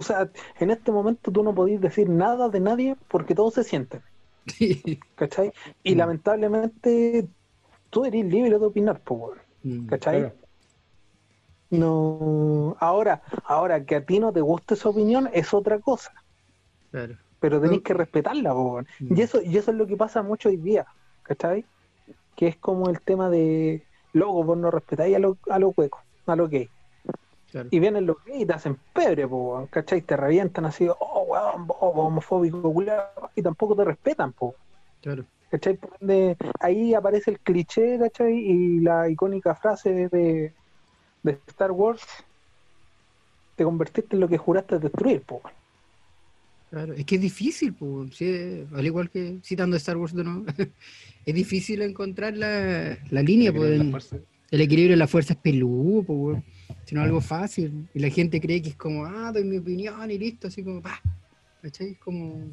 o 0.00 0.04
sea, 0.04 0.30
en 0.60 0.70
este 0.70 0.92
momento 0.92 1.32
tú 1.32 1.42
no 1.44 1.54
podís 1.54 1.80
decir 1.80 2.08
nada 2.10 2.48
de 2.50 2.60
nadie 2.60 2.96
porque 3.08 3.34
todos 3.36 3.54
se 3.54 3.64
sienten. 3.64 4.02
¿cachai? 5.14 5.52
Y 5.82 5.94
Mm. 5.94 5.94
lamentablemente 5.94 7.28
tú 7.90 8.04
eres 8.04 8.24
libre 8.26 8.58
de 8.58 8.66
opinar, 8.66 9.02
weón, 9.08 9.40
Mm, 9.64 9.86
¿cachai? 9.86 10.08
Claro. 10.08 10.36
No, 11.70 12.76
ahora, 12.80 13.22
ahora 13.44 13.84
que 13.84 13.96
a 13.96 14.04
ti 14.04 14.18
no 14.18 14.32
te 14.32 14.40
guste 14.40 14.74
esa 14.74 14.88
opinión 14.88 15.30
es 15.32 15.54
otra 15.54 15.78
cosa, 15.80 16.10
claro. 16.90 17.14
pero 17.40 17.60
tenés 17.60 17.78
No. 17.78 17.82
que 17.82 17.94
respetarla, 17.94 18.52
pues, 18.52 18.64
weón. 18.66 18.86
Mm. 19.00 19.16
Y 19.16 19.22
eso, 19.22 19.40
y 19.42 19.56
eso 19.56 19.70
es 19.70 19.76
lo 19.76 19.86
que 19.86 19.96
pasa 19.96 20.22
mucho 20.22 20.48
hoy 20.48 20.56
día, 20.56 20.86
¿cachai? 21.22 21.64
Que 22.36 22.48
es 22.48 22.56
como 22.56 22.88
el 22.88 23.00
tema 23.00 23.30
de, 23.30 23.82
loco, 24.12 24.44
vos 24.44 24.58
no 24.58 24.70
respetáis 24.70 25.16
a 25.16 25.18
los 25.18 25.36
a 25.48 25.58
los 25.58 25.72
huecos, 25.76 26.00
a 26.26 26.36
los 26.36 26.50
gays. 26.50 26.68
Claro. 27.50 27.68
Y 27.72 27.80
vienen 27.80 28.06
los 28.06 28.16
gays 28.24 28.42
y 28.42 28.46
te 28.46 28.52
hacen 28.52 28.78
pebre, 28.94 29.26
po, 29.26 29.66
¿cachai? 29.70 30.02
Te 30.02 30.16
revientan 30.16 30.64
así, 30.66 30.88
oh, 30.88 31.22
weón, 31.28 31.66
vos, 31.66 31.76
homofóbico, 31.80 32.72
y 33.34 33.42
tampoco 33.42 33.74
te 33.74 33.84
respetan, 33.84 34.32
po, 34.32 34.54
Claro. 35.02 35.24
¿cachai? 35.50 35.74
Por 35.74 35.90
ende, 36.00 36.36
ahí 36.60 36.94
aparece 36.94 37.32
el 37.32 37.40
cliché, 37.40 37.98
¿cachai? 37.98 38.32
Y 38.34 38.80
la 38.80 39.08
icónica 39.08 39.54
frase 39.56 40.08
de, 40.08 40.52
de 41.22 41.38
Star 41.48 41.72
Wars, 41.72 42.04
te 43.56 43.64
convertiste 43.64 44.14
en 44.16 44.20
lo 44.20 44.28
que 44.28 44.38
juraste 44.38 44.78
destruir, 44.78 45.22
po. 45.22 45.40
Claro, 46.70 46.92
es 46.94 47.04
que 47.04 47.16
es 47.16 47.20
difícil, 47.20 47.74
pues, 47.74 48.14
sí, 48.16 48.64
al 48.72 48.86
igual 48.86 49.10
que 49.10 49.38
citando 49.42 49.76
Star 49.76 49.96
Wars 49.96 50.14
de 50.14 50.22
nuevo, 50.22 50.44
es 51.26 51.34
difícil 51.34 51.82
encontrar 51.82 52.36
la, 52.36 52.96
la 53.10 53.22
línea, 53.22 53.52
pues, 53.52 53.70
La 53.76 53.84
en- 53.84 53.90
fuerza. 53.90 54.16
el 54.52 54.60
equilibrio 54.60 54.92
de 54.92 54.96
la 54.98 55.08
fuerza 55.08 55.32
es 55.32 55.40
peludo, 55.40 56.04
pues, 56.04 56.18
weón. 56.18 56.44
si 56.84 56.94
no 56.94 57.00
es 57.00 57.06
algo 57.06 57.20
fácil, 57.20 57.88
y 57.92 57.98
la 57.98 58.08
gente 58.08 58.40
cree 58.40 58.62
que 58.62 58.68
es 58.70 58.76
como, 58.76 59.04
ah, 59.04 59.32
doy 59.32 59.42
mi 59.44 59.56
opinión 59.58 60.08
y 60.12 60.18
listo, 60.18 60.46
así 60.46 60.62
como, 60.62 60.80
pa, 60.80 61.00
¿cachai? 61.60 61.88
Es 61.90 61.98
como, 61.98 62.46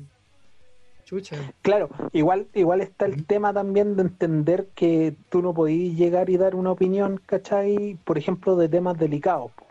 chucha, 1.06 1.36
Claro, 1.62 1.90
igual, 2.12 2.48
igual 2.56 2.82
está 2.82 3.06
el 3.06 3.24
tema 3.26 3.54
también 3.54 3.96
de 3.96 4.02
entender 4.02 4.68
que 4.74 5.16
tú 5.30 5.44
no 5.44 5.54
podís 5.54 5.96
llegar 5.96 6.30
y 6.32 6.38
dar 6.38 6.56
una 6.56 6.72
opinión, 6.72 7.22
¿cachai? 7.26 7.98
Por 8.04 8.18
ejemplo, 8.18 8.56
de 8.56 8.68
temas 8.68 8.98
delicados, 8.98 9.52
po. 9.52 9.68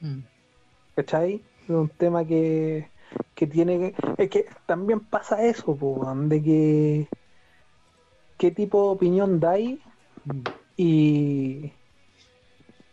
Mm, 0.00 0.18
¿cachai? 0.96 1.42
Es 1.62 1.70
un 1.70 1.88
tema 1.88 2.24
que, 2.26 2.88
que 3.34 3.46
tiene 3.46 3.78
que... 3.78 4.22
Es 4.22 4.30
que 4.30 4.46
también 4.66 5.00
pasa 5.00 5.42
eso, 5.42 5.76
po, 5.76 6.12
de 6.14 6.42
que... 6.42 7.08
¿Qué 8.36 8.50
tipo 8.50 8.84
de 8.84 8.88
opinión 8.90 9.40
dais 9.40 9.78
y... 10.76 11.72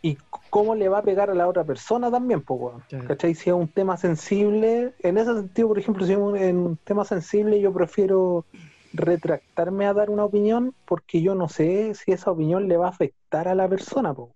Y 0.02 0.18
cómo 0.50 0.76
le 0.76 0.88
va 0.88 0.98
a 0.98 1.02
pegar 1.02 1.30
a 1.30 1.34
la 1.34 1.48
otra 1.48 1.64
persona 1.64 2.10
también, 2.10 2.40
po. 2.42 2.80
¿cachai? 3.08 3.34
Si 3.34 3.50
es 3.50 3.56
un 3.56 3.66
tema 3.66 3.96
sensible, 3.96 4.94
en 5.00 5.18
ese 5.18 5.34
sentido, 5.34 5.68
por 5.68 5.78
ejemplo, 5.78 6.06
si 6.06 6.12
es 6.12 6.18
un, 6.18 6.36
en 6.36 6.58
un 6.58 6.76
tema 6.76 7.04
sensible, 7.04 7.60
yo 7.60 7.72
prefiero 7.72 8.44
retractarme 8.92 9.86
a 9.86 9.94
dar 9.94 10.10
una 10.10 10.24
opinión 10.24 10.74
porque 10.84 11.20
yo 11.20 11.34
no 11.34 11.48
sé 11.48 11.94
si 11.94 12.12
esa 12.12 12.30
opinión 12.30 12.68
le 12.68 12.76
va 12.76 12.86
a 12.86 12.90
afectar 12.90 13.48
a 13.48 13.54
la 13.54 13.68
persona, 13.68 14.14
po, 14.14 14.34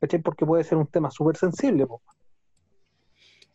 ¿cachai? 0.00 0.20
Porque 0.20 0.46
puede 0.46 0.64
ser 0.64 0.78
un 0.78 0.86
tema 0.86 1.10
súper 1.10 1.36
sensible, 1.36 1.86
po. 1.86 2.00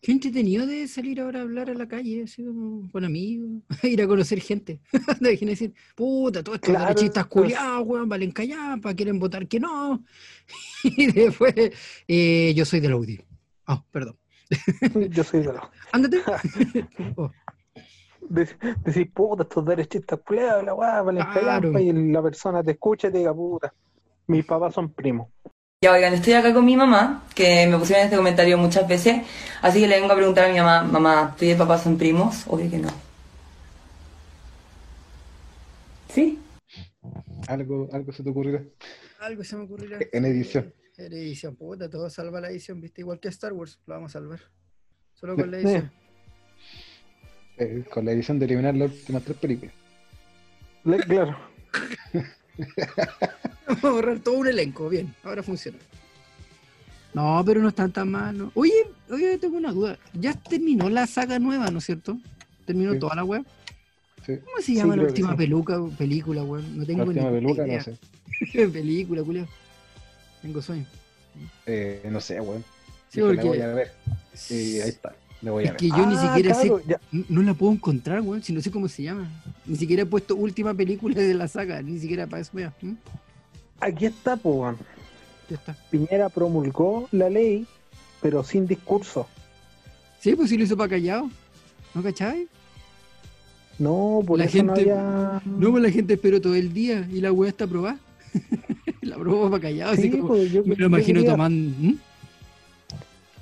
Qué 0.02 0.14
entretenido 0.14 0.66
de 0.66 0.88
salir 0.88 1.20
ahora 1.20 1.40
a 1.40 1.42
hablar 1.42 1.70
a 1.70 1.74
la 1.74 1.88
calle, 1.88 2.24
así 2.24 2.44
como 2.46 2.90
con 2.90 3.04
amigos, 3.04 3.50
ir 3.84 4.02
a 4.02 4.08
conocer 4.08 4.40
gente. 4.40 4.80
De 5.20 5.36
decir, 5.36 5.74
puta, 5.96 6.42
todos 6.44 6.56
estos 6.58 6.70
Claro, 6.70 6.88
derechistas 6.88 7.28
pues. 7.28 7.44
culiados, 7.44 7.86
weón, 7.86 8.08
valen 8.08 8.32
callampa, 8.32 8.94
quieren 8.94 9.20
votar 9.20 9.48
que 9.48 9.60
no. 9.60 10.04
Y 10.84 11.12
después, 11.12 11.54
eh, 12.08 12.54
yo 12.56 12.64
soy 12.66 12.80
de 12.80 12.90
la 12.90 12.96
UDI. 12.96 13.20
Ah, 13.68 13.84
perdón. 13.92 14.18
Yo 15.10 15.24
soy 15.24 15.42
de 15.42 15.54
los... 15.54 15.62
Ándate. 15.92 16.22
Oh, 17.18 17.30
de- 18.30 18.48
decir, 18.86 19.12
puta, 19.12 19.44
estos 19.44 19.66
derechistas 19.66 20.20
culeados, 20.26 20.64
la 20.64 20.74
weá, 20.74 21.02
valen 21.02 21.24
Claro. 21.34 21.78
y 21.80 21.92
la 22.12 22.24
persona 22.24 22.64
te 22.64 22.72
escucha 22.72 23.10
y 23.10 23.12
te 23.12 23.18
diga, 23.20 23.34
puta, 23.34 23.74
Mis 24.28 24.46
papás 24.46 24.74
son 24.74 24.94
primos. 24.94 25.28
Ya 25.82 25.94
oigan, 25.94 26.14
estoy 26.14 26.34
acá 26.34 26.54
con 26.54 26.66
mi 26.66 26.76
mamá, 26.76 27.24
que 27.34 27.66
me 27.66 27.78
pusieron 27.78 28.04
este 28.04 28.18
comentario 28.18 28.58
muchas 28.58 28.86
veces, 28.86 29.22
así 29.62 29.80
que 29.80 29.88
le 29.88 29.98
vengo 29.98 30.12
a 30.12 30.16
preguntar 30.18 30.44
a 30.50 30.52
mi 30.52 30.60
mamá, 30.60 30.84
mamá, 30.84 31.34
¿tú 31.40 31.46
y 31.46 31.52
el 31.52 31.58
papá 31.58 31.78
son 31.78 31.98
primos? 31.98 32.44
Obvio 32.48 32.70
que 32.70 32.80
no. 32.80 32.90
¿Sí? 36.14 36.38
Algo, 37.48 37.88
algo 37.94 38.12
se 38.12 38.24
te 38.24 38.30
ocurrirá. 38.30 38.62
Algo 39.22 39.42
se 39.46 39.56
me 39.56 39.64
ocurrirá. 39.64 40.00
En 40.12 40.26
edición. 40.26 40.74
En 40.98 41.14
edición, 41.14 41.56
puta, 41.56 41.90
todo 41.90 42.10
salva 42.10 42.42
la 42.42 42.50
edición, 42.50 42.82
viste, 42.82 43.00
igual 43.00 43.22
que 43.22 43.30
Star 43.30 43.54
Wars, 43.54 43.80
lo 43.86 43.94
vamos 43.94 44.14
a 44.14 44.20
salvar. 44.20 44.42
Solo 45.14 45.38
con 45.38 45.50
la 45.50 45.60
edición. 45.60 45.90
Eh, 47.58 47.86
con 47.90 48.04
la 48.04 48.12
edición 48.12 48.38
de 48.38 48.46
eliminar 48.48 48.76
las 48.76 48.92
últimas 48.92 49.24
tres 49.24 49.38
películas. 49.38 49.74
Le- 50.84 51.00
claro. 51.00 51.38
Vamos 53.82 53.84
a 53.84 53.90
borrar 53.92 54.20
todo 54.20 54.36
un 54.36 54.48
elenco, 54.48 54.90
bien, 54.90 55.14
ahora 55.24 55.44
funciona. 55.44 55.78
No, 57.14 57.42
pero 57.46 57.62
no 57.62 57.70
están 57.70 57.92
tan 57.92 58.10
mal. 58.12 58.38
¿no? 58.38 58.52
Oye, 58.56 58.74
oye, 59.10 59.38
tengo 59.38 59.58
una 59.58 59.72
duda. 59.72 59.98
Ya 60.14 60.34
terminó 60.34 60.90
la 60.90 61.08
saga 61.08 61.40
nueva, 61.40 61.70
¿no 61.72 61.80
es 61.80 61.86
cierto? 61.86 62.18
Terminó 62.66 62.94
Sí. 62.94 63.00
toda 63.00 63.16
la 63.16 63.24
web. 63.24 63.44
Sí. 64.26 64.38
¿Cómo 64.38 64.62
se 64.62 64.74
llama 64.74 64.96
la 64.96 65.04
última 65.04 65.32
sí. 65.32 65.38
peluca, 65.38 65.80
película, 65.98 66.44
weón? 66.44 66.78
No 66.78 66.86
tengo 66.86 67.00
La 67.04 67.06
última 67.10 67.32
ni 67.32 67.36
peluca, 67.42 67.66
idea. 67.68 67.78
no 67.78 67.84
sé. 67.84 68.68
película, 68.70 69.24
culiao. 69.24 69.48
Tengo 70.42 70.62
sueño. 70.62 70.86
Eh, 71.66 72.08
no 72.12 72.22
sé, 72.22 72.40
weón. 72.40 72.64
Sí, 73.10 73.22
porque- 73.22 73.36
La 73.38 73.44
voy 73.44 73.62
a 73.62 73.68
ver. 73.74 73.92
Y 74.50 74.80
ahí 74.82 74.90
está. 74.90 75.16
La 75.42 75.52
voy 75.52 75.64
a 75.64 75.68
Es 75.68 75.72
ver. 75.74 75.80
que 75.80 75.88
yo 75.90 76.06
ni 76.06 76.16
Ah, 76.16 76.22
siquiera 76.36 76.54
claro, 76.60 76.78
sé. 76.80 76.84
ya. 76.88 77.00
No 77.30 77.42
la 77.42 77.54
puedo 77.56 77.72
encontrar, 77.72 78.22
weón, 78.22 78.44
si 78.44 78.54
no 78.54 78.62
sé 78.62 78.70
cómo 78.72 78.88
se 78.88 79.04
llama. 79.04 79.28
Ni 79.66 79.76
siquiera 79.78 80.04
he 80.04 80.06
puesto 80.06 80.36
última 80.36 80.74
película 80.76 81.16
de 81.20 81.34
la 81.34 81.48
saga, 81.48 81.82
ni 81.82 81.98
siquiera 82.00 82.28
para 82.28 82.42
eso. 82.42 82.52
¿Mm? 82.82 82.94
Aquí 83.82 84.06
está, 84.06 84.36
pues, 84.38 84.76
está. 85.50 85.76
Piñera 85.90 86.30
promulgó 86.30 87.08
la 87.12 87.30
ley, 87.30 87.66
pero 88.22 88.44
sin 88.44 88.68
discurso. 88.68 89.28
Sí, 90.20 90.36
pues 90.36 90.50
sí 90.50 90.58
lo 90.58 90.64
hizo 90.66 90.76
para 90.78 90.90
callado. 90.90 91.30
¿No 91.94 92.04
cachai? 92.04 92.48
No, 93.78 94.22
por 94.28 94.38
La 94.40 94.46
eso 94.46 94.62
no 94.64 94.76
gente- 94.76 94.92
había. 94.92 95.42
No, 95.46 95.72
pues 95.72 95.84
la 95.84 95.90
gente 95.92 96.14
esperó 96.16 96.42
todo 96.42 96.56
el 96.56 96.74
día 96.74 97.08
y 97.12 97.22
la 97.22 97.32
weá 97.32 97.50
está 97.50 97.64
aprobada. 97.64 97.98
la 99.02 99.16
aprobó 99.16 99.50
para 99.50 99.62
callado, 99.64 99.92
así 99.94 100.04
Sí, 100.04 100.12
como. 100.12 100.28
pues, 100.28 100.52
yo- 100.52 100.64
Me 100.64 100.76
yo 100.76 100.82
lo 100.82 100.86
imagino 100.88 101.20
quería- 101.22 101.32
tomando. 101.32 101.96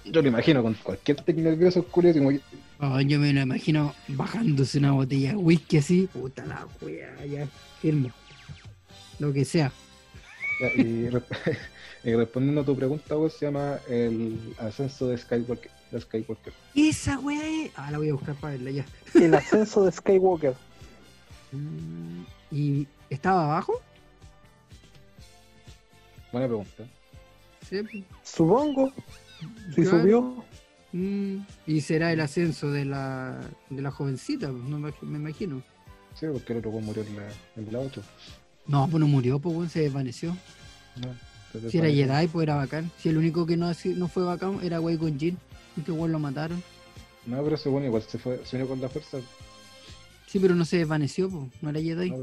Yo 0.05 0.21
lo 0.21 0.27
imagino 0.29 0.63
con 0.63 0.73
cualquier 0.75 1.21
nervioso 1.35 1.83
culiao, 1.83 2.13
como 2.13 2.31
Ah, 2.79 3.01
yo 3.01 3.19
me 3.19 3.33
lo 3.33 3.41
imagino 3.41 3.93
bajándose 4.07 4.77
una 4.77 4.91
botella 4.91 5.31
de 5.31 5.35
whisky 5.35 5.77
así. 5.77 6.07
Puta 6.13 6.45
la 6.45 6.65
weá, 6.81 7.25
ya. 7.25 7.47
Firme. 7.81 8.11
Lo 9.19 9.33
que 9.33 9.43
sea. 9.43 9.71
Ya, 10.59 10.71
y, 10.75 11.09
re- 11.09 11.21
y 12.03 12.13
respondiendo 12.15 12.61
a 12.61 12.65
tu 12.65 12.75
pregunta, 12.75 13.15
se 13.29 13.45
llama 13.45 13.79
el 13.87 14.53
ascenso 14.59 15.07
de 15.07 15.17
Skywalker. 15.17 15.71
De 15.91 16.01
Skywalker. 16.01 16.53
Esa 16.75 17.19
weá 17.19 17.45
es. 17.65 17.71
Ah, 17.75 17.91
la 17.91 17.97
voy 17.97 18.09
a 18.09 18.13
buscar 18.13 18.35
para 18.35 18.53
verla 18.53 18.71
ya. 18.71 18.85
El 19.13 19.33
ascenso 19.35 19.85
de 19.85 19.91
Skywalker. 19.91 20.53
Mm, 21.53 22.23
¿Y 22.51 22.87
estaba 23.09 23.43
abajo? 23.45 23.81
Buena 26.31 26.47
pregunta. 26.47 26.83
Sí. 27.69 27.81
pues. 27.83 28.03
Supongo. 28.23 28.91
Si 29.75 29.81
Claro. 29.83 29.99
subió. 30.01 30.43
Mm, 30.93 31.37
y 31.67 31.81
será 31.81 32.11
el 32.13 32.19
ascenso 32.21 32.71
de 32.71 32.85
la, 32.85 33.39
de 33.69 33.81
la 33.81 33.91
jovencita, 33.91 34.49
pues, 34.49 34.63
no 34.63 34.79
me, 34.79 34.93
me 35.01 35.17
imagino. 35.17 35.61
Sí, 36.15 36.25
porque 36.31 36.53
el 36.53 36.59
otro 36.59 36.71
murió 36.71 37.03
en 37.03 37.15
la, 37.15 37.27
en 37.55 37.71
la 37.73 37.79
8. 37.79 38.01
No, 38.67 38.87
pues 38.89 38.99
no 38.99 39.07
murió, 39.07 39.39
pues 39.39 39.71
se 39.71 39.81
desvaneció. 39.81 40.35
No, 41.01 41.09
se 41.61 41.69
Si 41.71 41.77
era. 41.77 41.87
Jedi, 41.89 42.27
pues 42.27 42.43
era 42.43 42.55
bacán. 42.55 42.91
Si 43.01 43.09
el 43.09 43.17
único 43.17 43.45
que 43.45 43.55
no, 43.57 43.71
no 43.95 44.07
fue 44.07 44.23
bacán 44.23 44.59
era 44.63 44.81
Wei 44.81 44.97
con 44.97 45.17
Jin, 45.17 45.37
que 45.85 45.91
weón 45.91 46.11
lo 46.11 46.19
mataron. 46.19 46.61
No, 47.25 47.41
pero 47.43 47.55
ese 47.55 47.69
weón 47.69 47.85
igual 47.85 48.03
se 48.03 48.17
fue, 48.17 48.41
se 48.45 48.55
unió 48.57 48.67
con 48.67 48.81
la 48.81 48.89
fuerza. 48.89 49.19
Sí, 50.27 50.39
pero 50.39 50.55
no 50.55 50.65
se 50.65 50.77
desvaneció, 50.77 51.29
pues, 51.29 51.43
no 51.61 51.69
era 51.69 51.81
Jedi. 51.81 52.09
No, 52.09 52.17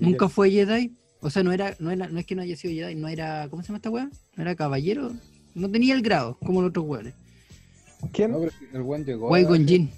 Nunca 0.00 0.28
fue 0.28 0.50
Jedi. 0.50 0.92
O 1.20 1.30
sea, 1.30 1.42
no 1.42 1.52
era, 1.52 1.76
no 1.78 1.90
era, 1.90 2.08
no 2.08 2.18
es 2.18 2.26
que 2.26 2.34
no 2.34 2.42
haya 2.42 2.56
sido 2.56 2.72
Jedi, 2.74 2.94
no 2.94 3.06
era, 3.08 3.46
¿cómo 3.50 3.62
se 3.62 3.68
llama 3.68 3.76
esta 3.76 3.90
weá? 3.90 4.10
No 4.36 4.42
era 4.42 4.54
caballero, 4.56 5.12
no 5.54 5.70
tenía 5.70 5.94
el 5.94 6.02
grado, 6.02 6.36
como 6.44 6.60
los 6.62 6.70
otros 6.70 6.86
weones. 6.86 7.14
¿Quién? 8.12 8.32
No, 8.32 8.38
pero 8.40 8.52
el 8.72 8.82
weón 8.82 9.04
llegó. 9.04 9.28
Wei 9.28 9.44
a- 9.44 9.48
con 9.48 9.66
Jin. 9.68 9.90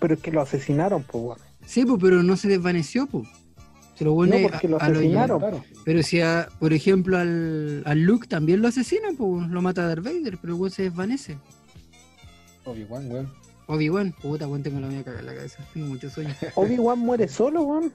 Pero 0.00 0.14
es 0.14 0.20
que 0.20 0.32
lo 0.32 0.40
asesinaron, 0.40 1.02
pues, 1.04 1.22
weón. 1.24 1.38
Sí, 1.66 1.84
pues, 1.84 1.98
pero 2.00 2.22
no 2.22 2.36
se 2.36 2.48
desvaneció, 2.48 3.06
pues. 3.06 3.28
Lo 4.04 4.10
No, 4.12 4.16
pone 4.16 4.42
porque 4.50 4.68
lo 4.68 4.76
a- 4.80 4.84
a 4.84 4.86
Jedi. 4.86 4.98
asesinaron. 4.98 5.38
Claro. 5.40 5.64
Pero 5.84 6.02
si, 6.02 6.20
a- 6.20 6.48
por 6.58 6.72
ejemplo, 6.72 7.18
al, 7.18 7.82
al 7.84 8.00
Luke 8.02 8.26
también 8.26 8.62
lo 8.62 8.68
asesinan, 8.68 9.16
pues 9.16 9.48
lo 9.48 9.60
mata 9.62 9.86
Darth 9.86 10.02
Vader, 10.04 10.38
pero 10.40 10.54
el 10.54 10.60
weón 10.60 10.70
se 10.70 10.82
desvanece. 10.84 11.38
Obi-Wan, 12.64 13.10
weón. 13.10 13.32
Obi-Wan, 13.66 14.12
puta, 14.20 14.46
weón, 14.48 14.62
tengo 14.62 14.80
la 14.80 14.88
mía 14.88 15.02
cagada 15.04 15.20
en 15.20 15.26
la 15.26 15.34
cabeza. 15.34 15.64
Tengo 15.74 15.86
muchos 15.88 16.12
sueños. 16.12 16.36
Obi-Wan 16.56 16.98
muere 16.98 17.28
solo, 17.28 17.62
weón. 17.62 17.92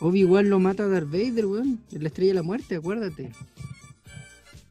Obi-Wan 0.00 0.48
lo 0.48 0.58
mata 0.60 0.84
a 0.84 0.88
Darth 0.88 1.10
Vader, 1.10 1.46
weón. 1.46 1.80
En 1.92 2.02
la 2.02 2.08
estrella 2.08 2.30
de 2.30 2.34
la 2.36 2.42
muerte, 2.42 2.76
acuérdate. 2.76 3.30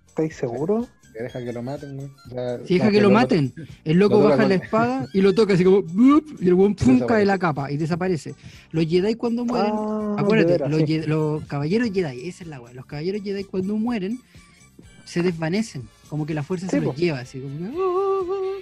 ¿Estáis 0.08 0.36
seguros? 0.36 0.88
Deja 1.24 1.44
que 1.44 1.52
lo 1.54 1.62
maten. 1.64 2.00
O 2.00 2.30
sea, 2.30 2.60
Si 2.66 2.76
deja 2.76 2.92
que 2.92 3.02
lo 3.02 3.08
lo- 3.10 3.14
maten, 3.16 3.54
el 3.86 3.98
loco 3.98 4.22
lo 4.22 4.30
baja 4.30 4.48
la 4.48 4.56
espada 4.56 5.08
y 5.14 5.22
lo 5.22 5.34
toca 5.34 5.54
así 5.56 5.64
como. 5.64 5.84
Y 6.40 6.48
el 6.48 6.54
weón 6.54 6.76
pum, 6.76 7.00
cae 7.08 7.26
la 7.26 7.38
capa 7.38 7.72
y 7.72 7.78
desaparece. 7.78 8.36
Los 8.72 8.86
Jedi 8.88 9.16
cuando 9.16 9.46
mueren. 9.46 9.74
Ah, 9.76 10.14
de 10.18 10.22
acuérdate, 10.22 10.70
los, 10.70 10.80
sí. 10.80 10.86
Jedi- 10.86 11.06
los 11.06 11.44
caballeros 11.46 11.90
Jedi, 11.92 12.28
esa 12.28 12.44
es 12.44 12.50
la 12.50 12.62
weá. 12.62 12.74
Los 12.74 12.86
caballeros 12.86 13.22
Jedi 13.24 13.44
cuando 13.44 13.76
mueren 13.78 14.20
se 15.06 15.24
desvanecen. 15.24 15.84
Como 16.10 16.26
que 16.26 16.34
la 16.34 16.44
fuerza 16.44 16.68
se 16.70 16.80
los 16.82 16.96
lleva, 16.96 17.20
así 17.20 17.40
como. 17.40 17.56
"Oh, 17.78 18.22
oh, 18.22 18.26
oh". 18.32 18.58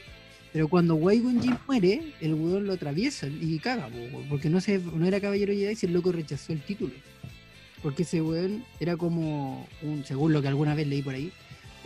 Pero 0.53 0.69
cuando 0.69 0.95
Qui-Gon 0.97 1.41
Jinn 1.41 1.57
muere, 1.67 2.13
el 2.21 2.33
weón 2.33 2.65
lo 2.65 2.73
atraviesa 2.73 3.27
y 3.27 3.59
caga, 3.59 3.89
porque 4.29 4.49
no, 4.49 4.61
se, 4.61 4.79
no 4.79 5.05
era 5.05 5.19
caballero 5.19 5.51
Jedi 5.53 5.75
si 5.75 5.85
el 5.85 5.91
loco 5.93 6.13
rechazó 6.13 6.53
el 6.53 6.61
título. 6.61 6.93
Porque 7.83 8.03
ese 8.03 8.21
weón 8.21 8.63
era 8.79 8.95
como, 8.95 9.67
un, 9.83 10.05
según 10.05 10.31
lo 10.31 10.41
que 10.41 10.47
alguna 10.47 10.73
vez 10.73 10.87
leí 10.87 11.01
por 11.01 11.13
ahí, 11.13 11.31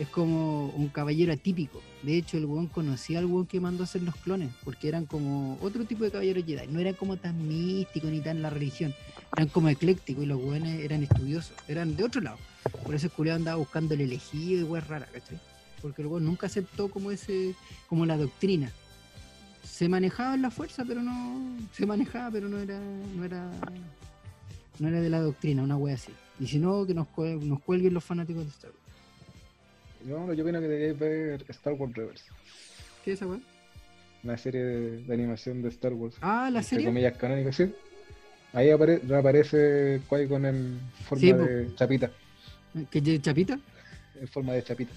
es 0.00 0.08
como 0.08 0.68
un 0.68 0.88
caballero 0.88 1.30
atípico. 1.30 1.82
De 2.02 2.16
hecho, 2.16 2.38
el 2.38 2.46
weón 2.46 2.68
conocía 2.68 3.18
al 3.18 3.26
weón 3.26 3.44
que 3.44 3.60
mandó 3.60 3.82
a 3.82 3.84
hacer 3.84 4.02
los 4.02 4.16
clones, 4.16 4.50
porque 4.64 4.88
eran 4.88 5.04
como 5.04 5.58
otro 5.60 5.84
tipo 5.84 6.04
de 6.04 6.10
caballeros 6.10 6.42
Jedi. 6.46 6.68
No 6.68 6.80
eran 6.80 6.94
como 6.94 7.18
tan 7.18 7.46
místicos 7.46 8.10
ni 8.10 8.20
tan 8.22 8.40
la 8.40 8.48
religión. 8.48 8.94
Eran 9.36 9.48
como 9.48 9.68
eclécticos 9.68 10.24
y 10.24 10.26
los 10.26 10.42
weones 10.42 10.80
eran 10.80 11.02
estudiosos. 11.02 11.52
Eran 11.68 11.96
de 11.96 12.04
otro 12.04 12.22
lado. 12.22 12.38
Por 12.82 12.94
eso 12.94 13.08
el 13.08 13.12
culiao 13.12 13.36
andaba 13.36 13.58
buscando 13.58 13.92
el 13.92 14.00
elegido 14.00 14.60
y 14.60 14.62
weón 14.62 14.86
rara, 14.88 15.06
¿cachai? 15.12 15.38
Porque 15.82 16.00
el 16.00 16.08
weón 16.08 16.24
nunca 16.24 16.46
aceptó 16.46 16.88
como 16.88 17.10
ese, 17.10 17.54
como 17.86 18.06
la 18.06 18.16
doctrina. 18.16 18.72
Se 19.62 19.86
manejaba 19.90 20.34
en 20.34 20.40
la 20.40 20.50
fuerza, 20.50 20.82
pero 20.88 21.02
no. 21.02 21.58
Se 21.74 21.84
manejaba, 21.84 22.30
pero 22.30 22.48
no 22.48 22.58
era. 22.58 22.80
no 23.14 23.22
era. 23.22 23.50
no 24.78 24.88
era 24.88 25.02
de 25.02 25.10
la 25.10 25.20
doctrina, 25.20 25.62
una 25.62 25.76
wea 25.76 25.96
así. 25.96 26.12
Y 26.38 26.46
si 26.46 26.58
no, 26.58 26.86
que 26.86 26.94
nos, 26.94 27.06
nos 27.42 27.60
cuelguen 27.60 27.92
los 27.92 28.02
fanáticos 28.02 28.44
de 28.44 28.48
Star 28.48 28.70
Wars. 28.70 28.79
Yo, 30.06 30.32
yo 30.32 30.42
opino 30.44 30.60
que 30.60 30.68
deberíais 30.68 30.98
ver 30.98 31.44
Star 31.48 31.74
Wars 31.74 31.94
Reverse. 31.94 32.24
¿Qué 33.04 33.12
es 33.12 33.18
esa 33.18 33.26
wea? 33.26 33.40
Una 34.22 34.36
serie 34.36 34.62
de, 34.62 35.02
de 35.04 35.14
animación 35.14 35.62
de 35.62 35.68
Star 35.70 35.92
Wars. 35.94 36.14
Ah, 36.20 36.50
la 36.52 36.62
serie. 36.62 36.86
comillas 36.86 37.16
canónica, 37.16 37.52
sí. 37.52 37.72
Ahí 38.52 38.68
apare- 38.70 39.00
reaparece 39.06 40.00
Qui-Gon 40.08 40.44
en 40.46 40.80
forma 41.08 41.20
Sí, 41.20 41.32
de 41.32 41.74
chapita. 41.76 42.10
¿Que 42.90 42.98
es 42.98 43.22
Chapita? 43.22 43.58
En 44.20 44.28
forma 44.28 44.52
de 44.54 44.62
chapita. 44.62 44.92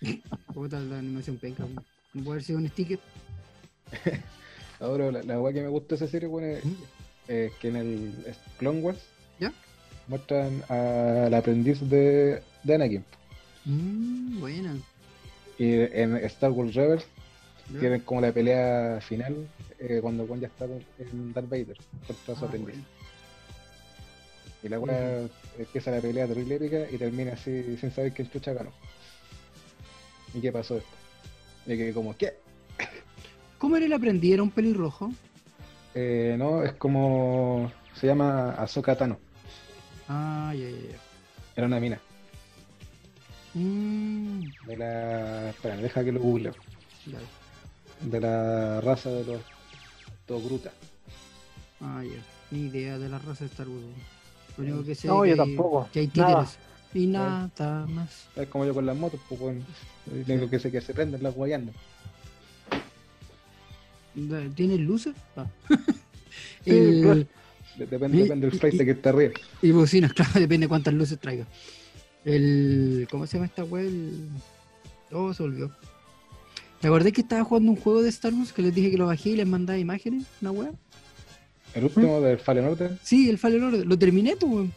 Puta, 0.54 0.78
la 0.80 0.98
animación 0.98 1.36
penca, 1.38 1.64
weón. 1.64 1.84
No 2.14 2.22
puede 2.24 2.30
haber 2.36 2.44
sido 2.44 2.58
un 2.58 2.68
sticker. 2.68 2.98
Ahora, 4.80 5.10
la, 5.10 5.22
la 5.22 5.40
weá 5.40 5.52
que 5.52 5.62
me 5.62 5.68
gusta 5.68 5.90
de 5.90 5.94
esa 5.96 6.08
serie, 6.08 6.28
bueno, 6.28 6.46
es 6.48 6.64
¿Mm? 6.64 6.72
es 7.28 7.52
que 7.54 7.68
en 7.68 7.76
el 7.76 8.12
Clone 8.58 8.80
Wars 8.80 8.98
¿Ya? 9.40 9.52
muestran 10.06 10.62
al 10.68 11.34
aprendiz 11.34 11.80
de, 11.88 12.42
de 12.62 12.74
Anakin. 12.74 13.04
Mmm, 13.68 14.40
buena. 14.40 14.76
Y 15.58 15.72
en 15.74 16.16
Star 16.24 16.50
Wars 16.50 16.74
Rebels 16.74 17.04
tienen 17.78 18.00
como 18.00 18.20
la 18.22 18.32
pelea 18.32 18.98
final 19.02 19.46
eh, 19.78 19.98
cuando 20.00 20.26
Gon 20.26 20.40
ya 20.40 20.46
está 20.46 20.64
en 20.64 21.32
Darth 21.34 21.48
Vader 21.50 21.76
contra 22.06 22.34
su 22.34 22.44
Ah, 22.44 22.48
aprendiz. 22.48 22.74
bueno. 22.74 22.84
Y 24.62 24.68
la 24.68 24.80
weá 24.80 25.28
empieza 25.58 25.90
la 25.90 26.00
pelea 26.00 26.26
terrible 26.26 26.56
épica 26.56 26.90
y 26.90 26.96
termina 26.98 27.32
así 27.34 27.76
sin 27.78 27.92
saber 27.92 28.12
quién 28.12 28.28
chucha 28.30 28.52
ganó. 28.54 28.70
¿Y 30.34 30.40
qué 30.40 30.50
pasó 30.50 30.74
después? 30.74 30.98
Y 31.66 31.76
que 31.76 31.92
como, 31.92 32.16
¿qué? 32.16 32.38
¿Cómo 33.58 33.76
era 33.76 33.86
el 33.86 33.92
aprendiz? 33.92 34.32
¿Era 34.34 34.42
un 34.42 34.50
pelirrojo? 34.50 35.12
Eh, 35.94 36.36
no, 36.38 36.62
es 36.62 36.72
como. 36.74 37.70
Se 37.94 38.06
llama 38.06 38.52
Ahsoka 38.52 38.96
Tano. 38.96 39.18
Ah, 40.08 40.52
ya, 40.56 40.68
ya, 40.68 40.76
ya. 40.90 40.96
Era 41.56 41.66
una 41.66 41.80
mina. 41.80 42.00
Mmm, 43.54 44.40
De 44.66 44.76
la. 44.76 45.50
Espera, 45.50 45.76
deja 45.76 46.04
que 46.04 46.12
lo 46.12 46.20
google. 46.20 46.52
dale. 47.06 47.24
De 48.02 48.20
la 48.20 48.80
raza 48.80 49.10
de 49.10 49.24
los. 49.24 49.40
Togruta. 50.26 50.70
Ah, 51.80 52.02
ya. 52.04 52.20
Ni 52.50 52.66
idea 52.68 52.98
de 52.98 53.08
la 53.08 53.18
raza 53.18 53.44
de 53.44 53.50
Star 53.50 53.68
Wars. 53.68 53.82
Lo 54.58 54.64
único 54.64 54.84
que 54.84 54.94
sé 54.94 55.06
No, 55.08 55.24
es 55.24 55.30
yo 55.30 55.36
que 55.36 55.42
hay- 55.42 55.48
tampoco. 55.56 55.88
que 55.92 56.00
hay 56.00 56.10
Nada. 56.14 56.44
títeres. 56.44 56.58
y 56.94 57.06
nada 57.06 57.86
más. 57.88 58.26
Es 58.36 58.48
como 58.48 58.64
yo 58.66 58.74
con 58.74 58.84
las 58.86 58.96
motos, 58.96 59.20
pues 59.28 59.40
bueno. 59.40 59.60
Lo 60.06 60.34
único 60.34 60.50
que 60.50 60.58
sé 60.58 60.70
que 60.70 60.80
se 60.80 60.92
prenden 60.94 61.22
las 61.22 61.34
guayando. 61.34 61.72
¿Tiene 64.54 64.76
luces? 64.78 65.14
Ah. 65.36 65.46
Sí, 66.64 66.70
El- 66.70 67.02
claro. 67.02 67.18
De- 67.78 67.86
Depende, 67.86 68.18
Y- 68.18 68.22
depende 68.22 68.46
del 68.46 68.54
y- 68.54 68.58
flight 68.58 68.76
que 68.84 68.90
está 68.90 69.10
arriba. 69.10 69.32
Y 69.62 69.70
bocinas, 69.70 70.12
claro, 70.14 70.32
depende 70.34 70.64
de 70.64 70.68
cuántas 70.68 70.92
luces 70.94 71.18
traiga. 71.18 71.46
El. 72.28 73.08
¿Cómo 73.10 73.26
se 73.26 73.38
llama 73.38 73.46
esta 73.46 73.64
web? 73.64 73.86
El... 73.86 74.28
Oh, 75.12 75.32
se 75.32 75.42
olvidó. 75.42 75.74
¿Te 76.80 76.88
acordás 76.88 77.12
que 77.12 77.22
estaba 77.22 77.42
jugando 77.42 77.72
un 77.72 77.78
juego 77.78 78.02
de 78.02 78.10
Star 78.10 78.34
Wars 78.34 78.52
que 78.52 78.60
les 78.60 78.74
dije 78.74 78.90
que 78.90 78.98
lo 78.98 79.06
bajé 79.06 79.30
y 79.30 79.36
les 79.36 79.46
mandaba 79.46 79.78
imágenes? 79.78 80.26
¿Una 80.42 80.50
web? 80.50 80.74
El 81.74 81.84
último 81.84 82.20
del 82.20 82.38
Fallen 82.38 82.66
Order. 82.66 82.98
Sí, 83.02 83.30
el 83.30 83.38
Fallen 83.38 83.62
Order. 83.62 83.86
Lo 83.86 83.98
terminé, 83.98 84.36
pues, 84.36 84.52
weón. 84.52 84.72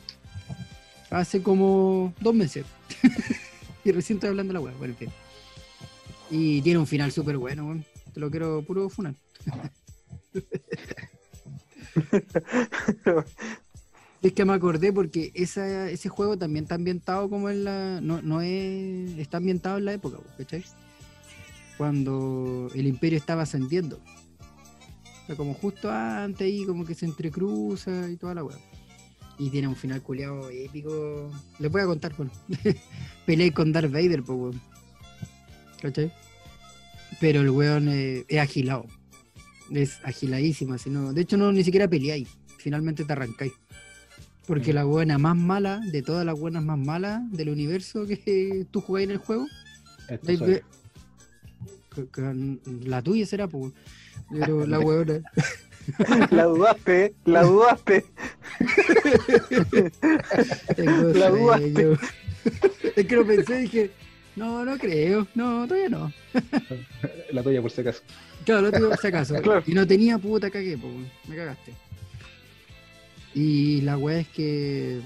Hace 1.10 1.44
como 1.44 2.14
dos 2.22 2.34
meses. 2.34 2.66
y 3.84 3.92
recién 3.92 4.16
estoy 4.18 4.30
hablando 4.30 4.54
de 4.54 4.60
la 4.60 4.62
web. 4.62 4.74
Bueno, 4.78 4.94
en 4.94 4.98
fin. 4.98 5.10
Y 6.30 6.62
tiene 6.62 6.80
un 6.80 6.88
final 6.88 7.12
súper 7.12 7.38
bueno, 7.38 7.66
weón. 7.66 7.86
Te 8.14 8.22
lo 8.22 8.32
quiero 8.32 8.64
puro 8.64 8.90
funar. 8.90 9.14
Es 14.22 14.34
que 14.34 14.46
me 14.46 14.54
acordé 14.54 14.94
porque 14.94 15.32
esa, 15.34 15.90
ese 15.90 16.08
juego 16.08 16.38
también 16.38 16.66
está 16.66 16.76
ambientado 16.76 17.28
como 17.28 17.50
en 17.50 17.64
la. 17.64 18.00
No, 18.02 18.22
no 18.22 18.42
es. 18.42 19.18
Está 19.18 19.38
ambientado 19.38 19.80
en 19.80 19.86
la 19.86 19.94
época, 19.94 20.18
po, 20.18 20.26
¿cachai? 20.38 20.64
Cuando 21.78 22.70
el 22.76 22.86
imperio 22.86 23.18
estaba 23.18 23.44
ascendiendo. 23.44 24.00
O 25.24 25.26
sea, 25.26 25.36
como 25.36 25.56
justo 25.56 25.90
antes 25.90 26.46
ahí, 26.46 26.66
como 26.66 26.86
que 26.86 26.94
se 26.94 27.06
entrecruza 27.06 28.10
y 28.10 28.18
toda 28.18 28.36
la 28.36 28.44
weá. 28.44 28.58
Y 29.40 29.50
tiene 29.50 29.68
un 29.68 29.76
final 29.76 30.04
culiado 30.04 30.52
épico. 30.52 31.32
Les 31.58 31.72
voy 31.72 31.82
a 31.82 31.86
contar, 31.86 32.14
bueno. 32.16 32.32
Peleé 33.26 33.52
con 33.52 33.72
Darth 33.72 33.92
Vader, 33.92 34.22
pues, 34.22 34.38
weón. 34.38 34.62
¿Cachai? 35.82 36.14
Pero 37.20 37.42
el 37.42 37.50
weón 37.50 37.88
eh, 37.90 38.24
es 38.28 38.40
agilado. 38.40 38.86
Es 39.72 39.98
agiladísimo, 40.04 40.76
así. 40.76 40.92
De 40.92 41.22
hecho, 41.22 41.38
no 41.38 41.52
ni 41.52 41.64
siquiera 41.64 41.88
peleáis. 41.88 42.30
Finalmente 42.60 43.04
te 43.04 43.14
arrancáis. 43.14 43.54
Porque 44.48 44.74
la 44.74 44.84
buena 44.84 45.18
más 45.18 45.36
mala, 45.36 45.80
de 45.92 46.02
todas 46.02 46.26
las 46.26 46.40
buenas 46.40 46.64
más 46.64 46.78
malas 46.78 47.22
del 47.32 47.50
universo 47.50 48.06
que 48.06 48.66
tú 48.72 48.82
jugáis 48.82 49.06
en 49.06 49.12
el 49.12 49.18
juego, 49.18 49.48
la 52.86 53.02
tuya 53.02 53.26
será, 53.26 53.48
pues. 53.48 53.74
Pero 54.30 54.66
la 54.68 54.80
huevona. 54.80 55.22
La 56.30 56.44
dudaste, 56.44 57.06
¿eh? 57.06 57.14
la 57.26 57.42
dudaste. 57.42 58.06
Tengo 60.76 61.08
La 61.14 61.30
dudaste. 61.32 61.98
Es 62.96 63.08
que 63.08 63.16
lo 63.16 63.26
pensé 63.26 63.58
y 63.58 63.62
dije, 63.64 63.92
no, 64.36 64.64
no 64.64 64.78
creo, 64.78 65.28
no, 65.34 65.68
todavía 65.68 65.90
no. 65.90 66.14
La 67.32 67.42
tuya, 67.42 67.64
por 67.64 67.72
si 67.72 67.82
acaso. 67.82 68.04
Claro, 68.46 68.62
no 68.62 68.72
tuve 68.72 68.90
por 68.90 69.00
si 69.00 69.08
acaso. 69.08 69.42
Claro. 69.42 69.64
Y 69.66 69.74
no 69.74 69.88
tenía 69.88 70.20
puta, 70.20 70.52
cagué, 70.52 70.78
pues, 70.78 70.94
me 71.28 71.36
cagaste. 71.36 71.74
Y 73.34 73.82
la 73.82 73.98
weá 73.98 74.20
es 74.20 74.28
que. 74.28 75.02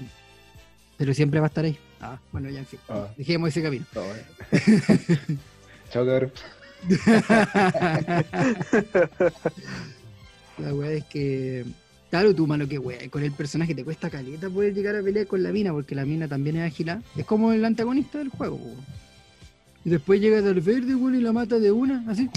Pero 0.96 1.14
siempre 1.14 1.40
va 1.40 1.46
a 1.46 1.48
estar 1.48 1.64
ahí. 1.64 1.78
Ah, 2.00 2.18
bueno, 2.32 2.50
ya 2.50 2.60
en 2.60 2.66
fin. 2.66 2.78
Ah. 2.88 3.08
Dejemos 3.16 3.48
ese 3.48 3.62
camino. 3.62 3.84
No, 3.94 4.02
eh. 4.02 4.24
Chao, 5.90 6.06
cabrón. 6.06 6.32
La 10.58 10.74
weá 10.74 10.92
es 10.92 11.04
que. 11.04 11.64
Claro, 12.10 12.34
tú 12.34 12.46
malo 12.46 12.68
que 12.68 12.78
weá. 12.78 13.08
Con 13.10 13.22
el 13.22 13.32
personaje 13.32 13.74
te 13.74 13.84
cuesta 13.84 14.10
caleta 14.10 14.48
poder 14.48 14.74
llegar 14.74 14.96
a 14.96 15.02
pelear 15.02 15.26
con 15.26 15.42
la 15.42 15.52
mina, 15.52 15.72
porque 15.72 15.94
la 15.94 16.04
mina 16.04 16.28
también 16.28 16.56
es 16.56 16.72
ágil. 16.72 16.92
Es 17.16 17.24
como 17.24 17.52
el 17.52 17.64
antagonista 17.64 18.18
del 18.18 18.28
juego, 18.28 18.58
po. 18.58 18.74
Y 19.84 19.90
después 19.90 20.20
llega 20.20 20.40
Darth 20.40 20.64
Vader, 20.64 20.96
weón, 20.96 21.14
y 21.14 21.20
la 21.20 21.32
mata 21.32 21.58
de 21.58 21.70
una, 21.70 22.04
así. 22.08 22.28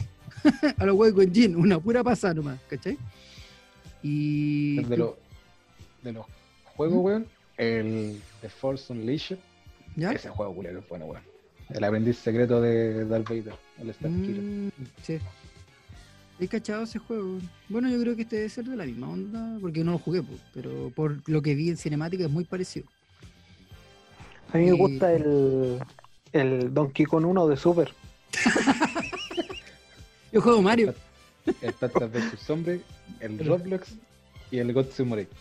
a 0.78 0.86
los 0.86 0.96
weá 0.96 1.14
con 1.14 1.34
Jin, 1.34 1.56
una 1.56 1.80
pura 1.80 2.04
pasada 2.04 2.36
nomás, 2.36 2.60
¿cachai? 2.70 2.98
Y. 4.04 4.82
de 6.04 6.14
los 6.14 6.26
juegos, 6.76 6.98
weón, 7.04 7.26
el 7.58 8.22
The 8.42 8.50
Force 8.50 8.92
Unleashed, 8.94 9.38
¿Ya? 9.96 10.12
ese 10.12 10.30
juego 10.30 10.54
culero 10.56 10.80
es 10.80 10.88
bueno, 10.90 11.06
weón. 11.06 11.24
El 11.70 11.84
aprendiz 11.84 12.18
secreto 12.18 12.62
de 12.62 13.06
Darth 13.06 13.30
Vader, 13.30 13.54
el 13.80 13.90
Star 13.92 14.10
Killer. 14.12 14.42
Mm, 14.42 14.70
sí. 15.04 15.20
He 16.40 16.48
cachado 16.48 16.84
ese 16.84 17.00
juego. 17.00 17.38
Bueno, 17.68 17.90
yo 17.90 18.00
creo 18.02 18.16
que 18.16 18.22
este 18.24 18.38
debe 18.38 18.50
ser 18.50 18.64
de 18.66 18.76
la 18.78 18.86
misma 18.86 19.10
onda, 19.10 19.58
porque 19.62 19.84
no 19.84 19.92
lo 19.92 20.00
jugué, 20.00 20.24
po, 20.24 20.34
pero 20.54 20.90
por 20.96 21.22
lo 21.30 21.42
que 21.42 21.54
vi 21.54 21.70
en 21.70 21.78
cinemática 21.78 22.24
es 22.24 22.30
muy 22.32 22.46
parecido. 22.46 22.88
A 24.54 24.58
mí 24.58 24.66
me 24.66 24.76
Y- 24.76 24.78
gusta 24.80 25.14
el, 25.14 25.80
el 26.32 26.74
Donkey 26.74 27.06
Kong 27.06 27.26
1 27.26 27.48
de 27.50 27.58
Super. 27.58 27.94
Yo 30.32 30.42
juego 30.42 30.62
Mario. 30.62 30.94
El 31.62 31.74
Plantas 31.74 32.12
vs 32.12 32.40
Zombie, 32.40 32.82
el 33.20 33.40
Roblox 33.46 33.94
y 34.52 34.60
el 34.60 34.72
God 34.74 34.88
Simulator. 34.92 35.34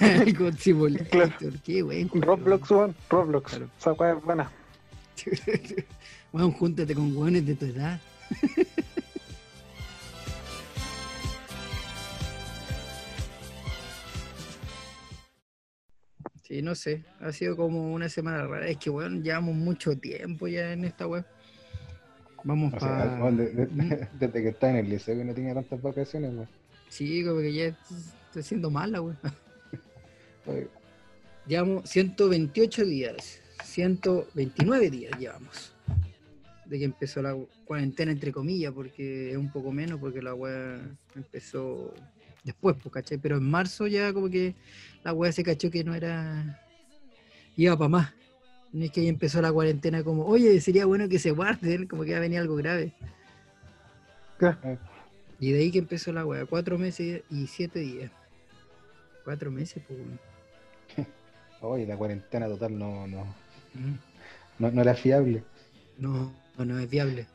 El 0.00 0.36
God 0.36 0.54
Simulator. 0.58 1.32
Qué 1.64 1.82
buen 1.82 2.08
juego. 2.08 2.26
Roblox, 2.26 2.70
weón. 2.70 2.96
Roblox. 3.08 3.50
Claro. 3.50 3.70
Esa 3.78 3.92
weá 3.92 4.12
es 4.12 4.22
buena. 4.24 4.50
Weón, 6.32 6.52
júntate 6.52 6.94
con 6.94 7.16
weones 7.16 7.46
de 7.46 7.54
tu 7.54 7.64
edad. 7.66 7.98
Sí, 16.42 16.62
no 16.62 16.74
sé. 16.74 17.04
Ha 17.20 17.32
sido 17.32 17.56
como 17.56 17.92
una 17.92 18.08
semana 18.08 18.46
rara. 18.46 18.66
Es 18.68 18.78
que, 18.78 18.90
weón, 18.90 19.22
llevamos 19.22 19.54
mucho 19.54 19.96
tiempo 19.98 20.48
ya 20.48 20.72
en 20.72 20.84
esta 20.84 21.06
web. 21.06 21.24
Vamos 22.44 22.72
O 22.74 22.78
para. 22.78 23.20
weón, 23.22 23.36
de- 23.36 23.50
de- 23.50 23.66
¿Mm? 23.66 24.08
desde 24.18 24.42
que 24.42 24.48
está 24.48 24.70
en 24.70 24.76
el 24.76 24.88
liceo 24.88 25.16
que 25.16 25.24
no 25.24 25.34
tenía 25.34 25.54
tantas 25.54 25.80
vacaciones, 25.82 26.32
weón. 26.32 26.48
Sí, 26.88 27.22
como 27.24 27.40
que 27.40 27.52
ya 27.52 27.64
estoy 28.28 28.42
siendo 28.42 28.70
mala, 28.70 29.00
weón. 29.02 29.18
Llevamos 31.46 31.88
128 31.88 32.84
días. 32.84 33.40
129 33.64 34.90
días 34.90 35.18
llevamos. 35.18 35.72
De 36.66 36.78
que 36.78 36.84
empezó 36.84 37.22
la 37.22 37.36
cuarentena, 37.64 38.12
entre 38.12 38.32
comillas, 38.32 38.72
porque 38.72 39.30
es 39.30 39.36
un 39.36 39.50
poco 39.50 39.72
menos, 39.72 39.98
porque 39.98 40.20
la 40.20 40.34
weá 40.34 40.80
empezó 41.14 41.94
después, 42.44 42.76
pues, 42.82 42.92
¿cachai? 42.92 43.18
Pero 43.18 43.38
en 43.38 43.48
marzo 43.48 43.86
ya 43.86 44.12
como 44.12 44.28
que 44.28 44.54
la 45.04 45.12
weá 45.12 45.32
se 45.32 45.42
cachó 45.42 45.70
que 45.70 45.84
no 45.84 45.94
era... 45.94 46.62
Iba 47.56 47.76
para 47.76 47.88
más. 47.88 48.14
No 48.72 48.84
es 48.84 48.90
que 48.90 49.00
ahí 49.00 49.08
empezó 49.08 49.40
la 49.40 49.52
cuarentena 49.52 50.04
como, 50.04 50.26
oye, 50.26 50.60
sería 50.60 50.84
bueno 50.84 51.08
que 51.08 51.18
se 51.18 51.30
guarden, 51.30 51.86
como 51.86 52.04
que 52.04 52.10
ya 52.10 52.20
venía 52.20 52.40
algo 52.40 52.56
grave. 52.56 52.92
Claro. 54.36 54.78
Y 55.40 55.52
de 55.52 55.60
ahí 55.60 55.70
que 55.70 55.78
empezó 55.78 56.12
la 56.12 56.26
weá, 56.26 56.44
cuatro 56.44 56.78
meses 56.78 57.22
y 57.30 57.46
siete 57.46 57.80
días. 57.80 58.10
Cuatro 59.28 59.50
meses, 59.50 59.82
pues. 59.86 59.98
weón. 60.00 60.18
Oye, 61.60 61.86
la 61.86 61.98
cuarentena 61.98 62.46
total 62.48 62.78
no, 62.78 63.06
no, 63.06 63.24
Mm. 63.74 63.94
no, 64.58 64.70
no 64.70 64.80
era 64.80 64.94
fiable. 64.94 65.44
No, 65.98 66.32
no, 66.56 66.64
no 66.64 66.78
es 66.78 66.88
viable. 66.88 67.26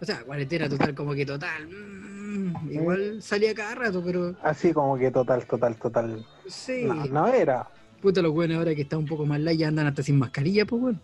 O 0.00 0.04
sea, 0.04 0.24
cuarentena 0.24 0.68
total, 0.68 0.96
como 0.96 1.14
que 1.14 1.24
total. 1.24 1.68
mm, 1.68 2.72
igual 2.72 3.22
salía 3.22 3.54
cada 3.54 3.76
rato, 3.76 4.02
pero 4.04 4.34
Así 4.42 4.72
como 4.72 4.98
que 4.98 5.12
total, 5.12 5.46
total, 5.46 5.76
total. 5.76 6.26
sí. 6.48 6.82
No, 6.86 7.04
no 7.06 7.28
era. 7.28 7.68
Puta, 8.02 8.20
los 8.20 8.32
buenos 8.32 8.58
ahora 8.58 8.74
que 8.74 8.82
está 8.82 8.98
un 8.98 9.06
poco 9.06 9.24
más 9.24 9.38
light 9.38 9.60
ya 9.60 9.68
andan 9.68 9.86
hasta 9.86 10.02
sin 10.02 10.18
mascarilla, 10.18 10.66
pues 10.66 10.82
bueno. 10.82 11.00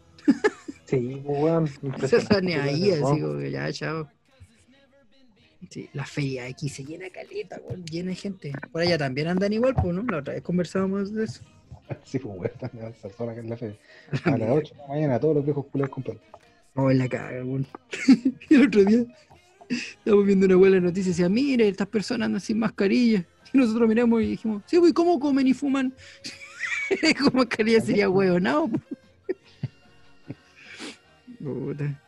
Sí, 0.84 1.22
pues, 1.24 1.38
weón. 1.42 1.68
Se 2.08 2.16
ahí, 2.60 2.90
weón. 2.90 3.04
así 3.04 3.20
como 3.20 3.38
que 3.38 3.50
ya, 3.52 3.72
chao. 3.72 4.08
Sí, 5.70 5.88
la 5.92 6.04
feria 6.04 6.46
aquí 6.46 6.68
se 6.68 6.84
llena 6.84 7.10
caleta, 7.10 7.60
weón, 7.66 7.84
llena 7.84 8.10
de 8.10 8.16
gente. 8.16 8.52
Por 8.72 8.82
allá 8.82 8.98
también 8.98 9.28
andan 9.28 9.52
igual, 9.52 9.74
pues, 9.74 9.94
¿no? 9.94 10.02
La 10.02 10.18
otra 10.18 10.34
vez 10.34 10.42
conversábamos 10.42 11.12
de 11.12 11.24
eso. 11.24 11.42
Sí, 12.04 12.18
pues, 12.18 12.34
weón, 12.34 12.46
están 12.46 12.70
a 12.82 12.88
esa 12.88 13.10
zona 13.10 13.34
que 13.34 13.40
es 13.40 13.46
la 13.46 13.56
fe. 13.56 13.78
A 14.24 14.38
las 14.38 14.50
8 14.50 14.74
de 14.74 14.80
la 14.80 14.88
mañana 14.88 15.20
todos 15.20 15.34
los 15.36 15.44
viejos 15.44 15.66
culeros 15.66 15.90
compran. 15.90 16.18
Oh, 16.74 16.90
en 16.90 16.98
la 16.98 17.08
caga, 17.08 17.44
weón. 17.44 17.66
Y 18.48 18.54
el 18.54 18.66
otro 18.66 18.84
día 18.84 19.04
estábamos 19.68 20.26
viendo 20.26 20.46
una 20.46 20.56
buena 20.56 20.80
noticia 20.80 21.10
y 21.10 21.12
decía, 21.12 21.28
mire, 21.28 21.68
estas 21.68 21.88
personas 21.88 22.26
andan 22.26 22.40
sin 22.40 22.58
mascarilla. 22.58 23.24
Y 23.52 23.58
nosotros 23.58 23.88
miramos 23.88 24.22
y 24.22 24.26
dijimos, 24.26 24.62
sí, 24.66 24.78
pues, 24.78 24.92
¿cómo 24.92 25.20
comen 25.20 25.46
y 25.46 25.54
fuman? 25.54 25.94
Con 27.22 27.34
mascarilla 27.34 27.80
sería 27.80 28.08
hueonado. 28.08 28.68
po. 28.68 28.80
Puta. 31.38 32.03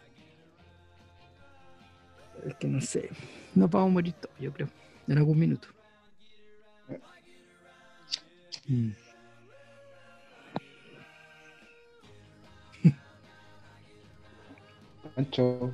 Es 2.44 2.54
que 2.56 2.68
no 2.68 2.80
sé. 2.80 3.10
Nos 3.54 3.70
vamos 3.70 3.90
a 3.90 3.92
morir 3.94 4.12
todos, 4.14 4.36
yo 4.38 4.52
creo. 4.52 4.68
En 5.08 5.18
algún 5.18 5.38
minuto. 5.38 5.68
Mm. 8.68 8.90
Pancho, 15.14 15.72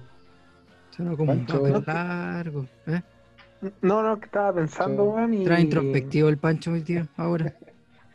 Suena 0.90 1.16
como 1.16 1.32
un 1.32 1.46
Pancho. 1.46 1.62
papel 1.62 1.84
largo. 1.86 2.66
¿eh? 2.86 3.00
No, 3.80 4.02
no, 4.02 4.18
que 4.18 4.26
estaba 4.26 4.54
pensando, 4.54 5.04
weón. 5.04 5.34
Y... 5.34 5.44
Trae 5.44 5.62
introspectivo 5.62 6.28
el 6.28 6.38
Pancho, 6.38 6.70
mi 6.70 6.82
tío, 6.82 7.06
ahora. 7.16 7.56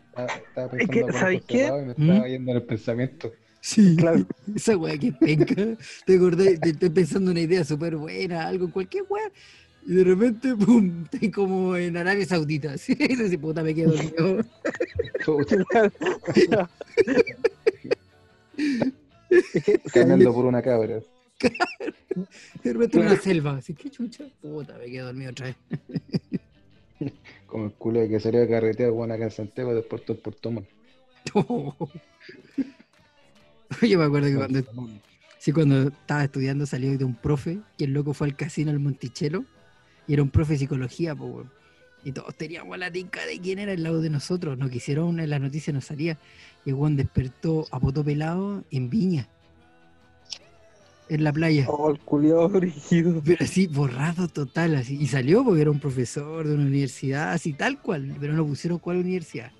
estaba, 0.09 0.27
estaba 0.35 0.67
Es 0.77 0.87
que, 0.89 1.03
pensando 1.03 1.13
¿sabes 1.13 1.43
qué? 1.47 1.71
me 1.71 1.93
¿Mm? 2.05 2.09
estaba 2.11 2.27
yendo 2.27 2.51
en 2.51 2.57
el 2.57 2.63
pensamiento. 2.63 3.31
Sí, 3.67 3.95
Claro. 3.99 4.25
esa 4.55 4.77
weá 4.77 4.97
que 4.97 5.11
penca. 5.11 5.77
Te 6.05 6.15
acordás, 6.15 6.57
te 6.61 6.69
estoy 6.69 6.89
pensando 6.89 7.31
una 7.31 7.41
idea 7.41 7.65
súper 7.65 7.97
buena, 7.97 8.47
algo, 8.47 8.71
cualquier 8.71 9.03
weá. 9.09 9.29
Y 9.85 9.93
de 9.95 10.03
repente, 10.05 10.55
pum, 10.55 11.03
estoy 11.03 11.31
como 11.31 11.75
en 11.75 11.97
Arabia 11.97 12.25
Saudita. 12.25 12.71
Así, 12.75 12.93
así, 12.93 13.37
puta, 13.37 13.63
me 13.63 13.75
quedo 13.75 13.91
dormido. 13.91 14.45
Que, 19.35 19.79
Caminando 19.93 20.33
por 20.33 20.45
una 20.45 20.61
cabra. 20.61 21.01
De 22.63 22.73
repente 22.73 22.99
en 22.99 23.05
una 23.05 23.17
selva. 23.17 23.57
Así, 23.57 23.73
qué 23.73 23.89
chucha. 23.89 24.23
Puta, 24.41 24.77
me 24.77 24.89
quedo 24.89 25.07
dormido 25.07 25.31
otra 25.31 25.47
vez. 25.47 25.57
Como 27.47 27.65
el 27.65 27.73
culo 27.73 28.07
que 28.07 28.19
salió 28.21 28.43
a 28.43 28.47
carretear 28.47 28.91
bueno, 28.91 29.13
acá 29.13 29.25
en 29.25 29.31
Santiago 29.31 29.75
después 29.75 30.05
todo 30.05 30.17
por 30.17 30.33
Puerto 30.33 30.51
Montt. 30.51 30.69
Yo 33.87 33.99
me 33.99 34.05
acuerdo 34.05 34.27
que 34.27 34.35
cuando, 34.35 34.61
sí, 35.37 35.51
cuando 35.51 35.89
estaba 35.89 36.23
estudiando 36.23 36.65
salió 36.65 36.97
de 36.97 37.05
un 37.05 37.15
profe, 37.15 37.59
que 37.77 37.85
el 37.85 37.93
loco 37.93 38.13
fue 38.13 38.27
al 38.27 38.35
casino 38.35 38.71
al 38.71 38.79
Monticello, 38.79 39.43
y 40.07 40.13
era 40.13 40.23
un 40.23 40.29
profe 40.29 40.53
de 40.53 40.59
psicología. 40.59 41.15
Y 42.03 42.11
todos 42.13 42.35
teníamos 42.35 42.77
la 42.77 42.89
tinca 42.89 43.25
de 43.25 43.39
quién 43.39 43.59
era 43.59 43.73
el 43.73 43.83
lado 43.83 44.01
de 44.01 44.09
nosotros. 44.09 44.57
Nos 44.57 44.69
quisieron, 44.69 45.19
en 45.19 45.29
la 45.29 45.39
noticia 45.39 45.73
nos 45.73 45.85
salía. 45.85 46.17
Y 46.65 46.71
weón 46.71 46.95
despertó 46.95 47.65
a 47.71 47.79
poto 47.79 48.03
pelado 48.03 48.63
en 48.71 48.89
Viña. 48.89 49.27
En 51.09 51.23
la 51.23 51.33
playa. 51.33 51.65
Oh, 51.67 51.89
el 51.89 51.99
culiado 51.99 52.47
brígido. 52.49 53.21
Pero 53.25 53.43
así, 53.43 53.67
borrado 53.67 54.27
total, 54.27 54.75
así. 54.75 54.97
Y 54.97 55.07
salió 55.07 55.43
porque 55.43 55.61
era 55.61 55.71
un 55.71 55.79
profesor 55.79 56.47
de 56.47 56.53
una 56.53 56.65
universidad, 56.65 57.33
así 57.33 57.53
tal 57.53 57.81
cual. 57.81 58.15
Pero 58.19 58.33
no 58.33 58.45
pusieron 58.45 58.79
cuál 58.79 58.97
universidad. 58.97 59.51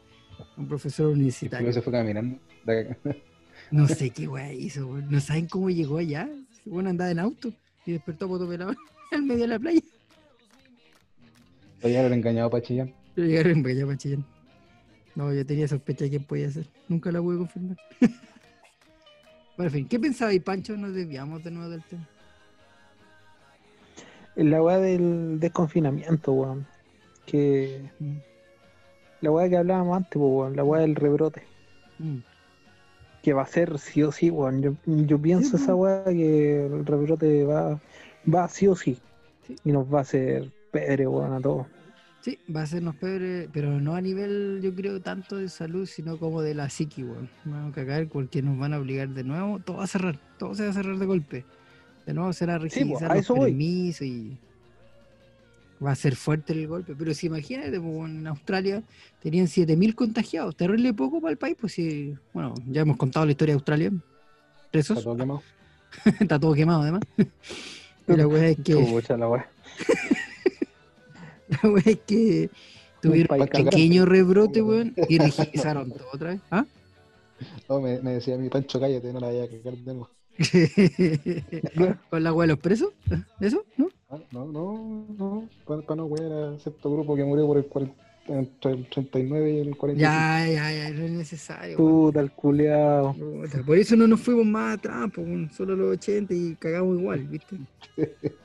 Un 0.55 0.67
profesor 0.67 1.07
universitario. 1.07 1.71
se 1.73 1.81
fue 1.81 1.91
caminando. 1.91 2.39
No 3.71 3.87
sé 3.87 4.09
qué 4.11 4.27
weá 4.27 4.53
hizo, 4.53 4.87
weón. 4.87 5.07
No 5.09 5.19
saben 5.19 5.47
cómo 5.47 5.69
llegó 5.69 5.97
allá. 5.97 6.29
Ese 6.51 6.69
weón 6.69 6.87
andaba 6.87 7.11
en 7.11 7.19
auto 7.19 7.51
y 7.85 7.93
despertó 7.93 8.25
a 8.25 8.27
poto 8.29 8.47
pelado 8.47 8.73
al 9.11 9.23
medio 9.23 9.41
de 9.41 9.47
la 9.47 9.59
playa. 9.59 9.81
Todavía 11.79 12.01
era 12.05 12.15
engañado 12.15 12.49
para 12.49 12.63
Chillán. 12.63 12.93
Pero 13.13 13.27
llegaron 13.27 13.65
allá, 13.65 13.85
para 13.85 13.97
Chillán. 13.97 14.25
No, 15.15 15.33
yo 15.33 15.45
tenía 15.45 15.67
sospecha 15.67 16.05
de 16.05 16.11
quién 16.11 16.23
podía 16.23 16.49
ser. 16.51 16.67
Nunca 16.87 17.11
la 17.11 17.21
pude 17.21 17.39
confirmar. 17.39 17.77
bueno, 19.57 19.69
en 19.69 19.71
fin, 19.71 19.87
¿qué 19.87 19.99
pensabais, 19.99 20.41
Pancho? 20.41 20.77
Nos 20.77 20.93
desviamos 20.93 21.43
de 21.43 21.51
nuevo 21.51 21.69
del 21.69 21.83
tema. 21.83 22.07
La 24.35 24.61
weá 24.61 24.77
del 24.77 25.39
desconfinamiento, 25.39 26.31
weón. 26.31 26.67
Que. 27.25 27.81
La 29.21 29.31
weá 29.31 29.49
que 29.49 29.57
hablábamos 29.57 29.97
antes, 29.97 30.13
po, 30.13 30.27
weón. 30.27 30.55
La 30.55 30.63
weá 30.63 30.81
del 30.81 30.95
rebrote. 30.95 31.43
Mm. 31.97 32.19
Que 33.27 33.33
va 33.33 33.41
a 33.41 33.45
ser 33.45 33.77
sí 33.77 34.03
o 34.03 34.11
sí, 34.13 34.29
weón. 34.29 34.61
Yo, 34.61 34.73
yo 34.85 35.21
pienso 35.21 35.57
Sí, 35.57 35.63
esa 35.65 35.75
weá 35.75 36.05
que 36.05 36.65
el 36.65 36.85
rebrote 36.85 37.43
va, 37.43 37.77
va 38.33 38.47
sí 38.47 38.67
o 38.67 38.75
sí. 38.77 38.97
Sí. 39.45 39.53
Y 39.65 39.73
nos 39.73 39.93
va 39.93 39.97
a 39.97 40.01
hacer 40.03 40.49
pedre, 40.71 41.07
weón, 41.07 41.33
a 41.33 41.41
todos. 41.41 41.67
Sí, 42.21 42.39
va 42.55 42.61
a 42.61 42.63
hacernos 42.63 42.95
pebre, 42.95 43.49
pero 43.51 43.81
no 43.81 43.95
a 43.95 43.99
nivel, 43.99 44.61
yo 44.63 44.73
creo, 44.73 45.01
tanto 45.01 45.35
de 45.35 45.49
salud, 45.49 45.85
sino 45.87 46.17
como 46.17 46.41
de 46.41 46.53
la 46.53 46.69
psiqui, 46.69 47.03
weón. 47.03 47.29
Vamos 47.43 47.73
a 47.73 47.75
cagar 47.75 48.07
porque 48.07 48.41
nos 48.41 48.57
van 48.57 48.73
a 48.73 48.79
obligar 48.79 49.09
de 49.09 49.25
nuevo. 49.25 49.59
Todo 49.59 49.75
va 49.75 49.83
a 49.83 49.87
cerrar, 49.87 50.17
todo 50.39 50.55
se 50.55 50.63
va 50.63 50.69
a 50.69 50.73
cerrar 50.73 50.97
de 50.97 51.05
golpe. 51.05 51.43
De 52.05 52.13
nuevo 52.13 52.31
será 52.31 52.57
rigidizar 52.57 53.11
a 53.11 53.15
los 53.15 53.27
permisos 53.27 54.07
y 54.07 54.37
va 55.83 55.91
a 55.91 55.95
ser 55.95 56.15
fuerte 56.15 56.53
el 56.53 56.67
golpe. 56.67 56.95
Pero 56.97 57.13
si 57.13 57.27
imagínate, 57.27 57.79
pues, 57.79 58.09
en 58.09 58.27
Australia 58.27 58.83
tenían 59.21 59.47
7.000 59.47 59.95
contagiados, 59.95 60.55
terrible 60.55 60.93
poco 60.93 61.21
para 61.21 61.31
el 61.31 61.37
país, 61.37 61.55
pues 61.59 61.73
sí, 61.73 62.15
bueno, 62.33 62.53
ya 62.67 62.81
hemos 62.81 62.97
contado 62.97 63.25
la 63.25 63.31
historia 63.31 63.53
de 63.53 63.57
Australia. 63.57 63.87
Está 63.87 64.71
Presos, 64.71 65.03
todo 65.03 65.15
quemado. 65.15 65.41
está 66.19 66.39
todo 66.39 66.53
quemado 66.53 66.81
además. 66.81 67.01
Y 68.07 68.15
la 68.15 68.27
weá 68.27 68.49
es 68.49 68.57
que, 68.63 68.73
la 68.73 69.29
weá. 69.29 69.49
la 71.63 71.69
weá 71.69 71.83
es 71.85 71.99
que 72.05 72.49
tuvieron 73.01 73.41
un 73.41 73.47
pequeño 73.47 74.05
rebrote, 74.05 74.61
weón, 74.61 74.93
y 75.07 75.17
rigidizaron 75.17 75.91
todo 75.97 76.07
otra 76.13 76.29
vez. 76.31 76.41
¿Ah? 76.51 76.65
No, 77.69 77.81
me, 77.81 77.99
me 78.01 78.13
decía 78.13 78.37
mi 78.37 78.49
Pancho, 78.49 78.79
cállate, 78.79 79.13
no 79.13 79.19
la 79.19 79.27
vaya 79.27 79.43
a 79.43 79.47
cagar 79.47 79.75
de 79.77 79.93
nuevo. 79.93 80.09
¿Con 82.09 82.23
la 82.23 82.33
weá 82.33 82.47
de 82.47 82.53
los 82.53 82.59
presos? 82.59 82.93
¿Eso? 83.39 83.63
¿No? 83.77 83.87
No, 84.31 84.45
no, 84.45 85.05
no. 85.17 85.49
Para 85.65 85.95
no 85.95 86.05
wear 86.05 86.31
a 86.31 86.59
cierto 86.59 86.91
grupo 86.91 87.15
que 87.15 87.23
murió 87.23 87.47
por 87.47 87.57
el 87.57 87.65
40 87.65 88.07
entre 88.27 88.71
el 88.71 88.89
39 88.89 89.51
y 89.51 89.59
el 89.59 89.77
45. 89.77 89.99
Ya, 89.99 90.47
ya, 90.47 90.71
ya, 90.71 90.89
no 90.91 91.05
es 91.05 91.11
necesario. 91.11 91.77
Puta, 91.77 92.19
el. 92.19 92.31
Puta, 92.31 93.63
Por 93.65 93.77
eso 93.77 93.95
no 93.95 94.07
nos 94.07 94.21
fuimos 94.21 94.45
más 94.45 94.77
atrás, 94.77 95.09
solo 95.55 95.75
los 95.75 95.97
80 95.97 96.33
y 96.33 96.55
cagamos 96.55 96.99
igual, 96.99 97.27
¿viste? 97.27 97.57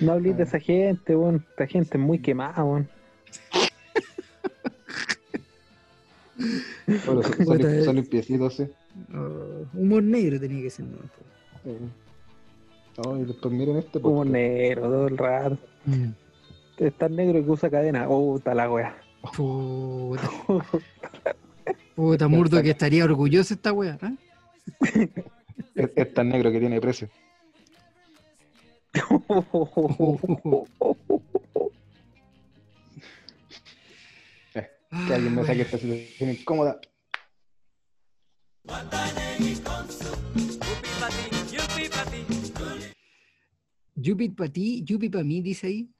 No 0.00 0.12
hables 0.12 0.38
de 0.38 0.44
esa 0.44 0.58
gente, 0.58 1.14
weón. 1.14 1.44
Esta 1.50 1.66
gente 1.66 1.98
es 1.98 2.02
muy 2.02 2.18
quemada, 2.18 2.64
weón. 2.64 2.88
Solo, 7.04 7.20
Puta, 7.20 7.72
eh. 7.72 7.84
solo 7.84 8.00
limpiecito, 8.00 8.50
sí. 8.50 8.66
Oh, 9.14 9.64
humor 9.74 10.02
negro 10.02 10.38
tenía 10.38 10.62
que 10.62 10.70
ser, 10.70 10.84
¿no? 10.86 10.98
Sí. 11.64 11.76
No, 13.04 13.18
y 13.18 13.24
después 13.24 13.52
miren 13.54 13.76
este. 13.78 13.98
Porque- 14.00 14.30
negro 14.30 14.82
todo 14.82 15.06
el 15.08 15.18
rato. 15.18 15.58
Mm. 15.86 16.08
Es 16.78 16.94
tan 16.94 17.16
negro 17.16 17.44
que 17.44 17.50
usa 17.50 17.70
cadena. 17.70 18.06
Oh, 18.08 18.34
puta 18.34 18.54
la 18.54 18.70
weá. 18.70 18.96
Puta. 19.36 20.30
Puta, 21.94 22.26
Murdo, 22.26 22.60
que 22.62 22.70
estaría 22.70 23.04
orgulloso 23.04 23.52
esta 23.54 23.72
wea, 23.72 23.98
¿ah? 24.00 24.12
Es, 25.74 25.90
es 25.94 26.14
tan 26.14 26.30
negro 26.30 26.50
que 26.50 26.58
tiene 26.58 26.80
precio. 26.80 27.08
Que 35.06 35.14
alguien 35.14 35.34
me 35.34 35.44
saque 35.44 35.62
esta 35.62 35.78
situación 35.78 36.30
incómoda. 36.30 36.80
Yupit 43.96 44.34
para 44.36 44.50
ti, 44.52 44.82
Yupi 44.84 45.08
para 45.10 45.24
mí, 45.24 45.42
dice 45.42 45.66
ahí. 45.66 45.90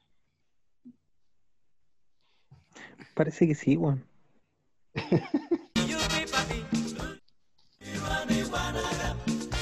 Parece 3.14 3.46
que 3.46 3.54
sí, 3.54 3.76
weón. 3.76 4.04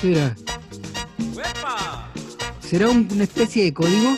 ¿Será? 0.01 0.37
¿Será 2.61 2.89
un- 2.89 3.09
una 3.13 3.25
especie 3.25 3.65
de 3.65 3.75
código? 3.75 4.17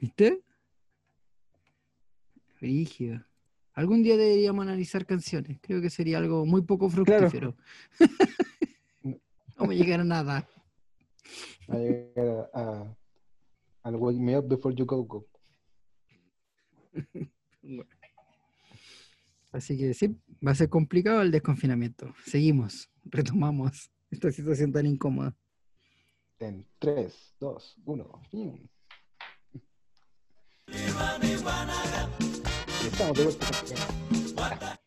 ¿Viste? 0.00 0.42
Rígido. 2.60 3.24
Algún 3.74 4.02
día 4.02 4.16
deberíamos 4.16 4.62
analizar 4.62 5.06
canciones. 5.06 5.58
Creo 5.60 5.80
que 5.80 5.88
sería 5.90 6.18
algo 6.18 6.44
muy 6.44 6.62
poco 6.62 6.90
fructífero. 6.90 7.56
no 9.02 9.66
me 9.66 9.76
llegar 9.76 10.00
a 10.00 10.04
nada. 10.04 10.48
A 11.68 11.76
llegar 11.76 12.50
a, 12.52 12.60
a- 12.60 12.96
al 13.84 13.96
wake 13.96 14.18
me 14.20 14.36
up 14.38 14.46
before 14.46 14.74
you 14.74 14.84
go 14.84 15.02
go. 15.04 15.26
Así 19.50 19.76
que 19.76 19.92
sí, 19.92 20.16
va 20.46 20.52
a 20.52 20.54
ser 20.54 20.68
complicado 20.68 21.20
el 21.22 21.30
desconfinamiento. 21.30 22.14
Seguimos, 22.24 22.90
retomamos 23.04 23.90
esta 24.10 24.30
situación 24.30 24.72
tan 24.72 24.86
incómoda. 24.86 25.34
En 26.38 26.66
3, 26.78 27.34
2, 27.38 27.76
1. 27.84 28.22
Estamos 33.02 33.18
de 33.18 33.24
vuelta. 33.24 34.80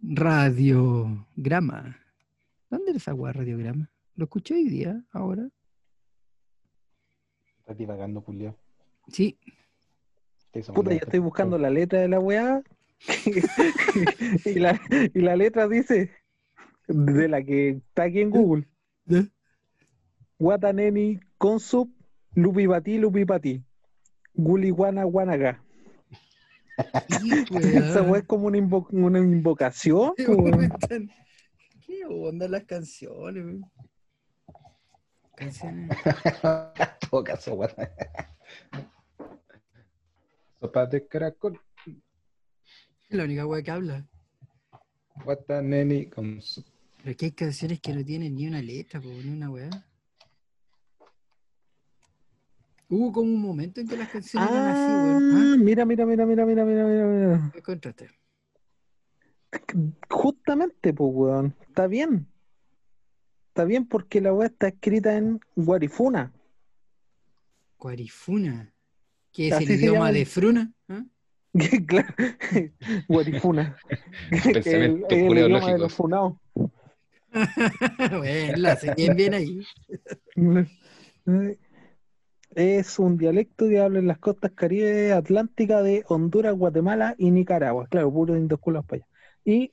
Radiograma. 0.00 1.96
¿Dónde 2.70 2.92
es 2.92 2.98
esa 2.98 3.14
weá 3.14 3.32
radiograma? 3.32 3.90
¿Lo 4.14 4.26
escuché 4.26 4.54
hoy 4.54 4.68
día, 4.68 5.02
ahora? 5.10 5.48
Estás 7.58 7.76
divagando, 7.76 8.20
Julio. 8.20 8.56
Sí, 9.08 9.36
Puta, 10.72 10.92
yo 10.92 10.98
estoy 10.98 11.18
buscando 11.18 11.58
la 11.58 11.68
letra 11.68 11.98
de 11.98 12.06
la 12.06 12.20
weá. 12.20 12.62
y, 14.44 14.54
la, 14.60 14.80
y 15.12 15.20
la 15.20 15.34
letra 15.34 15.66
dice, 15.66 16.12
de 16.86 17.28
la 17.28 17.42
que 17.42 17.70
está 17.70 18.04
aquí 18.04 18.20
en 18.20 18.30
Google. 18.30 18.68
¿Ya? 19.06 19.24
Wataneni 20.38 21.18
consup 21.38 21.90
lupipati 22.36 22.98
lupipati. 22.98 23.64
Guliwana 24.34 25.02
guanaga. 25.02 25.60
Esa 27.50 28.02
weá 28.02 28.20
es 28.20 28.26
como 28.26 28.46
una, 28.46 28.58
invo- 28.58 28.86
una 28.90 29.18
invocación. 29.18 30.14
¿Qué 30.16 30.24
po, 30.24 30.32
weón. 30.34 30.72
¿Qué 31.86 32.04
onda 32.06 32.48
las 32.48 32.64
canciones? 32.64 33.44
weón? 33.44 33.70
Canciones. 35.36 35.90
todo 37.10 37.24
caso, 37.24 37.54
weón. 37.54 37.72
Sopa 40.60 40.86
de 40.86 41.06
caracol. 41.06 41.60
Es 41.86 43.16
la 43.16 43.24
única 43.24 43.46
wea 43.46 43.62
que 43.62 43.70
habla. 43.70 44.06
Wata 45.24 45.60
neni 45.62 46.06
con 46.06 46.40
su- 46.40 46.64
Pero 47.02 47.16
que 47.16 47.26
hay 47.26 47.32
canciones 47.32 47.80
que 47.80 47.92
no 47.92 48.04
tienen 48.04 48.34
ni 48.36 48.46
una 48.46 48.62
letra, 48.62 49.00
po, 49.00 49.08
ni 49.08 49.30
una 49.30 49.50
weá. 49.50 49.70
Hubo 52.90 53.12
como 53.12 53.32
un 53.32 53.40
momento 53.40 53.80
en 53.80 53.86
que 53.88 53.96
las 53.96 54.08
canciones 54.08 54.50
eran 54.50 54.66
así, 54.66 54.90
weón. 54.90 55.32
¿Ah? 55.32 55.52
¿Ah? 55.54 55.56
Mira, 55.58 55.84
mira, 55.84 56.04
mira, 56.04 56.26
mira, 56.26 56.44
mira, 56.44 56.64
mira, 56.64 56.84
mira, 56.84 57.06
mira. 57.06 57.52
Justamente, 60.08 60.92
pues, 60.92 61.10
weón. 61.14 61.54
Está 61.68 61.86
bien. 61.86 62.26
Está 63.46 63.64
bien 63.64 63.86
porque 63.86 64.20
la 64.20 64.32
weá 64.32 64.48
está 64.48 64.68
escrita 64.68 65.16
en 65.16 65.38
Guarifuna. 65.54 66.32
Guarifuna. 67.78 68.74
¿Qué 69.32 69.48
es 69.48 69.60
el 69.60 69.70
idioma 69.70 70.10
de 70.10 70.26
Fruna? 70.26 70.72
¿Ah? 70.88 71.04
Claro. 71.86 72.14
Guarifuna. 73.08 73.76
Pensamiento 74.52 75.14
el, 75.14 75.38
idioma 75.38 75.72
de 75.72 75.78
los 75.78 75.92
funados. 75.92 76.34
bueno, 77.30 78.56
la 78.56 78.78
bien 78.96 79.16
bien 79.16 79.34
ahí. 79.34 79.66
Es 82.54 82.98
un 82.98 83.16
dialecto 83.16 83.68
que 83.68 83.78
habla 83.78 84.00
en 84.00 84.08
las 84.08 84.18
costas 84.18 84.50
caribe 84.52 85.12
atlánticas 85.12 85.84
de 85.84 86.04
Honduras, 86.08 86.56
Guatemala 86.56 87.14
y 87.16 87.30
Nicaragua. 87.30 87.86
Claro, 87.88 88.12
puro 88.12 88.34
culos 88.60 88.84
para 88.84 89.02
allá. 89.02 89.06
Y 89.44 89.72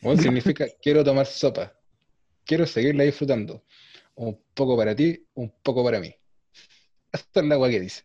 Bueno, 0.00 0.20
significa 0.22 0.66
quiero 0.82 1.04
tomar 1.04 1.26
sopa. 1.26 1.72
Quiero 2.44 2.66
seguirla 2.66 3.04
disfrutando. 3.04 3.64
Un 4.16 4.38
poco 4.54 4.76
para 4.76 4.94
ti, 4.94 5.24
un 5.34 5.52
poco 5.62 5.84
para 5.84 6.00
mí. 6.00 6.12
Esta 7.12 7.40
es 7.40 7.46
la 7.46 7.54
agua 7.54 7.70
que 7.70 7.80
dice. 7.80 8.02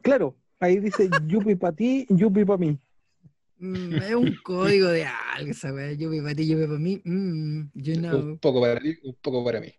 claro, 0.00 0.36
ahí 0.60 0.78
dice 0.78 1.10
yupi 1.26 1.54
para 1.56 1.76
ti, 1.76 2.06
yupi 2.08 2.44
para 2.44 2.58
mí. 2.58 2.78
Mm, 3.64 3.94
es 3.94 4.14
un 4.14 4.36
código 4.42 4.88
de 4.88 5.06
algo, 5.06 5.50
esa 5.50 5.72
weá. 5.72 5.94
Yo 5.94 6.10
para 6.22 6.34
ti, 6.34 6.46
yo 6.46 6.58
para 6.58 6.78
mí. 6.78 7.00
Mm, 7.02 7.70
you 7.72 7.94
know. 7.94 8.20
Un 8.20 8.38
poco 8.38 8.60
para 8.60 8.78
ti, 8.78 8.94
un 9.02 9.14
poco 9.14 9.42
para 9.42 9.58
mí. 9.58 9.72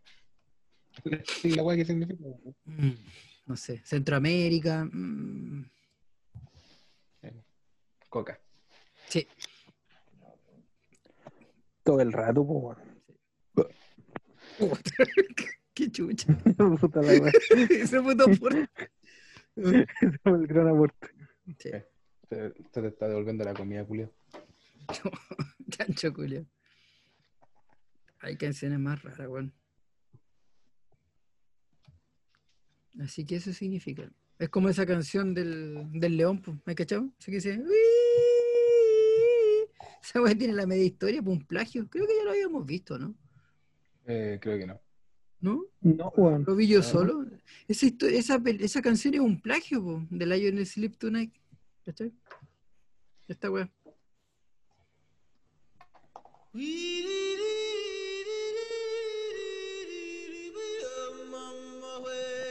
La 1.04 1.62
agua 1.62 1.76
que 1.76 1.86
significa. 1.86 2.24
Mm, 2.64 2.92
no 3.46 3.56
sé. 3.56 3.82
Centroamérica. 3.86 4.86
mm, 4.86 5.70
Coca. 8.10 8.40
sí. 9.08 9.28
Todo 11.84 12.02
el 12.02 12.12
rato, 12.12 12.44
pues, 13.54 13.68
Qué 15.76 15.92
chucha. 15.92 16.34
Puta 16.80 17.02
la 17.04 17.22
weá. 17.22 17.32
Ese 17.70 18.02
puto 18.02 18.26
por. 18.40 18.56
Ese 19.56 19.86
fue 20.24 20.32
el 20.32 20.48
gran 20.48 20.70
aporte. 20.70 21.08
Sí, 21.60 21.70
Se, 22.30 22.54
se 22.54 22.82
te 22.82 22.88
está 22.88 23.08
devolviendo 23.08 23.44
la 23.44 23.54
comida, 23.54 23.86
Julio. 23.86 24.12
chancho 25.70 26.14
culio. 26.14 26.46
Hay 28.20 28.38
canciones 28.38 28.80
más 28.80 29.02
raras, 29.04 29.28
weón. 29.28 29.54
Así 33.00 33.26
que 33.26 33.36
eso 33.36 33.52
significa. 33.54 34.10
Es 34.40 34.50
como 34.50 34.70
esa 34.70 34.86
canción 34.86 35.34
del, 35.34 35.92
del 35.94 36.18
león, 36.18 36.42
pues, 36.42 36.58
¿me 36.66 36.76
cachado? 36.76 37.10
Esa 37.20 37.26
que 37.28 37.38
dice. 37.38 37.64
Esa 40.02 40.22
weá 40.22 40.36
tiene 40.36 40.54
la 40.54 40.66
media 40.66 40.84
historia, 40.84 41.22
pues 41.22 41.38
un 41.38 41.46
plagio. 41.46 41.88
Creo 41.90 42.06
que 42.08 42.16
ya 42.18 42.24
lo 42.24 42.32
habíamos 42.32 42.66
visto, 42.66 42.98
¿no? 42.98 43.16
Eh, 44.06 44.40
creo 44.42 44.58
que 44.58 44.68
no. 44.68 44.80
¿No? 45.42 45.66
No, 45.82 46.14
weón. 46.16 46.44
Lo 46.48 46.56
vi 46.56 46.68
yo 46.68 46.82
solo. 46.82 47.26
Esa, 47.68 47.88
esa, 48.08 48.42
esa 48.46 48.82
canción 48.82 49.14
es 49.14 49.20
un 49.20 49.40
plagio, 49.42 49.84
po, 49.84 50.06
de 50.10 50.26
Lion 50.26 50.66
Sleep 50.66 50.98
Tonight. 50.98 51.34
¿Cachai? 51.86 52.12
Esta 53.28 53.52
weá. 53.52 53.70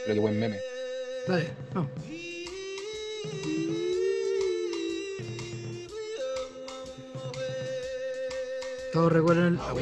Pero 0.05 0.13
qué 0.13 0.19
buen 0.19 0.39
meme. 0.39 0.59
Dale, 1.27 1.49
vamos. 1.73 1.91
Todos 8.93 9.11
recuerdan 9.11 9.47
el. 9.47 9.55
Lo 9.55 9.75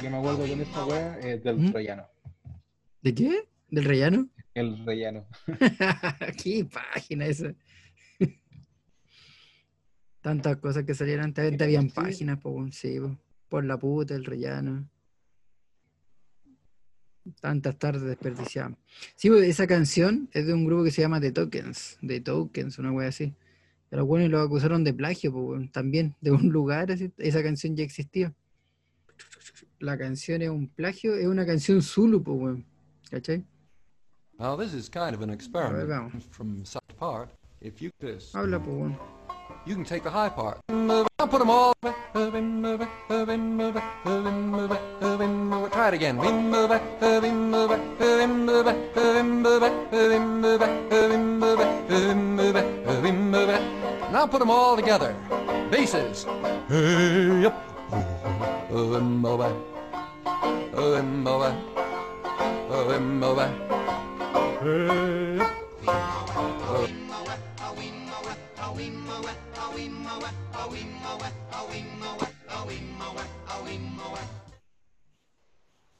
que 0.00 0.10
me 0.10 0.16
acuerdo 0.16 0.48
con 0.48 0.60
esta 0.60 0.86
wea 0.86 1.18
es 1.20 1.44
del 1.44 1.58
¿Mm? 1.58 1.72
rellano. 1.72 2.08
¿De 3.02 3.14
qué? 3.14 3.46
¿Del 3.70 3.84
rellano? 3.84 4.28
El 4.54 4.84
rellano. 4.84 5.26
¿Qué 6.42 6.64
página 6.64 7.26
esa? 7.26 7.54
Tantas 10.20 10.56
cosas 10.58 10.84
que 10.84 10.94
salieron 10.94 11.26
antes, 11.26 11.50
antes 11.52 11.62
habían 11.64 11.88
Sí. 11.88 11.94
páginas, 11.94 12.38
po, 12.40 12.50
weón, 12.50 12.72
sí, 12.72 12.98
po. 13.00 13.16
por 13.48 13.64
la 13.64 13.78
puta, 13.78 14.14
el 14.14 14.24
rellano. 14.24 14.88
Tantas 17.40 17.78
tardes 17.78 18.02
desperdiciadas. 18.02 18.72
Sí, 19.14 19.28
pues, 19.28 19.44
esa 19.44 19.66
canción 19.66 20.28
es 20.32 20.46
de 20.46 20.54
un 20.54 20.64
grupo 20.64 20.84
que 20.84 20.90
se 20.90 21.02
llama 21.02 21.20
The 21.20 21.32
Tokens, 21.32 21.98
The 22.06 22.20
Tokens, 22.20 22.78
una 22.78 22.92
wea 22.92 23.08
así. 23.08 23.34
Pero 23.88 24.06
bueno, 24.06 24.28
los 24.28 24.46
acusaron 24.46 24.84
de 24.84 24.94
plagio, 24.94 25.32
po, 25.32 25.40
weón, 25.40 25.70
también, 25.70 26.14
de 26.20 26.30
un 26.32 26.48
lugar, 26.50 26.90
así, 26.90 27.12
esa 27.18 27.42
canción 27.42 27.76
ya 27.76 27.84
existía. 27.84 28.34
La 29.78 29.96
canción 29.98 30.42
es 30.42 30.50
un 30.50 30.68
plagio, 30.68 31.14
es 31.16 31.26
una 31.26 31.46
canción 31.46 31.82
Zulu, 31.82 32.22
po, 32.22 32.32
weón, 32.32 32.64
¿cachai? 33.10 33.44
Now 34.40 34.56
this 34.56 34.72
is 34.72 34.88
kind 34.88 35.14
of 35.14 35.20
an 35.20 35.28
experiment 35.28 36.22
from 36.32 36.64
side 36.64 36.80
to 36.88 36.94
part. 36.94 37.28
If 37.60 37.82
you 37.82 37.90
this, 38.00 38.34
I'll 38.34 38.46
level 38.46 38.74
one. 38.74 38.96
You 39.66 39.74
can 39.74 39.84
take 39.84 40.02
the 40.02 40.08
high 40.08 40.30
part. 40.30 40.60
I'll 40.70 41.28
put 41.28 41.40
them 41.40 41.50
all. 41.50 41.74
Try 45.68 45.88
it 45.88 45.94
again. 45.94 46.16
Now 54.10 54.26
put 54.26 54.38
them 54.38 54.50
all 54.50 54.74
together. 54.74 55.14
Bases. 55.70 56.24
Yep. 56.70 57.54
Oh, 58.72 58.94
and 58.94 59.26
over. 59.26 59.54
Oh, 60.72 60.94
and 60.94 61.28
over. 61.28 61.54
Oh, 62.70 62.90
and 62.96 63.22
over. 63.22 63.70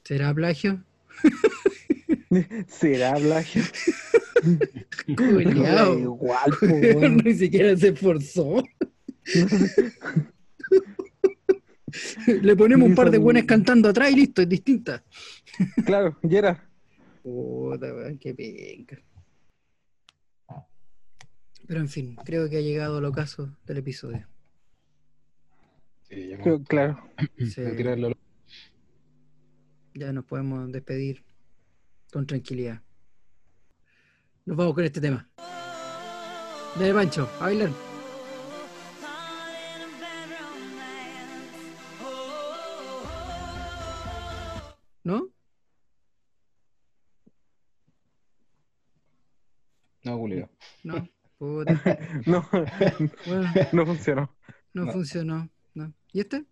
¿Será 0.03 0.31
plagio? 0.35 0.83
¿Será 2.67 3.15
plagio? 3.15 3.63
Culeado. 5.17 5.97
Igual. 5.97 6.51
Ni 7.23 7.33
siquiera 7.33 7.75
se 7.75 7.87
esforzó. 7.87 8.63
Le 12.27 12.55
ponemos 12.55 12.89
un 12.89 12.95
par 12.95 13.09
de 13.09 13.17
buenos 13.17 13.45
cantando 13.45 13.89
atrás 13.89 14.11
y 14.11 14.17
listo, 14.17 14.43
es 14.43 14.49
distinta. 14.49 15.03
Claro, 15.83 16.15
y 16.21 16.35
era. 16.35 16.70
Puta, 17.23 17.93
weón, 17.93 18.17
qué 18.17 18.33
penca. 18.33 18.97
Pero 21.67 21.79
en 21.79 21.89
fin, 21.89 22.15
creo 22.25 22.49
que 22.49 22.57
ha 22.57 22.61
llegado 22.61 22.99
el 22.99 23.05
ocaso 23.05 23.55
del 23.65 23.77
episodio. 23.77 24.27
Sí, 26.09 26.29
ya, 26.29 26.37
Creo- 26.39 26.63
Claro. 26.63 27.09
Sí, 27.37 27.61
ya 29.93 30.11
nos 30.13 30.25
podemos 30.25 30.71
despedir 30.71 31.23
con 32.11 32.25
tranquilidad. 32.25 32.81
Nos 34.45 34.57
vamos 34.57 34.73
con 34.73 34.83
este 34.83 34.99
tema. 35.01 35.29
Dale, 36.77 36.93
Pancho, 36.93 37.29
a 37.39 37.43
bailar. 37.45 37.69
¿No? 45.03 45.30
No, 50.03 50.17
Julio. 50.17 50.49
No. 50.83 51.07
Puta. 51.37 51.73
No, 52.25 52.47
Bueno, 53.25 53.51
no 53.71 53.85
funcionó. 53.85 54.35
no, 54.73 54.85
No. 54.85 54.91
funcionó. 54.91 55.49
No. 55.73 55.93
¿Y 56.13 56.19
este? 56.19 56.45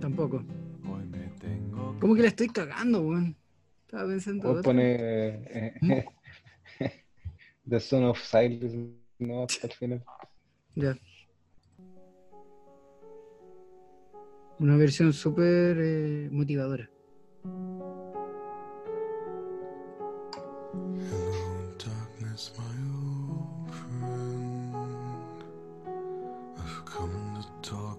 Tampoco. 0.00 0.44
¿Cómo 2.00 2.14
que 2.16 2.22
la 2.22 2.28
estoy 2.28 2.48
cagando, 2.48 3.00
weón? 3.02 3.36
Estaba 3.86 4.08
pensando. 4.08 4.60
Pones 4.62 5.00
eh, 5.00 5.74
eh, 5.82 6.04
The 7.68 7.78
Son 7.78 8.04
of 8.04 8.18
Silence 8.20 8.76
no 9.18 9.44
hasta 9.44 9.68
el 9.68 9.72
final. 9.72 10.04
Ya. 10.74 10.96
Una 14.58 14.76
versión 14.76 15.12
súper 15.12 15.76
eh, 15.78 16.28
motivadora. 16.32 16.88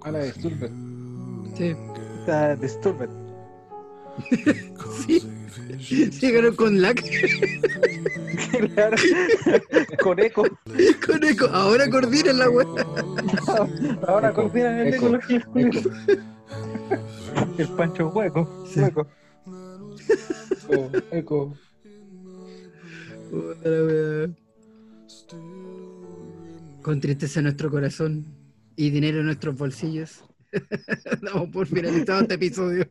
Ah, 0.06 0.12
la 0.12 0.20
de 0.20 0.32
Sturbet. 0.34 0.72
Sí. 1.56 1.76
Está 2.20 2.56
Disturbed. 2.58 3.10
sí. 5.80 6.10
Llegaron 6.20 6.56
con 6.56 6.82
lag. 6.82 6.96
Claro. 8.74 8.98
Con 10.04 10.20
eco. 10.20 10.44
con 11.06 11.24
eco. 11.24 11.46
Ahora 11.54 11.90
coordinan 11.90 12.38
la 12.38 12.50
web. 12.50 12.68
Ahora 14.08 14.30
Eco, 14.30 14.42
coordinan 14.42 14.80
el 14.80 14.94
eco, 14.94 15.16
eco. 15.16 15.60
eco. 15.60 15.80
El 17.58 17.68
pancho 17.70 18.10
hueco. 18.10 18.66
Hueco. 18.76 19.08
Eco, 20.70 20.92
eco. 21.12 21.58
Con 26.82 27.00
tristeza 27.00 27.40
en 27.40 27.46
nuestro 27.46 27.72
corazón 27.72 28.26
y 28.76 28.90
dinero 28.90 29.20
en 29.20 29.26
nuestros 29.26 29.56
bolsillos. 29.58 30.24
Damos 31.22 31.50
por 31.50 31.68
finalizado 31.68 32.22
este 32.22 32.36
episodio. 32.36 32.86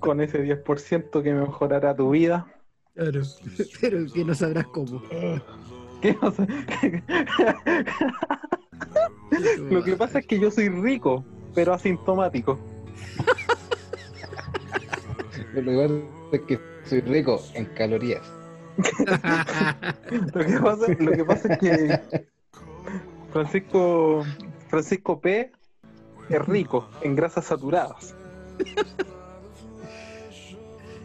Con 0.00 0.20
ese 0.20 0.44
10% 0.44 1.22
que 1.22 1.32
mejorará 1.32 1.96
tu 1.96 2.10
vida. 2.10 2.46
Claro. 2.94 3.22
Pero 3.80 4.06
que 4.12 4.24
no 4.24 4.34
sabrás 4.34 4.66
cómo. 4.66 5.02
¿Qué? 6.00 6.16
Lo 9.70 9.82
que 9.84 9.96
pasa 9.96 10.18
es 10.20 10.26
que 10.26 10.38
yo 10.38 10.50
soy 10.50 10.68
rico, 10.68 11.24
pero 11.54 11.74
asintomático. 11.74 12.58
Lo 15.54 15.62
que 15.62 15.76
pasa 15.76 16.04
es 16.32 16.40
que 16.42 16.60
soy 16.84 17.00
rico 17.00 17.42
en 17.54 17.66
calorías. 17.66 18.37
Lo 20.34 20.46
que 20.46 20.60
pasa, 20.60 20.86
lo 20.88 21.12
que 21.12 21.24
pasa 21.24 21.52
es 21.52 21.58
que 21.58 22.28
Francisco, 23.32 24.24
Francisco 24.68 25.20
P 25.20 25.50
es 26.28 26.46
rico 26.46 26.88
en 27.02 27.16
grasas 27.16 27.46
saturadas. 27.46 28.14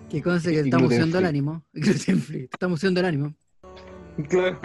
Que 0.10 0.22
conste 0.22 0.52
que 0.52 0.60
estamos 0.60 0.94
usando 0.94 1.18
el 1.18 1.26
ánimo. 1.26 1.64
Estamos 1.74 2.80
usando 2.80 3.00
el 3.00 3.06
ánimo. 3.08 3.34
Claro. 4.30 4.60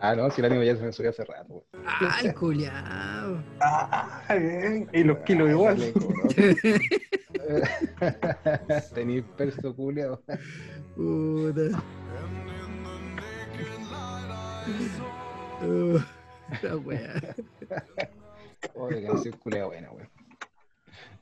Ah, 0.00 0.14
no, 0.14 0.30
si 0.30 0.40
el 0.40 0.46
ánimo 0.46 0.62
ya 0.62 0.76
se 0.76 0.82
me 0.82 0.92
subió 0.92 1.10
hace 1.10 1.24
rato. 1.24 1.48
güey. 1.48 1.64
Ah, 1.86 2.18
el 2.22 2.34
culiao. 2.34 3.42
Ah, 3.60 4.22
bien. 4.38 4.88
Y 4.92 5.02
los 5.04 5.18
kilos 5.18 5.50
igual. 5.50 5.78
Dale, 5.78 5.92
cabrón. 5.92 6.28
Tení 8.94 9.22
perso 9.22 9.74
culiao. 9.74 10.22
Puta. 10.94 11.82
Uh, 15.62 15.98
la 16.62 16.76
wea. 16.76 17.14
Oye, 18.74 19.02
canción 19.04 19.36
culia 19.38 19.64
buena, 19.66 19.88
güey. 19.88 20.06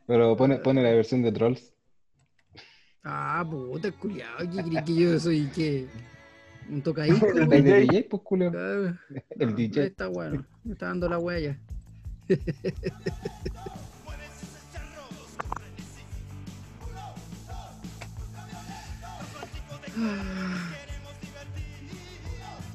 Pero 0.07 0.37
pone, 0.37 0.57
pone 0.59 0.83
la 0.83 0.91
versión 0.91 1.23
de 1.23 1.33
Trolls. 1.33 1.73
Ah, 3.05 3.47
puta, 3.49 3.91
culiao. 3.93 4.39
¿Qué 4.39 4.63
crees 4.63 4.85
que 4.85 4.95
yo 4.95 5.19
soy 5.19 5.51
qué? 5.55 5.87
¿Un 6.69 6.83
tocadisco? 6.83 7.27
El 7.35 7.49
de 7.49 7.81
DJ, 7.81 8.05
pues 8.11 8.23
culiao. 8.23 8.53
Ah, 8.57 8.95
El 9.39 9.49
Ahí 9.49 9.55
DJ. 9.55 9.87
está 9.87 10.09
bueno. 10.09 10.45
Me 10.65 10.73
está 10.73 10.87
dando 10.87 11.09
la 11.09 11.19
huella. 11.19 11.59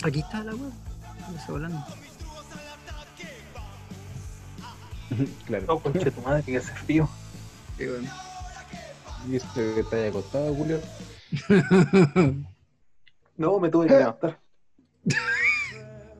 Aquí 0.03 0.19
está 0.19 0.43
la 0.43 0.55
web. 0.55 0.71
Está 1.37 1.51
volando. 1.51 1.85
Claro. 5.45 5.65
No, 5.67 5.79
conche 5.79 6.09
tu 6.11 6.21
madre, 6.21 6.43
que 6.43 6.57
hace 6.57 6.73
frío. 6.73 7.07
Qué 7.77 7.89
bueno. 7.89 8.09
Y 9.29 9.35
este 9.35 9.73
que 9.75 9.79
está 9.81 9.95
ahí 9.97 10.07
acostado, 10.07 10.53
culiao. 10.55 10.79
No, 13.37 13.59
me 13.59 13.69
tuve 13.69 13.87
que 13.87 13.93
levantar. 13.93 14.39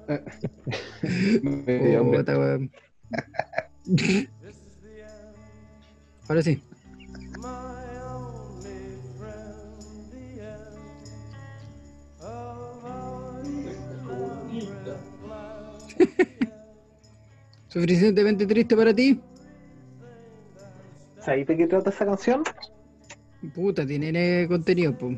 Me 1.42 1.80
dio 1.80 2.00
hambre. 2.02 2.20
Puta, 2.20 2.38
weón. 2.38 2.72
Ahora 6.28 6.42
sí. 6.42 6.62
¿Suficientemente 17.68 18.46
triste 18.46 18.76
para 18.76 18.94
ti? 18.94 19.22
¿Sabes 21.20 21.48
de 21.48 21.58
qué 21.58 21.68
trata 21.68 21.90
esa 21.90 22.06
canción? 22.06 22.44
Puta, 23.54 23.86
tiene 23.86 24.48
contenido, 24.48 24.98
pues. 24.98 25.18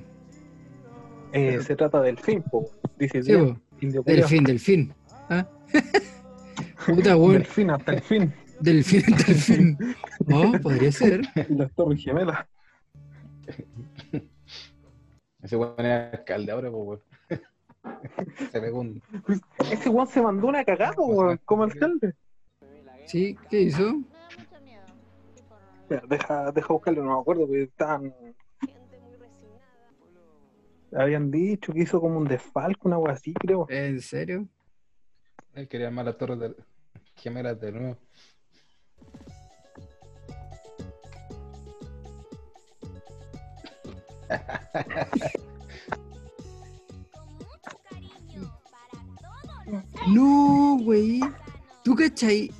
Eh, 1.33 1.59
se 1.63 1.75
trata 1.75 1.99
del 2.01 2.19
fin, 2.19 2.43
po. 2.43 2.69
Dice 2.97 3.23
Sí, 3.23 3.31
bien, 3.31 3.55
po. 3.55 4.03
Del 4.03 4.23
fin, 4.25 4.43
del 4.43 4.59
fin. 4.59 4.93
¿Ah? 5.29 5.47
Puta, 6.85 7.17
weón. 7.17 7.33
Del 7.33 7.45
fin 7.45 7.69
hasta 7.71 7.93
el 7.93 8.01
fin. 8.01 8.33
Del 8.59 8.83
fin 8.83 9.03
hasta 9.13 9.31
el 9.31 9.37
fin. 9.37 9.77
No, 10.27 10.51
podría 10.61 10.91
ser. 10.91 11.21
Las 11.49 11.71
torres 11.73 12.03
gemelas. 12.03 12.45
Ese 15.41 15.55
weón 15.57 15.73
era 15.79 16.11
alcalde 16.11 16.51
ahora, 16.51 16.71
pues, 16.71 16.83
weón. 16.85 17.01
Se 18.51 18.61
pegó 18.61 18.81
un. 18.81 19.01
Ese 19.71 19.89
weón 19.89 20.07
se 20.07 20.21
mandó 20.21 20.47
una 20.47 20.63
cagada, 20.63 20.93
po, 20.93 21.05
weón, 21.07 21.39
como 21.45 21.63
alcalde. 21.63 22.13
Sí, 23.05 23.35
¿qué 23.49 23.61
hizo? 23.61 24.01
Deja, 26.07 26.51
deja 26.51 26.73
buscarlo, 26.73 27.03
no 27.03 27.15
me 27.15 27.21
acuerdo, 27.21 27.47
porque 27.47 27.63
estaban. 27.63 28.13
Habían 30.95 31.31
dicho 31.31 31.73
que 31.73 31.81
hizo 31.81 31.99
como 31.99 32.17
un 32.17 32.25
desfalco, 32.25 32.87
una 32.87 32.97
wea 32.97 33.13
así, 33.13 33.33
creo. 33.33 33.65
¿En 33.69 34.01
serio? 34.01 34.47
Él 35.53 35.67
quería 35.67 35.87
armar 35.87 36.05
las 36.05 36.17
torres 36.17 36.39
de... 36.39 36.55
gemelas 37.15 37.59
de 37.59 37.71
nuevo. 37.71 37.97
No, 50.07 50.77
güey. 50.81 51.19
¿Tú 51.83 51.95
cachai? 51.95 52.51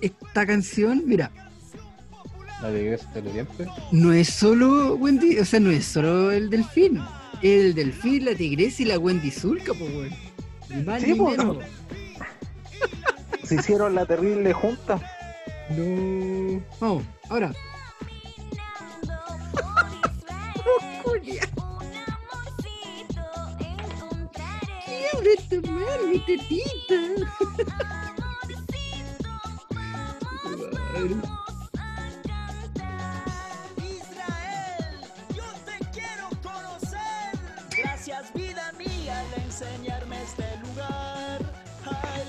Esta 0.00 0.46
canción, 0.46 1.02
mira, 1.06 1.30
La 2.60 2.70
de 2.70 2.82
Iglesia 2.82 3.08
de 3.14 3.22
los 3.22 3.32
Dientes. 3.32 3.68
no 3.92 4.12
es 4.12 4.28
solo 4.28 4.96
Wendy, 4.96 5.38
o 5.38 5.44
sea, 5.44 5.60
no 5.60 5.70
es 5.70 5.84
solo 5.86 6.30
el 6.30 6.50
delfín. 6.50 7.00
El 7.42 7.74
delfín, 7.74 8.24
la 8.24 8.34
tigresa 8.34 8.82
y 8.82 8.86
la 8.86 8.98
Wendy 8.98 9.30
Zulka, 9.30 9.72
pues, 9.74 9.90
weón. 9.94 10.10
Ni 10.70 10.82
más 10.82 11.02
Sí, 11.02 11.12
ni 11.12 11.18
po. 11.18 11.30
menos. 11.30 11.58
Se 13.44 13.56
hicieron 13.56 13.94
la 13.94 14.06
terrible 14.06 14.52
junta. 14.52 15.00
No. 15.70 16.62
Vamos, 16.80 17.04
ahora. 17.28 17.52
¡Quiebre 24.84 25.36
tu 25.48 25.56
mi 26.08 26.18
tetita! 26.20 27.13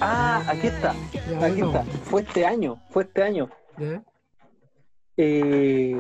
Ah, 0.07 0.43
aquí 0.47 0.67
está. 0.67 0.93
Ya, 1.13 1.45
Aquí 1.47 1.61
está. 1.61 1.83
Fue 2.03 2.21
este 2.21 2.45
año. 2.45 2.79
Fue 2.91 3.03
este 3.03 3.23
año. 3.23 3.49
¿Ya? 3.79 4.03
Eh, 5.17 5.99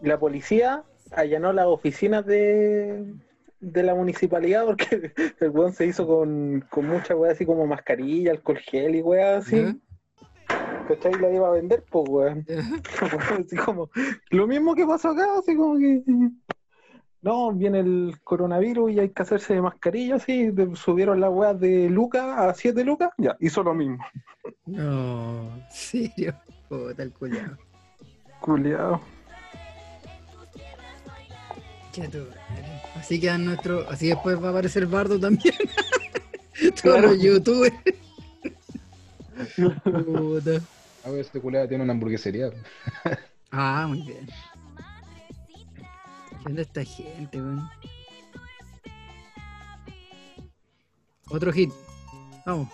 la 0.00 0.18
policía 0.18 0.82
allanó 1.12 1.52
las 1.52 1.66
oficinas 1.66 2.26
de, 2.26 3.14
de 3.60 3.82
la 3.84 3.94
municipalidad 3.94 4.64
porque 4.64 5.12
el 5.40 5.50
weón 5.50 5.72
se 5.74 5.86
hizo 5.86 6.08
con, 6.08 6.64
con 6.70 6.88
mucha 6.88 7.14
weá 7.14 7.32
así 7.32 7.46
como 7.46 7.66
mascarilla, 7.68 8.32
alcohol 8.32 8.58
gel 8.58 8.96
y 8.96 9.02
weá 9.02 9.36
así. 9.36 9.62
¿Ya? 9.62 9.76
¿Cachai? 10.88 11.14
La 11.20 11.30
iba 11.30 11.46
a 11.48 11.52
vender, 11.52 11.84
pues 11.88 12.04
weón. 12.08 12.46
Así 13.40 13.56
como, 13.56 13.88
lo 14.30 14.46
mismo 14.46 14.74
que 14.74 14.84
pasó 14.84 15.10
acá, 15.10 15.26
así 15.38 15.56
como 15.56 15.78
que. 15.78 16.02
No, 17.24 17.50
viene 17.52 17.80
el 17.80 18.18
coronavirus 18.22 18.92
y 18.92 19.00
hay 19.00 19.08
que 19.08 19.22
hacerse 19.22 19.54
de 19.54 19.62
mascarilla, 19.62 20.16
así. 20.16 20.50
de- 20.50 20.76
subieron 20.76 21.20
las 21.20 21.30
weas 21.32 21.58
de 21.58 21.88
Lucas 21.88 22.22
a 22.38 22.52
7 22.54 22.84
Lucas, 22.84 23.10
ya, 23.16 23.34
hizo 23.40 23.62
lo 23.62 23.72
mismo. 23.74 24.04
No, 24.66 25.54
¿en 25.56 25.64
serio? 25.70 26.34
Puta 26.68 27.02
el 27.02 27.12
culiao. 27.12 27.56
Tu 31.92 32.18
madre. 32.18 32.82
Así 32.96 33.20
quedan 33.20 33.44
nuestros. 33.46 33.86
Así 33.88 34.08
después 34.08 34.42
va 34.42 34.48
a 34.48 34.50
aparecer 34.50 34.86
Bardo 34.86 35.18
también. 35.18 35.54
Todos 36.60 36.80
Claro. 36.82 37.08
los 37.08 37.22
youtubers. 37.22 37.74
Puta. 40.04 40.60
A 41.04 41.10
ver, 41.10 41.20
este 41.20 41.40
culiao 41.40 41.68
tiene 41.68 41.84
una 41.84 41.92
hamburguesería. 41.92 42.50
Ah, 43.50 43.86
muy 43.88 44.02
bien. 44.02 44.26
¿Qué 46.44 46.50
onda 46.50 46.60
esta 46.60 46.84
gente, 46.84 47.40
weón? 47.40 47.70
Otro 51.30 51.50
hit. 51.50 51.72
Vamos. 52.44 52.68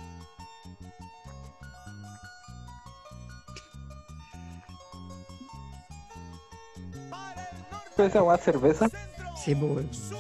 ¿Esa 7.97 8.23
weá 8.25 8.39
cerveza? 8.39 8.91
Sí, 9.37 9.55
pues. 9.55 10.11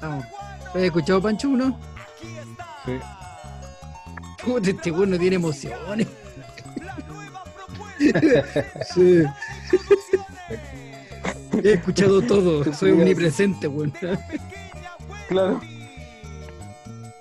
Vamos. 0.00 0.24
¿Has 0.68 0.76
escuchado 0.76 1.22
Pancho 1.22 1.48
uno? 1.48 1.76
Sí. 2.84 3.00
Puta, 4.44 4.70
este 4.70 4.92
weón 4.92 5.10
no 5.10 5.18
tiene 5.18 5.36
emociones. 5.36 6.06
sí. 8.94 9.24
He 11.62 11.74
escuchado 11.74 12.22
todo, 12.22 12.72
soy 12.74 12.92
omnipresente, 12.92 13.68
weón. 13.68 13.92
Claro. 15.28 15.60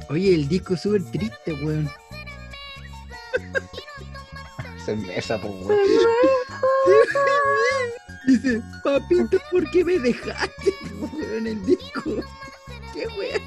Oye, 0.10 0.36
el 0.36 0.48
disco 0.48 0.74
es 0.74 0.82
súper 0.82 1.04
triste, 1.06 1.54
weón. 1.64 1.90
Cerveza, 4.86 5.40
po, 5.40 5.48
weón. 5.50 5.80
Dice, 8.28 8.62
papito, 8.84 9.38
¿por 9.52 9.70
qué 9.72 9.84
me 9.84 10.00
dejaste? 10.00 10.74
Weón, 11.00 11.48
el 11.48 11.66
disco. 11.66 12.16
Qué 12.94 13.08
weón. 13.18 13.42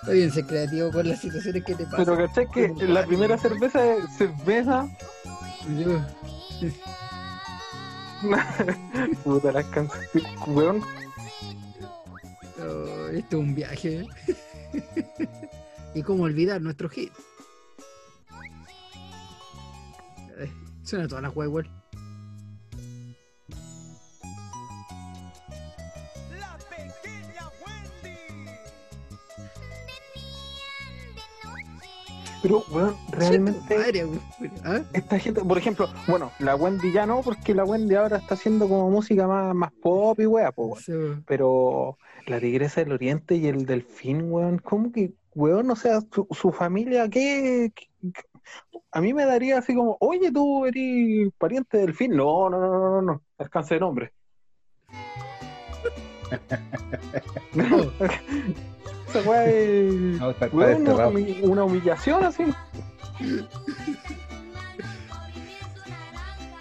Está 0.00 0.12
bien 0.12 0.30
ser 0.30 0.46
creativo 0.46 0.92
con 0.92 1.08
las 1.08 1.20
situaciones 1.20 1.64
que 1.64 1.74
te 1.74 1.84
pasan. 1.84 2.04
Pero 2.04 2.16
¿cachai 2.18 2.50
que 2.50 2.68
la 2.86 3.06
primera 3.06 3.38
cerveza 3.38 3.94
es 3.94 4.16
cerveza? 4.18 4.86
Yo. 5.78 6.04
Puta 9.24 9.52
las 9.52 9.66
canciones. 9.66 10.32
Weón. 10.46 10.82
Oh, 12.58 13.08
esto 13.08 13.36
es 13.36 13.42
un 13.42 13.54
viaje. 13.54 14.06
y 15.94 16.02
cómo 16.02 16.24
olvidar 16.24 16.60
nuestro 16.60 16.88
hit. 16.88 17.12
Eh, 20.38 20.52
Suena 20.82 21.08
toda 21.08 21.20
la 21.22 21.30
juega 21.30 21.68
Pero, 32.44 32.62
weón, 32.70 32.94
realmente. 33.10 33.74
Madre. 33.78 34.06
¿Ah? 34.64 34.82
Esta 34.92 35.18
gente, 35.18 35.40
por 35.40 35.56
ejemplo, 35.56 35.88
bueno, 36.06 36.30
la 36.38 36.54
Wendy 36.54 36.92
ya 36.92 37.06
no, 37.06 37.22
porque 37.22 37.54
la 37.54 37.64
Wendy 37.64 37.94
ahora 37.94 38.18
está 38.18 38.34
haciendo 38.34 38.68
como 38.68 38.90
música 38.90 39.26
más, 39.26 39.54
más 39.54 39.72
pop 39.72 40.20
y 40.20 40.26
wea, 40.26 40.52
pues, 40.52 40.68
weón. 40.68 40.82
Sí, 40.82 40.92
weón. 40.92 41.24
Pero 41.26 41.96
la 42.26 42.38
Tigresa 42.40 42.82
del 42.82 42.92
Oriente 42.92 43.34
y 43.36 43.46
el 43.46 43.64
Delfín, 43.64 44.30
weón, 44.30 44.58
¿cómo 44.58 44.92
que, 44.92 45.14
weón, 45.34 45.70
o 45.70 45.76
sea, 45.76 46.02
su, 46.12 46.28
su 46.32 46.52
familia, 46.52 47.08
¿qué, 47.08 47.72
qué- 47.74 47.88
qué? 48.12 48.22
A 48.92 49.00
mí 49.00 49.14
me 49.14 49.24
daría 49.24 49.58
así 49.58 49.74
como, 49.74 49.96
oye, 50.00 50.30
tú 50.30 50.66
eres 50.66 51.32
pariente 51.38 51.78
del 51.78 51.86
Delfín. 51.86 52.10
No, 52.14 52.50
no, 52.50 52.60
no, 52.60 52.68
no, 52.78 52.90
no, 52.90 53.02
no, 53.02 53.22
alcance 53.38 53.72
de 53.74 53.80
nombre. 53.80 54.12
Oh, 57.72 57.92
Esa 59.08 59.28
weá 59.28 59.46
es, 59.46 59.94
No, 59.94 60.30
está, 60.30 60.46
está 60.46 60.56
weón, 60.56 60.88
una, 61.42 61.64
humillación 61.64 62.24
así. 62.24 62.44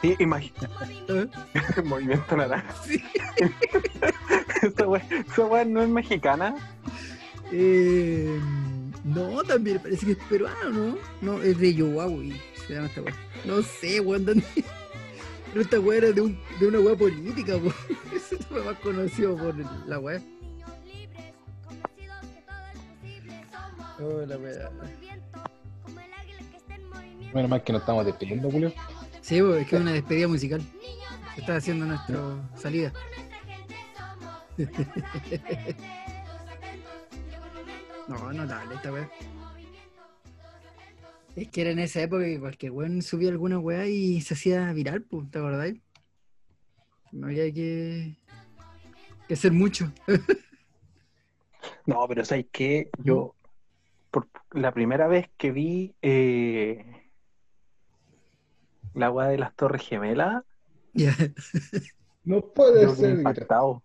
Sí, 0.01 0.15
imagina. 0.19 0.69
¿eh? 1.09 1.27
Movimiento 1.83 2.37
naranja. 2.37 2.73
Sí. 2.83 3.03
esa 4.61 4.87
weá 4.87 5.03
esa 5.31 5.45
weá 5.45 5.65
no 5.65 5.81
es 5.81 5.89
mexicana. 5.89 6.55
Eh, 7.51 8.39
no, 9.03 9.43
también 9.43 9.79
parece 9.79 10.05
que 10.05 10.11
es 10.13 10.17
peruano, 10.29 10.69
¿no? 10.69 10.97
No, 11.21 11.41
es 11.41 11.57
de 11.57 11.75
Chihuahua, 11.75 12.23
se 12.67 12.73
llama 12.73 12.87
esta 12.87 13.01
weá. 13.01 13.15
No 13.45 13.61
sé, 13.61 13.99
weón, 13.99 14.25
¿dónde? 14.25 14.43
Pero 15.53 15.61
esta 15.61 15.79
weá 15.79 15.97
era 15.99 16.11
de, 16.11 16.19
un, 16.19 16.39
de 16.59 16.67
una 16.67 16.79
weá 16.79 16.95
política, 16.95 17.57
weón. 17.57 17.75
Eso 18.11 18.37
fue 18.49 18.63
más 18.63 18.75
conocido 18.79 19.37
por 19.37 19.55
la 19.87 19.99
weá. 19.99 20.19
Oh, 23.99 24.25
la 24.25 24.35
weá. 24.35 24.71
Menos 27.35 27.49
mal 27.51 27.63
que 27.63 27.71
no 27.71 27.77
estamos 27.77 28.03
despidiendo, 28.03 28.49
Julio. 28.49 28.73
Sí, 29.21 29.37
es 29.37 29.67
que 29.67 29.75
es 29.75 29.81
una 29.81 29.91
despedida 29.91 30.27
musical. 30.27 30.59
Está 31.37 31.57
haciendo 31.57 31.85
nuestra 31.85 32.19
salida. 32.55 32.91
No, 38.05 38.33
notable 38.33 38.75
esta 38.75 38.91
weá. 38.91 39.09
Es 41.35 41.49
que 41.49 41.61
era 41.61 41.71
en 41.71 41.79
esa 41.79 42.01
época 42.01 42.25
que 42.25 42.39
cualquier 42.39 42.71
weón 42.71 43.01
subía 43.01 43.29
alguna 43.29 43.57
weá 43.59 43.87
y 43.87 44.21
se 44.21 44.35
hacía 44.35 44.71
viral, 44.71 45.01
pues, 45.01 45.29
¿te 45.31 45.39
acordáis? 45.39 45.81
No 47.11 47.27
había 47.27 47.51
que, 47.51 48.17
que 49.27 49.33
hacer 49.33 49.51
mucho. 49.51 49.91
No, 51.85 52.05
pero 52.07 52.25
¿sabes 52.25 52.47
qué? 52.51 52.89
Yo, 52.99 53.35
por 54.11 54.27
la 54.51 54.73
primera 54.73 55.07
vez 55.07 55.29
que 55.37 55.51
vi 55.51 55.95
eh, 56.01 56.85
la 58.93 59.11
weá 59.11 59.27
de 59.27 59.37
las 59.37 59.55
Torres 59.55 59.87
Gemelas. 59.87 60.43
No 62.23 62.41
puede 62.53 62.83
yo 62.83 62.95
ser. 62.95 63.17
impactado. 63.17 63.83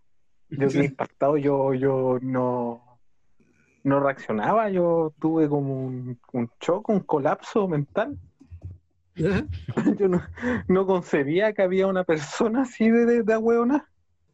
Yo 0.49 0.67
quedé 0.67 0.85
impactado, 0.85 1.37
yo, 1.37 1.73
yo 1.73 2.19
no, 2.21 2.88
no 3.83 3.99
reaccionaba, 3.99 4.69
yo 4.69 5.13
tuve 5.19 5.47
como 5.49 5.85
un, 5.85 6.17
un 6.33 6.49
shock, 6.61 6.89
un 6.89 6.99
colapso 7.01 7.67
mental. 7.67 8.17
¿Ya? 9.15 9.45
Yo 9.99 10.07
no, 10.07 10.23
no 10.69 10.85
concebía 10.85 11.51
que 11.51 11.61
había 11.61 11.87
una 11.87 12.05
persona 12.05 12.61
así 12.61 12.89
de, 12.89 13.05
de, 13.05 13.23
de 13.23 13.33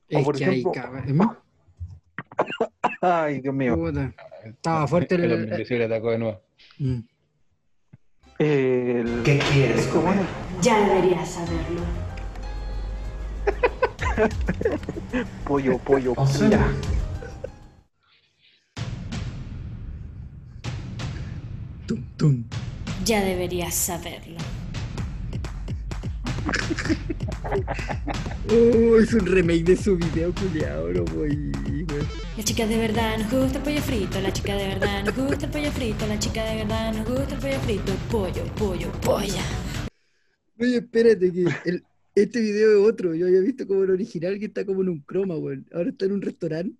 Es 0.09 0.23
por 0.23 0.37
que 0.37 0.43
ejemplo- 0.43 0.71
cabrón. 0.73 1.37
Ay, 3.01 3.41
Dios 3.41 3.55
mío. 3.55 3.75
Puta. 3.75 4.13
Estaba 4.43 4.87
fuerte 4.87 5.15
El 5.15 5.23
el. 5.23 5.33
hombre 5.33 5.51
invisible 5.53 5.85
atacó 5.85 6.11
de 6.11 6.17
nuevo. 6.19 6.41
Mm. 6.77 6.99
El- 8.37 9.21
¿Qué 9.23 9.39
quieres 9.51 9.91
bueno, 9.99 10.21
Ya 10.61 10.79
deberías 10.87 11.29
saberlo. 11.29 11.81
pollo, 15.47 15.77
pollo, 15.79 16.13
O 16.15 16.27
Tum, 21.87 22.03
tum. 22.17 22.43
Ya 23.05 23.23
deberías 23.23 23.73
saberlo. 23.75 24.37
Oh, 28.47 28.97
es 28.99 29.11
un 29.13 29.25
remake 29.25 29.63
de 29.63 29.75
su 29.75 29.97
video, 29.97 30.31
culiao, 30.33 30.89
no 30.93 31.03
voy. 31.05 31.51
La 32.37 32.43
chica 32.43 32.67
de 32.67 32.77
verdad 32.77 33.17
nos 33.17 33.31
gusta 33.31 33.57
el 33.57 33.63
pollo 33.63 33.81
frito. 33.81 34.21
La 34.21 34.31
chica 34.31 34.55
de 34.55 34.67
verdad 34.67 35.03
nos 35.03 35.15
gusta 35.15 35.45
el 35.45 35.51
pollo 35.51 35.71
frito. 35.71 36.05
La 36.07 36.19
chica 36.19 36.43
de 36.45 36.57
verdad 36.57 36.93
nos 36.93 37.07
gusta 37.07 37.33
el 37.35 37.39
pollo 37.41 37.59
frito. 37.61 37.93
Pollo, 38.11 38.43
pollo, 38.55 38.91
polla. 39.01 39.41
Oye, 40.59 40.77
espérate, 40.77 41.31
que 41.31 41.45
el- 41.65 41.83
este 42.13 42.39
video 42.41 42.79
es 42.83 42.87
otro. 42.93 43.15
Yo 43.15 43.25
había 43.27 43.41
visto 43.41 43.65
como 43.67 43.83
el 43.83 43.89
original 43.91 44.37
que 44.39 44.45
está 44.45 44.63
como 44.65 44.81
en 44.83 44.89
un 44.89 44.99
croma, 45.01 45.35
weón. 45.37 45.65
Ahora 45.73 45.89
está 45.89 46.05
en 46.05 46.11
un 46.13 46.21
restaurante. 46.21 46.75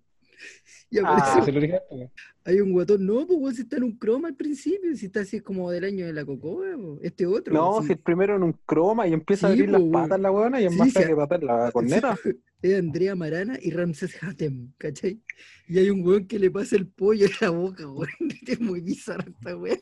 Y 0.90 0.98
Ah, 0.98 1.02
aparece, 1.16 1.40
¿Es 1.40 1.48
el 1.48 1.56
original? 1.56 1.82
po? 1.90 2.12
Hay 2.46 2.60
un 2.60 2.72
guatón. 2.72 3.04
No, 3.04 3.26
pues 3.26 3.38
weón, 3.38 3.54
si 3.54 3.62
está 3.62 3.76
en 3.76 3.82
un 3.84 3.96
croma 3.98 4.28
al 4.28 4.34
principio, 4.36 4.96
si 4.96 5.06
está 5.06 5.20
así 5.20 5.40
como 5.40 5.70
del 5.70 5.84
año 5.84 6.06
de 6.06 6.12
la 6.14 6.24
cocoa. 6.24 6.64
Este 7.02 7.26
otro. 7.26 7.52
No, 7.52 7.82
si 7.82 7.92
el 7.92 7.98
primero 7.98 8.36
en 8.36 8.42
un 8.44 8.52
croma 8.64 9.06
y 9.06 9.12
empieza 9.12 9.48
a 9.48 9.50
abrir 9.50 9.68
las 9.68 9.82
po, 9.82 9.90
patas 9.92 10.20
la 10.20 10.30
weona 10.30 10.60
y 10.60 10.66
es 10.66 10.72
Sí, 10.72 10.78
más 10.78 10.88
sí, 10.92 11.00
que 11.06 11.14
patar 11.16 11.42
la 11.42 11.70
corneta. 11.72 12.16
Es 12.62 12.78
Andrea 12.78 13.14
Marana 13.14 13.58
y 13.60 13.70
Ramses 13.70 14.16
Hatem, 14.22 14.72
¿cachai? 14.78 15.20
Y 15.68 15.78
hay 15.78 15.90
un 15.90 16.00
weón 16.04 16.26
que 16.26 16.38
le 16.38 16.50
pasa 16.50 16.74
el 16.76 16.86
pollo 16.88 17.26
en 17.26 17.32
la 17.42 17.50
boca, 17.50 17.86
weón. 17.86 18.08
Es 18.46 18.58
muy 18.60 18.80
bizarro 18.80 19.28
esta 19.30 19.56
weón. 19.56 19.78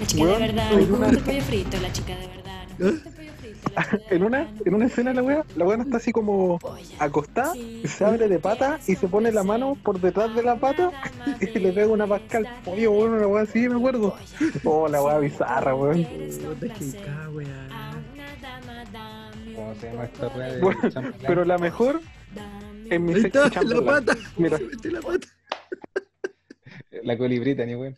La 0.00 0.06
chica 0.06 0.24
de 0.26 0.38
verdad 0.38 0.72
una- 0.74 0.86
gusta 0.86 1.10
el 1.10 1.18
pollo 1.20 1.42
frito. 1.42 1.80
La 1.80 1.92
chica 1.92 2.18
de 2.18 2.26
verdad 2.26 2.68
nos 2.78 2.92
gusta 2.92 3.08
el 3.08 3.14
pollo 3.14 3.16
frito. 3.16 3.25
en 4.10 4.22
una, 4.22 4.48
en 4.64 4.74
una 4.74 4.86
escena 4.86 5.12
la 5.12 5.22
wea, 5.22 5.44
la 5.56 5.64
wea 5.64 5.78
está 5.78 5.96
así 5.96 6.12
como 6.12 6.58
acostada, 6.98 7.52
se 7.84 8.04
abre 8.04 8.28
de 8.28 8.38
pata 8.38 8.78
y 8.86 8.94
se 8.94 9.08
pone 9.08 9.32
la 9.32 9.42
mano 9.42 9.76
por 9.82 10.00
detrás 10.00 10.34
de 10.34 10.42
la 10.42 10.56
pata 10.56 10.90
y 11.40 11.58
le 11.58 11.72
pega 11.72 11.88
una 11.88 12.06
pasca 12.06 12.38
al 12.38 12.48
pollo, 12.64 12.92
weón, 12.92 13.14
una 13.14 13.26
wea 13.26 13.42
así, 13.42 13.68
me 13.68 13.76
acuerdo. 13.76 14.14
Oh, 14.64 14.88
la 14.88 15.02
wea 15.02 15.18
bizarra, 15.18 15.74
weón. 15.74 16.06
Weá. 17.32 17.68
¿Cómo 19.54 19.74
se 19.74 19.90
llama 19.90 20.04
esta 20.04 20.28
wea 20.28 20.52
de 20.52 20.60
Bueno, 20.60 20.80
pero 21.26 21.44
la 21.44 21.58
mejor 21.58 22.00
en 22.90 23.04
mi 23.04 23.12
está, 23.12 23.48
la 23.62 23.82
pata. 23.82 24.16
Mira, 24.36 24.58
Se 24.58 24.64
metió 24.64 24.90
la 24.90 25.00
pata. 25.00 25.28
La 27.02 27.18
colibrita, 27.18 27.64
ni 27.64 27.74
weón. 27.74 27.96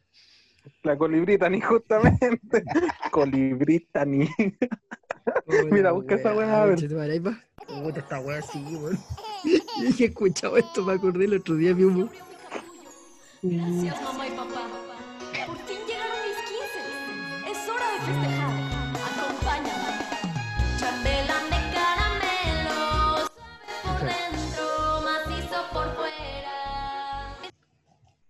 la 0.82 0.97
colibrita 0.97 1.49
ni 1.49 1.61
justamente. 1.61 2.65
colibrita 3.11 4.05
ni. 4.05 4.28
Mira, 5.71 5.93
busca 5.93 6.15
esa 6.15 6.35
weá, 6.35 6.63
a 6.63 6.67
ver. 6.67 6.79
Puta, 6.79 8.01
esta 8.01 8.21
weá 8.21 8.43
sí, 8.43 8.59
weón. 8.77 8.99
Yo 9.45 9.83
dije, 9.83 10.05
he 10.05 10.07
escuchado 10.09 10.57
esto, 10.57 10.85
me 10.85 10.93
acordé 10.95 11.25
el 11.27 11.35
otro 11.35 11.55
día 11.57 11.75
mismo. 11.75 12.09
Gracias, 13.43 14.03
mamá 14.03 14.27
y 14.27 14.31
papá. 14.31 14.69
Por 15.47 15.57
fin 15.59 15.79
llegaron 15.87 16.19
mis 16.27 16.39
15. 16.49 17.51
Es 17.53 17.69
hora 17.69 17.87
de 17.93 17.99
festejar. 18.07 18.51
Acompáñame. 19.09 19.93
Chambelán 20.79 21.45
de 21.51 21.61
caramelo. 21.75 22.79
Suave 23.53 23.99
por 23.99 24.09
dentro, 24.09 25.03
macizo 25.05 25.59
por 25.73 25.97
fuera. 25.97 26.57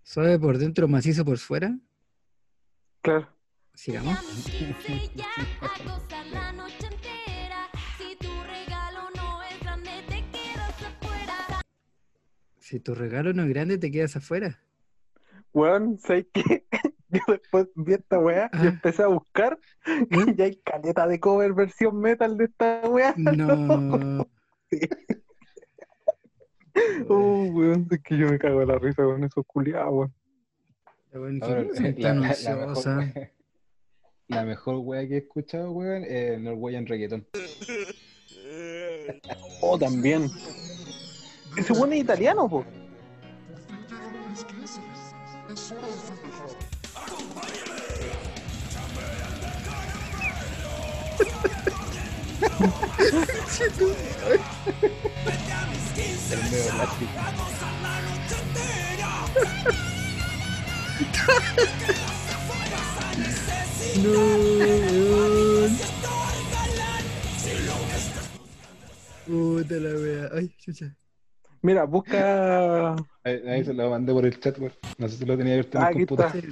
Suave 0.03 0.39
por 0.39 0.59
dentro, 0.59 0.89
macizo 0.89 1.25
por 1.25 1.39
fuera. 1.39 1.79
Claro. 3.03 3.38
Sigamos. 3.79 4.19
Ya. 5.15 5.27
Si 7.87 8.17
tu 8.17 8.29
regalo 8.43 9.09
no 9.15 9.43
es 9.45 9.61
grande, 9.61 10.03
te 10.09 10.25
quedas 10.33 10.83
afuera. 10.83 11.63
Si 12.59 12.81
tu 12.81 12.95
regalo 12.97 13.33
no 13.33 13.43
es 13.45 13.49
grande, 13.51 13.79
te 13.79 13.93
quedas 13.93 14.17
afuera. 14.17 14.59
Weón, 15.53 15.97
¿sabes 16.01 16.27
qué? 16.33 16.67
Yo 17.09 17.21
después 17.29 17.69
vi 17.77 17.95
esta 17.95 18.19
weá 18.19 18.51
y 18.61 18.67
empecé 18.67 19.05
a 19.05 19.07
buscar 19.07 19.57
y 20.37 20.43
hay 20.43 20.57
caleta 20.57 21.07
de 21.07 21.21
cover 21.21 21.55
versión 21.55 22.01
metal 22.01 22.37
de 22.37 22.47
esta 22.47 22.83
weá. 22.89 23.15
No. 23.17 24.27
Oh, 27.09 27.45
weón, 27.53 27.89
es 27.91 28.01
que 28.03 28.17
yo 28.17 28.29
me 28.31 28.39
cago 28.39 28.63
en 28.63 28.69
la 28.69 28.79
risa 28.79 29.03
con 29.03 29.25
esos 29.25 29.45
culiados, 29.47 30.11
weón. 31.13 31.41
La, 31.41 31.49
tan 32.01 32.21
la- 32.21 32.37
la 32.45 32.57
mejor, 32.57 33.29
la 34.29 34.45
mejor 34.45 34.77
wea 34.77 35.09
que 35.09 35.15
he 35.15 35.19
escuchado, 35.19 35.73
weón, 35.73 36.05
es 36.05 36.39
Norwegian 36.41 36.87
Reggaeton. 36.87 37.27
Oh, 39.63 39.79
también. 39.79 40.31
Ese 41.57 41.73
weón 41.73 41.93
es 41.95 42.01
italiano, 42.01 42.49
po. 42.49 42.65
El 56.31 56.51
medio 56.51 56.73
elástico. 56.75 57.13
No. 64.03 64.39
Puta 69.27 69.75
la 69.75 69.91
wea. 70.01 70.29
Ay, 70.35 70.55
chucha. 70.59 70.95
Mira, 71.61 71.85
busca. 71.85 72.95
Ahí, 73.25 73.43
ahí 73.49 73.65
se 73.65 73.75
lo 73.75 73.91
mandé 73.91 74.13
por 74.13 74.25
el 74.25 74.39
chat, 74.39 74.59
weón. 74.59 74.73
No 74.97 75.09
sé 75.09 75.17
si 75.17 75.25
lo 75.25 75.37
tenía 75.37 75.55
abierto 75.55 75.79
en 75.79 75.85
el 75.85 75.93
computador. 75.93 76.45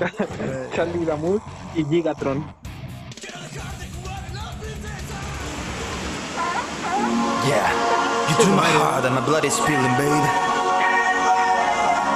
Charlie 0.74 1.04
Damus 1.04 1.42
y 1.74 1.84
Gigatron. 1.84 2.44
Yeah, 7.46 7.70
you 8.28 8.44
do 8.44 8.50
my 8.56 8.66
heart 8.66 9.04
and 9.04 9.14
my 9.14 9.20
blood 9.24 9.44
is 9.44 9.54
spilling, 9.54 9.94
babe. 9.96 10.26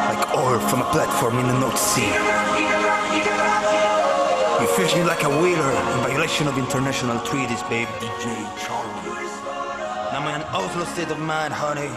Like 0.09 0.35
oil 0.37 0.59
from 0.69 0.83
a 0.83 0.91
platform 0.91 1.39
in 1.39 1.47
the 1.47 1.59
North 1.61 1.79
Sea. 1.79 2.70
You 4.81 4.87
fish 4.87 4.97
me 4.97 5.05
like 5.05 5.23
a 5.25 5.29
whaler 5.29 5.71
in 5.73 6.01
violation 6.09 6.49
of 6.49 6.57
international 6.57 7.21
treaties, 7.27 7.63
babe. 7.65 7.87
DJ 8.01 8.25
Charles. 8.65 9.05
Now 10.11 10.21
I'm 10.21 10.29
in 10.29 10.41
an 10.41 10.47
awful 10.55 10.87
state 10.87 11.11
of 11.11 11.19
mind, 11.19 11.53
honey. 11.53 11.91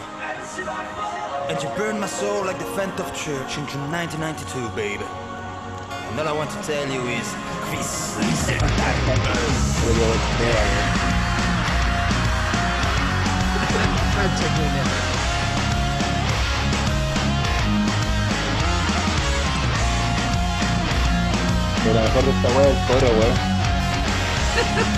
And 1.48 1.62
you 1.62 1.70
burned 1.78 1.98
my 1.98 2.06
soul 2.06 2.44
like 2.44 2.58
the 2.58 2.66
Phantom 2.76 3.06
Church 3.14 3.56
in 3.56 3.66
June 3.68 3.90
1992, 3.90 4.68
babe. 4.76 5.00
And 5.00 6.20
all 6.20 6.28
I 6.28 6.32
want 6.32 6.50
to 6.50 6.60
tell 6.60 6.86
you 6.86 7.00
is, 7.08 7.34
Chris. 7.64 8.18
Cacha, 14.14 14.46
Julia. 14.58 15.20
Pero 21.84 21.96
la 21.96 22.00
mejor 22.00 22.24
de 22.24 22.30
esta 22.30 22.48
wea 22.48 22.68
es 22.70 22.76
el 22.78 22.86
coro, 22.86 23.08
weón. 23.20 23.34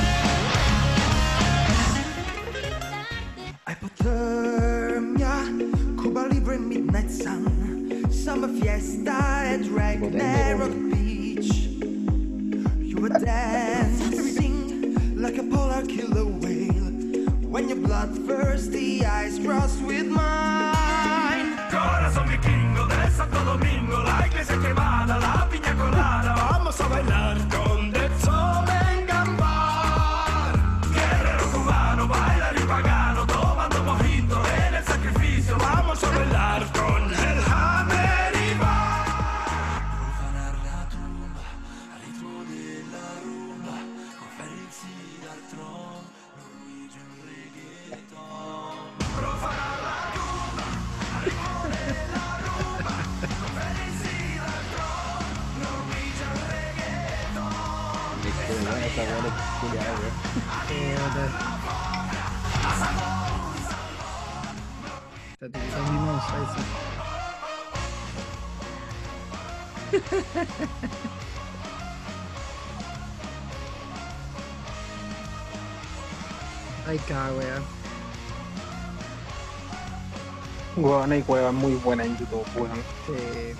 Hay 81.12 81.24
huevas 81.26 81.54
muy 81.54 81.74
buenas 81.74 82.06
en 82.06 82.16
YouTube, 82.16 82.44
weón. 82.56 82.82
Sí. 83.06 83.54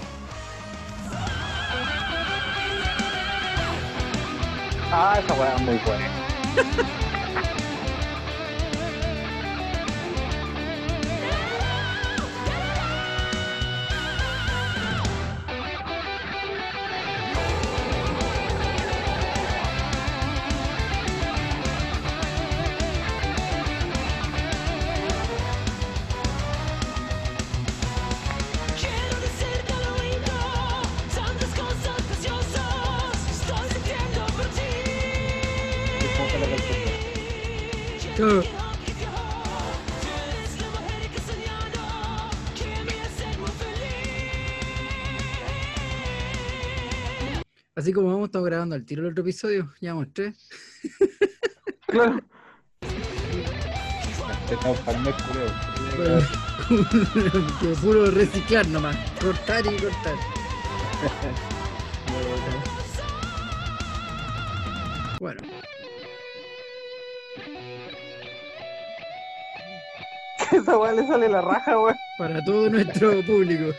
Ah, 4.93 5.20
esa 5.23 5.35
hueá 5.35 5.55
es 5.55 5.62
muy 5.62 5.78
buena. 5.78 6.10
estamos 48.37 48.51
grabando 48.51 48.75
al 48.75 48.85
tiro 48.85 49.01
el 49.01 49.09
otro 49.13 49.23
episodio. 49.23 49.73
Ya 49.81 49.95
mostré. 49.95 50.35
Claro. 51.87 52.21
Estamos 54.51 54.79
para 54.81 54.99
el 54.99 55.05
mes, 55.05 55.15
culeo. 55.23 56.21
que 57.61 57.69
puro 57.81 58.11
reciclar 58.11 58.67
nomás. 58.69 58.97
Cortar 59.21 59.65
y 59.65 59.77
cortar. 59.77 60.15
Bueno, 65.19 65.41
Esa 70.53 70.79
weá 70.79 70.93
le 70.93 71.07
sale 71.07 71.29
la 71.29 71.41
raja, 71.41 71.79
weón. 71.79 71.97
para 72.19 72.45
todo 72.45 72.69
nuestro 72.69 73.23
público. 73.23 73.73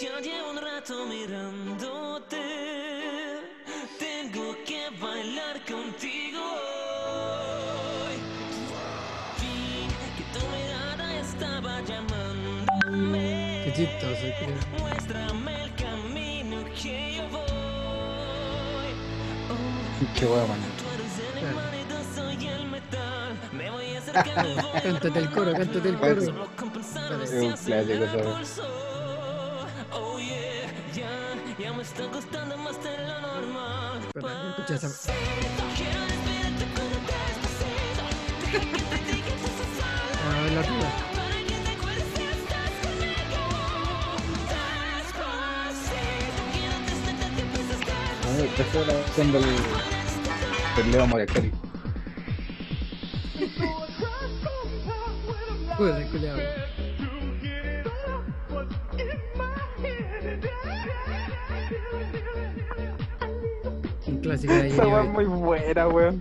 Ya 0.00 0.20
llevo 0.20 0.50
un 0.50 0.58
rato 0.58 1.06
mirándote. 1.06 2.36
Tengo 3.98 4.54
que 4.66 4.90
bailar 5.00 5.64
contigo 5.64 6.40
hoy. 7.06 8.16
Vi 9.40 9.88
que 10.16 10.24
tu 10.38 10.42
mirada 10.54 11.06
estaba 11.18 11.80
llamándome. 11.82 13.62
Qué 13.64 13.72
chistoso, 13.74 14.26
creo. 14.38 14.58
Muéstrame 14.78 15.64
el 15.64 15.74
camino 15.76 16.56
que 16.74 17.16
yo 17.16 17.28
voy. 17.30 17.46
Qué 20.14 20.26
hueá, 20.26 20.46
man. 20.46 20.60
Cántate 24.82 25.18
el 25.18 25.30
coro, 25.30 25.52
cántate 25.52 25.88
el 25.88 25.98
coro. 25.98 26.22
Es 26.22 26.28
un 26.28 26.34
clásico, 27.50 28.06
¿sabes? 28.12 28.60
Está 31.96 32.10
costando 32.10 32.58
más 32.58 32.82
de 32.84 32.90
lo 33.08 33.20
normal. 33.20 34.00
Sensaciones. 34.66 35.08
A 40.26 40.40
ver 40.42 40.52
la 40.52 40.62
tuya. 40.62 40.92
Esta 48.44 48.62
es 48.62 48.86
la 48.86 48.92
versión 48.92 49.32
del, 49.32 49.44
del 50.76 50.90
Leo 50.92 51.06
Mariacari. 51.06 51.52
Joder, 55.78 56.06
culiao. 56.08 56.65
Un 64.36 64.40
clásico 64.40 64.52
de 64.52 64.68
Esa 64.68 65.02
muy 65.04 65.24
buena, 65.24 65.88
weón. 65.88 66.20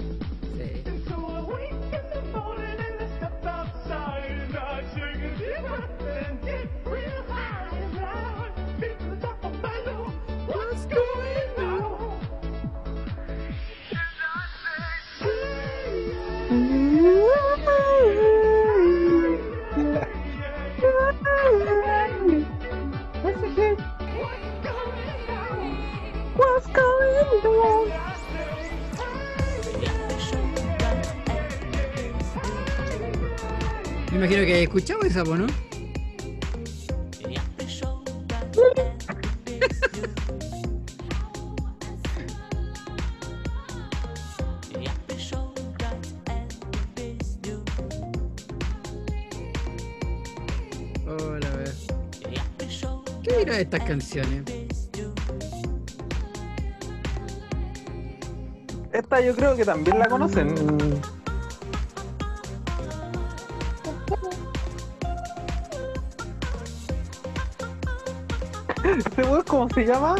Ver. 35.23 35.45
¿Qué 53.23 53.37
dirá 53.39 53.59
estas 53.59 53.83
canciones? 53.83 54.43
Esta 58.91 59.19
yo 59.21 59.35
creo 59.35 59.55
que 59.55 59.65
también 59.65 59.99
la 59.99 60.07
conocen. 60.07 60.84
Se 69.75 69.85
llama? 69.85 70.15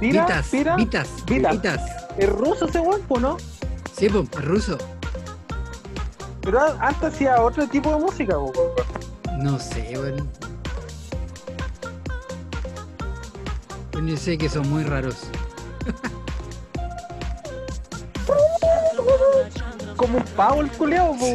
Tira, 0.00 0.24
Vitas, 0.24 0.50
Vitas, 0.50 1.08
Vitas. 1.26 1.52
Vitas. 1.52 1.80
¿Es 2.18 2.28
ruso 2.28 2.66
ese 2.66 2.80
weón, 2.80 3.00
po, 3.02 3.18
no? 3.18 3.36
Sí, 3.96 4.08
pues, 4.08 4.44
ruso. 4.44 4.76
Pero 6.42 6.60
antes 6.80 7.14
hacía 7.14 7.40
otro 7.40 7.66
tipo 7.68 7.90
de 7.90 7.96
música, 7.96 8.34
po. 8.34 8.52
No 9.38 9.58
sé. 9.58 9.96
Pues 13.92 14.04
ni 14.04 14.16
sé 14.16 14.36
que 14.36 14.48
son 14.48 14.68
muy 14.68 14.82
raros. 14.84 15.28
Como 19.96 20.18
un 20.18 20.24
pavo 20.36 20.60
el 20.60 20.70
culeado, 20.70 21.12
po. 21.12 21.26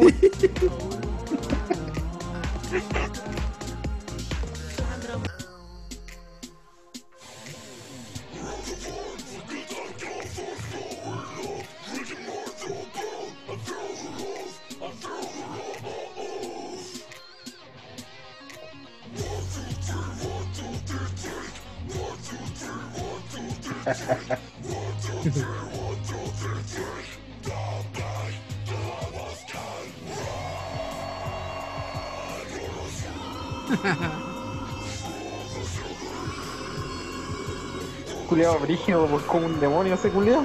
Culeado 38.28 38.58
brígido, 38.60 39.06
pues 39.06 39.24
como 39.24 39.46
un 39.46 39.58
demonio 39.60 39.94
ese 39.94 40.10
culeado. 40.10 40.44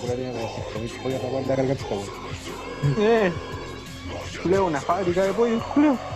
Pura 0.00 0.14
tiene 0.14 0.32
como 0.32 0.48
5.000 0.48 1.02
pollos 1.02 1.20
para 1.24 1.32
poder 1.32 1.46
cargar 1.46 1.76
esta 1.76 1.94
weá. 1.94 2.06
Eh. 2.98 3.32
Culeado, 4.42 4.66
una 4.66 4.80
fábrica 4.80 5.24
de 5.24 5.32
pollos, 5.32 5.62
culeado. 5.64 6.15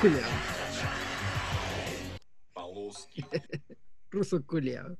Culeado. 0.00 0.26
Ruso 4.10 4.42
culeado. 4.46 4.96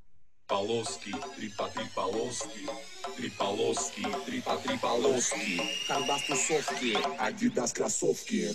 Полоски, 0.46 1.12
трипа 1.36 1.68
полоски, 1.94 2.66
три 3.16 3.30
полоски, 3.30 4.02
трипа 4.26 4.56
три 4.64 4.76
полоски. 4.78 5.60
Канвас 5.88 6.26
тусовки, 6.26 6.94
Адидас 7.18 7.72
кроссовки. 7.72 8.48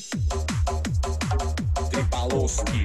Три 1.91 2.03
полоски. 2.09 2.83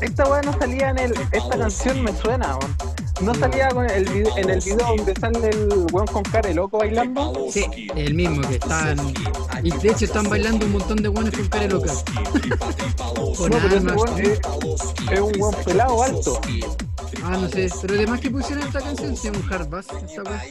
Esta 0.00 0.24
weá 0.28 0.42
no 0.42 0.52
salía 0.58 0.90
en 0.90 0.98
el. 0.98 1.12
Esta 1.32 1.58
canción 1.58 2.02
me 2.02 2.12
suena, 2.16 2.56
weón. 2.56 2.76
¿No 3.22 3.34
salía 3.34 3.68
con 3.70 3.88
el 3.90 4.04
vide- 4.08 4.32
en 4.36 4.50
el 4.50 4.60
video 4.60 4.86
donde 4.96 5.14
sale 5.18 5.48
el 5.50 5.68
weón 5.92 6.06
con 6.06 6.22
cara 6.24 6.48
de 6.48 6.54
loco 6.54 6.78
bailando? 6.78 7.46
Sí, 7.50 7.64
el 7.96 8.14
mismo 8.14 8.46
que 8.48 8.54
están. 8.56 8.96
Y 9.63 9.71
de 9.71 9.91
hecho 9.91 10.03
están 10.03 10.29
bailando 10.29 10.65
un 10.65 10.73
montón 10.73 10.97
de 10.97 11.07
buenos 11.07 11.33
con 11.33 11.47
cara 11.47 11.67
loca. 11.67 11.93
Con 13.37 13.49
No, 13.49 13.57
pero 13.61 13.77
ese 13.77 14.33
es, 14.33 14.39
es 15.09 15.19
un 15.21 15.41
weón 15.41 15.55
pelado 15.63 16.03
alto. 16.03 16.41
Ah, 17.23 17.37
no 17.37 17.47
sé, 17.47 17.69
pero 17.81 17.93
además 17.93 18.19
que 18.19 18.29
pusieron 18.29 18.67
esta 18.67 18.81
canción, 18.81 19.15
sí, 19.15 19.29
un 19.29 19.53
hard 19.53 19.69
bass, 19.69 19.87
esta 20.05 20.23
wea. 20.23 20.43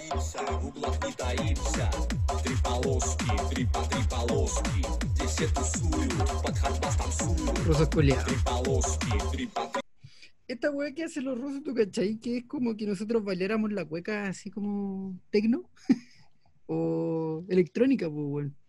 Rusos 7.67 7.89
culiados. 7.91 8.33
Esta 10.49 10.71
wea 10.71 10.95
que 10.95 11.05
hacen 11.05 11.25
los 11.25 11.39
rusos, 11.39 11.63
¿tú 11.63 11.75
cachai? 11.75 12.17
Que 12.17 12.39
es 12.39 12.45
como 12.47 12.75
que 12.75 12.87
nosotros 12.87 13.23
bailáramos 13.23 13.73
la 13.73 13.85
cueca 13.85 14.29
así 14.29 14.51
como 14.51 15.19
tecno 15.31 15.65
o 16.67 17.45
electrónica, 17.51 18.09
pues 18.09 18.27
weón. 18.27 18.62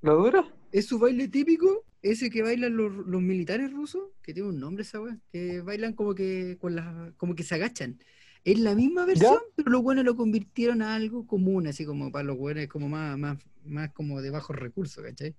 ¿Lo 0.00 0.16
duro? 0.16 0.46
Es 0.70 0.86
su 0.86 0.98
baile 0.98 1.28
típico, 1.28 1.84
ese 2.02 2.30
que 2.30 2.42
bailan 2.42 2.76
los, 2.76 2.92
los 3.06 3.20
militares 3.20 3.72
rusos, 3.72 4.02
que 4.22 4.32
tiene 4.32 4.48
un 4.48 4.60
nombre 4.60 4.82
esa 4.82 5.00
wea, 5.00 5.18
que 5.32 5.60
bailan 5.60 5.94
como 5.94 6.14
que 6.14 6.56
con 6.60 6.76
las, 6.76 7.12
como 7.16 7.34
que 7.34 7.42
se 7.42 7.56
agachan. 7.56 7.98
Es 8.44 8.58
la 8.60 8.74
misma 8.74 9.04
versión, 9.04 9.38
pero 9.56 9.70
los 9.70 9.82
buenos 9.82 10.04
lo 10.04 10.14
convirtieron 10.16 10.82
a 10.82 10.94
algo 10.94 11.26
común, 11.26 11.66
así 11.66 11.84
como 11.84 12.12
para 12.12 12.24
los 12.24 12.38
buenos, 12.38 12.66
como 12.68 12.88
más, 12.88 13.18
más, 13.18 13.38
más 13.64 13.90
como 13.90 14.22
de 14.22 14.30
bajos 14.30 14.54
recursos, 14.54 15.02
¿cachai? 15.02 15.34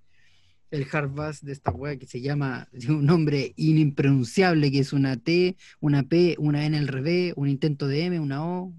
El 0.69 0.85
hard 0.91 1.11
bass 1.11 1.43
de 1.43 1.53
esta 1.53 1.71
wea 1.71 1.97
que 1.97 2.05
se 2.05 2.21
llama, 2.21 2.67
tiene 2.77 2.97
un 2.97 3.05
nombre 3.05 3.53
inimpronunciable, 3.55 4.71
que 4.71 4.79
es 4.79 4.91
una 4.91 5.15
T, 5.15 5.55
una 5.79 6.03
P, 6.03 6.35
una 6.37 6.65
N 6.65 6.77
al 6.77 6.87
revés, 6.87 7.33
un 7.37 7.47
intento 7.47 7.87
de 7.87 8.05
M, 8.05 8.19
una 8.19 8.45
O, 8.45 8.73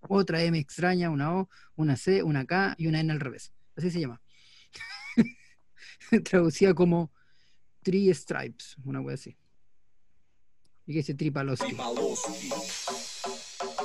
otra 0.00 0.42
M 0.42 0.58
extraña, 0.58 1.08
una 1.08 1.36
O, 1.36 1.48
una 1.76 1.96
C, 1.96 2.24
una 2.24 2.44
K 2.44 2.74
y 2.76 2.88
una 2.88 3.00
N 3.00 3.12
al 3.12 3.20
revés. 3.20 3.52
Así 3.76 3.90
se 3.90 4.00
llama. 4.00 4.20
Traducida 6.24 6.74
como 6.74 7.10
Three 7.82 8.12
Stripes, 8.14 8.76
una 8.84 9.00
wea 9.00 9.14
así. 9.14 9.36
Y 10.86 10.92
que 10.92 10.98
dice 10.98 11.14
Tripaloski. 11.14 11.76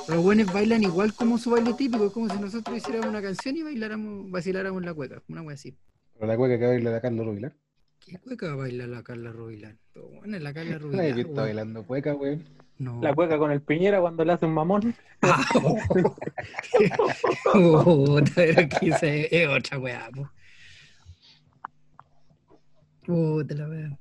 Los 0.08 0.24
buenos 0.24 0.52
bailan 0.52 0.84
igual 0.84 1.14
como 1.14 1.38
su 1.38 1.52
baile 1.52 1.74
típico, 1.74 2.08
es 2.08 2.14
como 2.14 2.30
si 2.30 2.40
nosotros 2.40 2.78
hiciéramos 2.78 3.08
una 3.08 3.22
canción 3.22 3.58
y 3.58 3.64
bailáramos, 3.64 4.30
vaciláramos 4.30 4.84
la 4.84 4.94
cueca, 4.94 5.22
una 5.28 5.42
wea 5.42 5.56
así. 5.56 5.76
Pero 6.14 6.28
la 6.28 6.38
cueca 6.38 6.60
que 6.60 6.68
baila 6.68 6.92
la 6.92 7.02
Carlos 7.02 7.26
Rubilar. 7.26 7.56
¿Qué 8.00 8.20
cueca 8.20 8.54
baila 8.56 8.86
la 8.86 9.02
Carla 9.02 9.32
Rubilar? 9.32 9.78
Bueno, 9.96 10.38
la 10.38 10.54
Carla 10.54 10.78
Rubilar. 10.80 11.16
que 11.16 11.22
está 11.22 11.42
bailando 11.42 11.84
cueca, 11.86 12.14
weón. 12.14 12.48
No. 12.78 13.02
La 13.02 13.16
cueca 13.16 13.38
con 13.38 13.52
el 13.52 13.62
Piñera 13.62 14.02
cuando 14.02 14.26
le 14.26 14.34
hace 14.34 14.46
un 14.46 14.54
mamón. 14.54 14.94
Pero 18.36 18.70
que 18.70 18.90
esa 18.90 19.08
es, 19.08 19.28
es 19.32 19.48
otra 19.48 19.80
weá, 19.80 20.10
po. 23.06 23.14
Puta 23.14 23.56
la. 23.56 23.98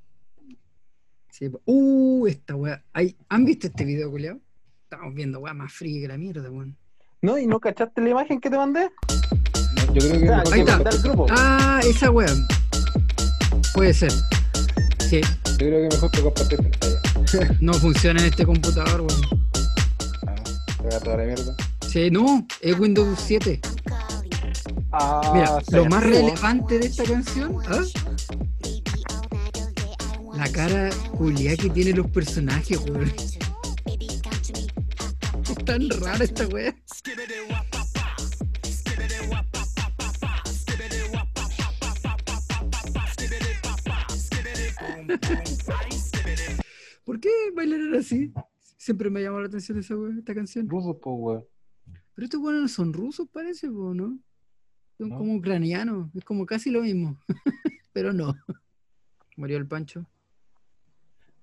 Sí, 1.29 1.49
po. 1.49 1.61
uh, 1.65 2.27
esta 2.27 2.55
weá. 2.55 2.83
¿Han 3.29 3.45
visto 3.45 3.67
este 3.67 3.83
video, 3.85 4.09
culiao? 4.09 4.39
Estamos 4.83 5.13
viendo 5.13 5.39
weá 5.39 5.53
más 5.53 5.73
fría 5.73 6.01
que 6.01 6.07
la 6.07 6.17
mierda, 6.17 6.49
weón. 6.49 6.77
¿No? 7.21 7.37
¿Y 7.37 7.47
no 7.47 7.59
cachaste 7.59 8.01
la 8.01 8.09
imagen 8.09 8.39
que 8.39 8.49
te 8.49 8.57
mandé? 8.57 8.89
Yo 9.93 10.01
creo 10.09 10.19
que 10.19 10.29
Ah, 10.29 10.43
Ahí 10.51 10.59
está. 10.61 10.77
grupo. 11.03 11.25
Ah, 11.29 11.79
esa 11.83 12.11
weá. 12.11 12.33
Puede 13.73 13.93
ser. 13.93 14.11
Sí, 15.09 15.21
Yo 15.21 15.57
creo 15.57 15.89
que 15.89 15.95
mejor 15.95 16.11
que 16.11 16.21
compartir 16.21 16.57
pantalla. 16.59 17.57
no 17.61 17.73
funciona 17.73 18.19
en 18.21 18.27
este 18.27 18.45
computador, 18.45 19.01
weón. 19.01 19.21
Ah, 20.27 20.99
toda 21.03 21.17
la 21.17 21.23
mierda. 21.25 21.55
Sí, 21.87 22.09
no, 22.11 22.45
es 22.61 22.77
Windows 22.79 23.19
7. 23.25 23.59
Ah, 24.91 25.31
Mira, 25.33 25.61
lo 25.71 25.85
más 25.89 26.03
relevante 26.03 26.79
de 26.79 26.85
esta 26.87 27.03
canción, 27.03 27.57
¿ah? 27.67 27.81
La 30.45 30.51
cara 30.51 30.89
culiá 31.17 31.57
que 31.57 31.71
tienen 31.71 31.97
los 31.97 32.09
personajes, 32.11 32.79
weón. 32.81 33.11
Es 35.49 35.65
tan 35.65 35.89
rara 35.89 36.23
esta 36.23 36.47
weá. 36.47 36.75
¿Por 47.03 47.19
qué 47.19 47.29
bailar 47.55 47.95
así? 47.95 48.33
Siempre 48.77 49.09
me 49.09 49.21
llamó 49.21 49.39
la 49.39 49.47
atención 49.47 49.77
esa 49.77 49.95
weá, 49.95 50.17
esta 50.17 50.33
canción. 50.33 50.67
Rusos, 50.69 50.97
po, 51.01 51.13
weón. 51.15 51.45
Pero 52.15 52.25
estos 52.25 52.41
weones 52.41 52.61
no 52.61 52.67
son 52.67 52.93
rusos, 52.93 53.27
parece, 53.31 53.69
po, 53.69 53.93
¿no? 53.93 54.19
Son 54.97 55.09
No. 55.09 55.17
como 55.17 55.35
ucranianos, 55.35 56.09
es 56.15 56.23
como 56.23 56.45
casi 56.45 56.71
lo 56.71 56.81
mismo. 56.81 57.19
Pero 57.93 58.13
no. 58.13 58.35
Murió 59.37 59.57
el 59.57 59.67
Pancho. 59.67 60.05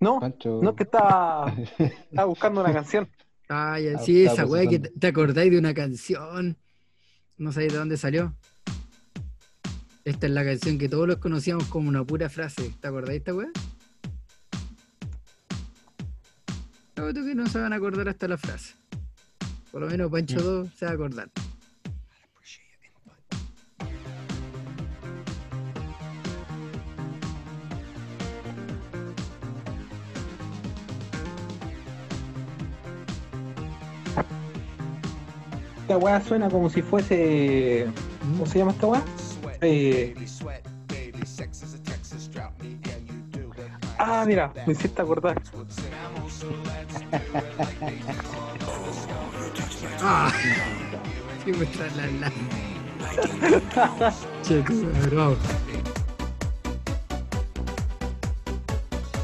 No, 0.03 0.21
Pancho. 0.21 0.61
no 0.63 0.71
es 0.71 0.77
que 0.77 0.83
estaba, 0.83 1.55
estaba 1.79 2.25
buscando 2.27 2.61
una 2.61 2.73
canción. 2.73 3.09
Ah, 3.49 3.79
ya, 3.79 3.93
Ah, 3.97 3.99
sí, 3.99 4.25
esa 4.25 4.47
weá 4.47 4.67
que 4.69 4.79
te, 4.79 5.07
acordáis 5.07 5.51
de 5.51 5.59
una 5.59 5.75
canción. 5.75 6.57
No 7.39 7.53
sabéis 7.53 7.73
de 7.73 7.79
dónde 7.79 7.97
salió. 7.97 8.35
Esta 10.05 10.27
es 10.27 10.33
la 10.33 10.45
canción 10.45 10.79
que 10.79 10.89
todos 10.89 11.07
los 11.07 11.17
conocíamos 11.19 11.65
como 11.67 11.89
una 11.89 12.05
pura 12.05 12.29
frase. 12.29 12.73
¿Te 12.81 12.89
acordáis 12.89 13.11
de 13.13 13.17
esta 13.19 13.35
weá? 13.35 13.49
No, 16.97 17.13
tú 17.13 17.25
que 17.25 17.35
no 17.35 17.47
se 17.47 17.59
van 17.61 17.73
a 17.73 17.77
acordar 17.77 18.09
hasta 18.09 18.29
la 18.29 18.37
frase. 18.37 18.75
Por 19.71 19.83
lo 19.83 19.89
menos 19.89 20.11
Pancho 20.11 20.37
Mm. 20.39 20.43
2 20.43 20.69
se 20.77 20.85
va 20.85 20.91
a 20.91 20.95
acordar. 20.95 21.31
Esta 35.83 35.99
weá 35.99 36.21
suena 36.21 36.49
como 36.49 36.71
si 36.71 36.81
fuese. 36.83 37.87
¿Cómo 38.21 38.47
se 38.47 38.59
llama 38.59 38.73
esta 38.73 38.87
weá? 38.87 39.03
Eh, 39.61 40.15
Ah, 43.99 44.25
mira, 44.27 44.53
me 44.67 44.73
hiciste 44.73 45.01
acordar. 45.01 45.41
¡Ah! 50.01 50.33
Sí, 51.45 51.53
muestra 51.53 51.87
la. 51.97 52.33
Che, 54.43 54.61
bravo. 55.11 55.37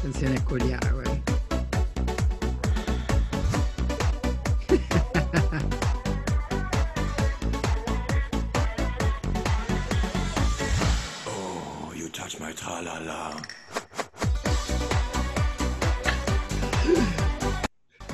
Canciones 0.01 0.41
culiadas, 0.41 0.93
weón. 0.93 1.08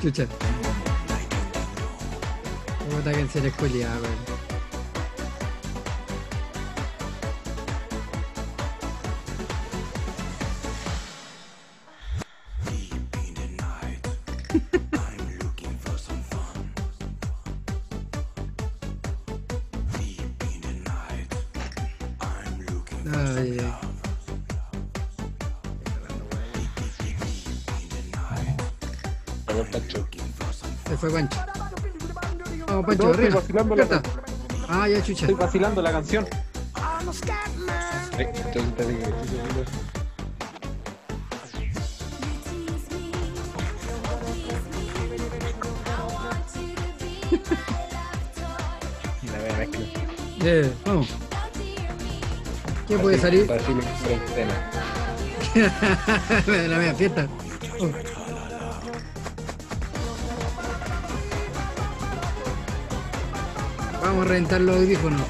Chucha. 0.05 0.27
Puta 2.91 3.11
canciones 3.11 3.53
culiadas, 3.53 3.99
weón. 4.01 4.13
Ay, 4.13 4.34
estoy 33.27 33.41
vacilando 33.41 33.75
la 33.75 33.87
Canta. 33.87 34.09
Ah, 34.67 34.87
ya, 34.87 35.03
chucha. 35.03 35.25
Estoy 35.25 35.35
vacilando 35.35 35.81
la 35.81 35.91
canción. 35.91 36.25
Sí. 38.11 38.25
La 49.31 49.39
voy 49.39 49.49
a 49.49 49.57
mezclar. 49.57 50.05
Eh, 50.47 50.71
vamos. 50.85 51.07
¿Quién 52.87 53.01
puede 53.01 53.17
salir? 53.17 53.47
Brasil 53.47 53.79
en 53.79 54.19
cuarentena. 54.19 54.53
la, 56.45 56.67
la 56.67 56.77
media 56.77 56.93
fiesta. 56.93 57.27
Oh. 57.79 57.89
Vamos 64.05 64.23
a 64.23 64.29
reventar 64.29 64.61
los 64.61 64.75
audífonos. 64.75 65.21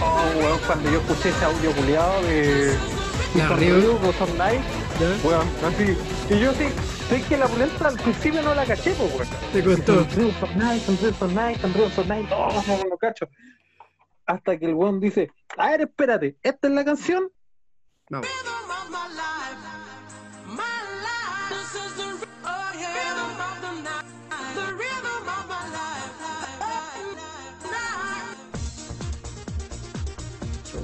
Oh, 0.00 0.38
weón, 0.38 0.58
cuando 0.64 0.90
yo 0.90 1.00
escuché 1.00 1.30
ese 1.30 1.44
audio 1.44 1.72
culiado 1.72 2.22
de. 2.22 2.76
De 3.34 3.42
arriba. 3.42 3.78
Night, 4.36 4.60
weón, 5.24 5.48
así. 5.66 5.96
Y 6.30 6.38
yo 6.38 6.52
sí, 6.52 6.68
sé 7.08 7.22
que 7.28 7.36
la 7.36 7.46
pulenta 7.46 7.88
al 7.88 7.96
principio 7.96 8.42
no 8.42 8.54
la 8.54 8.64
caché, 8.66 8.92
pues, 8.92 9.14
weón. 9.14 9.28
Te 9.52 9.62
costó. 9.64 9.94
Son 9.94 10.10
Ryu, 10.10 10.32
Son 10.32 10.58
Night, 10.58 10.82
Son 11.94 12.08
Night. 12.08 12.28
No, 12.30 12.48
no, 12.52 12.84
no 12.90 12.96
cacho. 12.98 13.28
Hasta 14.26 14.58
que 14.58 14.66
el 14.66 14.74
weón 14.74 15.00
dice, 15.00 15.30
a 15.56 15.70
ver, 15.70 15.82
espérate, 15.82 16.36
¿esta 16.42 16.68
es 16.68 16.74
la 16.74 16.84
canción? 16.84 17.30
Vamos. 18.10 18.28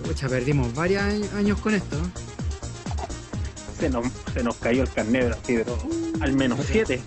Chucha, 0.04 0.28
perdimos 0.28 0.74
varios 0.74 1.02
años- 1.02 1.32
años 1.34 1.60
con 1.60 1.74
esto. 1.74 1.96
¿No? 3.90 4.02
Se 4.02 4.10
nos, 4.10 4.34
se 4.34 4.42
nos 4.42 4.56
cayó 4.56 4.82
el 4.82 4.92
carnet 4.92 5.32
así 5.32 5.56
de 5.56 5.64
todo. 5.64 5.78
Al 6.20 6.32
menos 6.32 6.60
siete. 6.64 7.02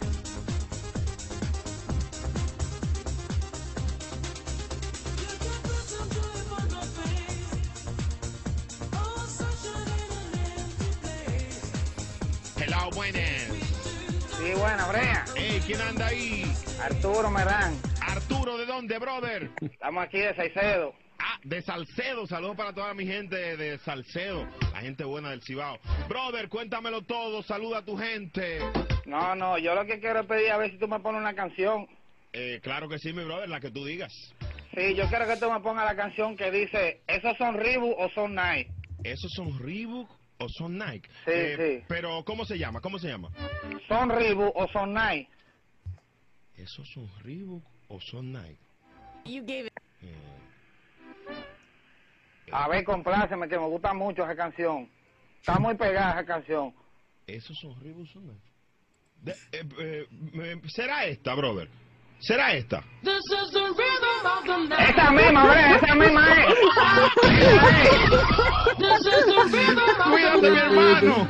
Hello, 12.59 12.89
buenas. 12.93 13.23
Sí, 14.37 14.53
buena, 14.55 14.87
Brea. 14.87 15.25
Hey, 15.35 15.61
¿quién 15.65 15.81
anda 15.81 16.07
ahí? 16.07 16.51
Arturo 16.81 17.31
Merán. 17.31 17.75
Arturo, 18.01 18.57
¿de 18.57 18.65
dónde, 18.65 18.99
brother? 18.99 19.49
Estamos 19.61 20.03
aquí 20.03 20.19
de 20.19 20.35
Saicedo. 20.35 20.93
De 21.47 21.61
Salcedo. 21.61 22.27
Saludos 22.27 22.57
para 22.57 22.73
toda 22.73 22.93
mi 22.93 23.05
gente 23.07 23.55
de 23.55 23.77
Salcedo, 23.79 24.45
la 24.73 24.81
gente 24.81 25.05
buena 25.05 25.29
del 25.29 25.41
Cibao. 25.41 25.79
Brother, 26.09 26.49
cuéntamelo 26.49 27.03
todo. 27.03 27.41
Saluda 27.41 27.77
a 27.77 27.85
tu 27.85 27.95
gente. 27.97 28.59
No, 29.05 29.33
no, 29.33 29.57
yo 29.57 29.73
lo 29.73 29.85
que 29.85 30.01
quiero 30.01 30.19
es 30.19 30.25
pedir 30.25 30.51
a 30.51 30.57
ver 30.57 30.71
si 30.71 30.77
tú 30.77 30.89
me 30.89 30.99
pones 30.99 31.21
una 31.21 31.33
canción. 31.33 31.87
Eh, 32.33 32.59
claro 32.61 32.89
que 32.89 32.99
sí, 32.99 33.13
mi 33.13 33.23
brother, 33.23 33.47
la 33.47 33.61
que 33.61 33.71
tú 33.71 33.85
digas. 33.85 34.11
Sí, 34.75 34.93
yo 34.93 35.07
quiero 35.07 35.25
que 35.25 35.37
tú 35.37 35.49
me 35.49 35.61
pongas 35.61 35.85
la 35.85 35.95
canción 35.95 36.35
que 36.35 36.51
dice, 36.51 37.01
¿esos 37.07 37.37
son 37.37 37.55
Reebok 37.55 37.97
o 37.97 38.09
son 38.09 38.35
Nike? 38.35 38.69
¿Esos 39.05 39.31
son 39.31 39.57
Reebok 39.57 40.09
o 40.39 40.49
son 40.49 40.77
Nike? 40.77 41.07
Sí, 41.23 41.31
Eh, 41.31 41.77
sí. 41.79 41.85
Pero, 41.87 42.25
¿cómo 42.25 42.43
se 42.43 42.57
llama? 42.57 42.81
¿Cómo 42.81 42.99
se 42.99 43.07
llama? 43.07 43.29
¿Son 43.87 44.09
Reebok 44.09 44.53
o 44.53 44.67
son 44.67 44.93
Nike? 44.93 45.29
¿Esos 46.57 46.85
son 46.89 47.09
Reebok 47.23 47.63
o 47.87 48.01
son 48.01 48.33
Nike? 48.33 48.59
You 49.23 49.41
gave 49.45 49.67
it. 49.67 49.73
A 52.51 52.67
ver, 52.69 52.83
compláceme, 52.83 53.47
que 53.49 53.57
me 53.59 53.65
gusta 53.67 53.93
mucho 53.93 54.23
esa 54.23 54.35
canción. 54.35 54.89
Está 55.39 55.59
muy 55.59 55.75
pegada 55.75 56.13
esa 56.13 56.25
canción. 56.25 56.73
¿Esos 57.25 57.57
son 57.59 57.75
Nike? 57.81 58.51
De- 59.21 59.31
eh, 59.51 59.67
eh, 59.79 60.07
eh, 60.33 60.61
¿Será 60.67 61.05
esta, 61.05 61.35
brother? 61.35 61.69
¿Será 62.19 62.53
esta? 62.53 62.83
Esa 64.79 65.11
misma, 65.11 65.45
Brea, 65.45 65.75
esa 65.75 65.95
misma 65.95 66.33
es. 66.33 66.55
Cuídate, 70.09 70.49
mi 70.49 70.57
hermano. 70.57 71.27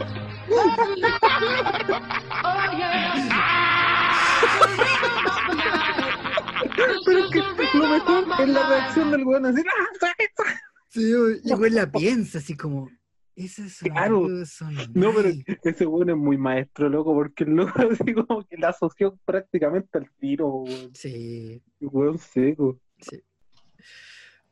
Pero 7.05 7.19
es 7.19 7.29
que 7.31 7.77
lo 7.77 7.87
mejor 7.87 8.25
es 8.39 8.49
la 8.49 8.67
reacción 8.69 9.11
del 9.11 9.23
weón 9.23 9.45
así. 9.45 9.61
¡Ah! 9.67 10.66
Sí, 11.01 11.41
y 11.43 11.53
güey 11.53 11.71
la 11.71 11.91
piensa 11.91 12.37
así 12.39 12.55
como. 12.55 12.89
Esas 13.35 13.71
son 13.73 13.89
Claro. 13.89 14.45
Son 14.47 14.75
No, 14.95 15.13
pero 15.13 15.29
Nike". 15.29 15.59
ese 15.63 15.85
weón 15.85 16.09
es 16.09 16.15
muy 16.17 16.37
maestro, 16.37 16.89
loco, 16.89 17.13
porque 17.13 17.43
el 17.43 17.51
loco 17.51 17.73
así 17.91 18.13
como 18.13 18.43
que 18.47 18.57
la 18.57 18.69
asoció 18.69 19.15
prácticamente 19.25 19.97
al 19.97 20.09
tiro, 20.19 20.47
weón. 20.47 20.95
Sí. 20.95 21.61
Weón 21.79 22.17
seco. 22.17 22.79
Sí. 22.99 23.21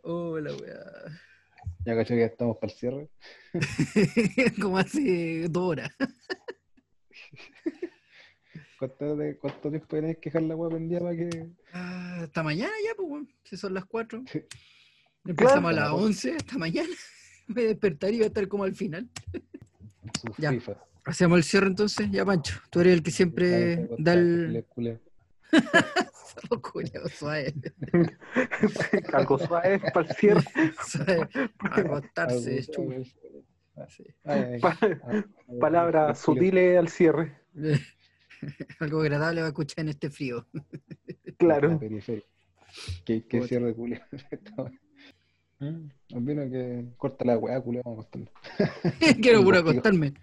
Oh, 0.03 0.37
la 0.39 0.53
weá. 0.53 0.79
Ya 1.83 1.95
caché 1.95 2.13
que 2.13 2.19
ya 2.21 2.25
estamos 2.27 2.57
para 2.57 2.71
el 2.71 2.77
cierre. 2.77 3.09
como 4.61 4.77
hace 4.77 5.47
dos 5.49 5.63
horas. 5.71 5.89
¿Cuánto, 8.77 9.15
de- 9.15 9.37
cuánto 9.37 9.69
tiempo 9.69 9.87
tenés 9.87 10.17
que 10.17 10.29
dejar 10.29 10.43
la 10.43 10.55
weá 10.55 10.69
prendida 10.69 10.99
para 10.99 11.15
que.? 11.15 11.49
Ah, 11.73 12.19
hasta 12.23 12.43
mañana 12.43 12.73
ya, 12.85 12.93
pues, 12.95 13.07
weón. 13.09 13.29
Si 13.43 13.57
son 13.57 13.73
las 13.73 13.85
4. 13.85 14.23
Empezamos 15.25 15.71
Claro. 15.71 15.87
a 15.87 15.89
las 15.91 15.91
11 15.91 16.35
hasta 16.35 16.57
mañana. 16.57 16.89
Me 17.47 17.53
voy 17.55 17.63
a 17.65 17.67
despertar 17.69 18.11
y 18.11 18.17
voy 18.17 18.23
a 18.23 18.27
estar 18.27 18.47
como 18.47 18.63
al 18.63 18.73
final. 18.75 19.09
Ya. 20.37 20.53
Hacemos 21.05 21.37
el 21.37 21.43
cierre 21.43 21.67
entonces. 21.67 22.09
Ya, 22.11 22.25
Pancho. 22.25 22.59
Tú 22.69 22.79
eres 22.81 22.93
el 22.93 23.03
que 23.03 23.11
siempre 23.11 23.87
da 23.99 24.13
el. 24.13 24.65
Culiao, 26.61 27.07
suave. 27.09 27.53
Algo 29.13 29.37
suave 29.39 29.79
para 29.93 30.07
el 30.07 30.15
cierre. 30.15 30.43
Suave. 30.85 31.29
Acostarse, 31.59 32.65
Palabras 35.59 36.19
sutiles 36.19 36.77
al 36.77 36.89
cierre. 36.89 37.35
Algo 38.79 39.01
agradable 39.01 39.41
va 39.41 39.47
a 39.47 39.49
escuchar 39.49 39.81
en 39.85 39.89
este 39.89 40.09
frío. 40.09 40.47
Claro. 41.37 41.79
Que, 43.05 43.25
que 43.27 43.47
cierre 43.47 43.73
culia. 43.73 44.07
Opino 46.13 46.49
que 46.49 46.85
corta 46.97 47.25
la 47.25 47.37
weá, 47.37 47.59
culia, 47.61 47.81
vamos 47.83 47.99
a 47.99 48.01
acostarnos. 48.07 48.29
Quiero 49.21 49.43
puro 49.43 49.57
acostarme. 49.59 50.13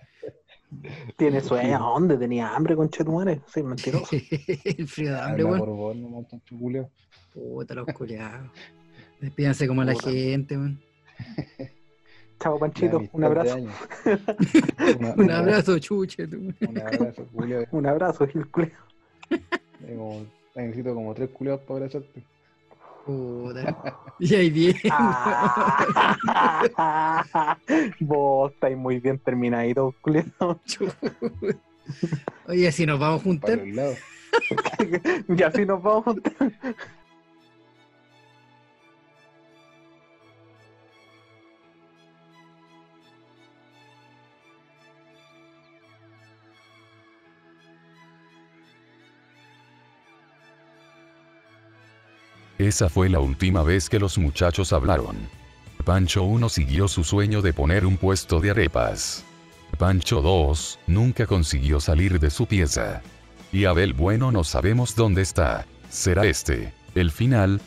Tiene 1.17 1.41
sueño. 1.43 1.77
¿A 1.77 1.79
dónde 1.79 2.17
tenía 2.17 2.55
hambre, 2.55 2.77
conchetumare? 2.77 3.41
Soy 3.47 3.63
mentiroso. 3.63 4.17
el 4.65 4.89
frío 4.89 5.13
de 5.13 5.21
hambre, 5.21 5.45
weón. 5.45 5.59
por 5.59 5.69
vos, 5.71 5.97
no 5.97 6.09
montan. 6.09 6.41
Puta, 7.33 7.75
los 7.75 7.87
culiados. 7.89 8.51
Despídanse 9.21 9.67
como 9.69 9.85
la 9.85 9.95
gente, 9.95 10.57
weón. 10.57 10.81
Chao, 12.41 12.59
Panchito. 12.59 13.03
Un 13.13 13.25
abrazo. 13.25 13.57
Una- 14.99 15.15
Un 15.15 15.31
abrazo, 15.31 15.79
chuche. 15.79 16.27
tú. 16.27 16.39
Un 16.61 16.79
abrazo, 16.81 17.27
culia. 17.33 17.69
Un 17.71 17.87
abrazo, 17.87 18.27
Gil 18.27 18.51
Culeo. 18.51 18.71
Necesito 20.55 20.95
como 20.95 21.15
tres 21.15 21.31
culiados 21.31 21.61
para 21.63 21.77
abrazarte. 21.87 22.23
Y 24.19 24.35
ahí 24.35 24.51
bien. 24.51 24.77
Vos 28.01 28.53
estáis 28.53 28.77
muy 28.77 29.01
bien 29.01 29.19
terminadito, 29.19 29.95
Culeo. 30.01 30.25
Oye, 32.47 32.71
si 32.71 32.87
nos 32.87 33.01
vamos 33.01 33.21
a 33.21 33.25
juntar. 33.25 33.61
Y 35.29 35.43
así 35.43 35.67
nos 35.67 35.83
vamos. 35.83 36.17
Esa 52.73 52.89
fue 52.89 53.11
la 53.11 53.21
última 53.21 53.63
vez 53.63 53.91
que 53.91 53.99
los 53.99 54.17
muchachos 54.17 54.73
hablaron. 54.73 55.15
Pancho 55.85 56.23
1 56.23 56.49
siguió 56.49 56.89
su 56.89 57.05
sueño 57.05 57.43
de 57.43 57.53
poner 57.53 57.85
un 57.85 57.99
puesto 57.99 58.41
de 58.41 58.53
arepas. 58.53 59.27
Pancho 59.77 60.23
2 60.23 60.79
nunca 60.87 61.27
consiguió 61.27 61.81
salir 61.81 62.19
de 62.19 62.31
su 62.31 62.47
pieza. 62.47 63.03
Y 63.53 63.67
Abel 63.67 63.93
Bueno 63.93 64.33
no 64.33 64.43
sabemos 64.43 64.97
dónde 64.97 65.21
está. 65.21 65.67
¿Será 65.91 66.25
este 66.25 66.73
el 66.95 67.11
final? 67.11 67.61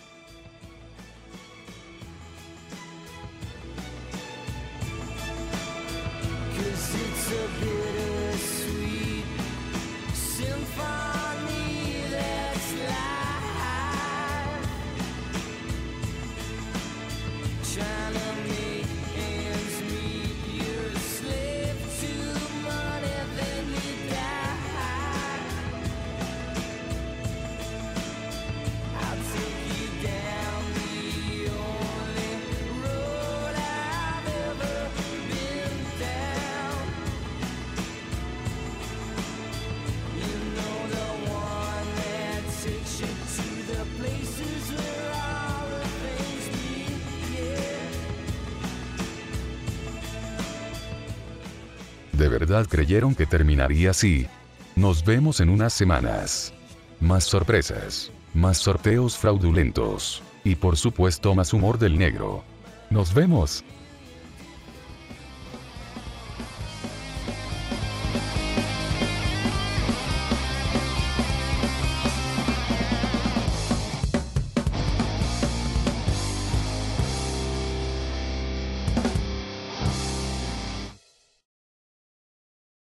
Que 53.15 53.25
terminaría 53.25 53.89
así? 53.89 54.27
Nos 54.75 55.03
vemos 55.03 55.39
en 55.39 55.49
unas 55.49 55.73
semanas. 55.73 56.53
Más 56.99 57.23
sorpresas. 57.23 58.11
Más 58.33 58.57
sorteos 58.57 59.17
fraudulentos. 59.17 60.21
Y 60.43 60.55
por 60.55 60.77
supuesto 60.77 61.33
más 61.33 61.51
humor 61.53 61.79
del 61.79 61.97
negro. 61.97 62.43
Nos 62.91 63.13
vemos. 63.13 63.63